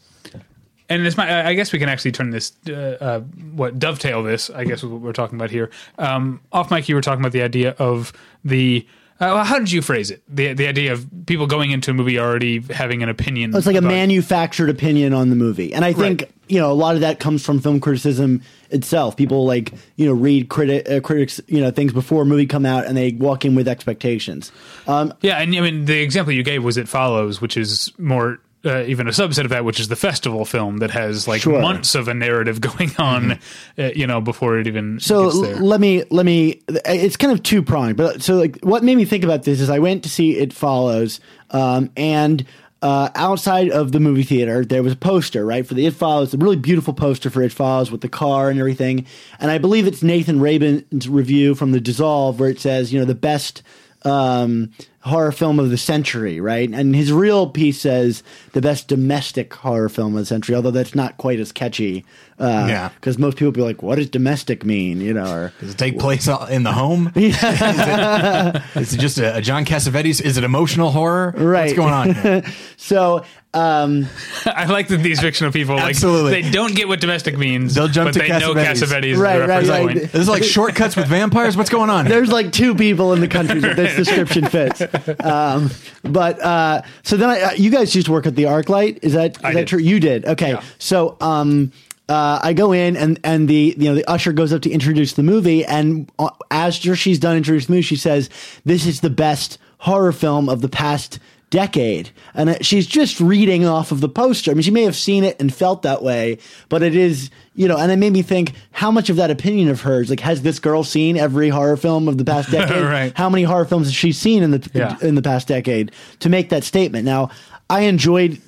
and 0.89 1.05
this 1.05 1.15
might, 1.15 1.29
I 1.29 1.53
guess 1.53 1.71
we 1.71 1.77
can 1.79 1.87
actually 1.87 2.11
turn 2.11 2.31
this, 2.31 2.51
uh, 2.67 2.97
uh, 2.99 3.19
what 3.19 3.77
dovetail 3.77 4.23
this, 4.23 4.49
I 4.49 4.63
guess, 4.65 4.79
is 4.79 4.85
what 4.85 5.01
we're 5.01 5.13
talking 5.13 5.37
about 5.37 5.51
here. 5.51 5.69
Um, 5.99 6.41
off 6.51 6.71
mic, 6.71 6.89
you 6.89 6.95
were 6.95 7.01
talking 7.01 7.21
about 7.21 7.31
the 7.31 7.43
idea 7.43 7.75
of 7.77 8.11
the. 8.43 8.85
Uh, 9.19 9.37
well, 9.37 9.43
how 9.43 9.59
did 9.59 9.71
you 9.71 9.83
phrase 9.83 10.09
it? 10.09 10.23
The 10.27 10.53
the 10.53 10.67
idea 10.67 10.91
of 10.93 11.07
people 11.27 11.45
going 11.45 11.69
into 11.69 11.91
a 11.91 11.93
movie 11.93 12.17
already 12.17 12.59
having 12.59 13.03
an 13.03 13.09
opinion. 13.09 13.55
It's 13.55 13.67
like 13.67 13.75
a 13.75 13.81
manufactured 13.81 14.71
opinion 14.71 15.13
on 15.13 15.29
the 15.29 15.35
movie, 15.35 15.75
and 15.75 15.85
I 15.85 15.93
think 15.93 16.21
Right. 16.23 16.31
You 16.51 16.59
know 16.59 16.69
a 16.71 16.73
lot 16.73 16.95
of 16.95 17.01
that 17.01 17.19
comes 17.19 17.45
from 17.45 17.59
film 17.61 17.79
criticism 17.79 18.41
itself. 18.69 19.15
People 19.15 19.45
like 19.45 19.73
you 19.95 20.05
know 20.05 20.13
read 20.13 20.49
criti- 20.49 20.89
uh, 20.91 20.99
critics 20.99 21.39
you 21.47 21.61
know 21.61 21.71
things 21.71 21.93
before 21.93 22.23
a 22.23 22.25
movie 22.25 22.45
come 22.45 22.65
out, 22.65 22.85
and 22.85 22.97
they 22.97 23.13
walk 23.13 23.45
in 23.45 23.55
with 23.55 23.67
expectations. 23.67 24.51
Um, 24.85 25.13
Yeah, 25.21 25.37
and 25.37 25.55
I 25.55 25.61
mean 25.61 25.85
the 25.85 26.01
example 26.01 26.33
you 26.33 26.43
gave 26.43 26.63
was 26.63 26.77
It 26.77 26.89
Follows, 26.89 27.39
which 27.39 27.55
is 27.55 27.91
more 27.97 28.39
uh, 28.63 28.83
even 28.83 29.07
a 29.07 29.11
subset 29.11 29.43
of 29.43 29.49
that, 29.49 29.65
which 29.65 29.79
is 29.79 29.87
the 29.87 29.95
festival 29.95 30.45
film 30.45 30.77
that 30.77 30.91
has 30.91 31.27
like 31.27 31.41
Sure. 31.41 31.59
months 31.61 31.95
of 31.95 32.07
a 32.07 32.13
narrative 32.13 32.61
going 32.69 32.91
on, 32.99 33.39
uh, 33.79 33.89
you 33.95 34.05
know, 34.05 34.19
before 34.21 34.59
it 34.59 34.67
even 34.67 34.99
so 34.99 35.27
let 35.29 35.79
me 35.79 36.03
let 36.11 36.25
me. 36.25 36.61
It's 36.85 37.17
kind 37.17 37.31
of 37.33 37.41
two 37.43 37.63
pronged, 37.63 37.95
but 37.95 38.21
so 38.21 38.35
like 38.35 38.59
what 38.61 38.83
made 38.83 38.95
me 38.97 39.05
think 39.05 39.23
about 39.23 39.43
this 39.43 39.61
is 39.61 39.69
I 39.69 39.79
went 39.79 40.03
to 40.03 40.09
see 40.09 40.37
It 40.37 40.51
Follows, 40.51 41.21
um, 41.51 41.89
and. 41.95 42.45
Uh, 42.81 43.09
outside 43.13 43.69
of 43.69 43.91
the 43.91 43.99
movie 43.99 44.23
theater, 44.23 44.65
there 44.65 44.81
was 44.81 44.93
a 44.93 44.95
poster, 44.95 45.45
right, 45.45 45.67
for 45.67 45.75
the 45.75 45.85
It 45.85 45.93
Follows, 45.93 46.33
a 46.33 46.37
really 46.37 46.55
beautiful 46.55 46.95
poster 46.95 47.29
for 47.29 47.43
It 47.43 47.51
Follows 47.51 47.91
with 47.91 48.01
the 48.01 48.09
car 48.09 48.49
and 48.49 48.59
everything. 48.59 49.05
And 49.39 49.51
I 49.51 49.59
believe 49.59 49.85
it's 49.85 50.01
Nathan 50.01 50.39
Rabin's 50.39 51.07
review 51.07 51.53
from 51.53 51.73
The 51.73 51.79
Dissolve 51.79 52.39
where 52.39 52.49
it 52.49 52.59
says, 52.59 52.91
you 52.91 52.99
know, 52.99 53.05
the 53.05 53.13
best 53.13 53.61
um, 54.03 54.71
horror 55.01 55.31
film 55.31 55.59
of 55.59 55.69
the 55.69 55.77
century, 55.77 56.39
right? 56.39 56.69
And 56.71 56.95
his 56.95 57.11
real 57.11 57.47
piece 57.49 57.81
says 57.81 58.21
the 58.53 58.61
best 58.61 58.87
domestic 58.87 59.53
horror 59.53 59.89
film 59.89 60.13
of 60.15 60.19
the 60.21 60.25
century, 60.25 60.55
although 60.55 60.71
that's 60.71 60.93
not 60.95 61.17
quite 61.17 61.39
as 61.39 61.51
catchy. 61.51 62.05
Uh, 62.39 62.65
Yeah. 62.69 62.89
Because 62.95 63.17
most 63.17 63.37
people 63.37 63.51
be 63.51 63.61
like, 63.61 63.81
what 63.83 63.95
does 63.95 64.09
domestic 64.09 64.63
mean? 64.65 65.01
You 65.01 65.13
know, 65.13 65.31
or. 65.31 65.53
Does 65.59 65.71
it 65.71 65.77
take 65.77 65.97
place 65.99 66.27
in 66.27 66.63
the 66.63 66.71
home? 66.73 67.11
is, 67.15 67.35
it, 67.41 68.61
is 68.75 68.93
it 68.93 68.99
just 68.99 69.17
a, 69.17 69.37
a 69.37 69.41
John 69.41 69.65
Cassavetes? 69.65 70.21
Is 70.21 70.37
it 70.37 70.43
emotional 70.43 70.91
horror? 70.91 71.33
Right. 71.37 71.61
What's 71.65 71.73
going 71.73 71.93
on? 71.93 72.43
So, 72.77 73.23
um, 73.53 74.07
I 74.45 74.65
like 74.65 74.87
that 74.87 74.97
these 74.97 75.19
fictional 75.21 75.51
people 75.53 75.75
like 75.75 75.91
Absolutely. 75.91 76.41
they 76.41 76.49
don't 76.49 76.73
get 76.75 76.87
what 76.87 76.99
domestic 76.99 77.37
means. 77.37 77.75
They'll 77.75 77.87
jump 77.87 78.07
but 78.07 78.13
to 78.13 78.19
they 78.19 78.39
know 78.39 78.55
Cassavetes. 78.55 78.81
Cassavetes 78.81 78.91
Right, 78.91 79.03
is 79.05 79.17
the 79.19 79.23
right, 79.23 79.39
reference 79.39 79.69
right. 79.69 79.85
point. 79.85 79.99
This 80.11 80.15
is 80.15 80.27
like 80.29 80.43
shortcuts 80.43 80.95
with 80.95 81.05
vampires. 81.07 81.55
What's 81.55 81.69
going 81.69 81.91
on? 81.91 82.05
there's 82.07 82.31
like 82.31 82.51
two 82.51 82.73
people 82.73 83.13
in 83.13 83.19
the 83.19 83.27
country 83.27 83.59
that 83.59 83.75
this 83.75 83.95
description 83.95 84.45
fits. 84.47 84.81
Um, 85.23 85.69
but 86.03 86.41
uh, 86.41 86.81
so 87.03 87.17
then 87.17 87.29
I, 87.29 87.41
uh, 87.41 87.51
you 87.53 87.69
guys 87.69 87.93
used 87.95 88.07
to 88.07 88.11
work 88.11 88.25
at 88.25 88.35
the 88.35 88.43
ArcLight. 88.43 88.99
Is 89.01 89.13
that 89.13 89.37
is 89.37 89.43
I 89.43 89.53
that 89.53 89.59
did. 89.61 89.67
true? 89.67 89.79
You 89.79 89.99
did. 89.99 90.25
Okay. 90.25 90.51
Yeah. 90.51 90.63
So 90.79 91.17
um, 91.21 91.71
uh, 92.09 92.39
I 92.41 92.53
go 92.53 92.71
in 92.71 92.97
and 92.97 93.19
and 93.23 93.47
the 93.47 93.75
you 93.77 93.85
know 93.85 93.95
the 93.95 94.05
usher 94.09 94.33
goes 94.33 94.51
up 94.51 94.61
to 94.63 94.69
introduce 94.69 95.13
the 95.13 95.23
movie, 95.23 95.63
and 95.65 96.11
uh, 96.19 96.29
as 96.49 96.75
she's 96.75 97.19
done 97.19 97.37
introducing 97.37 97.67
the 97.67 97.73
movie, 97.73 97.83
she 97.83 97.95
says, 97.95 98.29
"This 98.65 98.85
is 98.85 99.01
the 99.01 99.09
best 99.09 99.57
horror 99.79 100.11
film 100.11 100.49
of 100.49 100.61
the 100.61 100.69
past." 100.69 101.19
Decade 101.51 102.09
and 102.33 102.49
uh, 102.49 102.55
she's 102.61 102.87
just 102.87 103.19
reading 103.19 103.65
off 103.65 103.91
of 103.91 103.99
the 104.01 104.07
poster 104.09 104.49
i 104.49 104.53
mean 104.53 104.63
she 104.63 104.71
may 104.71 104.83
have 104.83 104.95
seen 104.95 105.23
it 105.23 105.39
and 105.39 105.53
felt 105.53 105.81
that 105.83 106.01
way 106.01 106.37
but 106.69 106.81
it 106.81 106.95
is 106.95 107.29
you 107.55 107.67
know 107.67 107.77
and 107.77 107.91
it 107.91 107.97
made 107.97 108.13
me 108.13 108.21
think 108.21 108.53
how 108.71 108.89
much 108.89 109.09
of 109.09 109.17
that 109.17 109.29
opinion 109.29 109.67
of 109.67 109.81
hers 109.81 110.09
like 110.09 110.21
has 110.21 110.41
this 110.43 110.59
girl 110.59 110.83
seen 110.83 111.17
every 111.17 111.49
horror 111.49 111.75
film 111.77 112.07
of 112.07 112.17
the 112.17 112.25
past 112.25 112.49
decade 112.57 112.83
Right. 112.83 113.15
how 113.17 113.29
many 113.29 113.43
horror 113.43 113.65
films 113.65 113.87
has 113.87 113.93
she 113.93 114.13
seen 114.13 114.41
in 114.43 114.51
the 114.51 114.69
Yeah. 114.73 114.95
in 115.01 115.15
the 115.15 115.21
past 115.21 115.47
decade 115.49 115.91
to 116.21 116.29
make 116.29 116.49
that 116.49 116.63
statement 116.63 117.03
now 117.05 117.29
i 117.69 117.81
enjoyed 117.81 118.41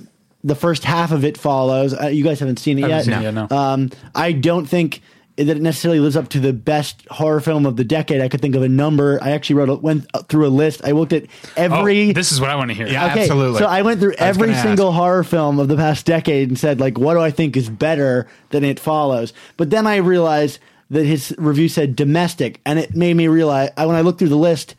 the 0.45 0.55
first 0.55 0.83
half 0.85 1.11
of 1.11 1.23
it 1.25 1.37
follows 1.37 1.93
uh, 1.93 2.07
you 2.07 2.23
guys 2.23 2.39
haven't 2.39 2.57
seen 2.59 2.79
it 2.79 2.85
I 2.85 2.87
yet 2.87 3.03
seen 3.05 3.13
it 3.15 3.21
yet, 3.21 3.33
no. 3.33 3.47
um, 3.51 3.89
i 4.15 4.31
don't 4.31 4.65
think 4.65 5.01
that 5.37 5.47
it 5.49 5.61
necessarily 5.61 5.99
lives 5.99 6.15
up 6.15 6.29
to 6.29 6.39
the 6.39 6.53
best 6.53 7.07
horror 7.09 7.39
film 7.41 7.65
of 7.65 7.75
the 7.75 7.83
decade 7.83 8.21
i 8.21 8.27
could 8.29 8.39
think 8.41 8.55
of 8.55 8.61
a 8.61 8.69
number 8.69 9.17
i 9.21 9.31
actually 9.31 9.55
wrote 9.55 9.69
a, 9.69 9.75
went 9.75 10.05
through 10.29 10.45
a 10.45 10.49
list 10.49 10.85
i 10.85 10.91
looked 10.91 11.11
at 11.13 11.23
Oh, 11.23 11.51
every 11.55 12.11
this 12.13 12.31
is 12.31 12.39
what 12.39 12.49
I 12.49 12.55
want 12.55 12.69
to 12.69 12.75
hear. 12.75 12.87
Yeah. 12.87 13.07
Okay, 13.11 13.21
Absolutely. 13.21 13.59
So 13.59 13.65
I 13.65 13.81
went 13.81 13.99
through 13.99 14.13
I 14.19 14.25
every 14.25 14.47
gonna 14.47 14.57
ask. 14.57 14.63
single 14.67 14.91
horror 14.91 15.23
film 15.23 15.59
of 15.59 15.67
the 15.67 15.75
past 15.75 16.05
decade 16.05 16.49
and 16.49 16.57
said, 16.59 16.79
like, 16.79 16.97
what 16.97 17.13
do 17.15 17.19
I 17.19 17.31
think 17.31 17.55
is 17.57 17.69
better 17.69 18.27
than 18.49 18.63
It 18.63 18.79
Follows? 18.79 19.33
But 19.57 19.69
then 19.69 19.85
I 19.87 19.97
realized 19.97 20.59
that 20.89 21.05
his 21.05 21.33
review 21.37 21.67
said 21.69 21.95
domestic, 21.95 22.59
and 22.65 22.77
it 22.79 22.95
made 22.95 23.15
me 23.15 23.27
realize 23.27 23.69
I- 23.77 23.85
when 23.85 23.95
I 23.95 24.01
looked 24.01 24.19
through 24.19 24.29
the 24.29 24.35
list, 24.37 24.75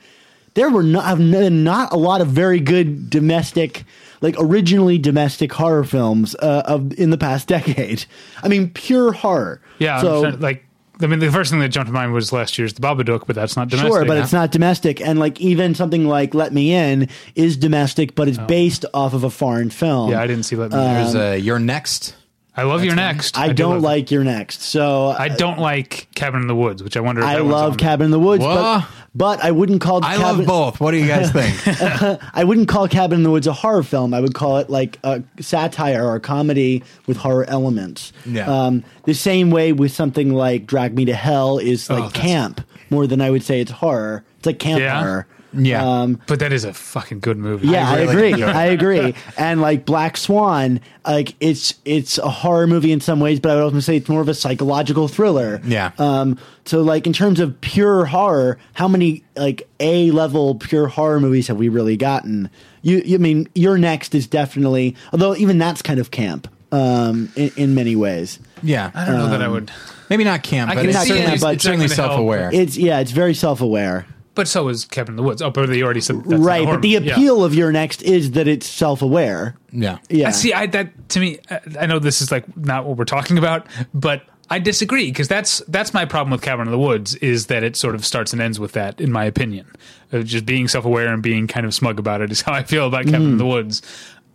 there 0.54 0.70
were 0.70 0.82
not, 0.82 1.04
have 1.04 1.20
n- 1.20 1.64
not 1.64 1.92
a 1.92 1.96
lot 1.96 2.20
of 2.20 2.28
very 2.28 2.60
good 2.60 3.10
domestic, 3.10 3.84
like 4.20 4.36
originally 4.38 4.98
domestic 4.98 5.52
horror 5.52 5.84
films 5.84 6.34
uh, 6.36 6.62
of 6.66 6.92
in 6.98 7.10
the 7.10 7.18
past 7.18 7.48
decade. 7.48 8.04
I 8.42 8.48
mean, 8.48 8.70
pure 8.70 9.12
horror. 9.12 9.60
Yeah, 9.78 10.00
So 10.00 10.20
like 10.38 10.64
I 11.00 11.06
mean, 11.08 11.18
the 11.18 11.30
first 11.32 11.50
thing 11.50 11.58
that 11.58 11.70
jumped 11.70 11.88
to 11.88 11.92
mind 11.92 12.12
was 12.12 12.32
last 12.32 12.56
year's 12.56 12.72
The 12.74 12.80
Babadook, 12.80 13.26
but 13.26 13.34
that's 13.34 13.56
not 13.56 13.68
domestic. 13.68 13.92
Sure, 13.92 14.04
but 14.04 14.16
it's 14.16 14.32
not 14.32 14.52
domestic. 14.52 15.00
And 15.00 15.18
like 15.18 15.40
even 15.40 15.74
something 15.74 16.06
like 16.06 16.34
Let 16.34 16.52
Me 16.52 16.72
In 16.72 17.08
is 17.34 17.56
domestic, 17.56 18.14
but 18.14 18.28
it's 18.28 18.38
based 18.38 18.84
off 18.94 19.12
of 19.12 19.24
a 19.24 19.30
foreign 19.30 19.70
film. 19.70 20.08
Oh. 20.08 20.12
Yeah, 20.12 20.20
I 20.22 20.26
didn't 20.28 20.44
see 20.44 20.54
Let 20.56 20.70
Me. 20.70 20.78
In. 20.78 20.84
There's 20.84 21.14
uh, 21.16 21.38
You're 21.40 21.58
Next. 21.58 22.14
I 22.56 22.62
love 22.62 22.84
You're 22.84 22.94
Next. 22.94 23.36
I, 23.36 23.48
do 23.48 23.54
don't 23.54 23.72
love- 23.74 23.82
like 23.82 24.10
You're 24.10 24.22
Next. 24.24 24.62
So 24.62 25.08
I 25.08 25.28
don't 25.28 25.58
like 25.58 26.08
Cabin 26.14 26.40
in 26.42 26.46
the 26.46 26.54
Woods, 26.54 26.82
which 26.82 26.96
I 26.96 27.00
wonder. 27.00 27.20
if 27.22 27.26
I 27.26 27.34
that 27.34 27.42
one's 27.42 27.52
love 27.52 27.72
on 27.72 27.78
Cabin 27.78 28.04
in 28.06 28.10
the 28.12 28.20
Woods, 28.20 28.44
but, 28.44 28.86
but 29.14 29.42
I 29.44 29.50
wouldn't 29.50 29.80
call 29.80 30.04
I 30.04 30.16
Cabin, 30.16 30.38
love 30.38 30.46
both. 30.46 30.80
What 30.80 30.92
do 30.92 30.98
you 30.98 31.06
guys 31.08 31.32
think? 31.32 31.56
I 32.34 32.44
wouldn't 32.44 32.68
call 32.68 32.86
Cabin 32.86 33.18
in 33.18 33.22
the 33.24 33.30
Woods 33.30 33.46
a 33.48 33.52
horror 33.52 33.82
film. 33.82 34.14
I 34.14 34.20
would 34.20 34.34
call 34.34 34.58
it 34.58 34.70
like 34.70 34.98
a 35.02 35.22
satire 35.40 36.04
or 36.06 36.14
a 36.14 36.20
comedy 36.20 36.84
with 37.06 37.16
horror 37.16 37.44
elements. 37.46 38.12
Yeah. 38.24 38.46
Um, 38.48 38.84
the 39.04 39.14
same 39.14 39.50
way 39.50 39.72
with 39.72 39.90
something 39.92 40.32
like 40.32 40.66
Drag 40.66 40.94
Me 40.94 41.04
to 41.06 41.14
Hell 41.14 41.58
is 41.58 41.90
like 41.90 42.04
that's- 42.12 42.22
camp 42.22 42.60
more 42.90 43.06
than 43.08 43.20
I 43.20 43.30
would 43.30 43.42
say 43.42 43.60
it's 43.60 43.72
horror. 43.72 44.24
It's 44.38 44.46
like 44.46 44.58
camp 44.60 44.80
Yeah? 44.80 45.00
horror. 45.00 45.26
Yeah. 45.56 45.84
Um, 45.86 46.20
But 46.26 46.38
that 46.40 46.52
is 46.52 46.64
a 46.64 46.72
fucking 46.72 47.20
good 47.20 47.36
movie. 47.38 47.68
yeah, 47.68 47.88
I, 47.90 48.02
really 48.02 48.32
agree. 48.32 48.42
I 48.42 48.64
agree. 48.66 49.14
And 49.38 49.60
like 49.60 49.84
Black 49.84 50.16
Swan, 50.16 50.80
like 51.06 51.34
it's 51.40 51.74
it's 51.84 52.18
a 52.18 52.28
horror 52.30 52.66
movie 52.66 52.92
in 52.92 53.00
some 53.00 53.20
ways, 53.20 53.40
but 53.40 53.50
I 53.50 53.54
would 53.56 53.64
also 53.64 53.80
say 53.80 53.96
it's 53.96 54.08
more 54.08 54.20
of 54.20 54.28
a 54.28 54.34
psychological 54.34 55.08
thriller. 55.08 55.60
Yeah. 55.64 55.90
Um. 55.98 56.38
So 56.64 56.82
like 56.82 57.06
in 57.06 57.12
terms 57.12 57.40
of 57.40 57.60
pure 57.60 58.04
horror, 58.06 58.58
how 58.74 58.88
many 58.88 59.22
like 59.36 59.68
A 59.80 60.10
level 60.10 60.54
pure 60.56 60.88
horror 60.88 61.20
movies 61.20 61.48
have 61.48 61.56
we 61.58 61.68
really 61.68 61.96
gotten? 61.96 62.50
You, 62.82 63.02
you 63.04 63.14
I 63.16 63.18
mean 63.18 63.48
You're 63.54 63.78
Next 63.78 64.14
is 64.14 64.26
definitely, 64.26 64.96
although 65.12 65.34
even 65.36 65.58
that's 65.58 65.82
kind 65.82 66.00
of 66.00 66.10
camp. 66.10 66.48
Um. 66.72 67.30
In, 67.36 67.50
in 67.56 67.74
many 67.74 67.94
ways, 67.94 68.38
Yeah. 68.62 68.90
I 68.94 69.04
don't 69.04 69.16
know 69.18 69.28
that 69.28 69.42
I 69.42 69.46
Um, 69.46 69.52
would. 69.52 69.70
Maybe 70.10 70.24
not 70.24 70.42
camp, 70.42 70.70
I 70.70 70.74
but 70.74 70.80
can 70.82 70.90
it's 70.90 71.00
see 71.02 71.08
certainly, 71.08 71.32
it, 71.34 71.40
but 71.40 71.54
it's 71.54 71.64
certainly 71.64 71.86
it's 71.86 71.96
not 71.96 72.02
gonna 72.08 72.12
help. 72.16 72.18
self-aware. 72.18 72.50
it's 72.52 72.76
yeah, 72.76 72.98
it's 73.00 73.10
very 73.12 73.32
self 73.34 73.60
aware. 73.62 74.06
But 74.34 74.48
so 74.48 74.68
is 74.68 74.84
Cabin 74.84 75.12
in 75.12 75.16
the 75.16 75.22
Woods. 75.22 75.40
Oh, 75.42 75.50
but 75.50 75.68
they 75.68 75.82
already 75.82 76.00
said 76.00 76.16
that's 76.16 76.28
not 76.28 76.40
a 76.40 76.42
Right, 76.42 76.64
horror 76.64 76.76
but 76.78 76.82
the 76.82 76.94
movie. 76.94 77.06
Yeah. 77.06 77.12
appeal 77.14 77.44
of 77.44 77.54
You're 77.54 77.70
Next 77.72 78.02
is 78.02 78.32
that 78.32 78.48
it's 78.48 78.66
self 78.66 79.00
aware. 79.02 79.56
yeah. 79.72 79.98
Yeah. 80.08 80.28
I 80.28 80.30
see. 80.32 80.52
I 80.52 80.66
that 80.66 81.08
to 81.10 81.20
me. 81.20 81.38
I- 81.50 81.60
I 81.80 81.86
know 81.86 81.98
this 81.98 82.20
is 82.20 82.32
like 82.32 82.56
not 82.56 82.84
what 82.84 82.96
we're 82.96 83.04
talking 83.04 83.38
about, 83.38 83.66
but 83.94 84.22
I 84.50 84.58
disagree 84.58 85.06
because 85.06 85.28
that's 85.28 85.60
that's 85.68 85.94
my 85.94 86.04
problem 86.04 86.30
with 86.32 86.42
Cabin 86.42 86.66
in 86.66 86.72
the 86.72 86.78
Woods 86.78 87.14
is 87.16 87.46
that 87.46 87.62
it 87.62 87.76
sort 87.76 87.94
of 87.94 88.04
starts 88.04 88.32
and 88.32 88.42
ends 88.42 88.58
with 88.60 88.72
that, 88.72 89.00
in 89.00 89.10
my 89.12 89.24
opinion. 89.24 89.66
Of 90.12 90.26
just 90.26 90.44
being 90.46 90.68
self 90.68 90.84
aware 90.84 91.12
and 91.12 91.22
being 91.22 91.46
kind 91.46 91.64
of 91.66 91.72
smug 91.74 91.98
about 91.98 92.20
it 92.20 92.30
is 92.32 92.40
how 92.42 92.52
I 92.52 92.62
feel 92.64 92.86
about 92.88 93.04
Cabin 93.04 93.22
in 93.22 93.38
the 93.38 93.46
Woods. 93.46 93.82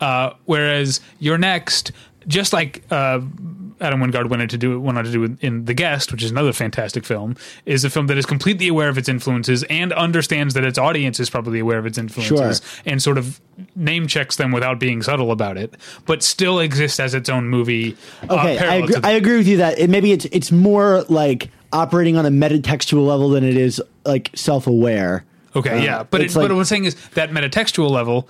Uh, 0.02 0.32
whereas 0.46 1.02
You're 1.20 1.38
Next, 1.38 1.92
just 2.28 2.54
like 2.54 2.84
uh, 2.90 3.20
Adam 3.82 4.02
Wingard 4.02 4.30
wanted 4.30 4.50
to 4.50 4.58
do 4.58 4.80
wanted 4.80 5.06
to 5.06 5.12
do 5.12 5.24
in- 5.24 5.38
in 5.42 5.66
The 5.66 5.74
Guest, 5.74 6.12
which 6.12 6.24
is 6.24 6.32
another 6.32 6.52
fantastic 6.54 7.06
film, 7.06 7.36
is 7.66 7.84
a 7.84 7.90
film 7.90 8.08
that 8.08 8.18
is 8.18 8.26
completely 8.26 8.68
aware 8.68 8.90
of 8.90 8.98
its 8.98 9.08
influences 9.10 9.64
and 9.70 9.94
understands 9.94 10.54
that 10.54 10.64
its 10.66 10.78
audience 10.78 11.20
is 11.20 11.30
probably 11.30 11.60
aware 11.60 11.78
of 11.78 11.86
its 11.86 11.98
influences 11.98 12.62
Sure. 12.62 12.82
and 12.86 13.02
sort 13.02 13.18
of 13.18 13.40
name 13.76 14.08
checks 14.08 14.36
them 14.36 14.52
without 14.52 14.80
being 14.80 15.02
subtle 15.02 15.32
about 15.32 15.58
it, 15.58 15.76
but 16.06 16.24
still 16.24 16.60
exists 16.60 17.00
as 17.00 17.14
its 17.14 17.30
own 17.30 17.48
movie. 17.50 17.96
uh, 18.30 18.34
Okay, 18.36 18.58
I 18.58 18.76
agree, 18.76 18.96
I 19.04 19.12
agree 19.12 19.38
with 19.38 19.48
you 19.48 19.58
that 19.58 19.80
it, 19.80 19.90
maybe 19.90 20.12
it's 20.12 20.26
it's 20.32 20.52
more 20.52 21.04
like 21.10 21.50
operating 21.72 22.18
on 22.18 22.26
a 22.26 22.32
metatextual 22.32 23.06
level 23.06 23.30
than 23.30 23.44
it 23.44 23.56
is 23.58 23.82
like 24.06 24.30
self 24.36 24.68
aware. 24.68 25.24
okay, 25.56 25.84
yeah, 25.84 26.04
but 26.10 26.22
it, 26.22 26.28
like- 26.28 26.34
but 26.36 26.52
what 26.54 26.60
I'm 26.60 26.64
saying 26.66 26.86
is 26.86 26.96
that 27.16 27.32
metatextual 27.32 27.90
level 27.90 28.28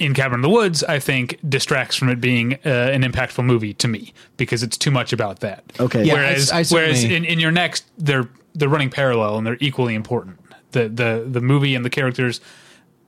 in 0.00 0.14
Cabin 0.14 0.36
in 0.36 0.40
the 0.42 0.48
Woods, 0.48 0.82
I 0.84 0.98
think, 0.98 1.38
distracts 1.48 1.94
from 1.96 2.08
it 2.08 2.20
being 2.20 2.54
uh, 2.64 2.68
an 2.68 3.02
impactful 3.02 3.44
movie 3.44 3.74
to 3.74 3.88
me 3.88 4.12
because 4.36 4.62
it's 4.62 4.76
too 4.76 4.90
much 4.90 5.12
about 5.12 5.40
that. 5.40 5.64
Okay. 5.78 6.04
Yeah, 6.04 6.14
whereas 6.14 6.50
I- 6.50 6.60
I 6.60 6.64
whereas 6.64 7.04
in, 7.04 7.24
in 7.24 7.38
You're 7.38 7.50
Next, 7.52 7.84
they're 7.98 8.28
they're 8.54 8.68
running 8.68 8.90
parallel 8.90 9.36
and 9.38 9.46
they're 9.46 9.58
equally 9.60 9.94
important. 9.94 10.38
The 10.72 10.88
the 10.88 11.24
the 11.28 11.40
movie 11.40 11.74
and 11.74 11.84
the 11.84 11.90
characters 11.90 12.40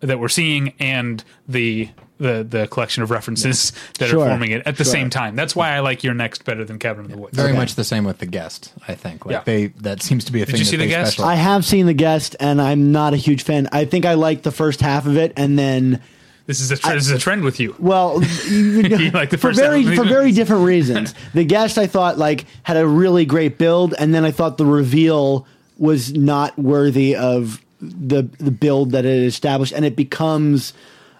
that 0.01 0.19
we're 0.19 0.29
seeing 0.29 0.75
and 0.81 1.23
the 1.49 1.89
the 2.19 2.45
the 2.49 2.67
collection 2.69 3.03
of 3.03 3.11
references 3.11 3.73
that 3.99 4.09
Sure. 4.09 4.25
are 4.25 4.29
forming 4.29 4.51
it 4.51 4.63
at 4.67 4.77
the 4.77 4.85
Sure. 4.85 4.93
same 4.93 5.11
time. 5.11 5.35
That's 5.37 5.57
why 5.57 5.71
I 5.75 5.81
like 5.81 6.05
You're 6.05 6.15
Next 6.15 6.45
better 6.45 6.65
than 6.65 6.79
Cabin 6.79 7.05
in 7.07 7.11
the 7.11 7.19
Woods. 7.19 7.37
Very 7.37 7.51
Okay. 7.51 7.59
much 7.59 7.75
the 7.77 7.85
same 7.85 8.05
with 8.05 8.19
the 8.19 8.27
guest, 8.27 8.73
I 8.87 8.95
think. 8.95 9.25
Like 9.27 9.33
Yeah. 9.33 9.43
they 9.45 9.67
that 9.81 10.03
seems 10.03 10.25
to 10.27 10.33
be 10.33 10.43
a 10.43 10.47
thing 10.47 10.55
Did 10.57 10.59
you 10.61 10.65
that 10.67 10.71
see 10.71 10.77
The 10.77 10.83
they 10.85 10.89
Guest? 10.91 11.13
specialize- 11.15 11.39
I 11.39 11.41
have 11.41 11.65
seen 11.65 11.87
the 11.87 11.95
guest, 11.95 12.37
and 12.41 12.61
I'm 12.61 12.93
not 12.93 13.15
a 13.15 13.17
huge 13.17 13.43
fan. 13.45 13.69
I 13.73 13.85
think 13.85 14.05
I 14.05 14.15
liked 14.15 14.43
the 14.43 14.53
first 14.53 14.81
half 14.81 15.07
of 15.07 15.17
it, 15.17 15.33
and 15.37 15.59
then 15.59 16.01
This 16.47 16.61
is 16.61 16.71
a 16.71 16.77
tr- 16.77 16.93
this 16.95 17.05
is 17.07 17.13
a 17.13 17.19
trend 17.19 17.45
with 17.45 17.61
you. 17.61 17.75
well, 17.79 18.23
you, 18.49 19.11
like 19.11 19.31
the 19.31 19.39
for 19.39 19.53
very 19.53 19.85
for 19.85 20.05
very 20.05 20.23
movies. 20.25 20.37
different 20.37 20.65
reasons. 20.65 21.15
the 21.35 21.45
guest 21.45 21.79
I 21.79 21.87
thought 21.87 22.19
like 22.19 22.47
had 22.65 22.77
a 22.77 22.87
really 22.87 23.25
great 23.25 23.59
build, 23.59 23.95
and 23.99 24.15
then 24.15 24.25
I 24.25 24.31
thought 24.31 24.59
the 24.59 24.67
reveal 24.67 25.47
was 25.79 26.13
not 26.13 26.59
worthy 26.59 27.15
of 27.17 27.63
the 27.81 28.23
the 28.39 28.51
build 28.51 28.91
that 28.93 29.05
it 29.05 29.23
established, 29.25 29.73
and 29.73 29.85
it 29.85 29.97
becomes 29.97 30.73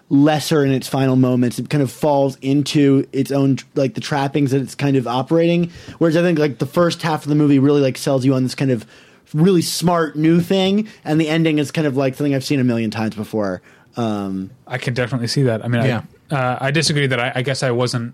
lesser 0.09 0.63
in 0.63 0.71
its 0.71 0.87
final 0.87 1.15
moments. 1.15 1.57
It 1.57 1.69
kind 1.69 1.81
of 1.81 1.91
falls 1.91 2.37
into 2.41 3.07
its 3.11 3.31
own 3.31 3.57
like 3.75 3.95
the 3.95 4.01
trappings 4.01 4.51
that 4.51 4.61
it's 4.61 4.75
kind 4.75 4.95
of 4.95 5.07
operating. 5.07 5.71
Whereas 5.97 6.15
I 6.17 6.21
think 6.21 6.37
like 6.37 6.59
the 6.59 6.65
first 6.65 7.01
half 7.01 7.23
of 7.23 7.29
the 7.29 7.35
movie 7.35 7.59
really 7.59 7.81
like 7.81 7.97
sells 7.97 8.25
you 8.25 8.33
on 8.33 8.43
this 8.43 8.55
kind 8.55 8.71
of 8.71 8.85
really 9.33 9.61
smart 9.61 10.15
new 10.15 10.39
thing, 10.41 10.87
and 11.03 11.19
the 11.19 11.29
ending 11.29 11.57
is 11.57 11.71
kind 11.71 11.87
of 11.87 11.97
like 11.97 12.15
something 12.15 12.35
I've 12.35 12.43
seen 12.43 12.59
a 12.59 12.63
million 12.63 12.91
times 12.91 13.15
before. 13.15 13.61
Um, 13.95 14.49
I 14.67 14.77
can 14.77 14.93
definitely 14.93 15.27
see 15.27 15.43
that. 15.43 15.63
I 15.63 15.67
mean, 15.67 15.83
Yeah. 15.85 16.01
I, 16.31 16.35
uh, 16.35 16.57
I 16.61 16.71
disagree 16.71 17.07
that 17.07 17.19
I, 17.19 17.31
I 17.35 17.41
guess 17.41 17.63
I 17.63 17.71
wasn't. 17.71 18.13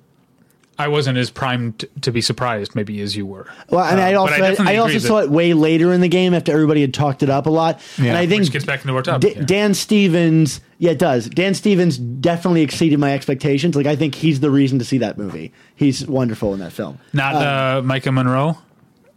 I 0.78 0.88
wasn't 0.88 1.18
as 1.18 1.30
primed 1.30 1.84
to 2.04 2.12
be 2.14 2.22
surprised, 2.22 2.74
maybe 2.74 3.02
as 3.02 3.14
you 3.14 3.26
were. 3.26 3.48
Well, 3.70 3.84
and 3.84 4.00
Uh, 4.00 4.04
I 4.04 4.12
but 4.14 4.18
also 4.18 4.34
I, 4.36 4.40
definitely 4.40 4.78
also 4.78 4.98
saw 5.00 5.18
it 5.18 5.30
way 5.30 5.54
later 5.54 5.92
in 5.92 6.00
the 6.00 6.08
game 6.08 6.34
after 6.34 6.54
everybody 6.54 6.80
had 6.80 6.94
talked 6.94 7.22
it 7.22 7.30
up 7.30 7.48
a 7.48 7.50
lot. 7.50 7.82
Yeah. 7.98 8.12
and 8.12 8.18
I 8.18 8.26
think 8.28 8.44
Which 8.44 8.52
gets 8.54 8.64
back 8.64 8.80
into 8.82 8.96
our 8.96 9.02
topic, 9.02 9.34
D- 9.34 9.40
yeah. 9.42 9.46
Dan 9.46 9.74
Stevens, 9.74 10.62
yeah, 10.78 10.92
it 10.92 10.98
does. 10.98 11.28
Dan 11.28 11.54
Stevens 11.54 11.98
definitely 11.98 12.62
exceeded 12.62 12.98
my 12.98 13.14
expectations. 13.14 13.76
Like 13.76 13.88
I 13.88 13.98
think 13.98 14.16
he's 14.16 14.40
the 14.40 14.50
reason 14.50 14.80
to 14.80 14.86
see 14.86 15.00
that 15.00 15.18
movie. 15.18 15.52
He's 15.76 16.08
wonderful 16.08 16.54
in 16.54 16.62
that 16.62 16.72
film. 16.72 16.98
Not 17.12 17.36
uh, 17.36 17.82
Maika 17.84 18.14
Monroe. 18.14 18.58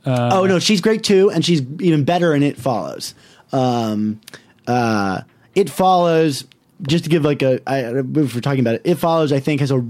oh 0.04 0.46
no, 0.46 0.58
she's 0.58 0.80
great 0.80 1.04
too, 1.04 1.30
and 1.30 1.44
she's 1.44 1.62
even 1.80 2.02
better 2.02 2.34
in 2.34 2.42
It 2.42 2.56
Follows. 2.56 3.14
Um, 3.52 4.20
uh, 4.66 5.20
it 5.54 5.70
follows. 5.70 6.44
Just 6.82 7.04
to 7.04 7.10
give 7.10 7.24
like 7.24 7.42
a, 7.42 7.60
I, 7.66 7.78
if 8.00 8.34
we're 8.34 8.40
talking 8.40 8.60
about 8.60 8.74
it, 8.76 8.82
it 8.84 8.94
follows. 8.96 9.32
I 9.32 9.38
think 9.40 9.60
has 9.60 9.70
a 9.70 9.86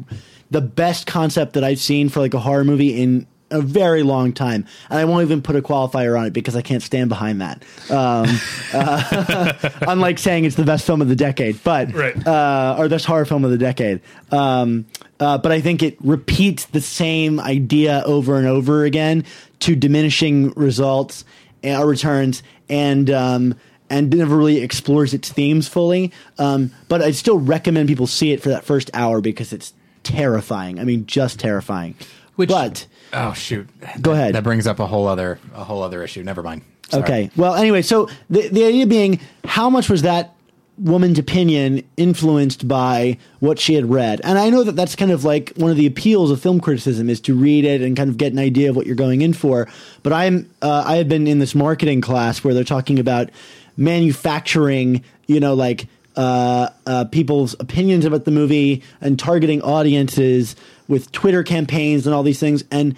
the 0.51 0.61
best 0.61 1.07
concept 1.07 1.55
that 1.55 1.65
I've 1.65 1.79
seen 1.79 2.11
for 2.11 2.21
like 2.21 2.35
a 2.35 2.39
horror 2.39 2.65
movie 2.65 3.01
in 3.01 3.27
a 3.51 3.61
very 3.63 4.03
long 4.03 4.33
time, 4.33 4.67
and 4.91 4.99
I 4.99 5.05
won't 5.07 5.23
even 5.23 5.41
put 5.43 5.57
a 5.57 5.63
qualifier 5.63 6.19
on 6.19 6.27
it 6.27 6.33
because 6.33 6.57
I 6.57 6.63
can't 6.63 6.83
stand 6.83 7.09
behind 7.09 7.41
that. 7.41 7.63
Um, 7.91 8.27
uh, 8.75 9.71
unlike 9.89 10.19
saying 10.19 10.45
it's 10.45 10.57
the 10.57 10.65
best 10.65 10.87
film 10.87 11.01
of 11.03 11.09
the 11.09 11.17
decade, 11.17 11.63
but 11.65 11.93
Right. 11.95 12.27
uh, 12.27 12.77
or 12.79 12.89
best 12.89 13.05
horror 13.07 13.25
film 13.25 13.45
of 13.45 13.51
the 13.51 13.59
decade. 13.59 14.01
Um, 14.31 14.87
uh, 15.21 15.39
but 15.39 15.53
I 15.53 15.61
think 15.61 15.83
it 15.83 15.97
repeats 16.03 16.65
the 16.67 16.81
same 16.81 17.41
idea 17.41 18.03
over 18.05 18.37
and 18.39 18.47
over 18.47 18.85
again 18.85 19.25
to 19.61 19.77
diminishing 19.77 20.51
results 20.51 21.25
and 21.63 21.87
returns, 21.87 22.43
and 22.69 23.09
um, 23.11 23.55
and 23.93 24.11
never 24.15 24.37
really 24.37 24.59
explores 24.63 25.15
its 25.15 25.31
themes 25.31 25.69
fully. 25.69 26.11
Um, 26.39 26.73
but 26.89 27.03
I 27.03 27.13
still 27.13 27.39
recommend 27.39 27.89
people 27.89 28.07
see 28.09 28.33
it 28.33 28.43
for 28.43 28.49
that 28.49 28.65
first 28.65 28.91
hour 28.95 29.21
because 29.21 29.53
it's 29.53 29.73
terrifying. 30.03 30.81
I 30.81 30.85
mean, 30.85 31.07
just 31.07 31.39
terrifying. 31.39 31.95
Which- 32.37 32.49
but 32.49 32.87
Oh 33.13 33.35
shoot! 33.35 33.69
Go 34.01 34.13
ahead. 34.13 34.35
That 34.35 34.43
brings 34.43 34.67
up 34.67 34.81
a 34.81 34.87
whole 34.87 35.07
other 35.07 35.39
a 35.55 35.65
whole 35.65 35.83
other 35.83 36.03
issue. 36.03 36.23
Never 36.23 36.43
mind. 36.43 36.63
Sorry. 36.89 37.03
Okay. 37.03 37.31
Well, 37.37 37.55
anyway, 37.55 37.83
so 37.83 38.09
the 38.31 38.49
the 38.49 38.65
idea 38.65 38.87
being, 38.87 39.21
how 39.45 39.69
much 39.69 39.91
was 39.91 40.01
that 40.03 40.35
woman's 40.79 41.19
opinion 41.19 41.83
influenced 41.99 42.67
by 42.67 43.19
what 43.41 43.59
she 43.59 43.75
had 43.75 43.91
read? 43.91 44.23
And 44.25 44.39
I 44.39 44.49
know 44.49 44.65
that 44.65 44.77
that's 44.77 44.97
kind 44.97 45.11
of 45.11 45.25
like 45.25 45.53
one 45.57 45.71
of 45.71 45.77
the 45.77 45.87
appeals 45.87 46.31
of 46.31 46.41
film 46.41 46.59
criticism 46.59 47.11
is 47.11 47.21
to 47.23 47.35
read 47.35 47.67
it 47.67 47.83
and 47.83 47.95
kind 47.95 48.09
of 48.09 48.17
get 48.17 48.33
an 48.33 48.39
idea 48.39 48.71
of 48.71 48.77
what 48.77 48.87
you're 48.87 48.97
going 48.97 49.21
in 49.21 49.35
for. 49.35 49.69
But 50.03 50.15
I'm 50.15 50.49
uh, 50.63 50.85
I 50.87 50.97
have 50.97 51.11
been 51.11 51.27
in 51.27 51.39
this 51.39 51.55
marketing 51.55 52.01
class 52.01 52.43
where 52.43 52.55
they're 52.55 52.65
talking 52.65 52.99
about 52.99 53.29
manufacturing, 53.77 55.03
you 55.27 55.41
know, 55.41 55.55
like. 55.55 55.87
Uh, 56.15 56.69
uh, 56.87 57.07
people's 57.07 57.55
opinions 57.59 58.05
about 58.05 58.27
the 58.27 58.31
movie 58.31 58.83
and 59.01 59.19
targeting 59.19 59.63
audiences 59.63 60.55
with 60.87 61.11
Twitter 61.11 61.43
campaigns 61.43 62.07
and 62.07 62.15
all 62.15 62.23
these 62.23 62.39
things. 62.39 62.63
And 62.71 62.95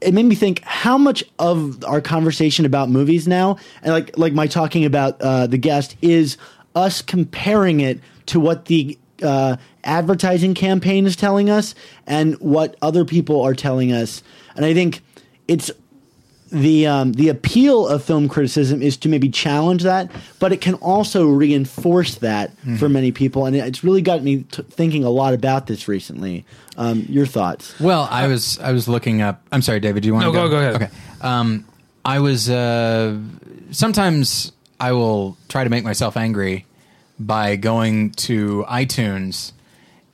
it 0.00 0.12
made 0.12 0.26
me 0.26 0.34
think 0.34 0.62
how 0.62 0.98
much 0.98 1.24
of 1.38 1.84
our 1.84 2.00
conversation 2.00 2.64
about 2.64 2.88
movies 2.88 3.26
now 3.26 3.56
and 3.82 3.92
like 3.92 4.16
like 4.18 4.32
my 4.32 4.46
talking 4.46 4.84
about 4.84 5.20
uh, 5.20 5.46
the 5.46 5.58
guest 5.58 5.96
is 6.02 6.36
us 6.74 7.02
comparing 7.02 7.80
it 7.80 8.00
to 8.26 8.38
what 8.38 8.66
the 8.66 8.98
uh, 9.22 9.56
advertising 9.84 10.54
campaign 10.54 11.06
is 11.06 11.16
telling 11.16 11.48
us 11.48 11.74
and 12.06 12.34
what 12.36 12.76
other 12.82 13.04
people 13.04 13.42
are 13.42 13.54
telling 13.54 13.92
us 13.92 14.22
and 14.54 14.64
i 14.64 14.74
think 14.74 15.00
it's 15.48 15.70
the 16.60 16.86
um, 16.86 17.12
the 17.12 17.28
appeal 17.28 17.86
of 17.86 18.02
film 18.02 18.28
criticism 18.28 18.82
is 18.82 18.96
to 18.98 19.08
maybe 19.08 19.28
challenge 19.28 19.82
that, 19.82 20.10
but 20.38 20.52
it 20.52 20.60
can 20.60 20.74
also 20.74 21.26
reinforce 21.26 22.16
that 22.16 22.52
for 22.78 22.88
many 22.88 23.12
people, 23.12 23.46
and 23.46 23.54
it's 23.54 23.84
really 23.84 24.02
got 24.02 24.22
me 24.22 24.44
t- 24.50 24.62
thinking 24.62 25.04
a 25.04 25.10
lot 25.10 25.34
about 25.34 25.66
this 25.66 25.88
recently. 25.88 26.44
Um, 26.78 27.06
your 27.08 27.24
thoughts? 27.26 27.78
Well, 27.80 28.06
I 28.10 28.26
was 28.26 28.58
I 28.58 28.72
was 28.72 28.86
looking 28.88 29.22
up. 29.22 29.42
I'm 29.52 29.62
sorry, 29.62 29.80
David. 29.80 30.02
Do 30.02 30.08
you 30.08 30.14
want 30.14 30.26
No, 30.26 30.32
to 30.32 30.38
go- 30.38 30.48
go 30.50 30.58
ahead. 30.58 30.74
Okay. 30.76 30.88
Um, 31.22 31.64
I 32.04 32.20
was 32.20 32.48
uh, 32.50 33.18
sometimes 33.70 34.52
I 34.78 34.92
will 34.92 35.36
try 35.48 35.64
to 35.64 35.70
make 35.70 35.84
myself 35.84 36.16
angry 36.16 36.66
by 37.18 37.56
going 37.56 38.10
to 38.12 38.64
iTunes 38.68 39.52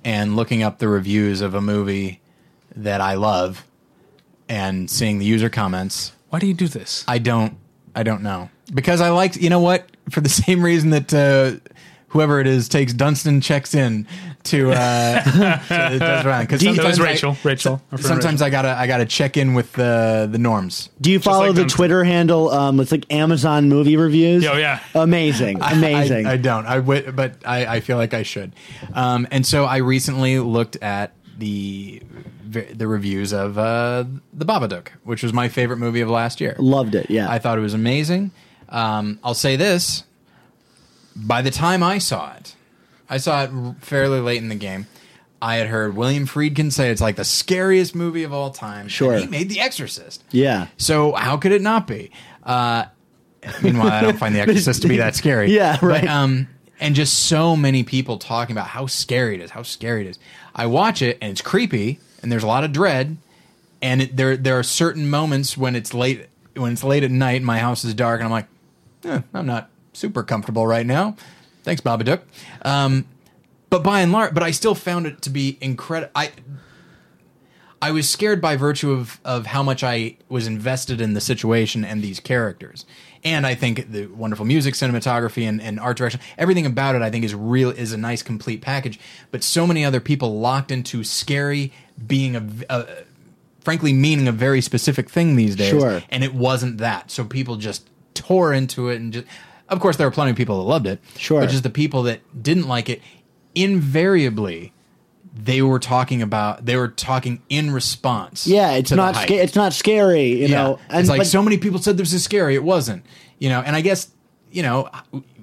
and 0.05 0.37
looking 0.37 0.62
up 0.62 0.79
the 0.79 0.89
reviews 0.89 1.41
of 1.41 1.55
a 1.55 1.61
movie 1.61 2.21
that 2.77 3.01
I 3.01 3.15
love 3.15 3.65
and 4.49 4.89
seeing 4.91 5.19
the 5.19 5.25
user 5.25 5.49
comments. 5.51 6.12
Why 6.33 6.39
do 6.39 6.47
you 6.47 6.55
do 6.55 6.67
this? 6.67 7.05
I 7.07 7.19
don't 7.19 7.59
I 7.95 8.03
don't 8.05 8.23
know 8.23 8.49
because 8.73 9.03
I 9.03 9.11
liked 9.11 9.37
you 9.37 9.51
know 9.51 9.61
what 9.61 9.87
for 10.09 10.23
the 10.23 10.29
same 10.43 10.63
reason 10.65 10.89
that 10.91 11.13
uh, 11.13 11.59
whoever 12.09 12.41
it 12.41 12.47
is 12.47 12.69
takes 12.71 12.95
Dunston 12.95 13.43
checks 13.43 13.75
in 13.75 14.07
to 14.45 14.73
uh 14.73 15.23
to, 15.69 15.99
does 15.99 16.25
around 16.25 16.45
because 16.45 16.61
Do 16.61 16.71
you- 16.71 16.75
That 16.77 16.85
was 16.87 16.97
sometimes 16.97 17.01
I- 17.01 17.05
Rachel. 17.05 17.37
Rachel. 17.45 17.83
Sometimes 17.99 18.41
I 18.41 18.49
gotta 18.49 18.71
I 18.71 18.87
gotta 18.87 19.05
check 19.05 19.37
in 19.37 19.53
with 19.53 19.73
the 19.75 20.27
the 20.33 20.39
norms. 20.39 20.89
Do 21.03 21.11
you 21.11 21.21
follow 21.21 21.47
like 21.49 21.55
the 21.55 21.61
them. 21.61 21.69
Twitter 21.69 22.03
handle? 22.03 22.51
Um, 22.51 22.81
it's 22.81 22.93
like 22.93 23.05
Amazon 23.13 23.69
movie 23.69 23.99
reviews. 23.99 24.47
Oh, 24.47 24.55
yeah. 24.57 24.81
amazing, 24.95 25.59
amazing. 25.63 26.27
I, 26.27 26.33
I 26.33 26.37
don't. 26.39 26.65
I 26.67 26.77
wi- 26.77 27.11
but 27.11 27.37
I, 27.47 27.67
I 27.77 27.81
feel 27.81 27.99
like 27.99 28.15
I 28.15 28.23
should. 28.23 28.53
Um, 28.95 29.29
and 29.31 29.45
so 29.47 29.65
I 29.67 29.77
recently 29.77 30.39
looked 30.39 30.77
at 30.77 31.13
the 31.39 32.03
the 32.53 32.87
reviews 32.87 33.33
of 33.33 33.59
uh, 33.59 34.05
the 34.33 34.45
Babadook, 34.45 34.89
which 35.05 35.23
was 35.23 35.33
my 35.33 35.49
favorite 35.49 35.79
movie 35.79 36.01
of 36.01 36.09
last 36.11 36.41
year. 36.41 36.55
Loved 36.59 36.95
it. 36.95 37.11
Yeah, 37.11 37.31
I 37.31 37.39
thought 37.39 37.59
it 37.59 37.62
was 37.62 37.74
amazing. 37.74 38.31
Um, 38.69 39.19
I'll 39.24 39.35
say 39.35 39.57
this: 39.57 40.05
by 41.16 41.43
the 41.43 41.51
time 41.51 41.83
I 41.83 41.99
saw 41.99 42.35
it, 42.37 42.55
I 43.09 43.19
saw 43.19 43.45
it 43.45 43.51
fairly 43.81 44.20
late 44.20 44.43
in 44.43 44.49
the 44.49 44.55
game. 44.55 44.87
I 45.41 45.57
had 45.57 45.66
heard 45.66 45.97
William 45.97 46.24
Friedkin 46.27 46.70
say 46.70 46.91
it's 46.91 47.01
like 47.01 47.16
the 47.16 47.24
scariest 47.24 47.97
movie 47.97 48.23
of 48.23 48.33
all 48.33 48.51
time. 48.51 48.87
Sure. 48.87 49.16
he 49.16 49.27
made 49.27 49.49
The 49.49 49.59
Exorcist. 49.59 50.23
yeah. 50.31 50.69
So 50.77 51.12
how 51.12 51.37
could 51.37 51.51
it 51.51 51.61
not 51.62 51.89
be? 51.89 52.12
Uh, 52.45 52.85
meanwhile, 53.61 53.91
I 53.91 54.03
don't 54.03 54.16
find 54.19 54.35
The 54.37 54.41
Exorcist 54.41 54.83
to 54.83 54.89
be 54.89 54.99
that 54.99 55.16
scary. 55.16 55.51
Yeah, 55.53 55.79
right. 55.83 56.03
But, 56.03 56.09
um, 56.11 56.47
and 56.79 56.95
just 56.95 57.24
so 57.27 57.57
many 57.57 57.83
people 57.83 58.19
talking 58.19 58.55
about 58.55 58.69
how 58.69 58.87
scary 58.87 59.35
it 59.35 59.41
is, 59.41 59.51
how 59.51 59.62
scary 59.65 60.07
it 60.07 60.11
is. 60.11 60.19
I 60.55 60.66
watch 60.66 61.03
it 61.03 61.19
and 61.20 61.33
it's 61.33 61.43
creepy, 61.43 61.99
and 62.23 62.31
there's 62.31 62.43
a 62.43 62.47
lot 62.47 62.65
of 62.65 62.73
dread. 62.73 63.16
And 63.81 64.03
it, 64.03 64.16
there, 64.16 64.36
there 64.36 64.59
are 64.59 64.62
certain 64.62 65.11
moments 65.11 65.57
when 65.57 65.74
it's 65.74 65.93
late, 65.93 66.28
when 66.55 66.73
it's 66.73 66.85
late 66.85 67.03
at 67.03 67.11
night, 67.11 67.36
and 67.36 67.47
my 67.47 67.59
house 67.59 67.85
is 67.85 67.94
dark, 67.94 68.20
and 68.20 68.27
I'm 68.27 68.31
like, 68.31 68.47
eh, 69.05 69.23
I'm 69.35 69.47
not 69.47 69.70
super 69.93 70.23
comfortable 70.23 70.66
right 70.66 70.86
now. 70.86 71.16
Thanks, 71.65 71.81
Babadook. 71.81 72.20
Um, 72.65 73.07
but 73.70 73.82
by 73.82 74.01
and 74.01 74.12
large, 74.12 74.35
but 74.35 74.43
I 74.43 74.51
still 74.51 74.74
found 74.74 75.07
it 75.07 75.23
to 75.23 75.31
be 75.31 75.57
incredible. 75.61 76.12
I 76.15 76.32
I 77.81 77.90
was 77.90 78.09
scared 78.09 78.40
by 78.40 78.55
virtue 78.57 78.93
of 78.93 79.19
of 79.24 79.47
how 79.47 79.62
much 79.62 79.82
I 79.82 80.16
was 80.28 80.47
invested 80.47 81.01
in 81.01 81.15
the 81.15 81.20
situation 81.20 81.85
and 81.85 82.03
these 82.03 82.20
characters. 82.20 82.85
And 83.24 83.47
I 83.47 83.55
think 83.55 83.93
the 83.93 84.07
wonderful 84.07 84.44
music, 84.44 84.74
cinematography, 84.74 85.49
and, 85.49 85.62
and 85.62 85.78
art 85.78 85.97
direction, 85.97 86.20
everything 86.36 86.66
about 86.66 86.97
it, 86.97 87.03
I 87.03 87.11
think 87.11 87.24
is 87.24 87.35
real 87.35 87.70
is 87.70 87.93
a 87.93 87.97
nice 87.97 88.23
complete 88.23 88.61
package. 88.61 88.99
But 89.31 89.44
so 89.44 89.66
many 89.66 89.85
other 89.85 90.01
people 90.01 90.40
locked 90.40 90.70
into 90.70 91.05
scary 91.05 91.73
being 92.06 92.36
a, 92.36 92.47
a 92.70 92.86
frankly 93.60 93.93
meaning 93.93 94.27
a 94.28 94.32
very 94.32 94.60
specific 94.60 95.09
thing 95.10 95.36
these 95.36 95.56
days, 95.56 95.70
Sure. 95.70 96.02
and 96.10 96.24
it 96.24 96.35
wasn't 96.35 96.78
that. 96.78 97.10
So 97.10 97.24
people 97.24 97.56
just 97.56 97.89
tore 98.14 98.52
into 98.52 98.89
it, 98.89 98.97
and 99.01 99.12
just 99.12 99.27
of 99.69 99.81
course 99.81 99.97
there 99.97 100.06
were 100.06 100.10
plenty 100.12 100.31
of 100.32 100.36
people 100.36 100.59
that 100.59 100.69
loved 100.69 100.86
it, 100.86 101.01
Sure. 101.16 101.40
but 101.40 101.51
just 101.51 101.62
the 101.62 101.70
people 101.70 102.02
that 102.05 102.20
didn't 102.43 102.69
like 102.69 102.89
it, 102.89 103.01
invariably 103.55 104.73
they 105.35 105.62
were 105.62 105.78
talking 105.78 106.20
about 106.20 106.66
they 106.66 106.77
were 106.77 106.89
talking 106.89 107.40
in 107.48 107.70
response. 107.70 108.47
Yeah, 108.47 108.73
it's 108.73 108.90
not 108.90 109.16
sca- 109.16 109.43
it's 109.43 109.55
not 109.56 109.73
scary, 109.73 110.43
you 110.43 110.48
know. 110.48 110.78
it's 110.90 111.09
like 111.09 111.20
but- 111.20 111.27
so 111.27 111.43
many 111.43 111.56
people 111.56 111.78
said 111.81 111.97
this 111.97 112.12
is 112.12 112.23
scary. 112.23 112.55
It 112.55 112.62
wasn't, 112.64 113.05
you 113.39 113.48
know. 113.48 113.60
And 113.60 113.74
I 113.74 113.81
guess 113.81 114.09
you 114.51 114.62
know 114.62 114.90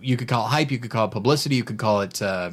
you 0.01 0.15
could 0.15 0.27
call 0.27 0.45
it 0.45 0.49
hype, 0.49 0.69
you 0.71 0.77
could 0.77 0.91
call 0.91 1.05
it 1.07 1.11
publicity, 1.11 1.55
you 1.55 1.63
could 1.63 1.77
call 1.79 2.01
it 2.01 2.21
uh, 2.21 2.51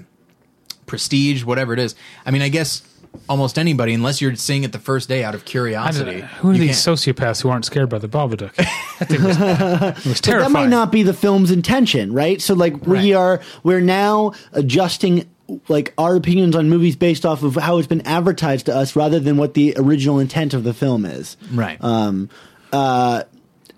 prestige, 0.86 1.44
whatever 1.44 1.74
it 1.74 1.78
is. 1.78 1.94
I 2.24 2.30
mean, 2.30 2.40
I 2.42 2.48
guess 2.48 2.80
almost 3.28 3.58
anybody, 3.58 3.92
unless 3.94 4.20
you're 4.20 4.34
seeing 4.36 4.64
it 4.64 4.72
the 4.72 4.78
first 4.78 5.08
day 5.08 5.24
out 5.24 5.34
of 5.34 5.44
curiosity. 5.44 6.20
don't- 6.20 6.30
Who 6.40 6.50
are 6.50 6.52
you 6.54 6.58
these 6.60 6.84
can't- 6.84 6.98
sociopaths 6.98 7.42
who 7.42 7.48
aren't 7.48 7.64
scared 7.64 7.88
by 7.88 7.98
the 7.98 8.08
Babadook? 8.08 8.52
That 8.98 9.08
thing 9.08 9.22
was, 9.24 9.36
it 9.38 9.40
was 9.42 10.20
But 10.20 10.22
terrifying. 10.24 10.52
that 10.54 10.58
might 10.58 10.68
not 10.70 10.90
be 10.90 11.02
the 11.02 11.12
film's 11.12 11.50
intention, 11.50 12.14
right? 12.14 12.40
So 12.40 12.54
like 12.54 12.86
we 12.86 13.12
Right. 13.12 13.14
are 13.14 13.40
we're 13.62 13.82
now 13.82 14.32
adjusting 14.54 15.26
like 15.68 15.92
our 15.98 16.16
opinions 16.16 16.56
on 16.56 16.68
movies 16.70 16.96
based 16.96 17.26
off 17.26 17.42
of 17.42 17.56
how 17.56 17.76
it's 17.78 17.86
been 17.86 18.00
advertised 18.06 18.66
to 18.66 18.74
us 18.74 18.96
rather 18.96 19.20
than 19.20 19.36
what 19.36 19.52
the 19.54 19.74
original 19.76 20.18
intent 20.18 20.54
of 20.54 20.64
the 20.64 20.72
film 20.72 21.04
is. 21.04 21.36
right? 21.52 21.76
Um 21.84 22.30
uh 22.72 23.22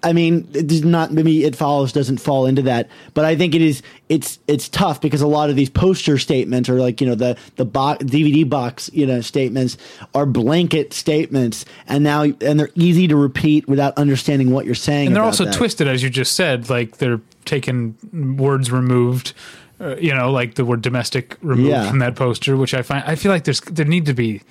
I 0.03 0.13
mean, 0.13 0.47
it 0.55 0.67
does 0.69 0.85
not 0.85 1.13
maybe 1.13 1.45
it 1.45 1.57
follows 1.57 1.93
doesn't 1.93 2.19
fall 2.19 2.47
into 2.47 2.63
that, 2.63 2.89
but 3.15 3.25
I 3.25 3.35
think 3.35 3.55
it 3.55 3.63
is 3.63 3.83
it's 4.09 4.39
it's 4.47 4.69
tough 4.69 5.01
because 5.01 5.21
a 5.23 5.27
lot 5.27 5.51
of 5.51 5.57
these 5.57 5.69
poster 5.71 6.19
statements 6.19 6.69
or 6.69 6.75
like 6.81 7.01
you 7.01 7.07
know 7.09 7.15
the 7.17 7.37
the 7.57 7.65
box, 7.65 8.05
DVD 8.05 8.49
box 8.49 8.89
you 8.93 9.07
know 9.07 9.21
statements 9.21 9.77
are 10.15 10.25
blanket 10.25 10.93
statements, 10.93 11.65
and 11.89 12.05
now 12.05 12.23
and 12.23 12.61
they're 12.61 12.71
easy 12.77 13.09
to 13.09 13.17
repeat 13.17 13.67
without 13.69 13.97
understanding 13.99 14.51
what 14.53 14.67
you're 14.67 14.75
saying. 14.77 15.09
and 15.09 15.17
they're 15.17 15.25
also 15.25 15.45
that. 15.47 15.55
twisted, 15.55 15.89
as 15.89 16.03
you 16.03 16.11
just 16.11 16.33
said. 16.37 16.71
Like 16.71 16.99
they're 16.99 17.21
taking 17.45 17.97
words 18.39 18.71
removed. 18.71 19.33
Uh, 19.81 19.95
you 19.97 20.13
know, 20.13 20.31
like 20.33 20.55
the 20.57 20.65
word 20.65 20.83
domestic 20.83 21.37
removed 21.41 21.69
Yeah. 21.71 21.89
from 21.89 22.01
that 22.01 22.17
poster, 22.17 22.57
which 22.57 22.75
I 22.75 22.83
find 22.83 23.05
I 23.07 23.15
feel 23.15 23.31
like 23.33 23.45
there's 23.45 23.61
there 23.61 23.85
need 23.87 24.07
to 24.07 24.15
be 24.15 24.43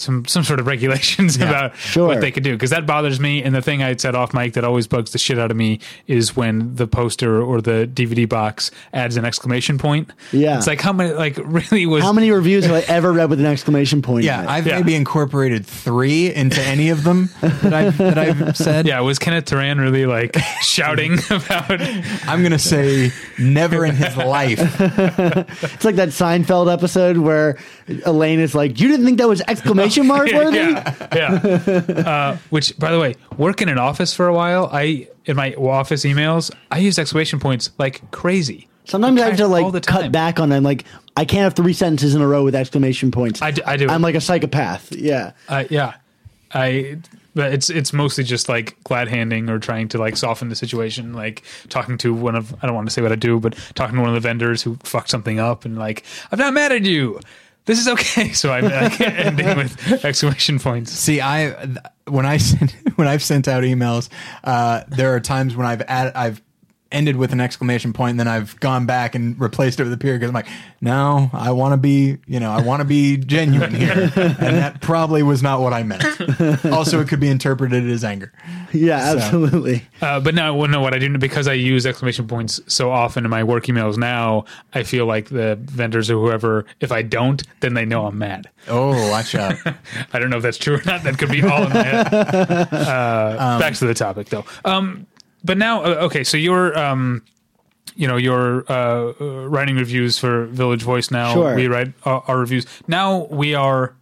some 0.00 0.24
some 0.26 0.44
sort 0.44 0.60
of 0.60 0.66
regulations 0.66 1.36
about 1.36 1.76
sure. 1.76 2.06
what 2.08 2.20
they 2.20 2.30
could 2.30 2.42
do 2.44 2.52
because 2.54 2.70
that 2.70 2.86
bothers 2.86 3.18
me. 3.20 3.42
And 3.42 3.54
the 3.54 3.62
thing 3.62 3.82
I 3.82 3.94
said 3.96 4.14
off 4.14 4.32
mic 4.34 4.54
that 4.54 4.64
always 4.64 4.86
bugs 4.86 5.12
the 5.12 5.18
shit 5.18 5.38
out 5.38 5.50
of 5.50 5.56
me 5.56 5.80
is 6.06 6.36
when 6.36 6.74
the 6.76 6.86
poster 6.86 7.42
or 7.42 7.60
the 7.60 7.88
DVD 7.92 8.28
box 8.28 8.70
adds 8.92 9.16
an 9.16 9.24
exclamation 9.24 9.78
point. 9.78 10.10
Yeah. 10.32 10.56
it's 10.58 10.66
like 10.66 10.80
how 10.80 10.92
many 10.92 11.12
like 11.12 11.36
really 11.44 11.86
was 11.86 12.02
How 12.02 12.12
many 12.12 12.30
reviews 12.30 12.64
have 12.64 12.74
I 12.74 12.80
ever 12.92 13.12
read 13.12 13.30
with 13.30 13.40
an 13.40 13.46
exclamation 13.46 14.02
point? 14.02 14.24
in 14.24 14.26
yeah, 14.26 14.42
it? 14.42 14.48
I've 14.48 14.66
Yeah. 14.66 14.76
maybe 14.76 14.94
incorporated 14.94 15.66
three 15.66 16.32
into 16.34 16.60
any 16.62 16.90
of 16.90 17.04
them 17.04 17.30
that 17.40 17.72
I've 17.74 17.98
that 17.98 18.18
I've 18.18 18.56
said. 18.56 18.86
yeah 18.86 19.00
was 19.00 19.18
Kenneth 19.18 19.46
Turan 19.46 19.80
really 19.80 20.06
like 20.06 20.36
shouting 20.62 21.14
about 21.30 21.80
I'm 22.26 22.42
gonna 22.42 22.58
say 22.58 23.10
never 23.38 23.84
in 23.84 23.94
his 23.96 24.16
life. 24.16 24.58
It's 25.78 25.84
like 25.84 25.96
that 25.96 26.08
Seinfeld 26.10 26.72
episode 26.72 27.18
where 27.18 27.58
Elaine 28.04 28.38
is 28.40 28.54
like, 28.54 28.80
"You 28.80 28.88
didn't 28.88 29.06
think 29.06 29.18
that 29.18 29.28
was 29.28 29.42
exclamation 29.48 30.06
mark 30.14 30.30
worthy?" 30.32 30.56
yeah, 30.58 30.94
yeah. 31.14 31.92
Uh, 32.06 32.36
which, 32.50 32.78
by 32.78 32.90
the 32.92 32.98
way, 33.00 33.14
work 33.36 33.62
in 33.62 33.68
an 33.68 33.78
office 33.78 34.12
for 34.14 34.26
a 34.28 34.32
while. 34.34 34.68
I 34.72 35.08
in 35.26 35.36
my 35.36 35.54
office 35.54 36.04
emails, 36.04 36.50
I 36.70 36.78
use 36.78 36.98
exclamation 36.98 37.40
points 37.40 37.70
like 37.78 38.10
crazy. 38.10 38.68
Sometimes 38.84 39.20
I 39.20 39.26
have 39.28 39.36
to 39.38 39.46
like 39.48 39.84
cut 39.86 40.10
back 40.12 40.40
on 40.40 40.48
them. 40.48 40.62
Like 40.62 40.84
I 41.16 41.24
can't 41.24 41.42
have 41.42 41.54
three 41.54 41.72
sentences 41.74 42.14
in 42.14 42.22
a 42.22 42.26
row 42.26 42.44
with 42.44 42.54
exclamation 42.54 43.10
points. 43.10 43.42
I 43.42 43.50
do- 43.50 43.62
I 43.66 43.76
do. 43.76 43.88
I'm 43.88 44.02
like 44.02 44.14
a 44.14 44.20
psychopath. 44.20 44.92
Yeah. 44.92 45.32
Uh, 45.48 45.64
yeah, 45.70 45.94
I. 46.52 46.98
But 47.34 47.52
it's 47.52 47.70
it's 47.70 47.92
mostly 47.92 48.24
just 48.24 48.48
like 48.48 48.82
glad 48.82 49.06
handing 49.06 49.48
or 49.48 49.60
trying 49.60 49.86
to 49.88 49.98
like 49.98 50.16
soften 50.16 50.48
the 50.48 50.56
situation, 50.56 51.12
like 51.12 51.44
talking 51.68 51.96
to 51.98 52.12
one 52.12 52.34
of 52.34 52.52
I 52.62 52.66
don't 52.66 52.74
want 52.74 52.88
to 52.88 52.92
say 52.92 53.00
what 53.00 53.12
I 53.12 53.16
do, 53.16 53.38
but 53.38 53.54
talking 53.74 53.94
to 53.94 54.00
one 54.00 54.08
of 54.08 54.14
the 54.14 54.26
vendors 54.26 54.60
who 54.62 54.76
fucked 54.82 55.08
something 55.10 55.38
up 55.38 55.64
and 55.64 55.78
like 55.78 56.04
I'm 56.32 56.38
not 56.38 56.52
mad 56.52 56.72
at 56.72 56.82
you. 56.84 57.20
This 57.68 57.78
is 57.78 57.88
okay. 57.88 58.32
So 58.38 58.50
I'm 58.50 58.64
like, 58.64 58.98
ending 59.00 59.56
with 59.56 60.04
exclamation 60.04 60.58
points. 60.58 60.90
See, 60.90 61.20
I 61.20 61.50
when 62.06 62.24
I 62.24 62.36
send, 62.48 62.70
when 62.96 63.06
I've 63.06 63.22
sent 63.22 63.46
out 63.46 63.62
emails, 63.62 64.08
uh, 64.42 64.84
there 64.88 65.14
are 65.14 65.20
times 65.20 65.54
when 65.54 65.66
I've 65.66 65.82
added, 65.82 66.14
I've 66.16 66.42
ended 66.90 67.16
with 67.16 67.32
an 67.32 67.40
exclamation 67.40 67.92
point, 67.92 68.12
and 68.12 68.20
then 68.20 68.28
I've 68.28 68.58
gone 68.60 68.86
back 68.86 69.14
and 69.14 69.38
replaced 69.38 69.78
it 69.78 69.84
with 69.84 69.92
a 69.92 69.98
period 69.98 70.20
because 70.20 70.30
I'm 70.30 70.34
like, 70.34 70.46
no, 70.80 71.28
I 71.34 71.50
want 71.50 71.72
to 71.72 71.76
be, 71.76 72.16
you 72.26 72.40
know, 72.40 72.50
I 72.50 72.62
want 72.62 72.80
to 72.80 72.84
be 72.86 73.18
genuine 73.18 73.74
here, 73.74 74.10
and 74.16 74.56
that 74.56 74.80
probably 74.80 75.22
was 75.22 75.42
not 75.42 75.60
what 75.60 75.72
I 75.74 75.82
meant. 75.82 76.04
also, 76.66 77.00
it 77.00 77.08
could 77.08 77.20
be 77.20 77.28
interpreted 77.28 77.88
as 77.90 78.04
anger. 78.04 78.32
Yeah, 78.72 79.12
So- 79.12 79.18
absolutely. 79.18 79.86
Uh, 80.00 80.20
but 80.20 80.34
now, 80.34 80.54
well, 80.54 80.68
no, 80.68 80.80
what 80.80 80.94
I 80.94 80.98
do 80.98 81.18
because 81.18 81.46
I 81.48 81.52
use 81.54 81.84
exclamation 81.86 82.26
points 82.26 82.60
so 82.68 82.90
often 82.90 83.24
in 83.24 83.30
my 83.30 83.42
work 83.44 83.64
emails 83.66 83.96
now, 83.98 84.44
I 84.72 84.82
feel 84.82 85.04
like 85.06 85.28
the 85.28 85.58
vendors 85.60 86.10
or 86.10 86.14
whoever, 86.18 86.64
if 86.80 86.92
I 86.92 87.02
don't, 87.02 87.42
then 87.60 87.74
they 87.74 87.84
know 87.84 88.06
I'm 88.06 88.18
mad. 88.18 88.48
Oh, 88.68 89.10
watch 89.10 89.34
out! 89.34 89.56
I 90.12 90.18
don't 90.18 90.30
know 90.30 90.36
if 90.38 90.42
that's 90.42 90.58
true 90.58 90.76
or 90.76 90.82
not. 90.84 91.02
That 91.02 91.18
could 91.18 91.30
be 91.30 91.42
all 91.42 91.64
in 91.64 91.70
my 91.72 91.82
head. 91.82 92.06
Uh, 92.72 93.58
back 93.58 93.74
to 93.74 93.86
the 93.86 93.94
topic, 93.94 94.28
though. 94.28 94.44
Um, 94.64 95.06
but 95.44 95.58
now, 95.58 95.82
uh, 95.84 96.06
okay, 96.06 96.24
so 96.24 96.36
you're, 96.36 96.76
um, 96.78 97.22
you 97.94 98.06
know, 98.06 98.16
you're 98.16 98.64
uh, 98.70 99.12
uh, 99.20 99.48
writing 99.48 99.76
reviews 99.76 100.18
for 100.18 100.46
Village 100.46 100.82
Voice 100.82 101.10
now. 101.10 101.34
Sure. 101.34 101.54
We 101.54 101.66
write 101.66 101.92
our, 102.04 102.22
our 102.28 102.38
reviews. 102.38 102.66
Now 102.86 103.26
we 103.30 103.54
are. 103.54 103.94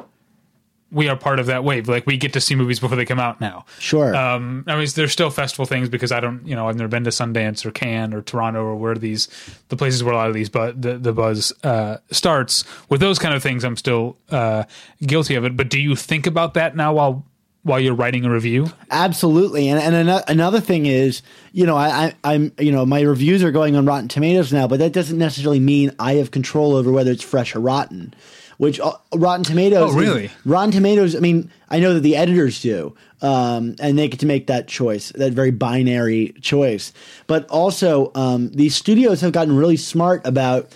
We 0.92 1.08
are 1.08 1.16
part 1.16 1.40
of 1.40 1.46
that 1.46 1.64
wave. 1.64 1.88
Like 1.88 2.06
we 2.06 2.16
get 2.16 2.32
to 2.34 2.40
see 2.40 2.54
movies 2.54 2.78
before 2.78 2.96
they 2.96 3.04
come 3.04 3.18
out 3.18 3.40
now. 3.40 3.66
Sure. 3.80 4.14
Um, 4.14 4.64
I 4.68 4.76
mean, 4.76 4.86
there's 4.94 5.10
still 5.10 5.30
festival 5.30 5.66
things 5.66 5.88
because 5.88 6.12
I 6.12 6.20
don't, 6.20 6.46
you 6.46 6.54
know, 6.54 6.68
I've 6.68 6.76
never 6.76 6.88
been 6.88 7.02
to 7.04 7.10
Sundance 7.10 7.66
or 7.66 7.72
Cannes 7.72 8.14
or 8.14 8.22
Toronto 8.22 8.62
or 8.62 8.76
where 8.76 8.94
these, 8.94 9.28
the 9.68 9.76
places 9.76 10.04
where 10.04 10.14
a 10.14 10.16
lot 10.16 10.28
of 10.28 10.34
these, 10.34 10.48
but 10.48 10.80
the, 10.80 10.96
the 10.96 11.12
buzz 11.12 11.52
uh, 11.64 11.98
starts 12.12 12.62
with 12.88 13.00
those 13.00 13.18
kind 13.18 13.34
of 13.34 13.42
things. 13.42 13.64
I'm 13.64 13.76
still 13.76 14.16
uh, 14.30 14.62
guilty 15.00 15.34
of 15.34 15.44
it. 15.44 15.56
But 15.56 15.70
do 15.70 15.80
you 15.80 15.96
think 15.96 16.24
about 16.24 16.54
that 16.54 16.76
now 16.76 16.94
while 16.94 17.26
while 17.66 17.80
you're 17.80 17.94
writing 17.94 18.24
a 18.24 18.30
review? 18.30 18.68
Absolutely, 18.90 19.68
and 19.68 19.80
and 19.80 19.94
ano- 19.94 20.22
another 20.28 20.60
thing 20.60 20.86
is, 20.86 21.22
you 21.52 21.66
know, 21.66 21.76
I, 21.76 21.88
I 22.06 22.34
I'm 22.34 22.52
you 22.58 22.72
know 22.72 22.86
my 22.86 23.00
reviews 23.00 23.42
are 23.42 23.50
going 23.50 23.76
on 23.76 23.84
Rotten 23.84 24.08
Tomatoes 24.08 24.52
now, 24.52 24.68
but 24.68 24.78
that 24.78 24.92
doesn't 24.92 25.18
necessarily 25.18 25.60
mean 25.60 25.90
I 25.98 26.14
have 26.14 26.30
control 26.30 26.74
over 26.74 26.90
whether 26.92 27.10
it's 27.10 27.24
fresh 27.24 27.54
or 27.54 27.60
rotten. 27.60 28.14
Which 28.58 28.80
uh, 28.80 28.92
Rotten 29.14 29.44
Tomatoes? 29.44 29.92
Oh, 29.92 29.98
really? 29.98 30.30
Rotten 30.46 30.70
Tomatoes. 30.70 31.14
I 31.14 31.18
mean, 31.18 31.50
I 31.68 31.78
know 31.78 31.92
that 31.92 32.00
the 32.00 32.16
editors 32.16 32.62
do, 32.62 32.94
um, 33.20 33.76
and 33.80 33.98
they 33.98 34.08
get 34.08 34.20
to 34.20 34.26
make 34.26 34.46
that 34.46 34.66
choice, 34.66 35.12
that 35.12 35.34
very 35.34 35.50
binary 35.50 36.34
choice. 36.40 36.94
But 37.26 37.46
also, 37.50 38.12
um, 38.14 38.50
these 38.52 38.74
studios 38.74 39.20
have 39.20 39.32
gotten 39.32 39.54
really 39.56 39.76
smart 39.76 40.26
about 40.26 40.74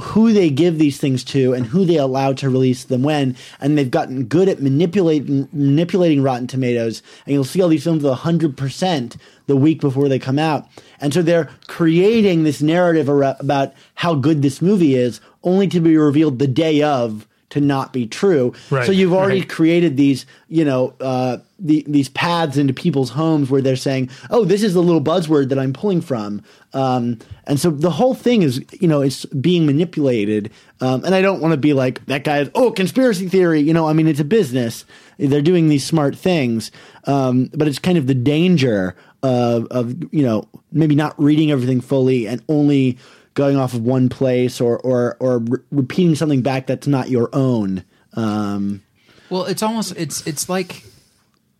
who 0.00 0.32
they 0.32 0.50
give 0.50 0.78
these 0.78 0.98
things 0.98 1.24
to 1.24 1.52
and 1.52 1.66
who 1.66 1.84
they 1.84 1.96
allow 1.96 2.32
to 2.34 2.50
release 2.50 2.84
them 2.84 3.02
when, 3.02 3.36
and 3.60 3.76
they've 3.76 3.90
gotten 3.90 4.24
good 4.24 4.48
at 4.48 4.60
manipulating 4.60 5.48
manipulating 5.52 6.22
Rotten 6.22 6.46
Tomatoes. 6.46 7.02
And 7.24 7.34
you'll 7.34 7.44
see 7.44 7.62
all 7.62 7.68
these 7.68 7.84
films 7.84 8.02
with 8.02 8.12
hundred 8.12 8.56
percent 8.56 9.16
the 9.46 9.56
week 9.56 9.80
before 9.80 10.08
they 10.08 10.18
come 10.18 10.38
out, 10.38 10.68
and 11.00 11.14
so 11.14 11.22
they're 11.22 11.50
creating 11.66 12.42
this 12.42 12.60
narrative 12.60 13.08
about 13.08 13.74
how 13.94 14.14
good 14.14 14.42
this 14.42 14.60
movie 14.60 14.94
is, 14.94 15.20
only 15.42 15.68
to 15.68 15.80
be 15.80 15.96
revealed 15.96 16.38
the 16.38 16.46
day 16.48 16.82
of 16.82 17.26
to 17.50 17.60
not 17.60 17.92
be 17.92 18.06
true. 18.06 18.52
Right, 18.70 18.86
so 18.86 18.92
you've 18.92 19.12
already 19.12 19.40
right. 19.40 19.48
created 19.48 19.96
these, 19.96 20.26
you 20.48 20.64
know, 20.64 20.94
uh, 21.00 21.38
the, 21.58 21.84
these 21.88 22.08
paths 22.08 22.56
into 22.56 22.74
people's 22.74 23.10
homes 23.10 23.50
where 23.50 23.62
they're 23.62 23.76
saying, 23.76 24.10
"Oh, 24.30 24.44
this 24.44 24.62
is 24.62 24.74
the 24.74 24.82
little 24.82 25.00
buzzword 25.00 25.48
that 25.50 25.58
I'm 25.58 25.72
pulling 25.72 26.00
from," 26.00 26.42
um, 26.72 27.18
and 27.44 27.58
so 27.58 27.70
the 27.70 27.90
whole 27.90 28.14
thing 28.14 28.42
is, 28.42 28.64
you 28.80 28.88
know, 28.88 29.00
it's 29.00 29.24
being 29.26 29.64
manipulated. 29.64 30.50
Um, 30.80 31.04
and 31.04 31.14
I 31.14 31.22
don't 31.22 31.40
want 31.40 31.52
to 31.52 31.56
be 31.56 31.72
like 31.72 32.04
that 32.06 32.24
guy. 32.24 32.50
Oh, 32.54 32.70
conspiracy 32.70 33.28
theory. 33.28 33.60
You 33.60 33.72
know, 33.72 33.88
I 33.88 33.92
mean, 33.92 34.08
it's 34.08 34.20
a 34.20 34.24
business. 34.24 34.84
They're 35.18 35.40
doing 35.40 35.68
these 35.68 35.84
smart 35.84 36.16
things, 36.16 36.70
um, 37.04 37.50
but 37.54 37.68
it's 37.68 37.78
kind 37.78 37.96
of 37.96 38.06
the 38.06 38.14
danger 38.14 38.94
of, 39.22 39.66
of 39.70 39.94
you 40.12 40.22
know 40.22 40.48
maybe 40.72 40.94
not 40.94 41.20
reading 41.20 41.50
everything 41.50 41.80
fully 41.80 42.26
and 42.26 42.42
only 42.48 42.98
going 43.36 43.56
off 43.56 43.74
of 43.74 43.82
one 43.82 44.08
place 44.08 44.60
or 44.60 44.78
or 44.80 45.16
or 45.20 45.38
re- 45.38 45.60
repeating 45.70 46.16
something 46.16 46.42
back 46.42 46.66
that's 46.66 46.88
not 46.88 47.08
your 47.08 47.28
own. 47.32 47.84
Um, 48.14 48.82
Well, 49.30 49.44
it's 49.44 49.62
almost 49.62 49.94
it's 49.96 50.26
it's 50.26 50.48
like 50.48 50.82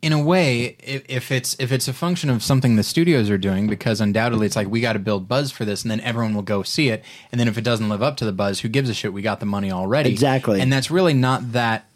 in 0.03 0.13
a 0.13 0.23
way 0.23 0.77
if, 0.81 1.05
if 1.09 1.31
it's 1.31 1.55
if 1.61 1.71
it's 1.71 1.87
a 1.87 1.93
function 1.93 2.31
of 2.31 2.43
something 2.43 2.77
the 2.77 2.83
studios 2.83 3.31
are 3.31 3.39
doing 3.39 3.69
because 3.69 4.01
undoubtedly 4.01 4.47
it's 4.47 4.57
like 4.57 4.69
we 4.69 4.81
got 4.81 4.95
to 4.95 4.99
build 4.99 5.29
buzz 5.29 5.51
for 5.53 5.65
this 5.65 5.83
and 5.83 5.91
then 5.91 6.01
everyone 6.01 6.35
will 6.35 6.43
go 6.43 6.63
see 6.63 6.89
it 6.89 7.05
and 7.31 7.41
then 7.41 7.49
if 7.49 7.57
it 7.57 7.63
doesn't 7.65 7.89
live 7.89 8.03
up 8.03 8.17
to 8.17 8.25
the 8.25 8.33
buzz 8.33 8.61
who 8.61 8.69
gives 8.69 8.91
a 8.91 8.95
shit 8.95 9.13
we 9.13 9.23
got 9.23 9.41
the 9.41 9.47
money 9.47 9.73
already 9.73 10.11
Exactly. 10.11 10.61
and 10.61 10.71
that's 10.73 10.91
really 10.91 11.15
not 11.15 11.53
that 11.53 11.87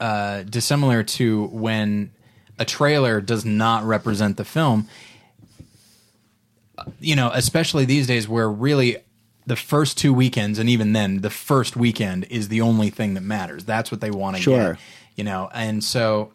uh, 0.00 0.42
dissimilar 0.42 1.02
to 1.02 1.44
when 1.48 2.10
a 2.58 2.64
trailer 2.64 3.20
does 3.20 3.44
not 3.44 3.84
represent 3.84 4.38
the 4.38 4.44
film 4.44 4.88
you 7.00 7.16
know, 7.16 7.30
especially 7.32 7.84
these 7.84 8.06
days 8.06 8.28
where 8.28 8.50
really 8.50 8.98
the 9.46 9.56
first 9.56 9.96
two 9.96 10.12
weekends, 10.12 10.58
and 10.58 10.68
even 10.68 10.92
then, 10.92 11.20
the 11.20 11.30
first 11.30 11.76
weekend 11.76 12.24
is 12.30 12.48
the 12.48 12.60
only 12.60 12.90
thing 12.90 13.14
that 13.14 13.22
matters. 13.22 13.64
That's 13.64 13.90
what 13.90 14.00
they 14.00 14.10
want 14.10 14.36
to 14.36 14.42
Sure. 14.42 14.72
get, 14.74 14.80
you 15.14 15.24
know. 15.24 15.48
And 15.54 15.84
so 15.84 16.32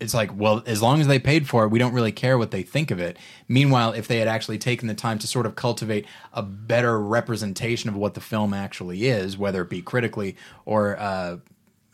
it's 0.00 0.14
like, 0.14 0.30
well, 0.36 0.62
as 0.66 0.82
long 0.82 1.00
as 1.00 1.06
they 1.06 1.18
paid 1.18 1.48
for 1.48 1.64
it, 1.64 1.68
we 1.68 1.78
don't 1.78 1.92
really 1.92 2.12
care 2.12 2.36
what 2.38 2.50
they 2.50 2.62
think 2.62 2.90
of 2.90 2.98
it. 2.98 3.16
Meanwhile, 3.48 3.92
if 3.92 4.08
they 4.08 4.18
had 4.18 4.28
actually 4.28 4.58
taken 4.58 4.88
the 4.88 4.94
time 4.94 5.18
to 5.20 5.26
sort 5.26 5.46
of 5.46 5.54
cultivate 5.54 6.06
a 6.32 6.42
better 6.42 7.00
representation 7.00 7.88
of 7.88 7.96
what 7.96 8.14
the 8.14 8.20
film 8.20 8.52
actually 8.52 9.06
is, 9.06 9.38
whether 9.38 9.62
it 9.62 9.70
be 9.70 9.80
critically 9.82 10.36
or 10.64 10.98
uh, 10.98 11.38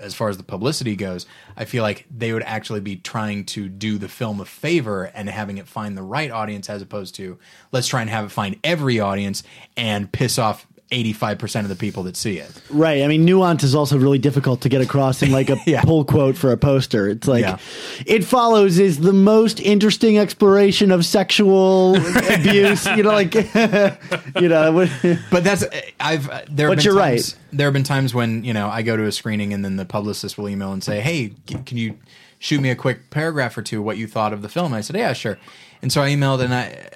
as 0.03 0.15
far 0.15 0.29
as 0.29 0.37
the 0.37 0.43
publicity 0.43 0.97
goes, 0.97 1.27
I 1.57 1.65
feel 1.65 1.83
like 1.83 2.07
they 2.15 2.33
would 2.33 2.43
actually 2.43 2.81
be 2.81 2.97
trying 2.97 3.45
to 3.47 3.69
do 3.69 3.99
the 3.99 4.09
film 4.09 4.41
a 4.41 4.45
favor 4.45 5.05
and 5.05 5.29
having 5.29 5.59
it 5.59 5.69
find 5.69 5.97
the 5.97 6.03
right 6.03 6.31
audience 6.31 6.69
as 6.69 6.83
opposed 6.83 7.15
to 7.17 7.39
let's 7.71 7.87
try 7.89 8.01
and 8.01 8.11
have 8.11 8.27
it 8.27 8.31
find 8.31 8.57
every 8.65 9.01
audience 9.01 9.43
and 9.77 10.11
piss 10.13 10.39
off 10.39 10.67
85% 10.93 11.61
of 11.61 11.69
the 11.69 11.75
people 11.77 12.03
that 12.05 12.17
see 12.17 12.39
it. 12.39 12.51
Right. 12.71 13.03
I 13.03 13.09
mean, 13.09 13.25
nuance 13.25 13.65
is 13.65 13.75
also 13.75 13.99
really 13.99 14.19
difficult 14.19 14.61
to 14.61 14.69
get 14.69 14.81
across 14.81 15.23
in 15.23 15.33
like 15.33 15.51
a 15.51 15.57
Yeah. 15.67 15.83
pull 15.83 16.05
quote 16.05 16.37
for 16.37 16.53
a 16.53 16.57
poster. 16.57 17.09
It's 17.09 17.27
like, 17.27 17.41
Yeah. 17.43 17.59
it 18.07 18.25
follows 18.25 18.79
is 18.79 19.01
the 19.01 19.13
most 19.13 19.59
interesting 19.61 20.19
exploration 20.19 20.91
of 20.93 21.05
sexual 21.05 21.97
abuse. 22.31 22.87
You 22.87 23.03
know, 23.03 23.13
like, 23.13 23.35
you 24.41 24.49
know, 24.49 24.87
But 25.31 25.45
that's 25.45 25.65
I've 25.99 26.27
there. 26.55 26.69
Have 26.69 26.77
But 26.77 26.77
been 26.77 26.85
you're 26.85 26.95
times, 26.95 27.35
right. 27.35 27.37
There 27.53 27.67
have 27.67 27.73
been 27.75 27.83
times 27.85 28.15
when 28.15 28.45
you 28.45 28.53
know 28.53 28.69
I 28.69 28.83
go 28.83 28.97
to 28.97 29.05
a 29.07 29.13
screening 29.13 29.53
and 29.53 29.65
then 29.65 29.77
the 29.77 29.85
publicist 29.85 30.37
will 30.39 30.49
email 30.49 30.73
and 30.73 30.83
say, 30.85 31.01
"Hey, 31.01 31.33
can 31.67 31.77
you 31.79 31.99
shoot 32.39 32.61
me 32.61 32.71
a 32.71 32.77
quick 32.77 33.11
paragraph 33.11 33.57
or 33.59 33.63
two 33.63 33.81
what 33.83 33.97
you 33.97 34.07
thought 34.07 34.33
of 34.33 34.43
the 34.43 34.49
film?" 34.49 34.67
And 34.67 34.77
I 34.77 34.81
said, 34.83 34.97
"Yeah, 34.97 35.13
sure." 35.13 35.39
And 35.83 35.93
so 35.93 36.03
I 36.03 36.11
emailed 36.11 36.43
and 36.43 36.55
I. 36.55 36.91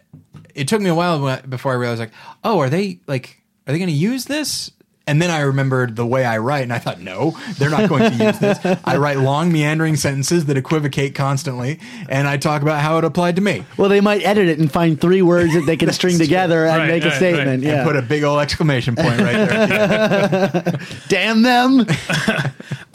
It 0.54 0.68
took 0.68 0.80
me 0.80 0.88
a 0.88 0.94
while 0.94 1.40
before 1.48 1.72
I 1.72 1.74
realized 1.74 2.00
like, 2.00 2.12
oh, 2.42 2.58
are 2.60 2.70
they 2.70 3.00
like 3.06 3.42
are 3.66 3.72
they 3.72 3.78
going 3.78 3.88
to 3.90 3.94
use 3.96 4.24
this? 4.26 4.70
And 5.08 5.22
then 5.22 5.30
I 5.30 5.42
remembered 5.42 5.94
the 5.94 6.04
way 6.04 6.24
I 6.24 6.38
write, 6.38 6.62
and 6.64 6.72
I 6.72 6.80
thought, 6.80 6.98
no, 7.00 7.38
they're 7.58 7.70
not 7.70 7.88
going 7.88 8.10
to 8.10 8.24
use 8.24 8.38
this. 8.40 8.58
I 8.84 8.96
write 8.96 9.18
long, 9.18 9.52
meandering 9.52 9.94
sentences 9.94 10.46
that 10.46 10.56
equivocate 10.56 11.14
constantly, 11.14 11.78
and 12.08 12.26
I 12.26 12.38
talk 12.38 12.62
about 12.62 12.80
how 12.82 12.98
it 12.98 13.04
applied 13.04 13.36
to 13.36 13.42
me. 13.42 13.64
well, 13.76 13.88
they 13.88 14.00
might 14.00 14.24
edit 14.26 14.48
it 14.48 14.58
and 14.58 14.68
find 14.70 15.00
three 15.00 15.22
words 15.22 15.54
that 15.54 15.60
they 15.64 15.76
can 15.76 15.92
string 15.92 16.18
together 16.18 16.66
and 16.66 16.76
Right, 16.78 16.88
make 16.88 17.04
a 17.04 17.12
statement. 17.12 17.46
right. 17.48 17.60
Yeah. 17.60 17.74
And 17.82 17.86
put 17.86 17.94
a 17.94 18.02
big 18.02 18.24
old 18.24 18.40
exclamation 18.40 18.96
point 18.96 19.20
right 19.20 19.48
there. 19.48 20.78
Damn 21.08 21.42
them. 21.42 21.86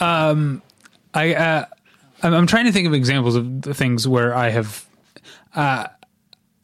I 0.00 1.34
uh, 1.34 1.64
I'm, 2.22 2.34
I'm 2.34 2.46
trying 2.46 2.66
to 2.66 2.72
think 2.72 2.86
of 2.86 2.94
examples 2.94 3.36
of 3.36 3.62
the 3.62 3.74
things 3.74 4.06
where 4.06 4.34
I 4.34 4.50
have. 4.50 4.84
Uh, 5.54 5.86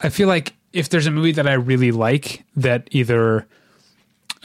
I 0.01 0.09
feel 0.10 0.28
like 0.28 0.55
if 0.72 0.89
there's 0.90 1.06
a 1.06 1.10
movie 1.10 1.32
that 1.32 1.47
I 1.47 1.55
really 1.55 1.90
like 1.90 2.44
that 2.56 2.89
either 2.90 3.47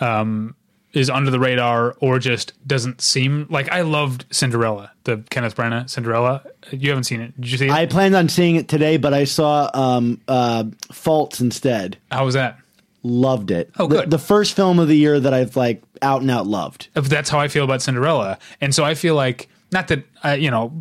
um, 0.04 0.56
is 0.94 1.10
under 1.10 1.32
the 1.32 1.40
radar 1.40 1.96
or 2.02 2.20
just 2.20 2.54
doesn't 2.68 3.02
seem 3.02 3.48
like 3.50 3.72
I 3.72 3.82
loved 3.82 4.26
Cinderella, 4.32 4.92
the 5.06 5.24
Kenneth 5.30 5.56
Branagh 5.56 5.90
Cinderella. 5.90 6.44
You 6.72 6.90
haven't 6.90 7.06
seen 7.06 7.22
it? 7.22 7.40
Did 7.40 7.52
you 7.52 7.58
see 7.58 7.66
it? 7.68 7.72
I 7.72 7.86
planned 7.88 8.16
on 8.16 8.30
seeing 8.30 8.56
it 8.58 8.68
today, 8.68 8.98
but 8.98 9.14
I 9.14 9.24
saw 9.24 9.70
um, 9.74 10.22
uh, 10.28 10.66
Faults 10.92 11.40
instead. 11.42 11.98
How 12.12 12.26
was 12.26 12.36
that? 12.36 12.60
Loved 13.02 13.50
it. 13.52 13.72
Oh, 13.80 13.88
The- 13.88 14.02
good. 14.02 14.12
The, 14.12 14.20
first 14.20 14.56
film 14.56 14.80
of 14.80 14.88
the 14.88 14.96
year 14.96 15.20
that 15.20 15.34
I've 15.34 15.56
like 15.56 15.82
out 16.02 16.22
and 16.22 16.30
out 16.30 16.46
loved. 16.48 16.90
That's 16.94 17.30
how 17.30 17.40
I 17.40 17.48
feel 17.48 17.64
about 17.64 17.82
Cinderella, 17.82 18.38
and 18.62 18.74
so 18.74 18.84
I 18.84 18.94
feel 18.94 19.16
like 19.16 19.50
not 19.72 19.88
that 19.88 20.04
I, 20.24 20.36
you 20.36 20.52
know 20.52 20.72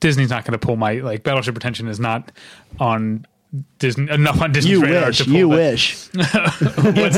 Disney's 0.00 0.30
not 0.30 0.44
going 0.44 0.52
to 0.58 0.64
pull 0.64 0.76
my 0.76 0.94
like 0.94 1.22
Battleship 1.22 1.54
Pretension 1.54 1.88
is 1.88 1.98
not 2.00 2.30
on 2.78 3.26
Disney 3.78 4.10
enough 4.10 4.40
on 4.40 4.52
Disney. 4.52 4.72
You 4.72 4.82
radar 4.82 5.06
wish. 5.08 5.18
to 5.18 5.24
pull 5.24 5.32
You 5.34 5.48
that. 5.50 5.56
wish. 5.56 6.08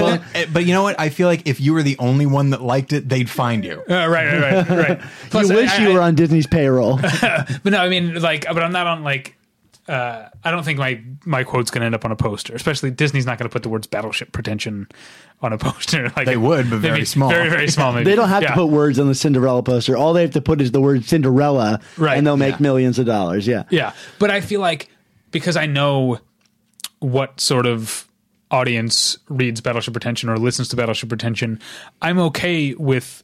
well, 0.01 0.23
eh, 0.35 0.47
but 0.53 0.65
you 0.65 0.73
know 0.73 0.83
what? 0.83 0.99
I 0.99 1.09
feel 1.09 1.29
like 1.29 1.47
if 1.47 1.61
you 1.61 1.73
were 1.73 1.83
the 1.83 1.97
only 1.99 2.27
one 2.27 2.51
that 2.51 2.63
liked 2.63 2.93
it, 2.93 3.09
they'd 3.09 3.31
find 3.31 3.65
you. 3.65 3.83
Uh, 3.89 4.07
right, 4.09 4.27
right, 4.41 4.69
right, 4.69 4.69
right. 4.89 5.01
Plus, 5.31 5.49
you 5.49 5.55
wish 5.57 5.71
I- 5.71 5.83
you 5.83 5.91
I- 5.91 5.95
were 5.95 6.01
on 6.01 6.15
Disney's 6.15 6.47
payroll. 6.47 6.99
But 7.63 7.65
no, 7.73 7.79
I 7.79 7.89
mean, 7.89 8.15
like, 8.21 8.45
but 8.47 8.63
I'm 8.63 8.73
not 8.73 8.87
on 8.87 9.03
like. 9.05 9.35
Uh, 9.89 10.29
I 10.45 10.51
don't 10.51 10.65
think 10.65 10.79
my 10.79 11.01
my 11.25 11.45
quote's 11.45 11.71
going 11.71 11.81
to 11.81 11.87
end 11.87 11.95
up 11.95 12.05
on 12.05 12.13
a 12.13 12.17
poster. 12.17 12.55
Especially 12.55 12.91
Disney's 12.91 13.25
not 13.25 13.39
going 13.39 13.49
to 13.49 13.53
put 13.53 13.63
the 13.63 13.71
words 13.71 13.87
"battleship 13.87 14.33
pretension" 14.33 14.87
on 15.41 15.55
a 15.55 15.59
poster. 15.59 16.13
Like 16.15 16.27
They 16.27 16.37
would, 16.37 16.69
but 16.69 16.81
very 16.81 16.93
maybe- 16.95 17.05
small. 17.07 17.31
very 17.31 17.49
very 17.49 17.69
small. 17.69 17.93
Maybe 17.95 18.05
They 18.05 18.15
don't 18.15 18.29
have 18.29 18.43
Yeah. 18.43 18.49
to 18.51 18.55
put 18.55 18.67
words 18.67 18.99
on 18.99 19.09
the 19.09 19.15
Cinderella 19.15 19.63
poster. 19.63 19.97
All 19.97 20.13
they 20.13 20.21
have 20.21 20.33
to 20.33 20.43
put 20.43 20.61
is 20.61 20.73
the 20.73 20.81
word 20.83 21.07
Cinderella, 21.07 21.81
Right. 21.97 22.19
and 22.19 22.27
they'll 22.27 22.37
make 22.37 22.57
Yeah. 22.57 22.63
millions 22.65 22.99
of 22.99 23.07
dollars. 23.07 23.47
Yeah. 23.47 23.63
Yeah, 23.71 23.93
but 24.19 24.31
I 24.31 24.43
feel 24.43 24.61
like 24.61 24.91
because 25.31 25.57
I 25.57 25.65
know 25.65 26.19
what 27.01 27.41
sort 27.41 27.67
of 27.67 28.07
audience 28.51 29.19
reads 29.29 29.61
Battleship 29.61 29.93
Pretension 29.93 30.29
or 30.29 30.37
listens 30.37 30.69
to 30.69 30.77
Battleship 30.77 31.09
Pretension, 31.09 31.61
I'm 32.03 32.19
okay 32.19 32.75
with 32.75 33.23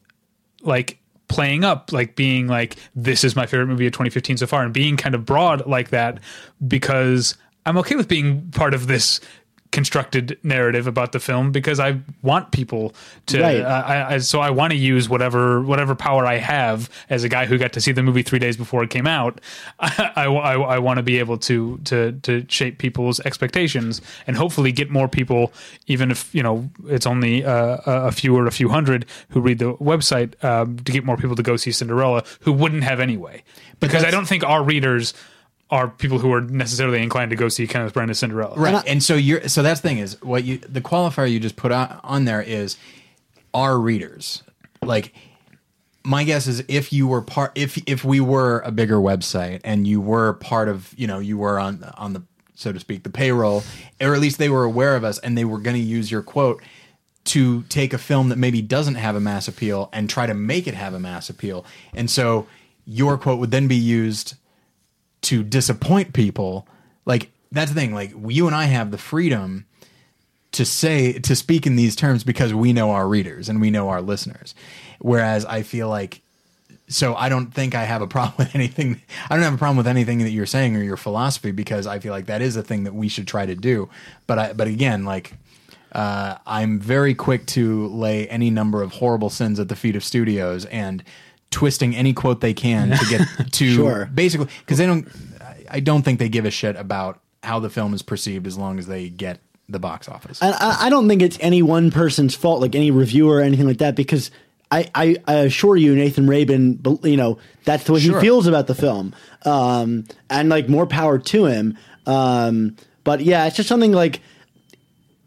like 0.63 0.99
playing 1.29 1.65
up 1.65 1.93
like 1.93 2.17
being 2.17 2.47
like 2.47 2.77
this 2.95 3.25
is 3.25 3.35
my 3.35 3.47
favorite 3.47 3.67
movie 3.67 3.87
of 3.87 3.93
2015 3.93 4.39
so 4.39 4.47
far 4.47 4.63
and 4.63 4.75
being 4.75 4.97
kind 4.97 5.15
of 5.15 5.25
broad 5.25 5.67
like 5.67 5.91
that 5.91 6.21
because 6.67 7.37
I'm 7.67 7.79
okay 7.79 7.97
with 7.97 8.09
being 8.09 8.51
part 8.51 8.75
of 8.75 8.87
this 8.87 9.21
constructed 9.75 10.39
narrative 10.45 10.87
about 10.87 11.11
the 11.11 11.19
film 11.19 11.51
because 11.51 11.81
I 11.81 11.99
want 12.23 12.53
people 12.53 12.95
to 13.27 13.41
Right. 13.43 13.61
I, 13.61 13.81
I, 13.81 14.15
I- 14.15 14.19
so 14.19 14.39
I 14.41 14.51
want 14.51 14.71
to 14.73 14.79
use 14.79 15.09
whatever 15.09 15.61
whatever 15.61 15.95
power 15.97 16.25
I 16.25 16.37
have 16.39 16.89
as 17.11 17.25
a 17.25 17.29
guy 17.29 17.45
who 17.47 17.59
got 17.59 17.73
to 17.73 17.81
see 17.81 17.91
the 17.93 18.03
movie 18.03 18.23
three 18.23 18.39
days 18.39 18.57
before 18.57 18.85
it 18.85 18.91
came 18.91 19.07
out. 19.09 19.41
I, 19.81 20.25
I, 20.27 20.55
I 20.77 20.79
want 20.79 20.99
to 20.99 21.03
be 21.03 21.19
able 21.19 21.37
to 21.39 21.79
to 21.85 22.13
to 22.23 22.47
shape 22.49 22.79
people's 22.79 23.19
expectations 23.21 24.01
and 24.29 24.37
hopefully 24.37 24.71
get 24.73 24.91
more 24.91 25.09
people, 25.09 25.53
even 25.89 26.11
if 26.13 26.33
you 26.35 26.43
know 26.43 26.71
it's 26.87 27.07
only 27.07 27.45
uh, 27.45 27.79
a 27.87 28.13
few 28.13 28.37
or 28.37 28.47
a 28.47 28.53
few 28.53 28.69
hundred 28.69 29.07
who 29.31 29.41
read 29.41 29.59
the 29.59 29.75
website, 29.79 30.33
um, 30.45 30.79
to 30.79 30.93
get 30.93 31.05
more 31.05 31.17
people 31.17 31.35
to 31.37 31.43
go 31.43 31.57
see 31.57 31.73
Cinderella 31.73 32.23
who 32.43 32.53
wouldn't 32.53 32.85
have 32.85 33.01
anyway. 33.01 33.43
Because 33.81 34.05
I 34.05 34.11
don't 34.13 34.27
think 34.29 34.45
our 34.45 34.63
readers 34.63 35.13
are 35.70 35.89
people 35.89 36.19
who 36.19 36.32
are 36.32 36.41
necessarily 36.41 37.03
inclined 37.03 37.31
to 37.31 37.36
go 37.36 37.49
see 37.49 37.66
Kenneth 37.66 37.95
Branagh's 37.95 38.19
Cinderella. 38.19 38.57
Right. 38.57 38.86
And 38.86 39.03
so 39.03 39.15
you're 39.15 39.49
so 39.49 39.62
that's 39.62 39.81
the 39.81 39.89
thing 39.89 39.99
is 39.99 40.20
what 40.23 40.45
you 40.45 40.59
the 40.59 40.81
qualifier 40.81 41.31
you 41.31 41.41
just 41.41 41.57
put 41.57 41.73
on, 41.73 42.01
on 42.05 42.24
there 42.24 42.43
is 42.43 42.77
our 43.53 43.78
readers. 43.78 44.43
Like 44.82 45.12
my 46.05 46.24
guess 46.24 46.47
is 46.47 46.62
if 46.69 46.93
you 46.93 47.07
were 47.07 47.23
part 47.23 47.53
if 47.55 47.82
if 47.89 48.05
we 48.05 48.20
were 48.20 48.61
a 48.61 48.70
bigger 48.70 48.99
website 48.99 49.62
and 49.65 49.86
you 49.86 50.01
were 50.01 50.35
part 50.35 50.69
of, 50.69 50.93
you 50.97 51.07
know, 51.07 51.19
you 51.19 51.39
were 51.39 51.59
on 51.59 51.82
on 51.97 52.12
the 52.12 52.23
so 52.55 52.73
to 52.73 52.78
speak, 52.78 53.03
the 53.03 53.11
payroll, 53.11 53.65
or 54.01 54.15
at 54.15 54.20
least 54.20 54.39
they 54.39 54.49
were 54.49 54.65
aware 54.65 54.95
of 54.95 55.03
us 55.03 55.19
and 55.19 55.36
they 55.36 55.45
were 55.45 55.59
going 55.59 55.77
to 55.77 55.82
use 55.82 56.11
your 56.11 56.23
quote 56.23 56.62
to 57.24 57.62
take 57.65 57.93
a 57.93 57.99
film 57.99 58.28
that 58.28 58.36
maybe 58.36 58.62
doesn't 58.62 58.97
have 58.97 59.16
a 59.16 59.20
mass 59.20 59.49
appeal 59.49 59.89
and 59.93 60.09
try 60.09 60.27
to 60.27 60.35
make 60.35 60.66
it 60.66 60.74
have 60.74 60.95
a 60.95 61.01
mass 61.01 61.31
appeal. 61.31 61.65
And 61.95 62.11
so 62.11 62.47
your 62.85 63.16
quote 63.16 63.41
would 63.41 63.51
then 63.51 63.66
be 63.66 63.77
used 63.77 64.35
to 65.25 65.43
disappoint 65.43 66.13
people. 66.13 66.67
Like 67.05 67.31
that's 67.53 67.73
the 67.73 67.81
thing. 67.81 67.95
Like 67.95 68.13
you 68.29 68.47
and 68.47 68.55
I 68.55 68.65
have 68.65 68.91
the 68.91 68.99
freedom 68.99 69.67
to 70.53 70.65
say 70.65 71.15
to 71.15 71.35
speak 71.35 71.67
in 71.67 71.77
these 71.77 71.97
terms 71.97 72.23
because 72.23 72.55
we 72.55 72.73
know 72.73 72.93
our 72.93 73.09
readers 73.09 73.49
and 73.49 73.61
we 73.61 73.71
know 73.71 73.89
our 73.89 74.01
listeners. 74.01 74.55
Whereas 75.01 75.45
I 75.45 75.63
feel 75.63 75.89
like 75.89 76.21
so 76.87 77.15
I 77.15 77.29
don't 77.29 77.53
think 77.53 77.75
I 77.75 77.85
have 77.85 78.03
a 78.03 78.07
problem 78.07 78.35
with 78.39 78.55
anything. 78.55 79.03
I 79.29 79.35
don't 79.35 79.45
have 79.45 79.55
a 79.55 79.59
problem 79.59 79.77
with 79.77 79.87
anything 79.87 80.19
that 80.19 80.31
you're 80.31 80.47
saying 80.47 80.77
or 80.77 80.83
your 80.83 80.97
philosophy 80.97 81.51
because 81.51 81.87
I 81.87 81.99
feel 81.99 82.13
like 82.13 82.27
that 82.27 82.43
is 82.43 82.57
a 82.57 82.63
thing 82.63 82.85
that 82.85 82.95
we 82.95 83.09
should 83.09 83.27
try 83.27 83.47
to 83.47 83.55
do. 83.55 83.89
But 84.27 84.39
I, 84.39 84.53
but 84.53 84.69
again, 84.69 85.05
like 85.05 85.35
uh, 85.93 86.37
I'm 86.47 86.79
very 86.79 87.15
quick 87.15 87.47
to 87.47 87.89
lay 87.89 88.29
any 88.29 88.51
number 88.51 88.83
of 88.83 88.93
horrible 88.93 89.31
sins 89.31 89.59
at 89.61 89.69
the 89.69 89.77
feet 89.77 89.97
of 89.97 90.05
studios 90.05 90.65
and 90.67 91.03
twisting 91.51 91.95
any 91.95 92.12
quote 92.12 92.41
they 92.41 92.55
can 92.55 92.91
to 92.91 93.05
get 93.09 93.23
to 93.53 93.75
Sure. 93.75 94.07
basically 94.12 94.49
because 94.61 94.79
they 94.79 94.87
don't. 94.87 95.09
I- 95.41 95.51
I 95.71 95.81
don't 95.81 96.03
think 96.03 96.19
they 96.19 96.29
give 96.29 96.45
a 96.45 96.51
shit 96.51 96.77
about 96.77 97.21
how 97.43 97.59
the 97.59 97.71
film 97.71 97.95
is 97.95 98.03
perceived 98.03 98.47
as 98.47 98.57
long 98.57 98.79
as 98.79 98.87
they 98.87 99.09
get 99.09 99.41
the 99.69 99.79
box 99.81 100.09
office. 100.09 100.41
And 100.43 100.55
I, 100.55 100.87
I 100.87 100.91
don't 100.91 101.09
think 101.09 101.21
it's 101.23 101.39
any 101.41 101.62
one 101.62 101.91
person's 101.91 102.35
fault, 102.35 102.61
like 102.61 102.75
any 102.77 102.91
reviewer 102.91 103.37
or 103.37 103.41
anything 103.41 103.66
like 103.66 103.79
that, 103.79 103.97
because 103.97 104.31
I, 104.71 104.89
I, 104.95 105.16
I 105.27 105.35
assure 105.37 105.77
you, 105.77 105.95
Nathan 105.97 106.29
Rabin, 106.29 106.81
you 107.03 107.16
know, 107.16 107.39
that's 107.65 107.85
the 107.85 107.95
way 107.95 108.01
Sure. 108.01 108.21
he 108.21 108.27
feels 108.27 108.47
about 108.47 108.66
the 108.66 108.75
film. 108.75 109.15
Um, 109.47 110.05
and 110.31 110.49
like 110.51 110.69
more 110.69 110.87
power 110.87 111.19
to 111.19 111.47
him. 111.47 111.77
Um, 112.07 112.77
but 113.03 113.21
yeah, 113.23 113.47
it's 113.47 113.57
just 113.57 113.69
something 113.69 113.93
like 113.93 114.21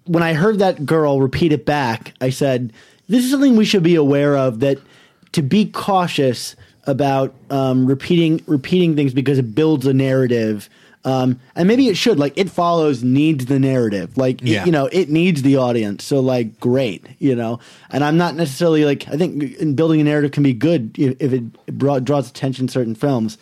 when 0.05 0.23
I 0.23 0.33
heard 0.33 0.59
that 0.59 0.85
girl 0.85 1.19
repeat 1.19 1.51
it 1.51 1.65
back, 1.65 2.13
I 2.21 2.29
said, 2.29 2.71
this 3.09 3.25
is 3.25 3.31
something 3.31 3.55
we 3.55 3.65
should 3.65 3.83
be 3.83 3.95
aware 3.95 4.37
of 4.37 4.59
that 4.61 4.77
to 5.33 5.41
be 5.41 5.65
cautious 5.65 6.55
about 6.85 7.33
um, 7.49 7.85
repeating 7.85 8.41
repeating 8.47 8.95
things 8.95 9.13
because 9.13 9.37
it 9.37 9.53
builds 9.55 9.85
a 9.85 9.93
narrative. 9.93 10.69
Um, 11.05 11.39
and 11.55 11.67
maybe 11.69 11.87
it 11.87 11.95
should 11.95 12.19
like 12.19 12.33
it 12.37 12.49
follows 12.49 13.01
needs 13.01 13.45
the 13.45 13.59
narrative 13.59 14.17
like 14.17 14.41
it- 14.41 14.65
you 14.65 14.71
know 14.73 14.87
it 14.91 15.09
needs 15.09 15.41
the 15.41 15.55
audience 15.55 16.03
so 16.03 16.19
like 16.19 16.59
great 16.59 17.05
you 17.19 17.33
know 17.33 17.59
and 17.91 18.03
i'm 18.03 18.17
not 18.17 18.35
necessarily 18.35 18.83
like 18.83 19.07
i 19.07 19.15
think 19.15 19.41
in 19.57 19.73
building 19.75 20.01
a 20.01 20.03
narrative 20.03 20.31
can 20.31 20.43
be 20.43 20.51
good 20.51 20.97
if, 20.99 21.15
if 21.21 21.31
it 21.31 21.77
brought, 21.77 22.03
draws 22.03 22.29
attention 22.29 22.67
to 22.67 22.73
certain 22.73 22.93
films 22.95 23.37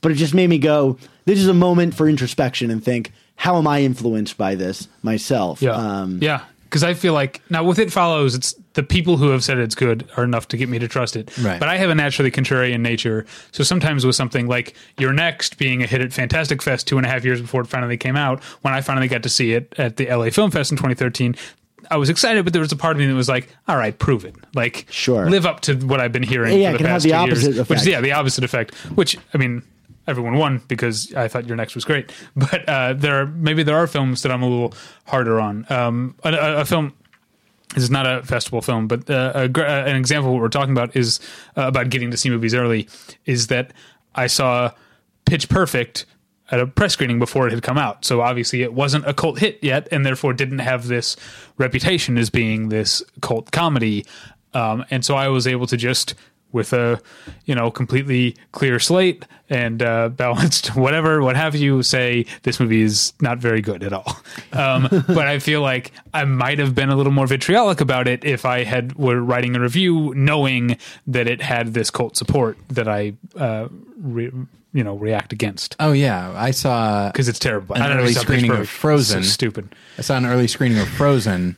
but 0.00 0.10
it 0.12 0.14
just 0.14 0.32
made 0.32 0.48
me 0.48 0.56
go 0.56 0.96
this 1.26 1.38
is 1.38 1.48
a 1.48 1.52
moment 1.52 1.94
for 1.94 2.08
introspection 2.08 2.70
and 2.70 2.82
think 2.82 3.12
how 3.36 3.58
am 3.58 3.66
i 3.66 3.82
influenced 3.82 4.38
by 4.38 4.54
this 4.54 4.88
myself 5.02 5.60
Yeah. 5.60 5.72
um, 5.72 6.20
yeah. 6.22 6.42
Because 6.70 6.84
I 6.84 6.94
feel 6.94 7.14
like 7.14 7.42
now 7.50 7.64
with 7.64 7.80
it 7.80 7.90
follows, 7.92 8.36
it's 8.36 8.54
the 8.74 8.84
people 8.84 9.16
who 9.16 9.30
have 9.30 9.42
said 9.42 9.58
it's 9.58 9.74
good 9.74 10.08
are 10.16 10.22
enough 10.22 10.46
to 10.48 10.56
get 10.56 10.68
me 10.68 10.78
to 10.78 10.86
trust 10.86 11.16
it. 11.16 11.36
Right. 11.38 11.58
But 11.58 11.68
I 11.68 11.76
have 11.76 11.90
a 11.90 11.96
naturally 11.96 12.30
contrarian 12.30 12.78
nature, 12.78 13.26
so 13.50 13.64
sometimes 13.64 14.06
with 14.06 14.14
something 14.14 14.46
like 14.46 14.74
You're 14.96 15.12
Next 15.12 15.58
being 15.58 15.82
a 15.82 15.86
hit 15.88 16.00
at 16.00 16.12
Fantastic 16.12 16.62
Fest 16.62 16.86
two 16.86 16.96
and 16.96 17.04
a 17.04 17.08
half 17.08 17.24
years 17.24 17.40
before 17.40 17.62
it 17.62 17.66
finally 17.66 17.96
came 17.96 18.14
out, 18.14 18.40
when 18.62 18.72
I 18.72 18.82
finally 18.82 19.08
got 19.08 19.24
to 19.24 19.28
see 19.28 19.52
it 19.52 19.74
at 19.78 19.96
the 19.96 20.06
LA 20.14 20.30
Film 20.30 20.52
Fest 20.52 20.70
in 20.70 20.76
2013. 20.76 21.34
I 21.90 21.96
was 21.96 22.08
excited, 22.08 22.44
but 22.44 22.52
there 22.52 22.60
was 22.62 22.70
a 22.70 22.76
part 22.76 22.94
of 22.94 23.00
me 23.00 23.06
that 23.08 23.14
was 23.14 23.28
like, 23.28 23.48
"All 23.66 23.76
right, 23.76 23.98
prove 23.98 24.24
it. 24.24 24.36
Like, 24.54 24.86
Sure. 24.90 25.28
live 25.28 25.46
up 25.46 25.62
to 25.62 25.74
what 25.74 25.98
I've 25.98 26.12
been 26.12 26.22
hearing 26.22 26.60
Yeah, 26.60 26.70
for 26.70 26.74
it 26.76 26.78
the 26.78 26.84
past 26.84 27.02
the 27.02 27.10
two 27.10 27.16
opposite 27.16 27.54
years." 27.54 27.68
Which 27.68 27.80
is 27.80 27.86
yeah, 27.88 28.00
the 28.00 28.12
opposite 28.12 28.44
effect. 28.44 28.74
Which 28.94 29.16
I 29.34 29.38
mean, 29.38 29.62
everyone 30.06 30.34
won 30.34 30.62
because 30.68 31.14
I 31.14 31.28
thought 31.28 31.46
You're 31.46 31.56
Next 31.56 31.74
was 31.74 31.84
great. 31.84 32.12
But 32.36 32.68
uh, 32.68 32.94
there 32.94 33.20
are 33.20 33.26
maybe 33.26 33.62
there 33.62 33.76
are 33.76 33.86
films 33.86 34.22
that 34.22 34.32
I'm 34.32 34.42
a 34.42 34.48
little 34.48 34.74
harder 35.06 35.40
on. 35.40 35.66
Um, 35.70 36.14
a, 36.24 36.60
a, 36.60 36.64
film. 36.64 36.94
This 37.74 37.84
is 37.84 37.90
not 37.90 38.06
a 38.06 38.22
festival 38.24 38.62
film, 38.62 38.88
but 38.88 39.08
uh, 39.08 39.32
a, 39.34 39.60
uh, 39.60 39.84
an 39.86 39.96
example 39.96 40.30
of 40.30 40.34
what 40.34 40.42
we're 40.42 40.48
talking 40.48 40.72
about 40.72 40.96
is 40.96 41.20
uh, 41.56 41.62
about 41.62 41.90
getting 41.90 42.10
to 42.10 42.16
see 42.16 42.30
movies 42.30 42.54
early. 42.54 42.88
Is 43.26 43.48
that 43.48 43.72
I 44.14 44.26
saw 44.26 44.72
Pitch 45.24 45.48
Perfect 45.48 46.06
at 46.50 46.58
a 46.58 46.66
press 46.66 46.94
screening 46.94 47.20
before 47.20 47.46
it 47.46 47.52
had 47.52 47.62
come 47.62 47.78
out, 47.78 48.04
so 48.04 48.22
obviously 48.22 48.62
it 48.62 48.74
wasn't 48.74 49.06
a 49.06 49.14
cult 49.14 49.38
hit 49.38 49.58
yet, 49.62 49.86
and 49.92 50.04
therefore 50.04 50.32
didn't 50.32 50.58
have 50.58 50.88
this 50.88 51.16
reputation 51.58 52.18
as 52.18 52.28
being 52.30 52.70
this 52.70 53.02
cult 53.20 53.52
comedy. 53.52 54.04
Um, 54.52 54.84
and 54.90 55.04
so 55.04 55.14
I 55.14 55.28
was 55.28 55.46
able 55.46 55.68
to 55.68 55.76
just 55.76 56.14
with 56.52 56.72
a 56.72 57.00
you 57.44 57.54
know 57.54 57.70
completely 57.70 58.36
clear 58.52 58.78
slate 58.78 59.24
and 59.48 59.82
uh, 59.82 60.08
balanced 60.24 60.74
whatever 60.76 61.22
what 61.22 61.36
have 61.36 61.54
you 61.54 61.82
say 61.82 62.24
this 62.42 62.60
movie 62.60 62.82
is 62.82 63.12
not 63.20 63.38
very 63.38 63.60
good 63.60 63.82
at 63.82 63.92
all. 63.92 64.16
Um, 64.52 64.88
but 65.06 65.26
i 65.26 65.38
feel 65.38 65.60
like 65.62 65.92
i 66.14 66.24
might 66.24 66.58
have 66.58 66.74
been 66.74 66.90
a 66.90 66.96
little 66.96 67.12
more 67.12 67.26
vitriolic 67.26 67.80
about 67.80 68.08
it 68.08 68.24
if 68.24 68.44
i 68.44 68.64
had 68.64 68.94
were 68.96 69.20
writing 69.20 69.56
a 69.56 69.60
review 69.60 70.12
knowing 70.14 70.76
that 71.06 71.26
it 71.26 71.42
had 71.42 71.74
this 71.74 71.90
cult 71.90 72.16
support 72.16 72.56
that 72.68 72.88
i 72.88 73.14
uh, 73.36 73.68
re, 73.98 74.30
you 74.72 74.84
know 74.84 74.96
react 74.96 75.32
against. 75.32 75.76
Oh 75.80 75.92
yeah, 75.92 76.32
I 76.36 76.50
saw 76.50 77.10
because 77.10 77.28
it's 77.28 77.38
terrible. 77.38 77.76
An 77.76 77.82
I 77.82 77.88
don't 77.88 77.96
know 77.96 78.02
early 78.02 78.12
it's 78.12 78.20
screening 78.20 78.50
of 78.52 78.68
Frozen. 78.68 79.24
So 79.24 79.28
stupid. 79.28 79.74
I 79.98 80.02
saw 80.02 80.16
an 80.16 80.26
early 80.26 80.46
screening 80.46 80.78
of 80.78 80.88
Frozen, 80.88 81.56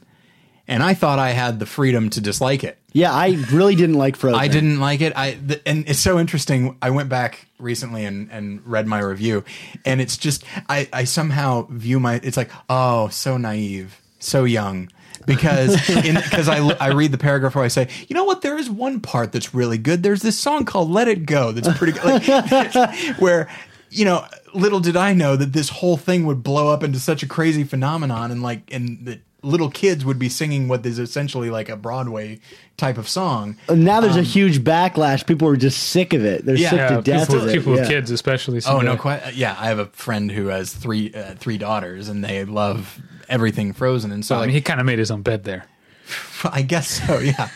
and 0.68 0.82
I 0.82 0.94
thought 0.94 1.18
I 1.18 1.30
had 1.30 1.59
the 1.59 1.66
freedom 1.66 2.09
to 2.10 2.20
dislike 2.20 2.62
it. 2.64 2.78
yeah 2.93 3.12
i 3.12 3.36
really 3.51 3.74
didn't 3.74 3.97
like 3.97 4.16
frozen 4.16 4.39
I 4.39 4.48
didn't 4.48 4.78
like 4.80 5.01
it. 5.01 5.12
I 5.16 5.32
th- 5.34 5.62
and 5.66 5.89
it's 5.89 5.98
so 5.98 6.18
interesting. 6.18 6.76
I 6.82 6.90
went 6.90 7.09
back 7.09 7.47
recently 7.59 8.05
and 8.05 8.30
and 8.30 8.60
read 8.66 8.86
my 8.86 8.98
review, 9.01 9.44
and 9.84 10.01
it's 10.01 10.16
just 10.16 10.44
I 10.68 10.89
I 10.93 11.05
somehow 11.05 11.66
view 11.70 11.98
my 12.01 12.20
it's 12.22 12.36
like 12.36 12.51
oh 12.68 13.09
so 13.09 13.36
naive, 13.36 14.01
so 14.18 14.44
young. 14.44 14.90
Because 15.24 15.76
because 15.86 16.48
I 16.48 16.59
I 16.80 16.89
read 16.89 17.12
the 17.12 17.18
paragraph 17.18 17.55
where 17.55 17.64
I 17.64 17.68
say 17.68 17.89
you 18.09 18.14
know 18.14 18.24
what 18.24 18.43
there 18.43 18.59
is 18.59 18.68
one 18.68 19.01
part 19.01 19.30
that's 19.32 19.55
really 19.55 19.78
good. 19.78 20.02
There's 20.02 20.20
this 20.22 20.39
song 20.39 20.64
called 20.64 20.90
"Let 20.90 21.06
It 21.09 21.26
Go" 21.26 21.52
that's 21.52 21.76
pretty 21.78 21.93
good. 21.93 22.26
Like, 22.26 23.18
where 23.20 23.48
you 23.90 24.05
know 24.05 24.26
little 24.52 24.80
did 24.80 24.97
I 24.97 25.12
know 25.14 25.36
that 25.36 25.52
this 25.52 25.68
whole 25.68 25.97
thing 25.97 26.26
would 26.26 26.43
blow 26.43 26.68
up 26.72 26.82
into 26.82 26.98
such 26.98 27.22
a 27.22 27.26
crazy 27.26 27.62
phenomenon 27.64 28.30
and 28.32 28.43
like 28.43 28.72
and 28.72 29.06
that 29.06 29.20
little 29.43 29.70
kids 29.70 30.05
would 30.05 30.19
be 30.19 30.28
singing 30.28 30.69
what 30.69 30.85
is 30.86 30.98
essentially 30.98 31.51
like 31.51 31.69
a 31.69 31.77
Broadway 31.77 32.40
type 32.77 32.97
of 32.98 33.09
song. 33.09 33.56
now 33.69 34.01
there's 34.01 34.16
a 34.16 34.23
huge 34.23 34.60
backlash 34.60 35.27
people 35.27 35.47
are 35.48 35.56
just 35.56 35.78
sick 35.90 36.12
of 36.14 36.24
it 36.24 36.44
they're 36.44 36.55
Um, 36.56 36.60
Yeah. 36.62 36.70
sick 36.70 36.78
yeah, 36.78 36.89
to 36.97 37.02
death 37.02 37.28
people, 37.28 37.43
of 37.43 37.48
it 37.48 37.52
people 37.55 37.74
yeah. 37.74 37.81
with 37.81 37.89
kids 37.89 38.10
especially 38.10 38.60
Oh 38.66 38.81
no, 38.81 38.97
quite 38.97 39.35
yeah. 39.35 39.56
I 39.59 39.66
have 39.66 39.78
a 39.78 39.86
friend 39.86 40.31
who 40.31 40.47
has 40.47 40.73
three 40.73 41.12
uh, 41.14 41.35
three 41.35 41.59
daughters, 41.59 42.09
and 42.09 42.24
they 42.24 42.44
love 42.44 43.01
everything 43.28 43.73
Frozen. 43.73 44.12
And 44.12 44.24
so, 44.24 44.35
I 44.36 44.39
like, 44.40 44.47
mean, 44.48 44.55
he 44.55 44.60
kind 44.60 44.81
of 44.81 44.86
made 44.86 44.98
his 44.98 45.10
own 45.10 45.23
bed 45.23 45.44
there 45.44 45.64
I 46.44 46.62
guess 46.62 46.89
so. 47.06 47.19
Yeah. 47.20 47.48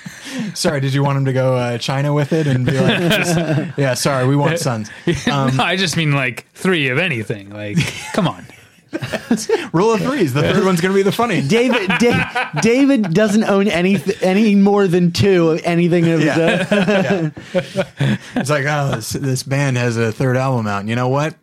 sorry, 0.54 0.80
did 0.80 0.94
you 0.94 1.02
want 1.02 1.18
him 1.18 1.24
to 1.26 1.32
go 1.32 1.54
uh, 1.56 1.78
China 1.78 2.12
with 2.14 2.32
it 2.32 2.46
and 2.46 2.64
be 2.64 2.78
like, 2.78 2.98
just, 3.12 3.36
yeah? 3.78 3.94
Sorry, 3.94 4.26
we 4.26 4.36
want 4.36 4.58
sons. 4.58 4.90
Um, 5.30 5.56
no, 5.56 5.64
I 5.64 5.76
just 5.76 5.96
mean 5.96 6.12
like 6.12 6.46
three 6.54 6.88
of 6.88 6.98
anything. 6.98 7.50
Like, 7.50 7.78
come 8.12 8.28
on. 8.28 8.46
Rule 9.72 9.92
of 9.92 10.00
threes. 10.00 10.32
The 10.32 10.42
third 10.42 10.64
one's 10.64 10.80
going 10.80 10.92
to 10.92 10.96
be 10.98 11.02
the 11.02 11.12
funny. 11.12 11.42
David 11.42 11.88
da- 11.98 12.50
David 12.62 13.12
doesn't 13.12 13.44
own 13.44 13.68
any 13.68 13.98
any 14.22 14.54
more 14.54 14.86
than 14.86 15.12
two 15.12 15.50
of 15.50 15.60
anything 15.64 16.08
of 16.08 16.20
his 16.20 16.26
Yeah. 16.26 17.08
own. 17.10 17.32
Yeah. 17.54 18.16
It's 18.36 18.50
like, 18.50 18.64
oh, 18.68 18.96
this, 18.96 19.10
this 19.10 19.42
band 19.42 19.76
has 19.76 19.96
a 19.96 20.12
third 20.12 20.36
album 20.36 20.66
out. 20.66 20.80
And 20.80 20.88
you 20.88 20.94
know 20.96 21.08
what? 21.08 21.34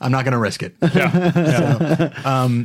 I'm 0.00 0.12
not 0.12 0.24
going 0.24 0.32
to 0.32 0.38
risk 0.38 0.62
it. 0.62 0.74
Yeah. 0.82 2.12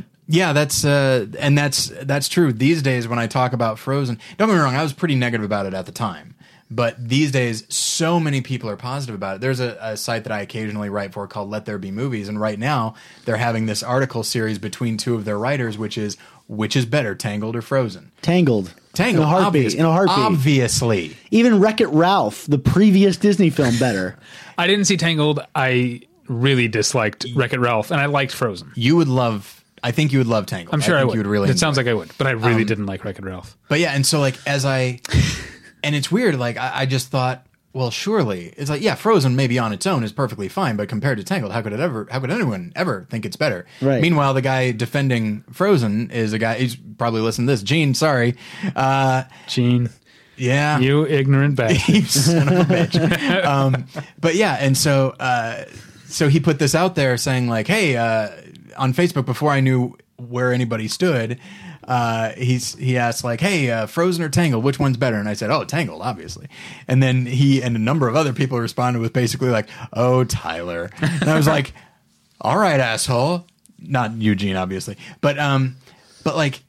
Yeah, 0.28 0.52
that's 0.52 0.84
uh, 0.84 1.26
and 1.40 1.58
that's 1.58 1.88
that's 2.02 2.28
true. 2.28 2.52
These 2.52 2.80
days, 2.80 3.08
when 3.08 3.18
I 3.18 3.26
talk 3.26 3.52
about 3.52 3.78
Frozen, 3.78 4.18
don't 4.38 4.48
get 4.48 4.54
me 4.54 4.60
wrong, 4.60 4.76
I 4.76 4.82
was 4.82 4.92
pretty 4.92 5.16
negative 5.16 5.44
about 5.44 5.66
it 5.66 5.74
at 5.74 5.84
the 5.84 5.92
time. 5.92 6.36
But 6.74 6.96
these 7.08 7.30
days, 7.32 7.64
so 7.74 8.18
many 8.18 8.40
people 8.40 8.70
are 8.70 8.76
positive 8.76 9.14
about 9.14 9.36
it. 9.36 9.40
There's 9.42 9.60
a, 9.60 9.76
a 9.80 9.96
site 9.96 10.24
that 10.24 10.32
I 10.32 10.40
occasionally 10.40 10.88
write 10.88 11.12
for 11.12 11.26
called 11.26 11.50
Let 11.50 11.66
There 11.66 11.78
Be 11.78 11.90
Movies, 11.90 12.28
and 12.28 12.40
right 12.40 12.58
now 12.58 12.94
they're 13.26 13.36
having 13.36 13.66
this 13.66 13.82
article 13.82 14.22
series 14.22 14.58
between 14.58 14.96
two 14.96 15.14
of 15.14 15.24
their 15.26 15.38
writers, 15.38 15.76
which 15.76 15.98
is 15.98 16.16
which 16.48 16.74
is 16.76 16.84
better, 16.86 17.14
Tangled 17.14 17.56
or 17.56 17.62
Frozen? 17.62 18.10
Tangled. 18.20 18.74
Tangled, 18.94 19.22
In 19.22 19.28
a 19.28 19.30
heartbeat. 19.30 19.46
obvious- 19.46 19.74
in 19.74 19.84
a 19.84 19.90
heartbeat. 19.92 20.18
obviously. 20.18 21.16
Even 21.30 21.60
Wreck 21.60 21.80
It 21.80 21.88
Ralph, 21.88 22.44
the 22.46 22.58
previous 22.58 23.16
Disney 23.16 23.48
film, 23.50 23.78
better. 23.78 24.18
I 24.58 24.66
didn't 24.66 24.84
see 24.86 24.96
Tangled. 24.96 25.40
I 25.54 26.02
really 26.28 26.68
disliked 26.68 27.26
Wreck 27.34 27.52
It 27.52 27.60
Ralph, 27.60 27.90
and 27.90 28.00
I 28.00 28.06
liked 28.06 28.32
Frozen. 28.32 28.72
You 28.74 28.96
would 28.96 29.08
love. 29.08 29.64
I 29.82 29.90
think 29.92 30.12
you 30.12 30.18
would 30.18 30.26
love 30.26 30.46
Tangled. 30.46 30.74
I'm 30.74 30.80
sure 30.80 30.96
I, 30.96 31.00
think 31.00 31.10
would. 31.10 31.14
You 31.14 31.20
would 31.20 31.26
really. 31.30 31.48
it 31.48 31.52
enjoy 31.52 31.60
sounds 31.60 31.76
like 31.76 31.86
I 31.86 31.94
would, 31.94 32.10
but 32.18 32.26
I 32.26 32.32
really 32.32 32.62
um, 32.62 32.66
didn't 32.66 32.86
like 32.86 33.04
Wreck 33.04 33.18
It 33.18 33.24
Ralph. 33.24 33.56
But 33.68 33.80
yeah, 33.80 33.92
and 33.94 34.04
so 34.06 34.20
like 34.20 34.36
as 34.46 34.64
I, 34.64 35.00
and 35.82 35.94
it's 35.94 36.10
weird. 36.10 36.38
Like 36.38 36.56
I, 36.56 36.80
I 36.80 36.86
just 36.86 37.08
thought, 37.08 37.46
well, 37.72 37.90
surely 37.90 38.52
it's 38.56 38.70
like 38.70 38.82
yeah, 38.82 38.94
Frozen 38.94 39.36
maybe 39.36 39.58
on 39.58 39.72
its 39.72 39.86
own 39.86 40.04
is 40.04 40.12
perfectly 40.12 40.48
fine, 40.48 40.76
but 40.76 40.88
compared 40.88 41.18
to 41.18 41.24
Tangled, 41.24 41.52
how 41.52 41.62
could 41.62 41.72
it 41.72 41.80
ever? 41.80 42.06
How 42.10 42.20
could 42.20 42.30
anyone 42.30 42.72
ever 42.76 43.06
think 43.10 43.24
it's 43.24 43.36
better? 43.36 43.66
Right. 43.80 44.00
Meanwhile, 44.00 44.34
the 44.34 44.42
guy 44.42 44.72
defending 44.72 45.42
Frozen 45.52 46.10
is 46.10 46.32
a 46.32 46.38
guy. 46.38 46.58
He's 46.58 46.76
probably 46.76 47.20
listening 47.20 47.46
to 47.46 47.52
this. 47.52 47.62
Gene, 47.62 47.94
sorry. 47.94 48.36
Uh, 48.76 49.24
Gene, 49.48 49.90
yeah, 50.36 50.78
you 50.78 51.06
ignorant 51.06 51.56
bastard. 51.56 51.94
you 51.94 52.02
son 52.02 52.48
of 52.48 52.70
a 52.70 52.74
bitch. 52.74 53.44
Um, 53.44 53.86
but 54.20 54.34
yeah, 54.34 54.56
and 54.60 54.76
so 54.76 55.10
uh, 55.18 55.64
so 56.06 56.28
he 56.28 56.40
put 56.40 56.58
this 56.58 56.74
out 56.74 56.94
there 56.94 57.16
saying 57.16 57.48
like, 57.48 57.66
hey, 57.66 57.96
uh, 57.96 58.30
on 58.76 58.92
Facebook 58.92 59.24
before 59.24 59.50
I 59.50 59.60
knew 59.60 59.96
where 60.16 60.52
anybody 60.52 60.88
stood. 60.88 61.38
Uh, 61.86 62.32
he's 62.32 62.74
he 62.76 62.96
asked 62.96 63.24
like, 63.24 63.40
"Hey, 63.40 63.70
uh, 63.70 63.86
Frozen 63.86 64.22
or 64.24 64.28
Tangled, 64.28 64.62
which 64.64 64.78
one's 64.78 64.96
better?" 64.96 65.16
And 65.16 65.28
I 65.28 65.34
said, 65.34 65.50
"Oh, 65.50 65.64
Tangled, 65.64 66.02
obviously." 66.02 66.48
And 66.88 67.02
then 67.02 67.26
he 67.26 67.62
and 67.62 67.74
a 67.74 67.78
number 67.80 68.08
of 68.08 68.16
other 68.16 68.32
people 68.32 68.58
responded 68.58 69.00
with 69.00 69.12
basically 69.12 69.50
like, 69.50 69.68
"Oh, 69.92 70.24
Tyler," 70.24 70.90
and 71.00 71.24
I 71.28 71.36
was 71.36 71.46
like, 71.46 71.72
"All 72.40 72.56
right, 72.58 72.78
asshole." 72.80 73.46
Not 73.84 74.12
Eugene, 74.16 74.54
obviously, 74.56 74.96
but 75.20 75.38
um, 75.40 75.76
but 76.22 76.36
like 76.36 76.60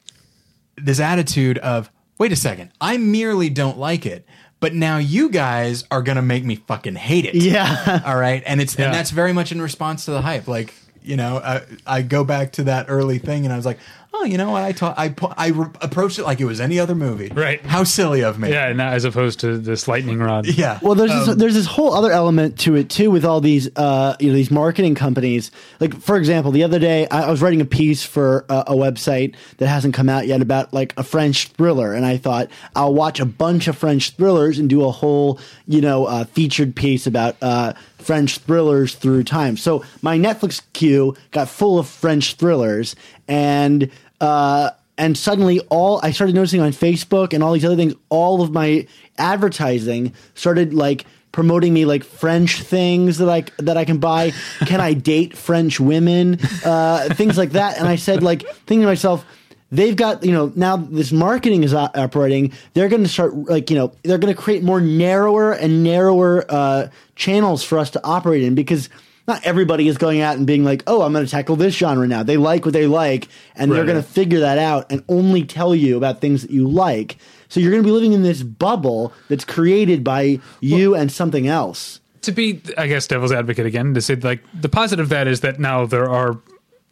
this 0.77 0.99
attitude 0.99 1.59
of, 1.59 1.91
wait 2.17 2.31
a 2.31 2.35
second, 2.35 2.71
I 2.81 2.97
merely 2.97 3.51
don't 3.51 3.77
like 3.77 4.07
it, 4.07 4.25
but 4.59 4.73
now 4.73 4.97
you 4.97 5.29
guys 5.29 5.83
are 5.91 6.01
gonna 6.01 6.23
make 6.23 6.43
me 6.43 6.55
fucking 6.55 6.95
hate 6.95 7.25
it. 7.25 7.35
Yeah. 7.35 8.01
All 8.05 8.17
right, 8.17 8.41
and 8.47 8.59
it's 8.59 8.77
Yeah. 8.79 8.85
and 8.85 8.93
that's 8.95 9.11
very 9.11 9.31
much 9.31 9.51
in 9.51 9.61
response 9.61 10.05
to 10.05 10.11
the 10.11 10.21
hype. 10.23 10.47
Like 10.47 10.73
you 11.03 11.17
know, 11.17 11.37
I, 11.37 11.61
I 11.85 12.01
go 12.01 12.23
back 12.23 12.53
to 12.53 12.63
that 12.63 12.85
early 12.89 13.19
thing, 13.19 13.43
and 13.45 13.53
I 13.53 13.57
was 13.57 13.65
like, 13.65 13.77
oh, 14.13 14.25
you 14.25 14.37
know 14.37 14.51
what? 14.51 14.63
I 14.63 14.71
ta- 14.71 14.93
I 14.95 15.09
pu- 15.09 15.33
I 15.37 15.47
re- 15.49 15.69
approached 15.81 16.19
it 16.19 16.23
like 16.23 16.39
it 16.39 16.45
was 16.45 16.61
any 16.61 16.79
other 16.79 16.95
movie. 16.95 17.29
Right. 17.33 17.61
How 17.65 17.83
silly 17.83 18.23
of 18.23 18.37
me. 18.39 18.49
Yeah, 18.49 18.67
and 18.67 18.81
as 18.81 19.05
opposed 19.05 19.39
to 19.41 19.57
this 19.57 19.87
lightning 19.87 20.19
rod. 20.19 20.45
Yeah. 20.45 20.79
Well, 20.81 20.95
there's 20.95 21.11
Um, 21.11 21.25
this, 21.25 21.35
there's 21.35 21.53
this 21.55 21.65
whole 21.65 21.93
other 21.93 22.11
element 22.11 22.59
to 22.59 22.75
it 22.75 22.89
too 22.89 23.09
with 23.11 23.25
all 23.25 23.41
these 23.41 23.69
uh, 23.75 24.15
you 24.19 24.29
know 24.29 24.35
these 24.35 24.51
marketing 24.51 24.95
companies. 24.95 25.51
Like 25.79 25.99
for 25.99 26.17
example, 26.17 26.51
the 26.51 26.63
other 26.63 26.79
day 26.79 27.07
I, 27.09 27.23
I 27.23 27.31
was 27.31 27.41
writing 27.41 27.61
a 27.61 27.65
piece 27.65 28.03
for 28.03 28.45
a, 28.49 28.63
a 28.67 28.73
website 28.73 29.35
that 29.57 29.67
hasn't 29.67 29.93
come 29.93 30.09
out 30.09 30.27
yet 30.27 30.41
about 30.41 30.73
like 30.73 30.93
a 30.97 31.03
French 31.03 31.47
thriller, 31.49 31.93
and 31.93 32.05
I 32.05 32.17
thought 32.17 32.49
I'll 32.75 32.93
watch 32.93 33.19
a 33.19 33.25
bunch 33.25 33.67
of 33.67 33.77
French 33.77 34.11
thrillers 34.11 34.59
and 34.59 34.69
do 34.69 34.83
a 34.85 34.91
whole 34.91 35.39
you 35.67 35.81
know 35.81 36.05
uh, 36.05 36.23
featured 36.25 36.75
piece 36.75 37.07
about 37.07 37.35
uh, 37.41 37.73
French 37.97 38.37
thrillers 38.39 38.95
through 38.95 39.23
time. 39.23 39.57
So 39.57 39.83
my 40.01 40.17
Netflix 40.17 40.61
queue 40.73 41.15
got 41.31 41.47
full 41.49 41.79
of 41.79 41.87
French 41.87 42.35
thrillers, 42.35 42.95
and 43.27 43.89
uh, 44.21 44.71
and 44.97 45.17
suddenly 45.17 45.59
all 45.69 45.99
I 46.03 46.11
started 46.11 46.35
noticing 46.35 46.61
on 46.61 46.71
Facebook 46.71 47.33
and 47.33 47.43
all 47.43 47.53
these 47.53 47.65
other 47.65 47.75
things, 47.75 47.95
all 48.09 48.41
of 48.41 48.51
my 48.51 48.87
advertising 49.17 50.13
started 50.35 50.73
like 50.73 51.05
promoting 51.31 51.73
me 51.73 51.85
like 51.85 52.03
French 52.03 52.61
things 52.61 53.17
that 53.17 53.29
I 53.29 53.43
that 53.57 53.75
I 53.75 53.85
can 53.85 53.97
buy. 53.97 54.31
Can 54.65 54.79
I 54.79 54.93
date 54.93 55.35
French 55.35 55.79
women? 55.79 56.39
Uh, 56.63 57.09
things 57.13 57.37
like 57.37 57.51
that. 57.51 57.77
And 57.77 57.87
I 57.87 57.95
said 57.97 58.23
like 58.23 58.47
thinking 58.47 58.81
to 58.81 58.87
myself. 58.87 59.25
They've 59.71 59.95
got, 59.95 60.23
you 60.23 60.31
know, 60.31 60.53
now 60.55 60.77
this 60.77 61.11
marketing 61.11 61.63
is 61.63 61.73
operating. 61.73 62.53
They're 62.75 62.89
going 62.89 63.01
to 63.01 63.09
start, 63.09 63.33
like, 63.33 63.71
you 63.71 63.75
know, 63.75 63.91
they're 64.03 64.19
going 64.19 64.31
to 64.31 64.39
create 64.39 64.61
more 64.61 64.79
narrower 64.79 65.51
and 65.51 65.83
narrower 65.83 66.45
uh, 66.47 66.89
channels 67.15 67.63
for 67.63 67.79
us 67.79 67.89
to 67.91 68.03
operate 68.03 68.43
in 68.43 68.53
because 68.53 68.87
not 69.27 69.43
everybody 69.45 69.87
is 69.87 69.97
going 69.97 70.21
out 70.21 70.37
and 70.37 70.45
being 70.45 70.63
like, 70.63 70.83
oh, 70.85 71.01
I'm 71.01 71.13
going 71.13 71.25
to 71.25 71.31
tackle 71.31 71.55
this 71.55 71.75
genre 71.75 72.07
now. 72.07 72.23
They 72.23 72.37
like 72.37 72.65
what 72.65 72.73
they 72.73 72.87
like, 72.87 73.27
and 73.55 73.71
they're 73.71 73.85
going 73.85 74.01
to 74.01 74.07
figure 74.07 74.41
that 74.41 74.57
out 74.57 74.91
and 74.91 75.03
only 75.07 75.43
tell 75.43 75.73
you 75.73 75.95
about 75.97 76.19
things 76.21 76.41
that 76.41 76.51
you 76.51 76.67
like. 76.67 77.17
So 77.47 77.59
you're 77.59 77.71
going 77.71 77.83
to 77.83 77.87
be 77.87 77.91
living 77.93 78.13
in 78.13 78.23
this 78.23 78.43
bubble 78.43 79.13
that's 79.29 79.45
created 79.45 80.03
by 80.03 80.39
you 80.59 80.95
and 80.95 81.11
something 81.11 81.47
else. 81.47 81.99
to 82.23 82.31
be, 82.31 82.61
I 82.77 82.87
guess, 82.87 83.07
devil's 83.07 83.31
advocate 83.31 83.65
again, 83.65 83.93
to 83.93 84.01
say 84.01 84.15
like 84.15 84.43
the 84.59 84.69
positive 84.69 85.03
of 85.05 85.09
that 85.09 85.27
is 85.27 85.41
that 85.41 85.59
now 85.59 85.85
there 85.85 86.09
are 86.09 86.39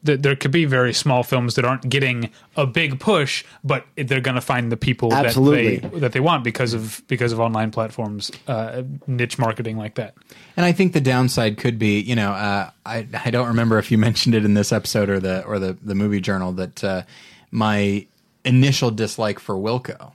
that 0.03 0.23
there 0.23 0.35
could 0.35 0.51
be 0.51 0.65
very 0.65 0.93
small 0.93 1.23
films 1.23 1.55
that 1.55 1.65
aren't 1.65 1.87
getting 1.87 2.31
a 2.55 2.65
big 2.65 2.99
push, 2.99 3.43
but 3.63 3.85
they're 3.95 4.21
going 4.21 4.35
to 4.35 4.41
find 4.41 4.71
the 4.71 4.77
people 4.77 5.13
Absolutely. 5.13 5.77
that 5.77 5.91
they 5.91 5.99
that 5.99 6.11
they 6.13 6.19
want 6.19 6.43
because 6.43 6.73
of 6.73 7.01
because 7.07 7.31
of 7.31 7.39
online 7.39 7.71
platforms, 7.71 8.31
uh, 8.47 8.83
niche 9.07 9.37
marketing 9.37 9.77
like 9.77 9.95
that. 9.95 10.15
And 10.57 10.65
I 10.65 10.71
think 10.71 10.93
the 10.93 11.01
downside 11.01 11.57
could 11.57 11.77
be, 11.77 11.99
you 11.99 12.15
know, 12.15 12.31
uh, 12.31 12.71
I 12.85 13.07
I 13.25 13.31
don't 13.31 13.47
remember 13.47 13.77
if 13.79 13.91
you 13.91 13.97
mentioned 14.09 14.35
it 14.35 14.45
in 14.45 14.53
this 14.53 14.71
episode 14.71 15.09
or 15.09 15.19
the 15.19 15.43
or 15.45 15.59
the 15.59 15.77
the 15.81 15.95
movie 15.95 16.21
journal 16.21 16.51
that 16.53 16.83
uh, 16.83 17.03
my 17.51 18.05
initial 18.43 18.91
dislike 18.91 19.39
for 19.39 19.55
Wilco. 19.55 20.13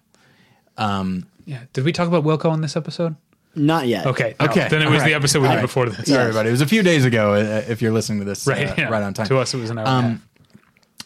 Yeah, 1.46 1.60
did 1.72 1.84
we 1.84 1.92
talk 1.92 2.08
about 2.08 2.24
Wilco 2.24 2.52
in 2.52 2.60
this 2.60 2.76
episode? 2.76 3.14
Not 3.56 3.86
yet. 3.86 4.06
Okay, 4.06 4.34
no, 4.38 4.46
Okay, 4.46 4.68
then 4.68 4.82
it 4.82 4.90
was 4.90 5.00
all 5.02 5.08
the 5.08 5.14
episode 5.14 5.40
we 5.40 5.46
All 5.48 5.52
did 5.54 5.56
right. 5.58 5.62
before 5.62 5.86
this. 5.86 5.96
Sorry, 6.06 6.10
Yes. 6.10 6.20
everybody. 6.28 6.48
It 6.50 6.52
was 6.52 6.60
a 6.60 6.66
few 6.66 6.82
days 6.82 7.04
ago. 7.06 7.32
Uh, 7.34 7.62
if 7.68 7.80
you're 7.80 7.92
listening 7.92 8.18
to 8.20 8.24
this, 8.26 8.46
Right, 8.46 8.68
uh, 8.68 8.74
yeah. 8.76 8.88
right 8.88 9.02
on 9.02 9.14
time. 9.14 9.26
To 9.28 9.38
us, 9.38 9.54
it 9.54 9.58
was 9.58 9.70
an 9.70 9.78
hour. 9.78 9.86
Um, 9.86 10.22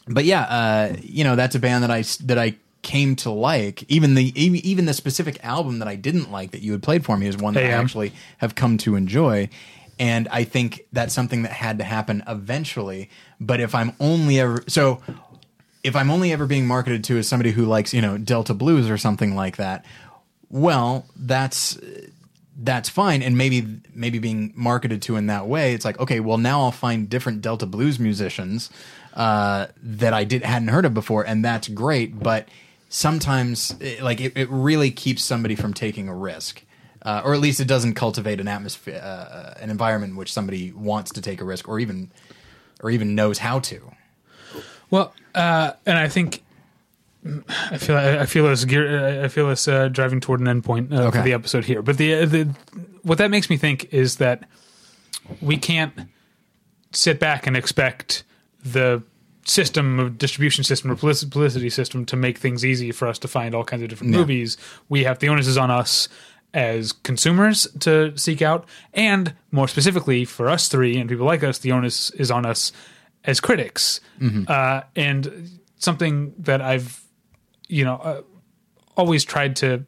but 0.09 0.25
yeah, 0.25 0.43
uh, 0.43 0.97
you 1.03 1.23
know, 1.25 1.37
that's 1.37 1.55
a 1.55 1.61
band 1.61 1.85
that 1.85 1.91
I 1.91 2.03
that 2.25 2.39
I 2.39 2.57
came 2.83 3.15
to 3.17 3.31
like. 3.31 3.85
Even 3.89 4.15
the 4.17 4.33
even 4.43 4.61
even 4.67 4.87
the 4.87 4.95
specific 4.95 5.39
album 5.45 5.79
that 5.79 5.87
I 5.89 5.95
didn't 5.95 6.33
like 6.33 6.51
that 6.51 6.61
you 6.63 6.73
had 6.73 6.83
played 6.83 7.05
for 7.05 7.17
me 7.17 7.27
is 7.29 7.37
one 7.37 7.55
that 7.55 7.63
I 7.65 7.69
AM. 7.69 7.81
actually 7.85 8.13
have 8.39 8.55
come 8.55 8.77
to 8.79 8.97
enjoy. 8.97 9.49
And 10.01 10.27
I 10.29 10.45
think 10.45 10.87
that's 10.93 11.13
something 11.15 11.43
that 11.43 11.53
had 11.53 11.79
to 11.79 11.85
happen 11.85 12.23
eventually. 12.27 13.11
But 13.39 13.61
if 13.61 13.75
I'm 13.75 13.93
only 14.01 14.41
ever 14.41 14.65
so, 14.67 15.01
if 15.85 15.95
I'm 15.95 16.11
only 16.11 16.33
ever 16.33 16.47
being 16.47 16.67
marketed 16.67 17.05
to 17.05 17.19
as 17.19 17.29
somebody 17.29 17.53
who 17.53 17.65
likes 17.67 17.93
you 17.95 18.01
know 18.03 18.19
Delta 18.19 18.55
blues 18.55 18.89
or 18.91 18.97
something 18.99 19.37
like 19.37 19.59
that, 19.59 19.85
well, 20.49 21.07
that's 21.15 21.79
that's 22.63 22.89
fine. 22.89 23.23
And 23.23 23.37
maybe 23.37 23.67
maybe 23.95 24.19
being 24.19 24.53
marketed 24.55 25.03
to 25.03 25.17
in 25.17 25.27
that 25.27 25.47
way 25.47 25.75
it's 25.75 25.85
like 25.85 25.99
okay 25.99 26.21
well 26.21 26.39
now 26.39 26.61
i'll 26.63 26.71
find 26.71 27.09
different 27.09 27.41
delta 27.43 27.67
blues 27.67 27.99
musicians 27.99 28.71
uh, 29.15 29.67
that 29.83 30.15
i 30.15 30.25
did 30.25 30.43
hadn't 30.43 30.69
heard 30.69 30.85
of 30.85 30.95
before 30.95 31.27
and 31.27 31.45
that's 31.45 31.69
great. 31.69 32.19
But 32.21 32.49
sometimes 32.89 33.75
it, 33.81 34.03
like 34.03 34.21
it, 34.21 34.33
it 34.37 34.49
really 34.51 34.91
keeps 34.91 35.23
somebody 35.23 35.55
from 35.55 35.75
taking 35.75 36.09
a 36.09 36.15
risk 36.15 36.63
uh, 37.03 37.23
or 37.25 37.35
at 37.35 37.41
least 37.41 37.61
it 37.61 37.67
doesn't 37.67 37.95
cultivate 37.95 38.41
an 38.41 38.49
atmosphere 38.49 39.01
uh, 39.03 39.55
an 39.61 39.71
environment 39.71 40.13
in 40.13 40.17
which 40.17 40.33
somebody 40.33 40.73
wants 40.73 41.13
to 41.13 41.23
take 41.23 41.41
a 41.41 41.45
risk 41.45 41.69
or 41.69 41.81
even 41.81 42.11
or 42.83 42.91
even 42.91 43.15
knows 43.15 43.39
how 43.39 43.59
to. 43.61 43.93
Well, 44.91 45.15
uh, 45.35 45.73
and 45.87 45.99
I 45.99 46.09
think 46.09 46.43
I 47.25 47.77
feel 47.77 47.97
I 47.97 48.25
feel 48.27 48.47
us 48.47 48.65
gear 48.65 49.23
I 49.23 49.29
feel 49.29 49.47
us 49.49 49.69
uh, 49.69 49.89
driving 49.89 50.21
toward 50.21 50.41
an 50.41 50.47
endpoint 50.47 50.93
uh, 50.93 51.11
for 51.11 51.23
the 51.23 51.33
episode 51.35 51.65
here. 51.65 51.83
But 51.83 51.99
the 51.99 52.25
the 52.25 52.55
what 53.03 53.19
that 53.19 53.31
makes 53.31 53.51
me 53.51 53.57
think 53.57 53.93
is 53.93 54.17
that 54.17 54.49
we 55.41 55.57
can't 55.57 55.93
sit 56.93 57.21
back 57.21 57.47
and 57.47 57.57
expect 57.57 58.25
the 58.65 59.03
system 59.45 59.99
of 59.99 60.19
distribution 60.19 60.65
system 60.65 60.91
or 60.91 60.97
publicity 60.97 61.71
system 61.71 62.07
to 62.07 62.17
make 62.17 62.39
things 62.39 62.65
easy 62.65 62.93
for 62.93 63.09
us 63.09 63.19
to 63.19 63.29
find 63.29 63.55
all 63.55 63.65
kinds 63.65 63.83
of 63.83 63.89
different 63.89 64.13
movies. 64.13 64.57
We 64.89 65.05
have 65.05 65.19
the 65.19 65.29
onus 65.29 65.47
is 65.47 65.57
on 65.59 65.71
us 65.71 66.09
as 66.53 66.93
consumers 66.93 67.67
to 67.81 68.17
seek 68.17 68.43
out, 68.43 68.67
and 68.93 69.35
more 69.53 69.69
specifically 69.69 70.25
for 70.25 70.49
us 70.49 70.69
three 70.69 70.97
and 70.99 71.09
people 71.09 71.27
like 71.27 71.45
us, 71.45 71.59
the 71.59 71.73
onus 71.73 72.11
is 72.11 72.31
on 72.31 72.45
us 72.45 72.73
as 73.25 73.41
critics. 73.41 74.01
Uh, 74.51 74.83
and 74.97 75.61
something 75.77 76.35
that 76.39 76.61
I've, 76.61 77.03
you 77.71 77.85
know, 77.85 77.97
uh, 77.97 78.23
always 78.97 79.25
tried 79.25 79.57
to 79.57 79.85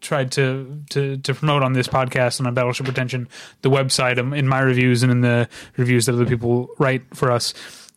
tried 0.00 0.30
to, 0.32 0.82
to 0.90 1.16
to 1.18 1.32
promote 1.34 1.62
on 1.62 1.72
this 1.72 1.88
podcast 1.88 2.38
and 2.38 2.46
on 2.46 2.52
Battleship 2.54 2.84
Pretension, 2.86 3.26
the 3.62 3.70
website 3.70 4.18
um, 4.18 4.34
in 4.34 4.46
my 4.46 4.60
reviews 4.60 5.02
and 5.02 5.10
in 5.10 5.20
the 5.22 5.48
reviews 5.78 6.06
that 6.06 6.14
other 6.14 6.26
people 6.26 6.68
write 6.78 7.02
for 7.14 7.30
us, 7.32 7.54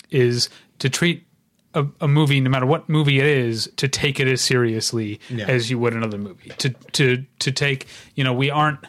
is 0.10 0.50
to 0.80 0.90
treat 0.90 1.26
a, 1.74 1.86
a 2.00 2.08
movie, 2.08 2.40
no 2.40 2.50
matter 2.50 2.66
what 2.66 2.88
movie 2.88 3.20
it 3.20 3.26
is, 3.26 3.70
to 3.76 3.88
take 3.90 4.20
it 4.22 4.28
as 4.28 4.40
seriously 4.40 5.20
Yeah. 5.30 5.48
as 5.48 5.70
you 5.70 5.78
would 5.80 5.94
another 5.94 6.18
movie. 6.18 6.52
To 6.60 6.70
to 6.94 7.26
to 7.40 7.52
take, 7.52 7.88
you 8.16 8.24
know, 8.24 8.34
we 8.34 8.50
aren't 8.50 8.80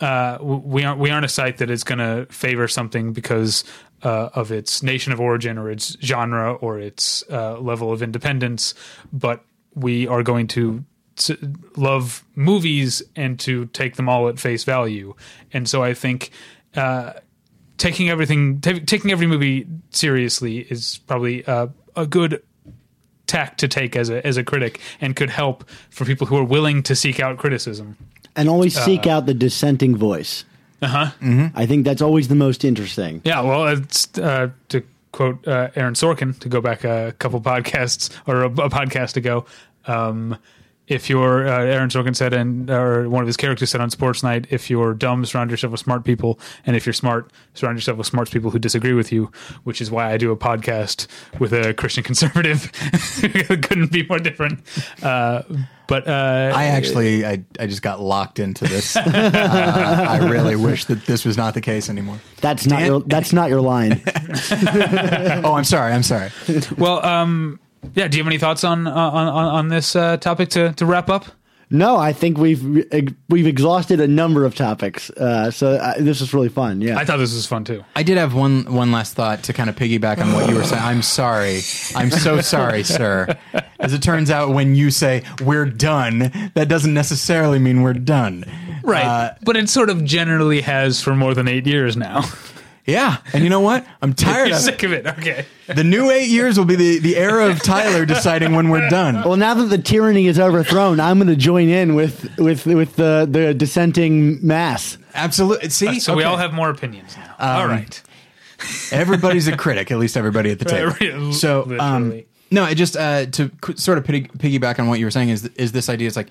uh, 0.00 0.38
we 0.42 0.82
aren't 0.82 0.98
we 1.00 1.10
aren't 1.10 1.24
a 1.24 1.28
site 1.28 1.58
that 1.58 1.70
is 1.70 1.84
going 1.84 1.98
to 2.00 2.26
favor 2.32 2.66
something 2.66 3.12
because 3.12 3.62
uh, 4.02 4.30
of 4.34 4.50
its 4.50 4.82
nation 4.82 5.12
of 5.12 5.20
origin 5.20 5.56
or 5.56 5.70
its 5.70 5.96
genre 6.02 6.54
or 6.54 6.80
its 6.80 7.22
uh, 7.30 7.58
level 7.60 7.92
of 7.92 8.02
independence, 8.02 8.74
but 9.12 9.44
we 9.76 10.08
are 10.08 10.22
going 10.24 10.48
to 10.48 10.84
s- 11.16 11.30
love 11.76 12.24
movies 12.34 13.02
and 13.14 13.38
to 13.40 13.66
take 13.66 13.94
them 13.96 14.08
all 14.08 14.28
at 14.28 14.40
face 14.40 14.64
value. 14.64 15.14
And 15.52 15.68
so 15.68 15.84
I 15.84 15.94
think 15.94 16.30
uh, 16.74 17.12
taking 17.78 18.10
everything, 18.10 18.60
ta 18.60 18.72
taking 18.84 19.12
every 19.12 19.26
movie 19.28 19.66
seriously 19.90 20.58
is 20.60 20.98
probably 21.06 21.44
uh, 21.46 21.68
a 21.94 22.06
good 22.06 22.42
tack 23.26 23.56
to 23.58 23.68
take 23.68 23.96
as 23.96 24.08
a 24.08 24.24
as 24.26 24.36
a 24.36 24.44
critic 24.44 24.80
and 25.00 25.14
could 25.16 25.30
help 25.30 25.68
for 25.90 26.04
people 26.04 26.26
who 26.26 26.36
are 26.36 26.44
willing 26.44 26.82
to 26.84 26.94
seek 26.96 27.20
out 27.20 27.38
criticism. 27.38 27.96
And 28.34 28.48
always 28.48 28.74
seek 28.78 29.06
out 29.06 29.24
the 29.26 29.34
dissenting 29.34 29.96
voice. 29.96 30.44
Uh 30.82 30.86
huh. 30.88 31.50
I 31.54 31.64
think 31.64 31.86
that's 31.86 32.02
always 32.02 32.28
the 32.28 32.34
most 32.34 32.64
interesting. 32.64 33.22
Yeah, 33.24 33.40
well, 33.40 33.66
it's, 33.68 34.16
uh, 34.18 34.50
to 34.68 34.82
quote 35.16 35.48
uh, 35.48 35.70
Aaron 35.74 35.94
Sorkin, 35.94 36.38
to 36.40 36.48
go 36.48 36.60
back 36.60 36.84
a 36.84 37.14
couple 37.18 37.40
podcasts 37.40 38.10
or 38.26 38.42
a, 38.42 38.46
a 38.48 38.70
podcast 38.70 39.16
ago, 39.16 39.46
um, 39.86 40.36
if 40.86 41.10
you're 41.10 41.48
uh, 41.48 41.64
Aaron 41.64 41.88
Sorkin 41.88 42.14
said, 42.14 42.32
and 42.32 42.70
or 42.70 43.08
one 43.08 43.22
of 43.22 43.26
his 43.26 43.36
characters 43.36 43.70
said 43.70 43.80
on 43.80 43.90
Sports 43.90 44.22
Night, 44.22 44.46
if 44.50 44.70
you're 44.70 44.94
dumb, 44.94 45.24
surround 45.24 45.50
yourself 45.50 45.72
with 45.72 45.80
smart 45.80 46.04
people, 46.04 46.38
and 46.64 46.76
if 46.76 46.86
you're 46.86 46.92
smart, 46.92 47.32
surround 47.54 47.76
yourself 47.76 47.98
with 47.98 48.06
smart 48.06 48.30
people 48.30 48.50
who 48.50 48.58
disagree 48.60 48.92
with 48.92 49.10
you. 49.10 49.32
Which 49.64 49.80
is 49.80 49.90
why 49.90 50.12
I 50.12 50.16
do 50.16 50.30
a 50.30 50.36
podcast 50.36 51.08
with 51.40 51.52
a 51.52 51.74
Christian 51.74 52.04
conservative. 52.04 52.70
Couldn't 53.62 53.90
be 53.90 54.06
more 54.06 54.18
different. 54.20 54.60
Uh, 55.02 55.42
but 55.88 56.08
uh, 56.08 56.52
i 56.52 56.64
actually 56.64 57.24
i, 57.24 57.44
I 57.60 57.66
just 57.68 57.80
got 57.80 58.00
locked 58.00 58.40
into 58.40 58.64
this 58.64 58.96
uh, 58.96 59.02
i 60.08 60.18
really 60.28 60.56
wish 60.56 60.86
that 60.86 61.06
this 61.06 61.24
was 61.24 61.36
not 61.36 61.54
the 61.54 61.60
case 61.60 61.88
anymore 61.88 62.18
That's 62.40 62.66
not 62.66 62.78
Dan- 62.80 62.86
your 62.86 63.00
that's 63.02 63.32
not 63.32 63.50
your 63.50 63.60
line. 63.60 64.02
oh 65.44 65.54
i'm 65.54 65.64
sorry 65.64 65.92
i'm 65.92 66.02
sorry 66.02 66.30
well, 66.78 67.04
um, 67.04 67.58
yeah. 67.94 68.08
Do 68.08 68.16
you 68.16 68.24
have 68.24 68.28
any 68.28 68.38
thoughts 68.38 68.64
on 68.64 68.86
on 68.86 69.28
on, 69.28 69.44
on 69.46 69.68
this 69.68 69.94
uh, 69.96 70.16
topic 70.16 70.48
to 70.50 70.72
to 70.72 70.86
wrap 70.86 71.08
up? 71.08 71.26
No, 71.68 71.96
I 71.96 72.12
think 72.12 72.38
we've 72.38 72.62
we've 73.28 73.46
exhausted 73.46 74.00
a 74.00 74.06
number 74.06 74.44
of 74.44 74.54
topics. 74.54 75.10
Uh, 75.10 75.50
so 75.50 75.72
uh, 75.72 75.94
this 75.98 76.20
is 76.20 76.32
really 76.32 76.48
fun. 76.48 76.80
Yeah. 76.80 76.96
I 76.96 77.04
thought 77.04 77.16
this 77.16 77.34
was 77.34 77.44
fun 77.44 77.64
too. 77.64 77.84
I 77.96 78.04
did 78.04 78.18
have 78.18 78.34
one 78.34 78.72
one 78.72 78.92
last 78.92 79.14
thought 79.14 79.42
to 79.44 79.52
kind 79.52 79.68
of 79.68 79.74
piggyback 79.74 80.18
on 80.18 80.32
what 80.32 80.48
you 80.48 80.54
were 80.54 80.62
saying. 80.62 80.82
I'm 80.82 81.02
sorry. 81.02 81.60
I'm 81.96 82.10
so 82.10 82.40
sorry, 82.40 82.84
sir. 82.84 83.36
As 83.80 83.92
it 83.92 84.02
turns 84.02 84.30
out, 84.30 84.50
when 84.50 84.76
you 84.76 84.92
say 84.92 85.24
we're 85.44 85.66
done, 85.66 86.50
that 86.54 86.68
doesn't 86.68 86.94
necessarily 86.94 87.58
mean 87.58 87.82
we're 87.82 87.94
done. 87.94 88.44
Right. 88.84 89.04
Uh, 89.04 89.34
but 89.42 89.56
it 89.56 89.68
sort 89.68 89.90
of 89.90 90.04
generally 90.04 90.60
has 90.60 91.02
for 91.02 91.16
more 91.16 91.34
than 91.34 91.48
eight 91.48 91.66
years 91.66 91.96
now. 91.96 92.22
Yeah. 92.86 93.18
And 93.32 93.42
you 93.44 93.50
know 93.50 93.60
what? 93.60 93.84
I'm 94.00 94.12
tired 94.26 94.48
You're 94.48 94.56
of 94.56 94.62
it. 94.62 94.64
sick 94.64 94.82
of 94.84 94.92
it. 94.92 95.06
Okay. 95.06 95.44
The 95.66 95.84
new 95.84 96.10
eight 96.10 96.28
years 96.28 96.56
will 96.58 96.64
be 96.64 96.76
the, 96.76 96.98
the 97.00 97.16
era 97.16 97.48
of 97.50 97.60
Tyler 97.62 98.06
deciding 98.06 98.54
when 98.54 98.68
we're 98.68 98.88
done. 98.88 99.16
well, 99.24 99.36
now 99.36 99.54
that 99.54 99.64
the 99.66 99.78
tyranny 99.78 100.26
is 100.28 100.38
overthrown, 100.38 101.00
I'm 101.00 101.18
going 101.18 101.28
to 101.28 101.36
join 101.36 101.68
in 101.68 101.94
with 101.94 102.28
with 102.38 102.66
with 102.66 102.96
the 102.96 103.26
the 103.30 103.52
dissenting 103.54 104.46
mass. 104.46 104.98
Absolutely. 105.14 105.68
See, 105.70 105.98
So 106.00 106.14
we 106.14 106.22
Okay. 106.22 106.30
all 106.30 106.36
have 106.36 106.52
more 106.52 106.70
opinions 106.70 107.16
now. 107.16 107.34
All 107.38 107.66
right. 107.66 108.00
everybody's 108.92 109.48
a 109.48 109.56
critic, 109.56 109.90
at 109.90 109.98
least 109.98 110.16
everybody 110.16 110.50
at 110.50 110.58
the 110.58 110.64
table. 110.64 110.92
Right, 111.00 111.34
So, 111.34 111.62
um, 111.78 112.04
literally. 112.04 112.26
no, 112.50 112.64
it 112.66 112.76
just 112.76 112.96
uh, 112.96 113.26
to 113.26 113.48
qu- 113.60 113.76
sort 113.76 113.98
of 113.98 114.04
piggy- 114.04 114.28
piggyback 114.28 114.78
on 114.78 114.88
what 114.88 114.98
you 114.98 115.04
were 115.06 115.10
saying 115.10 115.28
is 115.30 115.44
is 115.56 115.72
this 115.72 115.88
idea 115.88 116.06
is 116.06 116.16
like 116.16 116.28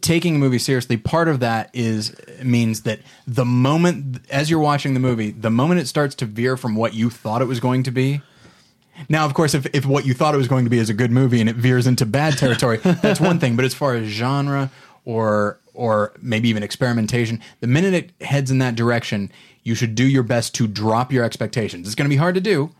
taking 0.00 0.36
a 0.36 0.38
movie 0.38 0.58
seriously. 0.58 0.96
Part 0.96 1.28
of 1.28 1.40
that 1.40 1.70
is 1.72 2.14
means 2.42 2.82
that 2.82 3.00
the 3.26 3.44
moment 3.44 4.24
as 4.30 4.50
you're 4.50 4.60
watching 4.60 4.94
the 4.94 5.00
movie, 5.00 5.30
the 5.30 5.50
moment 5.50 5.80
it 5.80 5.86
starts 5.86 6.14
to 6.16 6.26
veer 6.26 6.56
from 6.56 6.74
what 6.74 6.94
you 6.94 7.10
thought 7.10 7.42
it 7.42 7.46
was 7.46 7.60
going 7.60 7.82
to 7.84 7.90
be. 7.90 8.22
Now, 9.08 9.24
of 9.24 9.34
course, 9.34 9.54
if, 9.54 9.66
if 9.74 9.86
what 9.86 10.06
you 10.06 10.14
thought 10.14 10.34
it 10.34 10.38
was 10.38 10.48
going 10.48 10.64
to 10.64 10.70
be 10.70 10.78
is 10.78 10.90
a 10.90 10.94
good 10.94 11.10
movie 11.10 11.40
and 11.40 11.48
it 11.48 11.56
veers 11.56 11.86
into 11.86 12.06
bad 12.06 12.36
territory, 12.36 12.76
that's 12.82 13.20
one 13.20 13.38
thing. 13.38 13.56
But 13.56 13.64
as 13.64 13.74
far 13.74 13.94
as 13.94 14.08
genre 14.08 14.70
or 15.04 15.58
or 15.74 16.12
maybe 16.20 16.48
even 16.48 16.62
experimentation, 16.62 17.40
the 17.60 17.66
minute 17.66 17.94
it 17.94 18.26
heads 18.26 18.50
in 18.50 18.58
that 18.58 18.74
direction, 18.74 19.32
you 19.62 19.74
should 19.74 19.94
do 19.94 20.04
your 20.04 20.22
best 20.22 20.54
to 20.56 20.66
drop 20.66 21.12
your 21.12 21.24
expectations. 21.24 21.86
It's 21.86 21.94
going 21.94 22.08
to 22.08 22.14
be 22.14 22.18
hard 22.18 22.34
to 22.34 22.40
do 22.40 22.70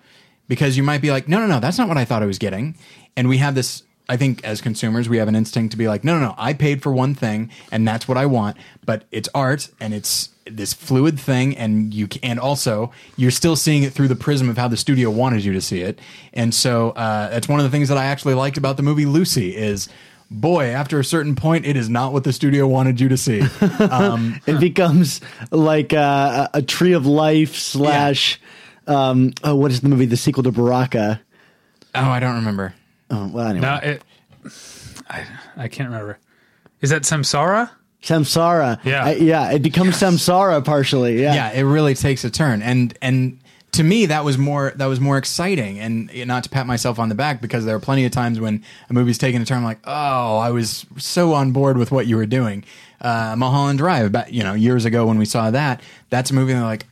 because 0.48 0.76
you 0.76 0.82
might 0.82 1.00
be 1.00 1.10
like, 1.10 1.28
no, 1.28 1.38
no, 1.40 1.46
no, 1.46 1.60
that's 1.60 1.78
not 1.78 1.88
what 1.88 1.96
I 1.96 2.04
thought 2.04 2.22
I 2.22 2.26
was 2.26 2.38
getting. 2.38 2.76
And 3.16 3.28
we 3.28 3.38
have 3.38 3.54
this, 3.54 3.82
I 4.12 4.18
think, 4.18 4.44
as 4.44 4.60
consumers, 4.60 5.08
we 5.08 5.16
have 5.16 5.28
an 5.28 5.34
instinct 5.34 5.70
to 5.70 5.78
be 5.78 5.88
like, 5.88 6.04
no, 6.04 6.18
no, 6.18 6.26
no, 6.26 6.34
I 6.36 6.52
paid 6.52 6.82
for 6.82 6.92
one 6.92 7.14
thing 7.14 7.50
and 7.70 7.88
that's 7.88 8.06
what 8.06 8.18
I 8.18 8.26
want, 8.26 8.58
but 8.84 9.04
it's 9.10 9.26
art 9.34 9.70
and 9.80 9.94
it's 9.94 10.28
this 10.44 10.74
fluid 10.74 11.18
thing 11.18 11.56
and 11.56 11.94
you 11.94 12.06
and 12.22 12.38
also 12.38 12.92
you're 13.16 13.30
still 13.30 13.56
seeing 13.56 13.84
it 13.84 13.94
through 13.94 14.08
the 14.08 14.16
prism 14.16 14.50
of 14.50 14.58
how 14.58 14.68
the 14.68 14.76
studio 14.76 15.08
wanted 15.08 15.42
you 15.44 15.52
to 15.54 15.60
see 15.60 15.80
it 15.80 15.98
and 16.34 16.52
so 16.52 16.90
uh, 16.90 17.30
that's 17.30 17.48
one 17.48 17.60
of 17.60 17.64
the 17.64 17.70
things 17.70 17.88
that 17.88 17.96
i 17.96 18.06
actually 18.06 18.34
liked 18.34 18.56
about 18.56 18.76
the 18.76 18.82
movie 18.82 19.06
lucy 19.06 19.54
is 19.56 19.88
boy 20.32 20.64
after 20.66 20.98
a 20.98 21.04
certain 21.04 21.36
point 21.36 21.64
it 21.64 21.76
is 21.76 21.88
not 21.88 22.12
what 22.12 22.24
the 22.24 22.32
studio 22.32 22.66
wanted 22.66 22.98
you 22.98 23.08
to 23.08 23.16
see 23.16 23.40
um, 23.78 24.40
It 24.46 24.58
becomes 24.58 25.20
like 25.52 25.92
uh, 25.94 26.48
a, 26.52 26.58
a 26.58 26.62
tree 26.62 26.92
of 26.92 27.06
life 27.06 27.54
slash. 27.54 28.40
Um, 28.88 29.32
oh, 29.44 29.54
what 29.54 29.70
is 29.70 29.80
the 29.80 29.88
movie? 29.88 30.06
The 30.06 30.16
sequel 30.16 30.42
to 30.42 30.50
Baraka. 30.50 31.20
oh 31.94 32.10
i 32.10 32.18
don't 32.18 32.34
remember 32.34 32.74
Oh, 33.12 33.28
well, 33.32 33.46
anyway. 33.46 33.60
No, 33.66 33.74
it, 33.76 34.02
I, 35.08 35.24
I 35.56 35.68
can't 35.68 35.88
remember. 35.90 36.18
Is 36.80 36.90
that 36.90 37.02
Samsara? 37.02 37.70
Samsara. 38.02 38.80
Yeah. 38.84 39.04
I- 39.04 39.12
yeah. 39.14 39.52
It 39.52 39.62
becomes 39.62 39.96
Samsara 40.00 40.64
partially. 40.64 41.22
Yeah. 41.22 41.34
yeah 41.34 41.52
it 41.52 41.62
really 41.62 41.94
takes 41.94 42.24
a 42.24 42.30
turn 42.30 42.62
and 42.62 42.96
and 43.00 43.38
to 43.72 43.82
me 43.84 44.06
that 44.06 44.24
was 44.24 44.36
more 44.36 44.72
that 44.76 44.86
was 44.86 44.98
more 45.00 45.16
exciting 45.18 45.78
and 45.78 46.10
not 46.26 46.44
to 46.44 46.50
pat 46.50 46.66
myself 46.66 46.98
on 46.98 47.08
the 47.08 47.14
back 47.14 47.40
because 47.40 47.64
there 47.64 47.74
are 47.76 47.80
plenty 47.80 48.04
of 48.04 48.12
times 48.12 48.38
when 48.40 48.62
a 48.90 48.92
movie's 48.92 49.18
taking 49.18 49.40
a 49.40 49.44
turn 49.46 49.58
I'm 49.58 49.64
like 49.64 49.78
oh 49.84 50.36
i 50.36 50.50
was 50.50 50.84
so 50.98 51.32
on 51.32 51.52
board 51.52 51.78
with 51.78 51.90
what 51.90 52.06
you 52.06 52.16
were 52.16 52.26
doing 52.26 52.64
uh 53.00 53.34
mulholland 53.38 53.78
drive 53.78 54.04
about 54.04 54.30
you 54.30 54.42
know 54.42 54.52
years 54.52 54.84
ago 54.84 55.06
when 55.06 55.16
we 55.16 55.24
saw 55.24 55.50
that 55.52 55.80
that's 56.10 56.30
a 56.30 56.34
movie 56.34 56.52
that 56.52 56.60
like 56.62 56.84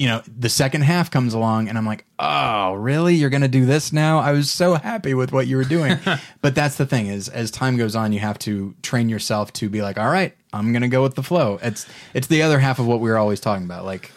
you 0.00 0.06
know 0.06 0.22
the 0.38 0.48
second 0.48 0.80
half 0.80 1.10
comes 1.10 1.34
along 1.34 1.68
and 1.68 1.76
i'm 1.76 1.84
like 1.84 2.06
oh 2.18 2.72
really 2.72 3.14
you're 3.14 3.28
gonna 3.28 3.46
do 3.46 3.66
this 3.66 3.92
now 3.92 4.18
i 4.18 4.32
was 4.32 4.50
so 4.50 4.74
happy 4.74 5.12
with 5.12 5.30
what 5.30 5.46
you 5.46 5.58
were 5.58 5.64
doing 5.64 5.98
but 6.40 6.54
that's 6.54 6.76
the 6.76 6.86
thing 6.86 7.06
is 7.08 7.28
as 7.28 7.50
time 7.50 7.76
goes 7.76 7.94
on 7.94 8.10
you 8.10 8.18
have 8.18 8.38
to 8.38 8.74
train 8.80 9.10
yourself 9.10 9.52
to 9.52 9.68
be 9.68 9.82
like 9.82 9.98
all 9.98 10.10
right 10.10 10.34
i'm 10.54 10.72
gonna 10.72 10.88
go 10.88 11.02
with 11.02 11.16
the 11.16 11.22
flow 11.22 11.58
it's 11.62 11.86
it's 12.14 12.28
the 12.28 12.40
other 12.40 12.58
half 12.58 12.78
of 12.78 12.86
what 12.86 12.98
we 12.98 13.10
were 13.10 13.18
always 13.18 13.40
talking 13.40 13.66
about 13.66 13.84
like 13.84 14.10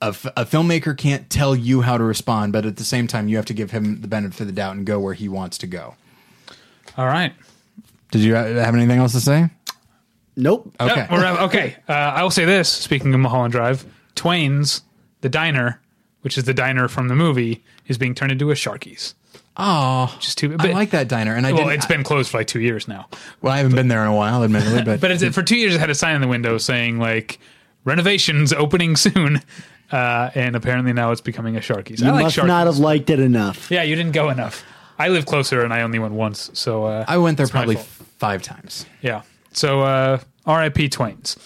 a, 0.00 0.06
f- 0.06 0.26
a 0.36 0.44
filmmaker 0.44 0.98
can't 0.98 1.30
tell 1.30 1.54
you 1.54 1.82
how 1.82 1.96
to 1.96 2.02
respond, 2.02 2.52
but 2.52 2.66
at 2.66 2.76
the 2.76 2.82
same 2.82 3.06
time, 3.06 3.28
you 3.28 3.36
have 3.36 3.44
to 3.44 3.54
give 3.54 3.70
him 3.70 4.00
the 4.00 4.08
benefit 4.08 4.40
of 4.40 4.46
the 4.48 4.52
doubt 4.52 4.74
and 4.74 4.84
go 4.84 4.98
where 4.98 5.14
he 5.14 5.28
wants 5.28 5.58
to 5.58 5.68
go. 5.68 5.94
All 6.96 7.06
right. 7.06 7.32
Did 8.10 8.22
you 8.22 8.34
have 8.34 8.74
anything 8.74 8.98
else 8.98 9.12
to 9.12 9.20
say? 9.20 9.48
Nope. 10.34 10.74
Okay. 10.80 11.06
Yep, 11.08 11.40
okay. 11.42 11.76
Uh, 11.88 11.92
I 11.92 12.24
will 12.24 12.30
say 12.30 12.44
this. 12.44 12.68
Speaking 12.68 13.14
of 13.14 13.20
Mulholland 13.20 13.52
Drive, 13.52 13.86
Twain's 14.14 14.82
the 15.20 15.28
diner, 15.28 15.80
which 16.22 16.36
is 16.38 16.44
the 16.44 16.54
diner 16.54 16.88
from 16.88 17.08
the 17.08 17.14
movie, 17.14 17.62
is 17.86 17.98
being 17.98 18.14
turned 18.14 18.32
into 18.32 18.50
a 18.50 18.54
Sharky's. 18.54 19.14
Oh, 19.56 20.16
Just 20.20 20.38
too. 20.38 20.56
I 20.58 20.68
like 20.72 20.90
that 20.90 21.08
diner, 21.08 21.34
and 21.34 21.46
I 21.46 21.52
Well, 21.52 21.64
didn't- 21.64 21.74
it's 21.74 21.86
been 21.86 22.02
closed 22.04 22.30
for 22.30 22.38
like 22.38 22.46
two 22.46 22.60
years 22.60 22.88
now. 22.88 23.08
well, 23.42 23.52
I 23.52 23.58
haven't 23.58 23.74
been 23.74 23.88
there 23.88 24.02
in 24.02 24.08
a 24.08 24.14
while, 24.14 24.42
admittedly, 24.44 24.82
but 24.84 25.00
But 25.00 25.10
it's, 25.10 25.34
for 25.34 25.42
two 25.42 25.56
years, 25.56 25.74
it 25.74 25.78
had 25.80 25.90
a 25.90 25.94
sign 25.94 26.14
in 26.14 26.22
the 26.22 26.28
window 26.28 26.56
saying 26.58 26.98
like 26.98 27.38
renovations 27.84 28.52
opening 28.52 28.96
soon, 28.96 29.42
uh, 29.92 30.30
and 30.34 30.56
apparently 30.56 30.92
now 30.94 31.10
it's 31.12 31.20
becoming 31.20 31.56
a 31.56 31.60
Sharky's. 31.60 32.00
You 32.00 32.08
I 32.08 32.12
like 32.12 32.22
must 32.24 32.36
Sharky's. 32.36 32.46
not 32.46 32.66
have 32.66 32.78
liked 32.78 33.10
it 33.10 33.20
enough. 33.20 33.70
Yeah, 33.70 33.82
you 33.82 33.94
didn't 33.94 34.12
go 34.12 34.30
enough. 34.30 34.64
I 34.98 35.08
live 35.08 35.26
closer, 35.26 35.62
and 35.62 35.72
I 35.72 35.82
only 35.82 35.98
went 35.98 36.14
once, 36.14 36.50
so 36.54 36.84
uh, 36.84 37.04
I 37.08 37.18
went 37.18 37.36
there 37.36 37.46
probably 37.48 37.76
five 38.18 38.42
times. 38.42 38.86
Yeah. 39.02 39.22
So 39.52 39.82
uh 39.82 40.18
RIP 40.46 40.90
Twains. 40.90 41.36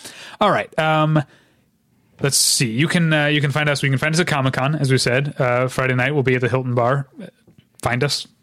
All 0.40 0.50
right. 0.50 0.76
Um 0.78 1.20
let's 2.20 2.36
see. 2.36 2.70
You 2.70 2.88
can 2.88 3.12
uh, 3.12 3.26
you 3.26 3.40
can 3.40 3.50
find 3.50 3.68
us. 3.68 3.82
You 3.82 3.90
can 3.90 3.98
find 3.98 4.14
us 4.14 4.20
at 4.20 4.26
Comic 4.26 4.54
Con, 4.54 4.74
as 4.74 4.90
we 4.90 4.98
said. 4.98 5.34
Uh 5.40 5.68
Friday 5.68 5.94
night 5.94 6.12
we'll 6.14 6.22
be 6.22 6.34
at 6.34 6.40
the 6.40 6.48
Hilton 6.48 6.74
Bar. 6.74 7.08
Find 7.82 8.02
us. 8.04 8.26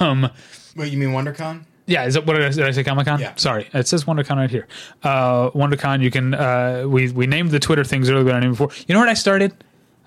Um 0.00 0.30
Wait, 0.74 0.90
you 0.92 0.98
mean 0.98 1.10
WonderCon? 1.10 1.64
yeah, 1.86 2.04
is 2.06 2.16
it 2.16 2.26
what 2.26 2.34
did 2.34 2.44
I, 2.44 2.48
did 2.50 2.64
I 2.64 2.70
say 2.70 2.82
Comic 2.82 3.06
Con? 3.06 3.20
Yeah. 3.20 3.34
Sorry. 3.36 3.68
It 3.74 3.86
says 3.86 4.04
WonderCon 4.04 4.36
right 4.36 4.50
here. 4.50 4.66
Uh 5.02 5.50
WonderCon, 5.50 6.02
you 6.02 6.10
can 6.10 6.34
uh 6.34 6.84
we 6.88 7.10
we 7.10 7.26
named 7.26 7.50
the 7.50 7.58
Twitter 7.60 7.84
things 7.84 8.08
earlier 8.10 8.24
than 8.24 8.36
I 8.36 8.40
named 8.40 8.52
before. 8.52 8.70
You 8.86 8.94
know 8.94 9.00
what 9.00 9.08
I 9.10 9.14
started? 9.14 9.52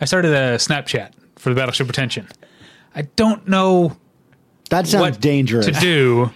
I 0.02 0.06
started 0.06 0.31
a 0.34 0.56
Snapchat 0.57 1.11
for 1.38 1.49
the 1.49 1.56
Battleship 1.56 1.86
Pretension. 1.88 2.27
I 2.95 3.03
don't 3.15 3.48
know 3.48 3.95
That 4.72 4.88
sounds 4.88 5.02
what 5.02 5.22
dangerous. 5.22 5.68
to 5.68 5.72
do. 5.73 6.31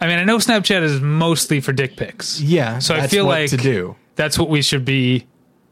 I 0.00 0.08
mean, 0.08 0.18
I 0.18 0.24
know 0.24 0.38
Snapchat 0.38 0.82
is 0.82 1.00
mostly 1.00 1.60
for 1.60 1.72
dick 1.72 1.96
pics. 1.96 2.40
Yeah, 2.40 2.80
So 2.80 2.94
I 2.96 3.06
feel 3.06 3.24
what 3.26 3.38
like 3.40 3.50
to 3.50 3.56
do. 3.56 3.94
that's 4.16 4.36
what 4.38 4.48
we 4.48 4.60
should 4.62 4.84
be 4.84 5.26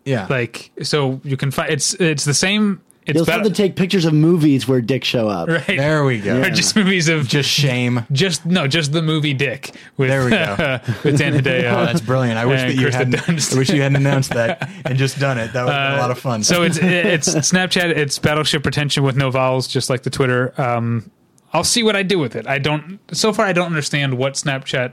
Yeah, 0.05 0.27
like. 0.31 0.71
So 0.83 1.21
you 1.25 1.37
can 1.37 1.51
find 1.51 1.71
it's 1.73 1.95
it's 1.95 2.25
the 2.25 2.35
same. 2.35 2.81
It's 3.07 3.17
You'll 3.17 3.25
have 3.25 3.43
better, 3.43 3.49
to 3.49 3.55
take 3.55 3.77
pictures 3.77 4.05
of 4.05 4.13
movies 4.13 4.69
where 4.69 4.81
dicks 4.83 5.09
show 5.09 5.27
up. 5.27 5.49
right. 5.49 5.67
there 5.67 6.05
we 6.05 6.21
go. 6.21 6.43
Or 6.43 6.51
just 6.51 6.77
movies 6.77 7.09
of 7.09 7.23
just 7.23 7.31
Just 7.31 7.49
shame. 7.49 8.07
just 8.13 8.45
no, 8.45 8.69
just 8.69 8.93
the 8.93 9.01
movie 9.03 9.33
Dick. 9.33 9.75
With, 9.97 10.11
There 10.11 10.25
we 10.25 10.31
go. 10.31 10.81
with 11.05 11.19
Dan 11.19 11.33
Hedaya. 11.33 11.73
Oh, 11.81 11.85
that's 11.87 12.03
brilliant! 12.03 12.39
I 12.39 12.45
wish 12.45 12.61
that 12.61 12.75
you 12.75 12.83
Kristen 12.83 13.13
hadn't. 13.13 13.53
I 13.53 13.59
wish 13.59 13.71
you 13.71 13.81
hadn't 13.83 13.97
announced 13.97 14.31
that 14.31 14.71
and 14.85 14.99
just 14.99 15.19
done 15.19 15.39
it. 15.39 15.53
That 15.55 15.65
would 15.65 15.73
have 15.73 15.91
been 15.93 15.99
a 15.99 16.03
lot 16.03 16.11
of 16.11 16.19
fun. 16.19 16.43
So 16.43 16.63
it's 16.63 16.77
it's 16.77 17.29
Snapchat. 17.29 17.97
It's 17.97 18.19
Battleship 18.19 18.63
Pretension 18.63 19.03
with 19.03 19.17
no 19.17 19.31
vowels, 19.31 19.67
just 19.67 19.89
like 19.91 20.03
the 20.03 20.11
Twitter. 20.11 20.53
Um, 20.61 21.11
I'll 21.53 21.65
see 21.65 21.83
what 21.83 21.97
I 21.97 22.03
do 22.03 22.19
with 22.19 22.37
it. 22.37 22.47
I 22.47 22.59
don't. 22.59 23.01
So 23.13 23.33
far, 23.33 23.47
I 23.47 23.53
don't 23.53 23.67
understand 23.67 24.19
what 24.19 24.35
Snapchat 24.35 24.93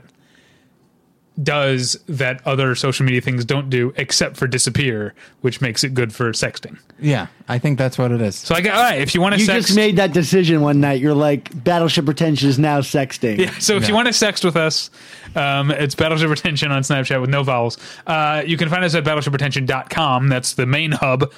does 1.42 1.98
that 2.06 2.44
other 2.46 2.74
social 2.74 3.04
media 3.06 3.20
things 3.20 3.44
don't 3.44 3.70
do, 3.70 3.92
except 3.96 4.36
for 4.36 4.46
disappear, 4.46 5.14
which 5.40 5.60
makes 5.60 5.84
it 5.84 5.94
good 5.94 6.12
for 6.12 6.32
sexting. 6.32 6.78
yeah, 6.98 7.28
I 7.48 7.58
think 7.58 7.78
that's 7.78 7.96
what 7.96 8.10
it 8.10 8.20
is. 8.20 8.34
So 8.36 8.54
I 8.54 8.60
got 8.60 8.74
all 8.74 8.82
right. 8.82 9.00
If 9.00 9.14
you 9.14 9.20
want 9.20 9.34
to 9.36 9.40
You 9.40 9.46
sext, 9.46 9.54
just 9.66 9.76
made 9.76 9.96
that 9.96 10.12
decision 10.12 10.60
one 10.60 10.80
night. 10.80 11.00
You're 11.00 11.14
like, 11.14 11.62
Battleship 11.64 12.04
Pretension 12.04 12.48
is 12.48 12.58
now 12.58 12.80
sexting. 12.80 13.38
Yeah, 13.38 13.56
so 13.58 13.76
if 13.76 13.88
you 13.88 13.94
want 13.94 14.06
to 14.06 14.12
sext 14.12 14.44
with 14.44 14.56
us, 14.56 14.90
um, 15.36 15.70
it's 15.70 15.94
Battleship 15.94 16.28
Pretension 16.28 16.72
on 16.72 16.82
Snapchat 16.82 17.20
with 17.20 17.30
no 17.30 17.42
vowels. 17.42 17.78
Uh, 18.06 18.42
you 18.44 18.56
can 18.56 18.68
find 18.68 18.84
us 18.84 18.94
at 18.94 19.04
battleshippretension.com. 19.04 20.28
That's 20.28 20.54
the 20.54 20.66
main 20.66 20.92
hub. 20.92 21.32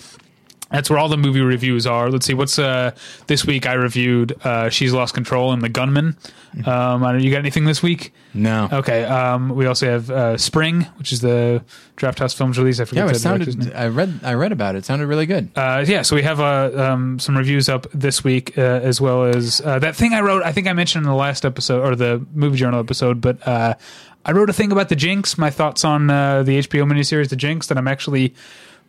That's 0.70 0.88
where 0.88 0.98
all 0.98 1.08
the 1.08 1.16
movie 1.16 1.40
reviews 1.40 1.86
are. 1.86 2.10
Let's 2.10 2.26
see, 2.26 2.34
what's 2.34 2.58
uh, 2.58 2.92
this 3.26 3.44
week? 3.44 3.66
I 3.66 3.72
reviewed 3.72 4.34
uh, 4.44 4.68
She's 4.70 4.92
Lost 4.92 5.14
Control 5.14 5.52
and 5.52 5.62
The 5.62 5.68
Gunman. 5.68 6.16
Um, 6.64 7.02
I 7.04 7.12
don't, 7.12 7.22
you 7.22 7.30
got 7.30 7.38
anything 7.38 7.64
this 7.64 7.82
week? 7.82 8.12
No. 8.34 8.68
Okay. 8.72 9.04
Um, 9.04 9.50
we 9.50 9.66
also 9.66 9.86
have 9.90 10.10
uh, 10.10 10.36
Spring, 10.36 10.82
which 10.96 11.12
is 11.12 11.20
the 11.20 11.64
Drafthouse 11.96 12.34
Films 12.36 12.58
release. 12.58 12.78
I 12.80 12.84
forget 12.84 13.06
Yeah, 13.06 13.12
the 13.12 13.16
it 13.18 13.38
name. 13.48 13.52
sounded. 13.62 13.72
I 13.74 13.86
read. 13.88 14.20
I 14.22 14.34
read 14.34 14.52
about 14.52 14.74
it. 14.74 14.78
It 14.78 14.84
sounded 14.84 15.06
really 15.06 15.26
good. 15.26 15.50
Uh, 15.56 15.84
yeah, 15.86 16.02
so 16.02 16.14
we 16.16 16.22
have 16.22 16.40
uh, 16.40 16.70
um, 16.92 17.18
some 17.18 17.36
reviews 17.36 17.68
up 17.68 17.86
this 17.92 18.22
week, 18.22 18.56
uh, 18.56 18.60
as 18.60 19.00
well 19.00 19.24
as 19.24 19.60
uh, 19.64 19.78
that 19.80 19.96
thing 19.96 20.12
I 20.14 20.20
wrote. 20.20 20.42
I 20.44 20.52
think 20.52 20.66
I 20.68 20.72
mentioned 20.72 21.04
in 21.04 21.08
the 21.10 21.16
last 21.16 21.44
episode 21.44 21.84
or 21.84 21.96
the 21.96 22.24
movie 22.34 22.56
journal 22.58 22.78
episode, 22.80 23.20
but 23.20 23.46
uh, 23.46 23.74
I 24.24 24.32
wrote 24.32 24.50
a 24.50 24.52
thing 24.52 24.70
about 24.72 24.88
the 24.88 24.96
Jinx. 24.96 25.36
My 25.38 25.50
thoughts 25.50 25.84
on 25.84 26.10
uh, 26.10 26.42
the 26.44 26.58
HBO 26.60 26.84
miniseries 26.90 27.28
The 27.28 27.36
Jinx 27.36 27.66
that 27.68 27.78
I'm 27.78 27.88
actually 27.88 28.34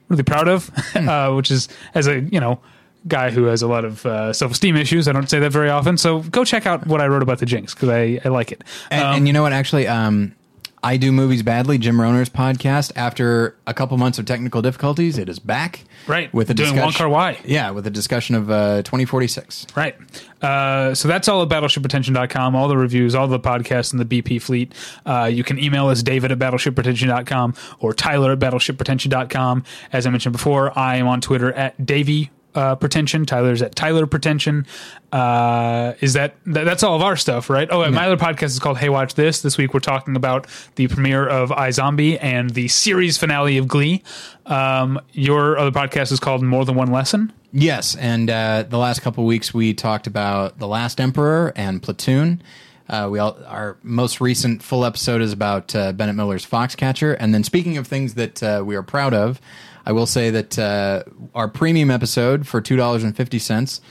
really 0.09 0.23
proud 0.23 0.47
of, 0.47 0.69
uh, 0.95 1.31
which 1.33 1.51
is 1.51 1.67
as 1.95 2.07
a 2.07 2.19
you 2.21 2.39
know 2.39 2.59
guy 3.07 3.31
who 3.31 3.45
has 3.45 3.61
a 3.61 3.67
lot 3.67 3.83
of 3.83 4.05
uh, 4.05 4.31
self 4.33 4.51
esteem 4.51 4.75
issues. 4.77 5.07
I 5.07 5.11
don't 5.11 5.29
say 5.29 5.39
that 5.39 5.51
very 5.51 5.69
often, 5.69 5.97
so 5.97 6.19
go 6.23 6.43
check 6.45 6.65
out 6.65 6.85
what 6.87 7.01
I 7.01 7.07
wrote 7.07 7.23
about 7.23 7.39
the 7.39 7.45
Jinx 7.45 7.73
because 7.73 7.89
I, 7.89 8.19
I 8.23 8.29
like 8.29 8.51
it. 8.51 8.63
And, 8.89 9.03
Um, 9.03 9.15
and 9.17 9.27
you 9.27 9.33
know 9.33 9.41
what? 9.41 9.53
Actually, 9.53 9.87
um, 9.87 10.35
I 10.83 10.97
Do 10.97 11.11
Movies 11.11 11.43
Badly, 11.43 11.77
Jim 11.77 12.01
Roner's 12.01 12.29
podcast. 12.29 12.91
After 12.95 13.55
a 13.67 13.73
couple 13.73 13.97
months 13.97 14.17
of 14.17 14.25
technical 14.25 14.61
difficulties, 14.63 15.17
it 15.19 15.29
is 15.29 15.37
back. 15.37 15.83
Right. 16.07 16.33
With 16.33 16.49
a 16.49 16.55
Doing 16.55 16.73
discussion, 16.73 16.83
Wong 16.83 16.93
Kar-wai. 16.93 17.37
Yeah, 17.45 17.69
with 17.69 17.85
a 17.85 17.91
discussion 17.91 18.33
of 18.33 18.49
uh, 18.49 18.77
2046. 18.83 19.67
Right. 19.75 19.95
Uh, 20.41 20.95
so 20.95 21.07
that's 21.07 21.27
all 21.27 21.43
at 21.43 21.49
battleshippretension.com, 21.49 22.55
all 22.55 22.67
the 22.67 22.77
reviews, 22.77 23.13
all 23.13 23.27
the 23.27 23.39
podcasts 23.39 23.93
in 23.93 23.99
the 23.99 24.05
BP 24.05 24.41
fleet. 24.41 24.73
Uh, 25.05 25.29
you 25.31 25.43
can 25.43 25.59
email 25.59 25.87
us, 25.87 26.01
David 26.01 26.31
at 26.31 26.39
battleshippretension.com 26.39 27.53
or 27.79 27.93
Tyler 27.93 28.31
at 28.31 28.39
battleshippretension.com. 28.39 29.63
As 29.93 30.07
I 30.07 30.09
mentioned 30.09 30.33
before, 30.33 30.77
I 30.77 30.95
am 30.95 31.07
on 31.07 31.21
Twitter 31.21 31.53
at 31.53 31.85
Davy 31.85 32.31
uh, 32.55 32.75
Pretension. 32.75 33.25
Tyler's 33.25 33.61
at 33.61 33.75
Tyler 33.75 34.05
Pretension. 34.05 34.65
Uh, 35.11 35.93
is 36.01 36.13
that, 36.13 36.35
that 36.45 36.63
that's 36.63 36.83
all 36.83 36.95
of 36.95 37.01
our 37.01 37.15
stuff, 37.15 37.49
right? 37.49 37.67
Oh, 37.71 37.81
and 37.81 37.93
my 37.93 38.05
other 38.05 38.17
podcast 38.17 38.47
is 38.47 38.59
called 38.59 38.77
Hey 38.77 38.89
Watch 38.89 39.15
This. 39.15 39.41
This 39.41 39.57
week 39.57 39.73
we're 39.73 39.79
talking 39.79 40.15
about 40.15 40.47
the 40.75 40.87
premiere 40.87 41.27
of 41.27 41.49
iZombie 41.49 42.17
and 42.21 42.49
the 42.51 42.67
series 42.67 43.17
finale 43.17 43.57
of 43.57 43.67
Glee. 43.67 44.03
Um, 44.45 44.99
your 45.11 45.57
other 45.57 45.71
podcast 45.71 46.11
is 46.11 46.19
called 46.19 46.43
More 46.43 46.65
Than 46.65 46.75
One 46.75 46.91
Lesson. 46.91 47.33
Yes, 47.53 47.95
and 47.95 48.29
uh, 48.29 48.63
the 48.63 48.77
last 48.77 49.01
couple 49.01 49.25
weeks 49.25 49.53
we 49.53 49.73
talked 49.73 50.07
about 50.07 50.59
The 50.59 50.67
Last 50.67 51.01
Emperor 51.01 51.51
and 51.55 51.83
Platoon. 51.83 52.41
Uh, 52.87 53.07
we 53.09 53.19
all, 53.19 53.37
our 53.45 53.77
most 53.83 54.19
recent 54.19 54.61
full 54.61 54.83
episode 54.83 55.21
is 55.21 55.31
about 55.31 55.73
uh, 55.75 55.93
Bennett 55.93 56.15
Miller's 56.15 56.45
Foxcatcher. 56.45 57.15
And 57.19 57.33
then, 57.33 57.43
speaking 57.43 57.77
of 57.77 57.87
things 57.87 58.15
that 58.15 58.43
uh, 58.43 58.63
we 58.65 58.75
are 58.75 58.83
proud 58.83 59.13
of, 59.13 59.39
I 59.85 59.91
will 59.91 60.05
say 60.05 60.29
that 60.29 60.59
uh, 60.59 61.03
our 61.33 61.47
premium 61.47 61.91
episode 61.91 62.47
for 62.47 62.61
two 62.61 62.75
dollars 62.75 63.03
and 63.03 63.15
fifty 63.15 63.39
cents 63.39 63.81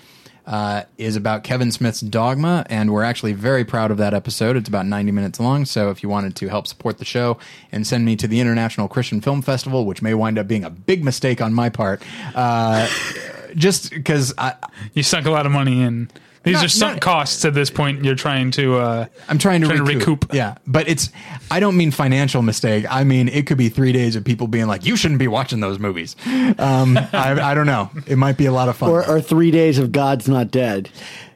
uh, 0.47 0.83
is 0.99 1.17
about 1.17 1.45
Kevin 1.45 1.71
Smith's 1.71 2.01
Dogma, 2.01 2.67
and 2.69 2.93
we're 2.93 3.05
actually 3.05 3.33
very 3.33 3.65
proud 3.65 3.91
of 3.91 3.99
that 3.99 4.15
episode. 4.15 4.57
It's 4.57 4.69
about 4.69 4.85
90 4.87 5.13
minutes 5.13 5.39
long, 5.39 5.65
so 5.65 5.91
if 5.91 6.03
you 6.03 6.09
wanted 6.09 6.35
to 6.37 6.49
help 6.49 6.67
support 6.67 6.99
the 6.99 7.05
show 7.05 7.39
and 7.71 7.87
send 7.87 8.05
me 8.05 8.17
to 8.17 8.27
the 8.27 8.41
International 8.41 8.89
Christian 8.89 9.21
Film 9.21 9.43
Festival, 9.43 9.87
which 9.87 10.03
may 10.03 10.13
wind 10.13 10.39
up 10.39 10.49
being 10.49 10.65
a 10.65 10.71
big 10.71 11.05
mistake 11.05 11.41
on 11.41 11.53
my 11.55 11.69
part, 11.69 12.03
uh, 12.35 12.89
just 13.55 13.91
because 13.91 14.35
I, 14.39 14.55
You 14.95 15.03
sunk 15.05 15.27
a 15.27 15.31
lot 15.31 15.47
of 15.47 15.53
money 15.53 15.83
in. 15.83 16.11
These 16.43 16.55
Not- 16.55 16.65
are 16.65 16.69
sunk 16.69 16.93
not- 16.95 17.01
costs 17.03 17.45
at 17.45 17.53
this 17.53 17.69
point. 17.69 18.03
You're 18.03 18.15
trying 18.15 18.51
to. 18.53 18.79
Uh, 18.79 19.07
I'm 19.29 19.37
trying 19.37 19.61
to, 19.61 19.67
Trying 19.67 19.79
to 19.79 19.85
recoup. 19.85 20.23
recoup. 20.25 20.35
Yeah, 20.35 20.55
but 20.67 20.89
it's 20.89 21.11
I 21.51 21.61
don't 21.61 21.77
mean 21.77 21.91
financial 21.91 22.41
mistake. 22.41 22.87
I 22.89 23.05
mean 23.05 23.29
it 23.29 23.47
could 23.47 23.59
be 23.59 23.69
three 23.69 23.93
days 23.93 24.17
of 24.17 24.25
people 24.25 24.47
being 24.47 24.67
like, 24.67 24.87
"You 24.87 24.97
shouldn't 24.97 25.19
be 25.21 25.29
watching 25.29 25.61
those 25.61 25.79
movies." 25.79 26.17
Um, 26.59 26.97
I, 27.13 27.39
I 27.51 27.55
don't 27.55 27.67
know. 27.67 27.91
It 28.07 28.17
might 28.17 28.39
be 28.39 28.47
a 28.47 28.53
lot 28.53 28.71
of 28.71 28.77
fun. 28.77 28.89
Or, 28.89 29.07
or 29.07 29.21
three 29.21 29.51
days 29.51 29.79
of 29.79 29.93
God's 29.93 30.29
Not 30.29 30.51
Dead. 30.51 30.89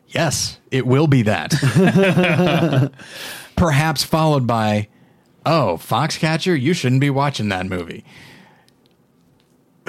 yes, 0.09 0.59
it 0.71 0.87
will 0.87 1.07
be 1.07 1.21
that. 1.23 1.53
Perhaps 3.57 4.05
followed 4.05 4.47
by, 4.47 4.89
"Oh, 5.45 5.77
Foxcatcher, 5.81 6.59
you 6.59 6.73
shouldn't 6.73 7.03
be 7.03 7.11
watching 7.11 7.51
that 7.51 7.67
movie." 7.67 8.07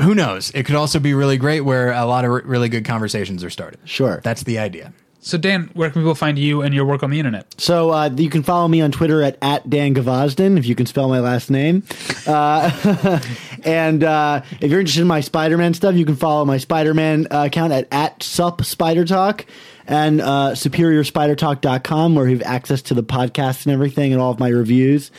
Who 0.01 0.13
knows? 0.13 0.51
It 0.53 0.65
could 0.65 0.75
also 0.75 0.99
be 0.99 1.13
really 1.13 1.37
great, 1.37 1.61
where 1.61 1.93
a 1.93 2.03
lot 2.05 2.25
of 2.25 2.31
re- 2.31 2.41
really 2.43 2.67
good 2.67 2.83
conversations 2.83 3.45
are 3.45 3.49
started. 3.49 3.79
Sure. 3.85 4.19
That's 4.25 4.43
the 4.43 4.59
idea. 4.59 4.91
So, 5.25 5.39
Dan, 5.39 5.71
where 5.73 5.89
can 5.89 6.03
people 6.03 6.13
find 6.13 6.37
you 6.37 6.61
and 6.61 6.71
your 6.71 6.85
work 6.85 7.01
on 7.01 7.09
the 7.09 7.17
internet? 7.17 7.59
So 7.59 7.89
uh, 7.89 8.11
you 8.15 8.29
can 8.29 8.43
follow 8.43 8.67
me 8.67 8.81
on 8.81 8.91
Twitter 8.91 9.23
at, 9.23 9.39
at 9.41 9.67
Dan 9.67 9.95
Gvozden, 9.95 10.55
if 10.59 10.67
you 10.67 10.75
can 10.75 10.85
spell 10.85 11.09
my 11.09 11.19
last 11.19 11.49
name. 11.49 11.81
Uh, 12.27 13.19
and 13.63 14.03
uh, 14.03 14.43
if 14.61 14.69
you're 14.69 14.79
interested 14.79 15.01
in 15.01 15.07
my 15.07 15.21
Spider-Man 15.21 15.73
stuff, 15.73 15.95
you 15.95 16.05
can 16.05 16.15
follow 16.15 16.45
my 16.45 16.59
Spider-Man 16.59 17.25
uh, 17.31 17.45
account 17.45 17.73
at, 17.73 17.87
at 17.91 18.21
sup 18.21 18.63
Spider 18.63 19.03
Talk 19.03 19.47
and 19.87 20.21
uh, 20.21 20.51
superiorspidertalk.com 20.51 22.13
where 22.13 22.27
you 22.27 22.37
have 22.37 22.45
access 22.45 22.83
to 22.83 22.93
the 22.93 23.03
podcast 23.03 23.65
and 23.65 23.73
everything 23.73 24.13
and 24.13 24.21
all 24.21 24.31
of 24.31 24.39
my 24.39 24.49
reviews. 24.49 25.09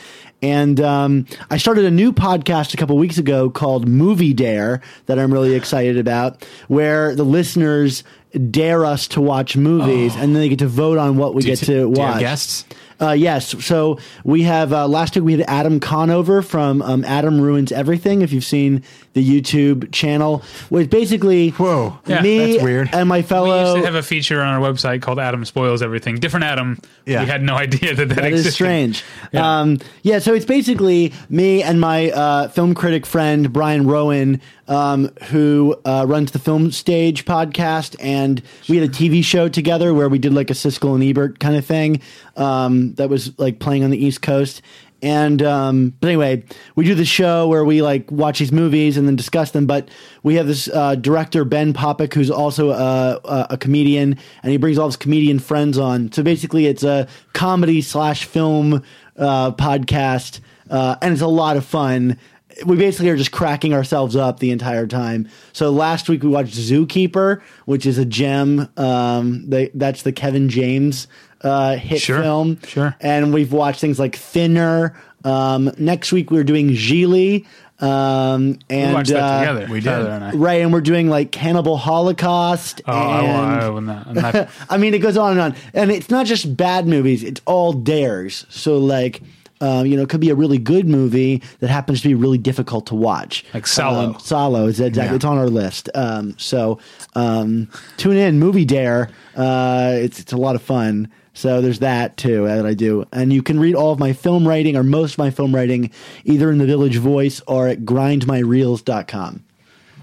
And 0.41 0.79
um, 0.79 1.25
I 1.49 1.57
started 1.57 1.85
a 1.85 1.91
new 1.91 2.13
podcast 2.13 2.73
a 2.73 2.77
couple 2.77 2.97
weeks 2.97 3.17
ago 3.17 3.49
called 3.49 3.87
Movie 3.87 4.33
Dare 4.33 4.81
that 5.07 5.17
I'm 5.17 5.33
really 5.33 5.55
excited 5.55 5.97
about, 5.97 6.45
where 6.67 7.15
the 7.15 7.23
listeners 7.23 8.03
dare 8.51 8.85
us 8.85 9.07
to 9.07 9.21
watch 9.21 9.55
movies 9.57 10.13
and 10.15 10.35
then 10.35 10.41
they 10.41 10.49
get 10.49 10.59
to 10.59 10.67
vote 10.67 10.97
on 10.97 11.17
what 11.17 11.33
we 11.33 11.41
get 11.41 11.57
to 11.59 11.65
do 11.65 11.71
you 11.73 11.87
have 11.87 11.97
watch. 11.97 12.19
guests? 12.19 12.65
Uh, 12.99 13.11
yes. 13.11 13.63
So 13.65 13.99
we 14.23 14.43
have 14.43 14.73
uh, 14.73 14.87
last 14.87 15.15
week 15.15 15.23
we 15.23 15.31
had 15.33 15.45
Adam 15.47 15.79
Conover 15.79 16.41
from 16.41 16.81
um, 16.81 17.05
Adam 17.05 17.39
Ruins 17.39 17.71
Everything. 17.71 18.21
If 18.21 18.33
you've 18.33 18.43
seen 18.43 18.83
the 19.17 19.41
YouTube 19.41 19.91
channel, 19.91 20.43
was 20.69 20.87
basically 20.87 21.49
Whoa. 21.49 21.99
Yeah, 22.05 22.21
me 22.21 22.51
that's 22.53 22.63
weird. 22.63 22.89
and 22.93 23.09
my 23.09 23.21
fellow. 23.21 23.47
We 23.63 23.71
used 23.71 23.75
to 23.77 23.85
have 23.85 23.95
a 23.95 24.03
feature 24.03 24.41
on 24.41 24.47
our 24.47 24.59
website 24.59 25.01
called 25.01 25.19
Adam 25.19 25.43
Spoils 25.45 25.81
Everything. 25.81 26.15
Different 26.15 26.45
Adam. 26.45 26.79
Yeah. 27.05 27.21
We 27.21 27.25
had 27.29 27.41
no 27.43 27.55
idea 27.55 27.93
that 27.95 28.09
that, 28.09 28.15
That 28.15 28.25
existed. 28.25 28.47
is 28.47 28.53
strange. 28.53 29.03
Yeah. 29.33 29.39
Yeah. 29.41 29.59
Um, 29.59 29.79
yeah, 30.03 30.19
so 30.19 30.33
it's 30.33 30.45
basically 30.45 31.13
me 31.29 31.63
and 31.63 31.79
my 31.81 32.11
uh, 32.11 32.47
film 32.49 32.73
critic 32.75 33.05
friend 33.05 33.51
Brian 33.51 33.87
Rowan, 33.87 34.41
um, 34.67 35.09
who 35.29 35.75
uh, 35.85 36.05
runs 36.07 36.31
the 36.31 36.39
Film 36.39 36.71
Stage 36.71 37.25
podcast, 37.25 37.95
and 37.99 38.41
we 38.69 38.77
had 38.77 38.89
a 38.89 38.91
TV 38.91 39.23
show 39.23 39.47
together 39.49 39.93
where 39.93 40.09
we 40.09 40.19
did 40.19 40.33
like 40.33 40.49
a 40.49 40.53
Siskel 40.53 40.93
and 40.95 41.03
Ebert 41.03 41.39
kind 41.39 41.55
of 41.55 41.65
thing 41.65 42.01
um, 42.35 42.93
that 42.95 43.09
was 43.09 43.37
like 43.39 43.59
playing 43.59 43.83
on 43.83 43.89
the 43.89 43.97
East 43.97 44.21
Coast. 44.21 44.61
And 45.01 45.43
um, 45.43 45.93
but 45.99 46.07
anyway, 46.07 46.43
we 46.75 46.83
do 46.85 46.95
the 46.95 47.05
show 47.05 47.47
where 47.47 47.63
we 47.63 47.81
like 47.81 48.11
watch 48.11 48.39
these 48.39 48.51
movies 48.51 48.97
and 48.97 49.07
then 49.07 49.15
discuss 49.15 49.51
them. 49.51 49.67
But 49.67 49.89
we 50.23 50.35
have 50.35 50.47
this 50.47 50.67
uh, 50.69 50.95
director 50.95 51.45
Ben 51.45 51.73
Popick, 51.73 52.13
who's 52.13 52.31
also 52.31 52.71
a, 52.71 53.19
a, 53.23 53.47
a 53.51 53.57
comedian, 53.57 54.17
and 54.41 54.51
he 54.51 54.57
brings 54.57 54.79
all 54.79 54.87
his 54.87 54.95
comedian 54.95 55.37
friends 55.37 55.77
on. 55.77 56.11
So 56.11 56.23
basically, 56.23 56.65
it's 56.65 56.83
a 56.83 57.07
comedy 57.33 57.81
slash 57.81 58.25
film 58.25 58.83
uh, 59.17 59.51
podcast, 59.51 60.39
uh, 60.69 60.95
and 61.01 61.13
it's 61.13 61.21
a 61.21 61.27
lot 61.27 61.57
of 61.57 61.65
fun. 61.65 62.17
We 62.65 62.75
basically 62.75 63.09
are 63.09 63.17
just 63.17 63.31
cracking 63.31 63.75
ourselves 63.75 64.15
up 64.15 64.39
the 64.39 64.49
entire 64.49 64.87
time. 64.87 65.29
So 65.53 65.69
last 65.69 66.09
week 66.09 66.23
we 66.23 66.29
watched 66.29 66.55
Zookeeper, 66.55 67.39
which 67.65 67.85
is 67.85 67.99
a 67.99 68.05
gem. 68.05 68.67
Um, 68.77 69.47
the, 69.47 69.69
that's 69.75 70.01
the 70.01 70.11
Kevin 70.11 70.49
James 70.49 71.07
uh, 71.41 71.75
hit 71.75 72.01
Sure, 72.01 72.21
film. 72.21 72.59
sure. 72.67 72.95
And 73.01 73.33
we've 73.33 73.51
watched 73.51 73.79
things 73.81 73.99
like 73.99 74.15
Thinner. 74.15 74.95
Um, 75.23 75.71
next 75.77 76.11
week 76.11 76.31
we're 76.31 76.43
doing 76.43 76.69
Gigli. 76.69 77.45
Um, 77.79 78.57
and 78.71 78.89
We 78.89 78.93
watched 78.95 79.09
that 79.11 79.19
uh, 79.23 79.39
together. 79.53 79.71
we 79.71 79.79
did. 79.81 79.89
I. 79.89 80.31
Right, 80.31 80.61
and 80.61 80.73
we're 80.73 80.81
doing 80.81 81.09
like 81.09 81.31
Cannibal 81.31 81.77
Holocaust. 81.77 82.81
Oh, 82.87 82.91
I, 82.91 83.19
and, 83.23 83.31
I, 83.31 83.67
I'm 83.67 83.85
not, 83.85 84.13
not, 84.15 84.49
I 84.69 84.77
mean, 84.77 84.93
it 84.95 84.99
goes 84.99 85.15
on 85.17 85.33
and 85.33 85.39
on, 85.41 85.55
and 85.75 85.91
it's 85.91 86.09
not 86.09 86.25
just 86.25 86.57
bad 86.57 86.87
movies; 86.87 87.23
it's 87.23 87.39
all 87.45 87.73
dares. 87.73 88.47
So, 88.49 88.79
like, 88.79 89.21
um, 89.61 89.85
you 89.85 89.95
know, 89.95 90.01
it 90.01 90.09
could 90.09 90.21
be 90.21 90.31
a 90.31 90.35
really 90.35 90.57
good 90.57 90.87
movie 90.87 91.43
that 91.59 91.69
happens 91.69 92.01
to 92.01 92.07
be 92.07 92.15
really 92.15 92.39
difficult 92.39 92.87
to 92.87 92.95
watch, 92.95 93.45
Like 93.53 93.67
Salo. 93.67 94.13
Uh, 94.13 94.17
Salo 94.17 94.65
is 94.65 94.79
exactly. 94.79 95.11
Yeah. 95.11 95.15
It's 95.15 95.25
on 95.25 95.37
our 95.37 95.47
list. 95.49 95.87
Um, 95.93 96.33
so, 96.39 96.79
um, 97.13 97.67
tune 97.97 98.17
in, 98.17 98.39
Movie 98.39 98.65
Dare. 98.65 99.11
Uh, 99.35 99.91
it's 99.97 100.19
it's 100.19 100.33
a 100.33 100.37
lot 100.37 100.55
of 100.55 100.63
fun. 100.63 101.09
So 101.37 101.61
there's 101.61 101.79
that 101.79 102.17
too 102.17 102.45
that 102.47 102.65
I 102.65 102.73
do, 102.73 103.05
and 103.13 103.31
you 103.31 103.43
can 103.43 103.59
read 103.59 103.75
all 103.75 103.91
of 103.91 103.99
my 103.99 104.11
film 104.11 104.47
writing 104.47 104.75
or 104.75 104.81
most 104.83 105.13
of 105.13 105.17
my 105.19 105.29
film 105.29 105.53
writing 105.53 105.91
either 106.25 106.49
in 106.49 106.57
the 106.57 106.65
Village 106.65 106.97
Voice 106.97 107.41
or 107.47 107.67
at 107.67 107.81
grindmyreels.com. 107.81 109.43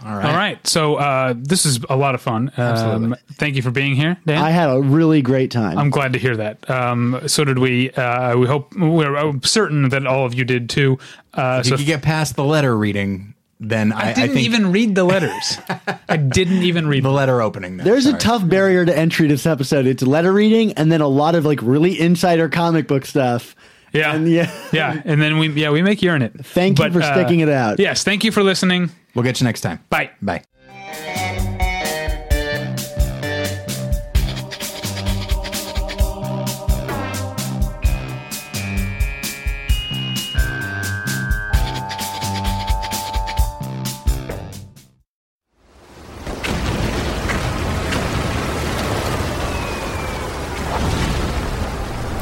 All 0.04 0.16
right. 0.16 0.24
All 0.26 0.34
right. 0.36 0.66
So 0.66 0.96
uh, 0.96 1.34
this 1.36 1.64
is 1.64 1.80
a 1.88 1.96
lot 1.96 2.14
of 2.14 2.20
fun. 2.20 2.52
Um, 2.56 2.64
Absolutely. 2.64 3.18
thank 3.32 3.56
you 3.56 3.62
for 3.62 3.70
being 3.70 3.96
here, 3.96 4.18
Dan. 4.26 4.36
I 4.42 4.50
had 4.50 4.68
a 4.68 4.80
really 4.80 5.22
great 5.22 5.50
time. 5.50 5.78
I'm 5.78 5.88
glad 5.90 6.12
to 6.12 6.18
hear 6.18 6.36
that. 6.36 6.68
Um, 6.68 7.20
so 7.26 7.42
did 7.44 7.58
we. 7.58 7.90
Uh, 7.90 8.36
we 8.36 8.46
hope 8.46 8.74
we're 8.76 9.16
uh, 9.16 9.32
certain 9.42 9.88
that 9.88 10.06
all 10.06 10.26
of 10.26 10.34
you 10.34 10.44
did 10.44 10.68
too. 10.68 10.98
Uh, 11.32 11.58
If 11.60 11.66
so 11.66 11.72
you 11.72 11.76
could 11.78 11.86
get 11.86 12.02
past 12.02 12.36
the 12.36 12.44
letter 12.44 12.76
reading, 12.76 13.33
then 13.60 13.92
I, 13.92 14.10
I 14.10 14.12
didn't 14.12 14.34
think 14.34 14.46
even 14.46 14.72
read 14.72 14.94
the 14.94 15.04
letters. 15.04 15.58
I 16.08 16.16
didn't 16.16 16.62
even 16.62 16.86
read 16.86 17.04
the 17.04 17.08
them. 17.08 17.16
letter 17.16 17.40
opening. 17.40 17.76
Then. 17.76 17.86
There's 17.86 18.06
a 18.06 18.16
tough 18.18 18.46
barrier 18.46 18.84
to 18.84 18.96
entry 18.96 19.28
to 19.28 19.34
this 19.34 19.46
episode. 19.46 19.86
It's 19.86 20.02
letter 20.02 20.32
reading 20.32 20.72
and 20.74 20.90
then 20.90 21.00
a 21.00 21.08
lot 21.08 21.34
of 21.34 21.44
like 21.44 21.60
really 21.62 21.98
insider 21.98 22.48
comic 22.48 22.88
book 22.88 23.06
stuff. 23.06 23.54
Yeah, 23.92 24.14
And 24.14 24.28
yeah. 24.28 24.52
yeah, 24.72 25.00
and 25.04 25.22
then 25.22 25.38
we 25.38 25.50
yeah 25.50 25.70
we 25.70 25.80
make 25.82 26.02
you 26.02 26.10
earn 26.10 26.22
it. 26.22 26.32
Thank 26.44 26.78
you 26.80 26.90
for 26.90 27.00
sticking 27.00 27.42
uh, 27.42 27.46
it 27.46 27.48
out. 27.48 27.78
Yes, 27.78 28.02
thank 28.02 28.24
you 28.24 28.32
for 28.32 28.42
listening. 28.42 28.90
We'll 29.14 29.22
get 29.22 29.40
you 29.40 29.44
next 29.44 29.60
time. 29.60 29.80
Bye. 29.88 30.10
Bye. 30.20 30.42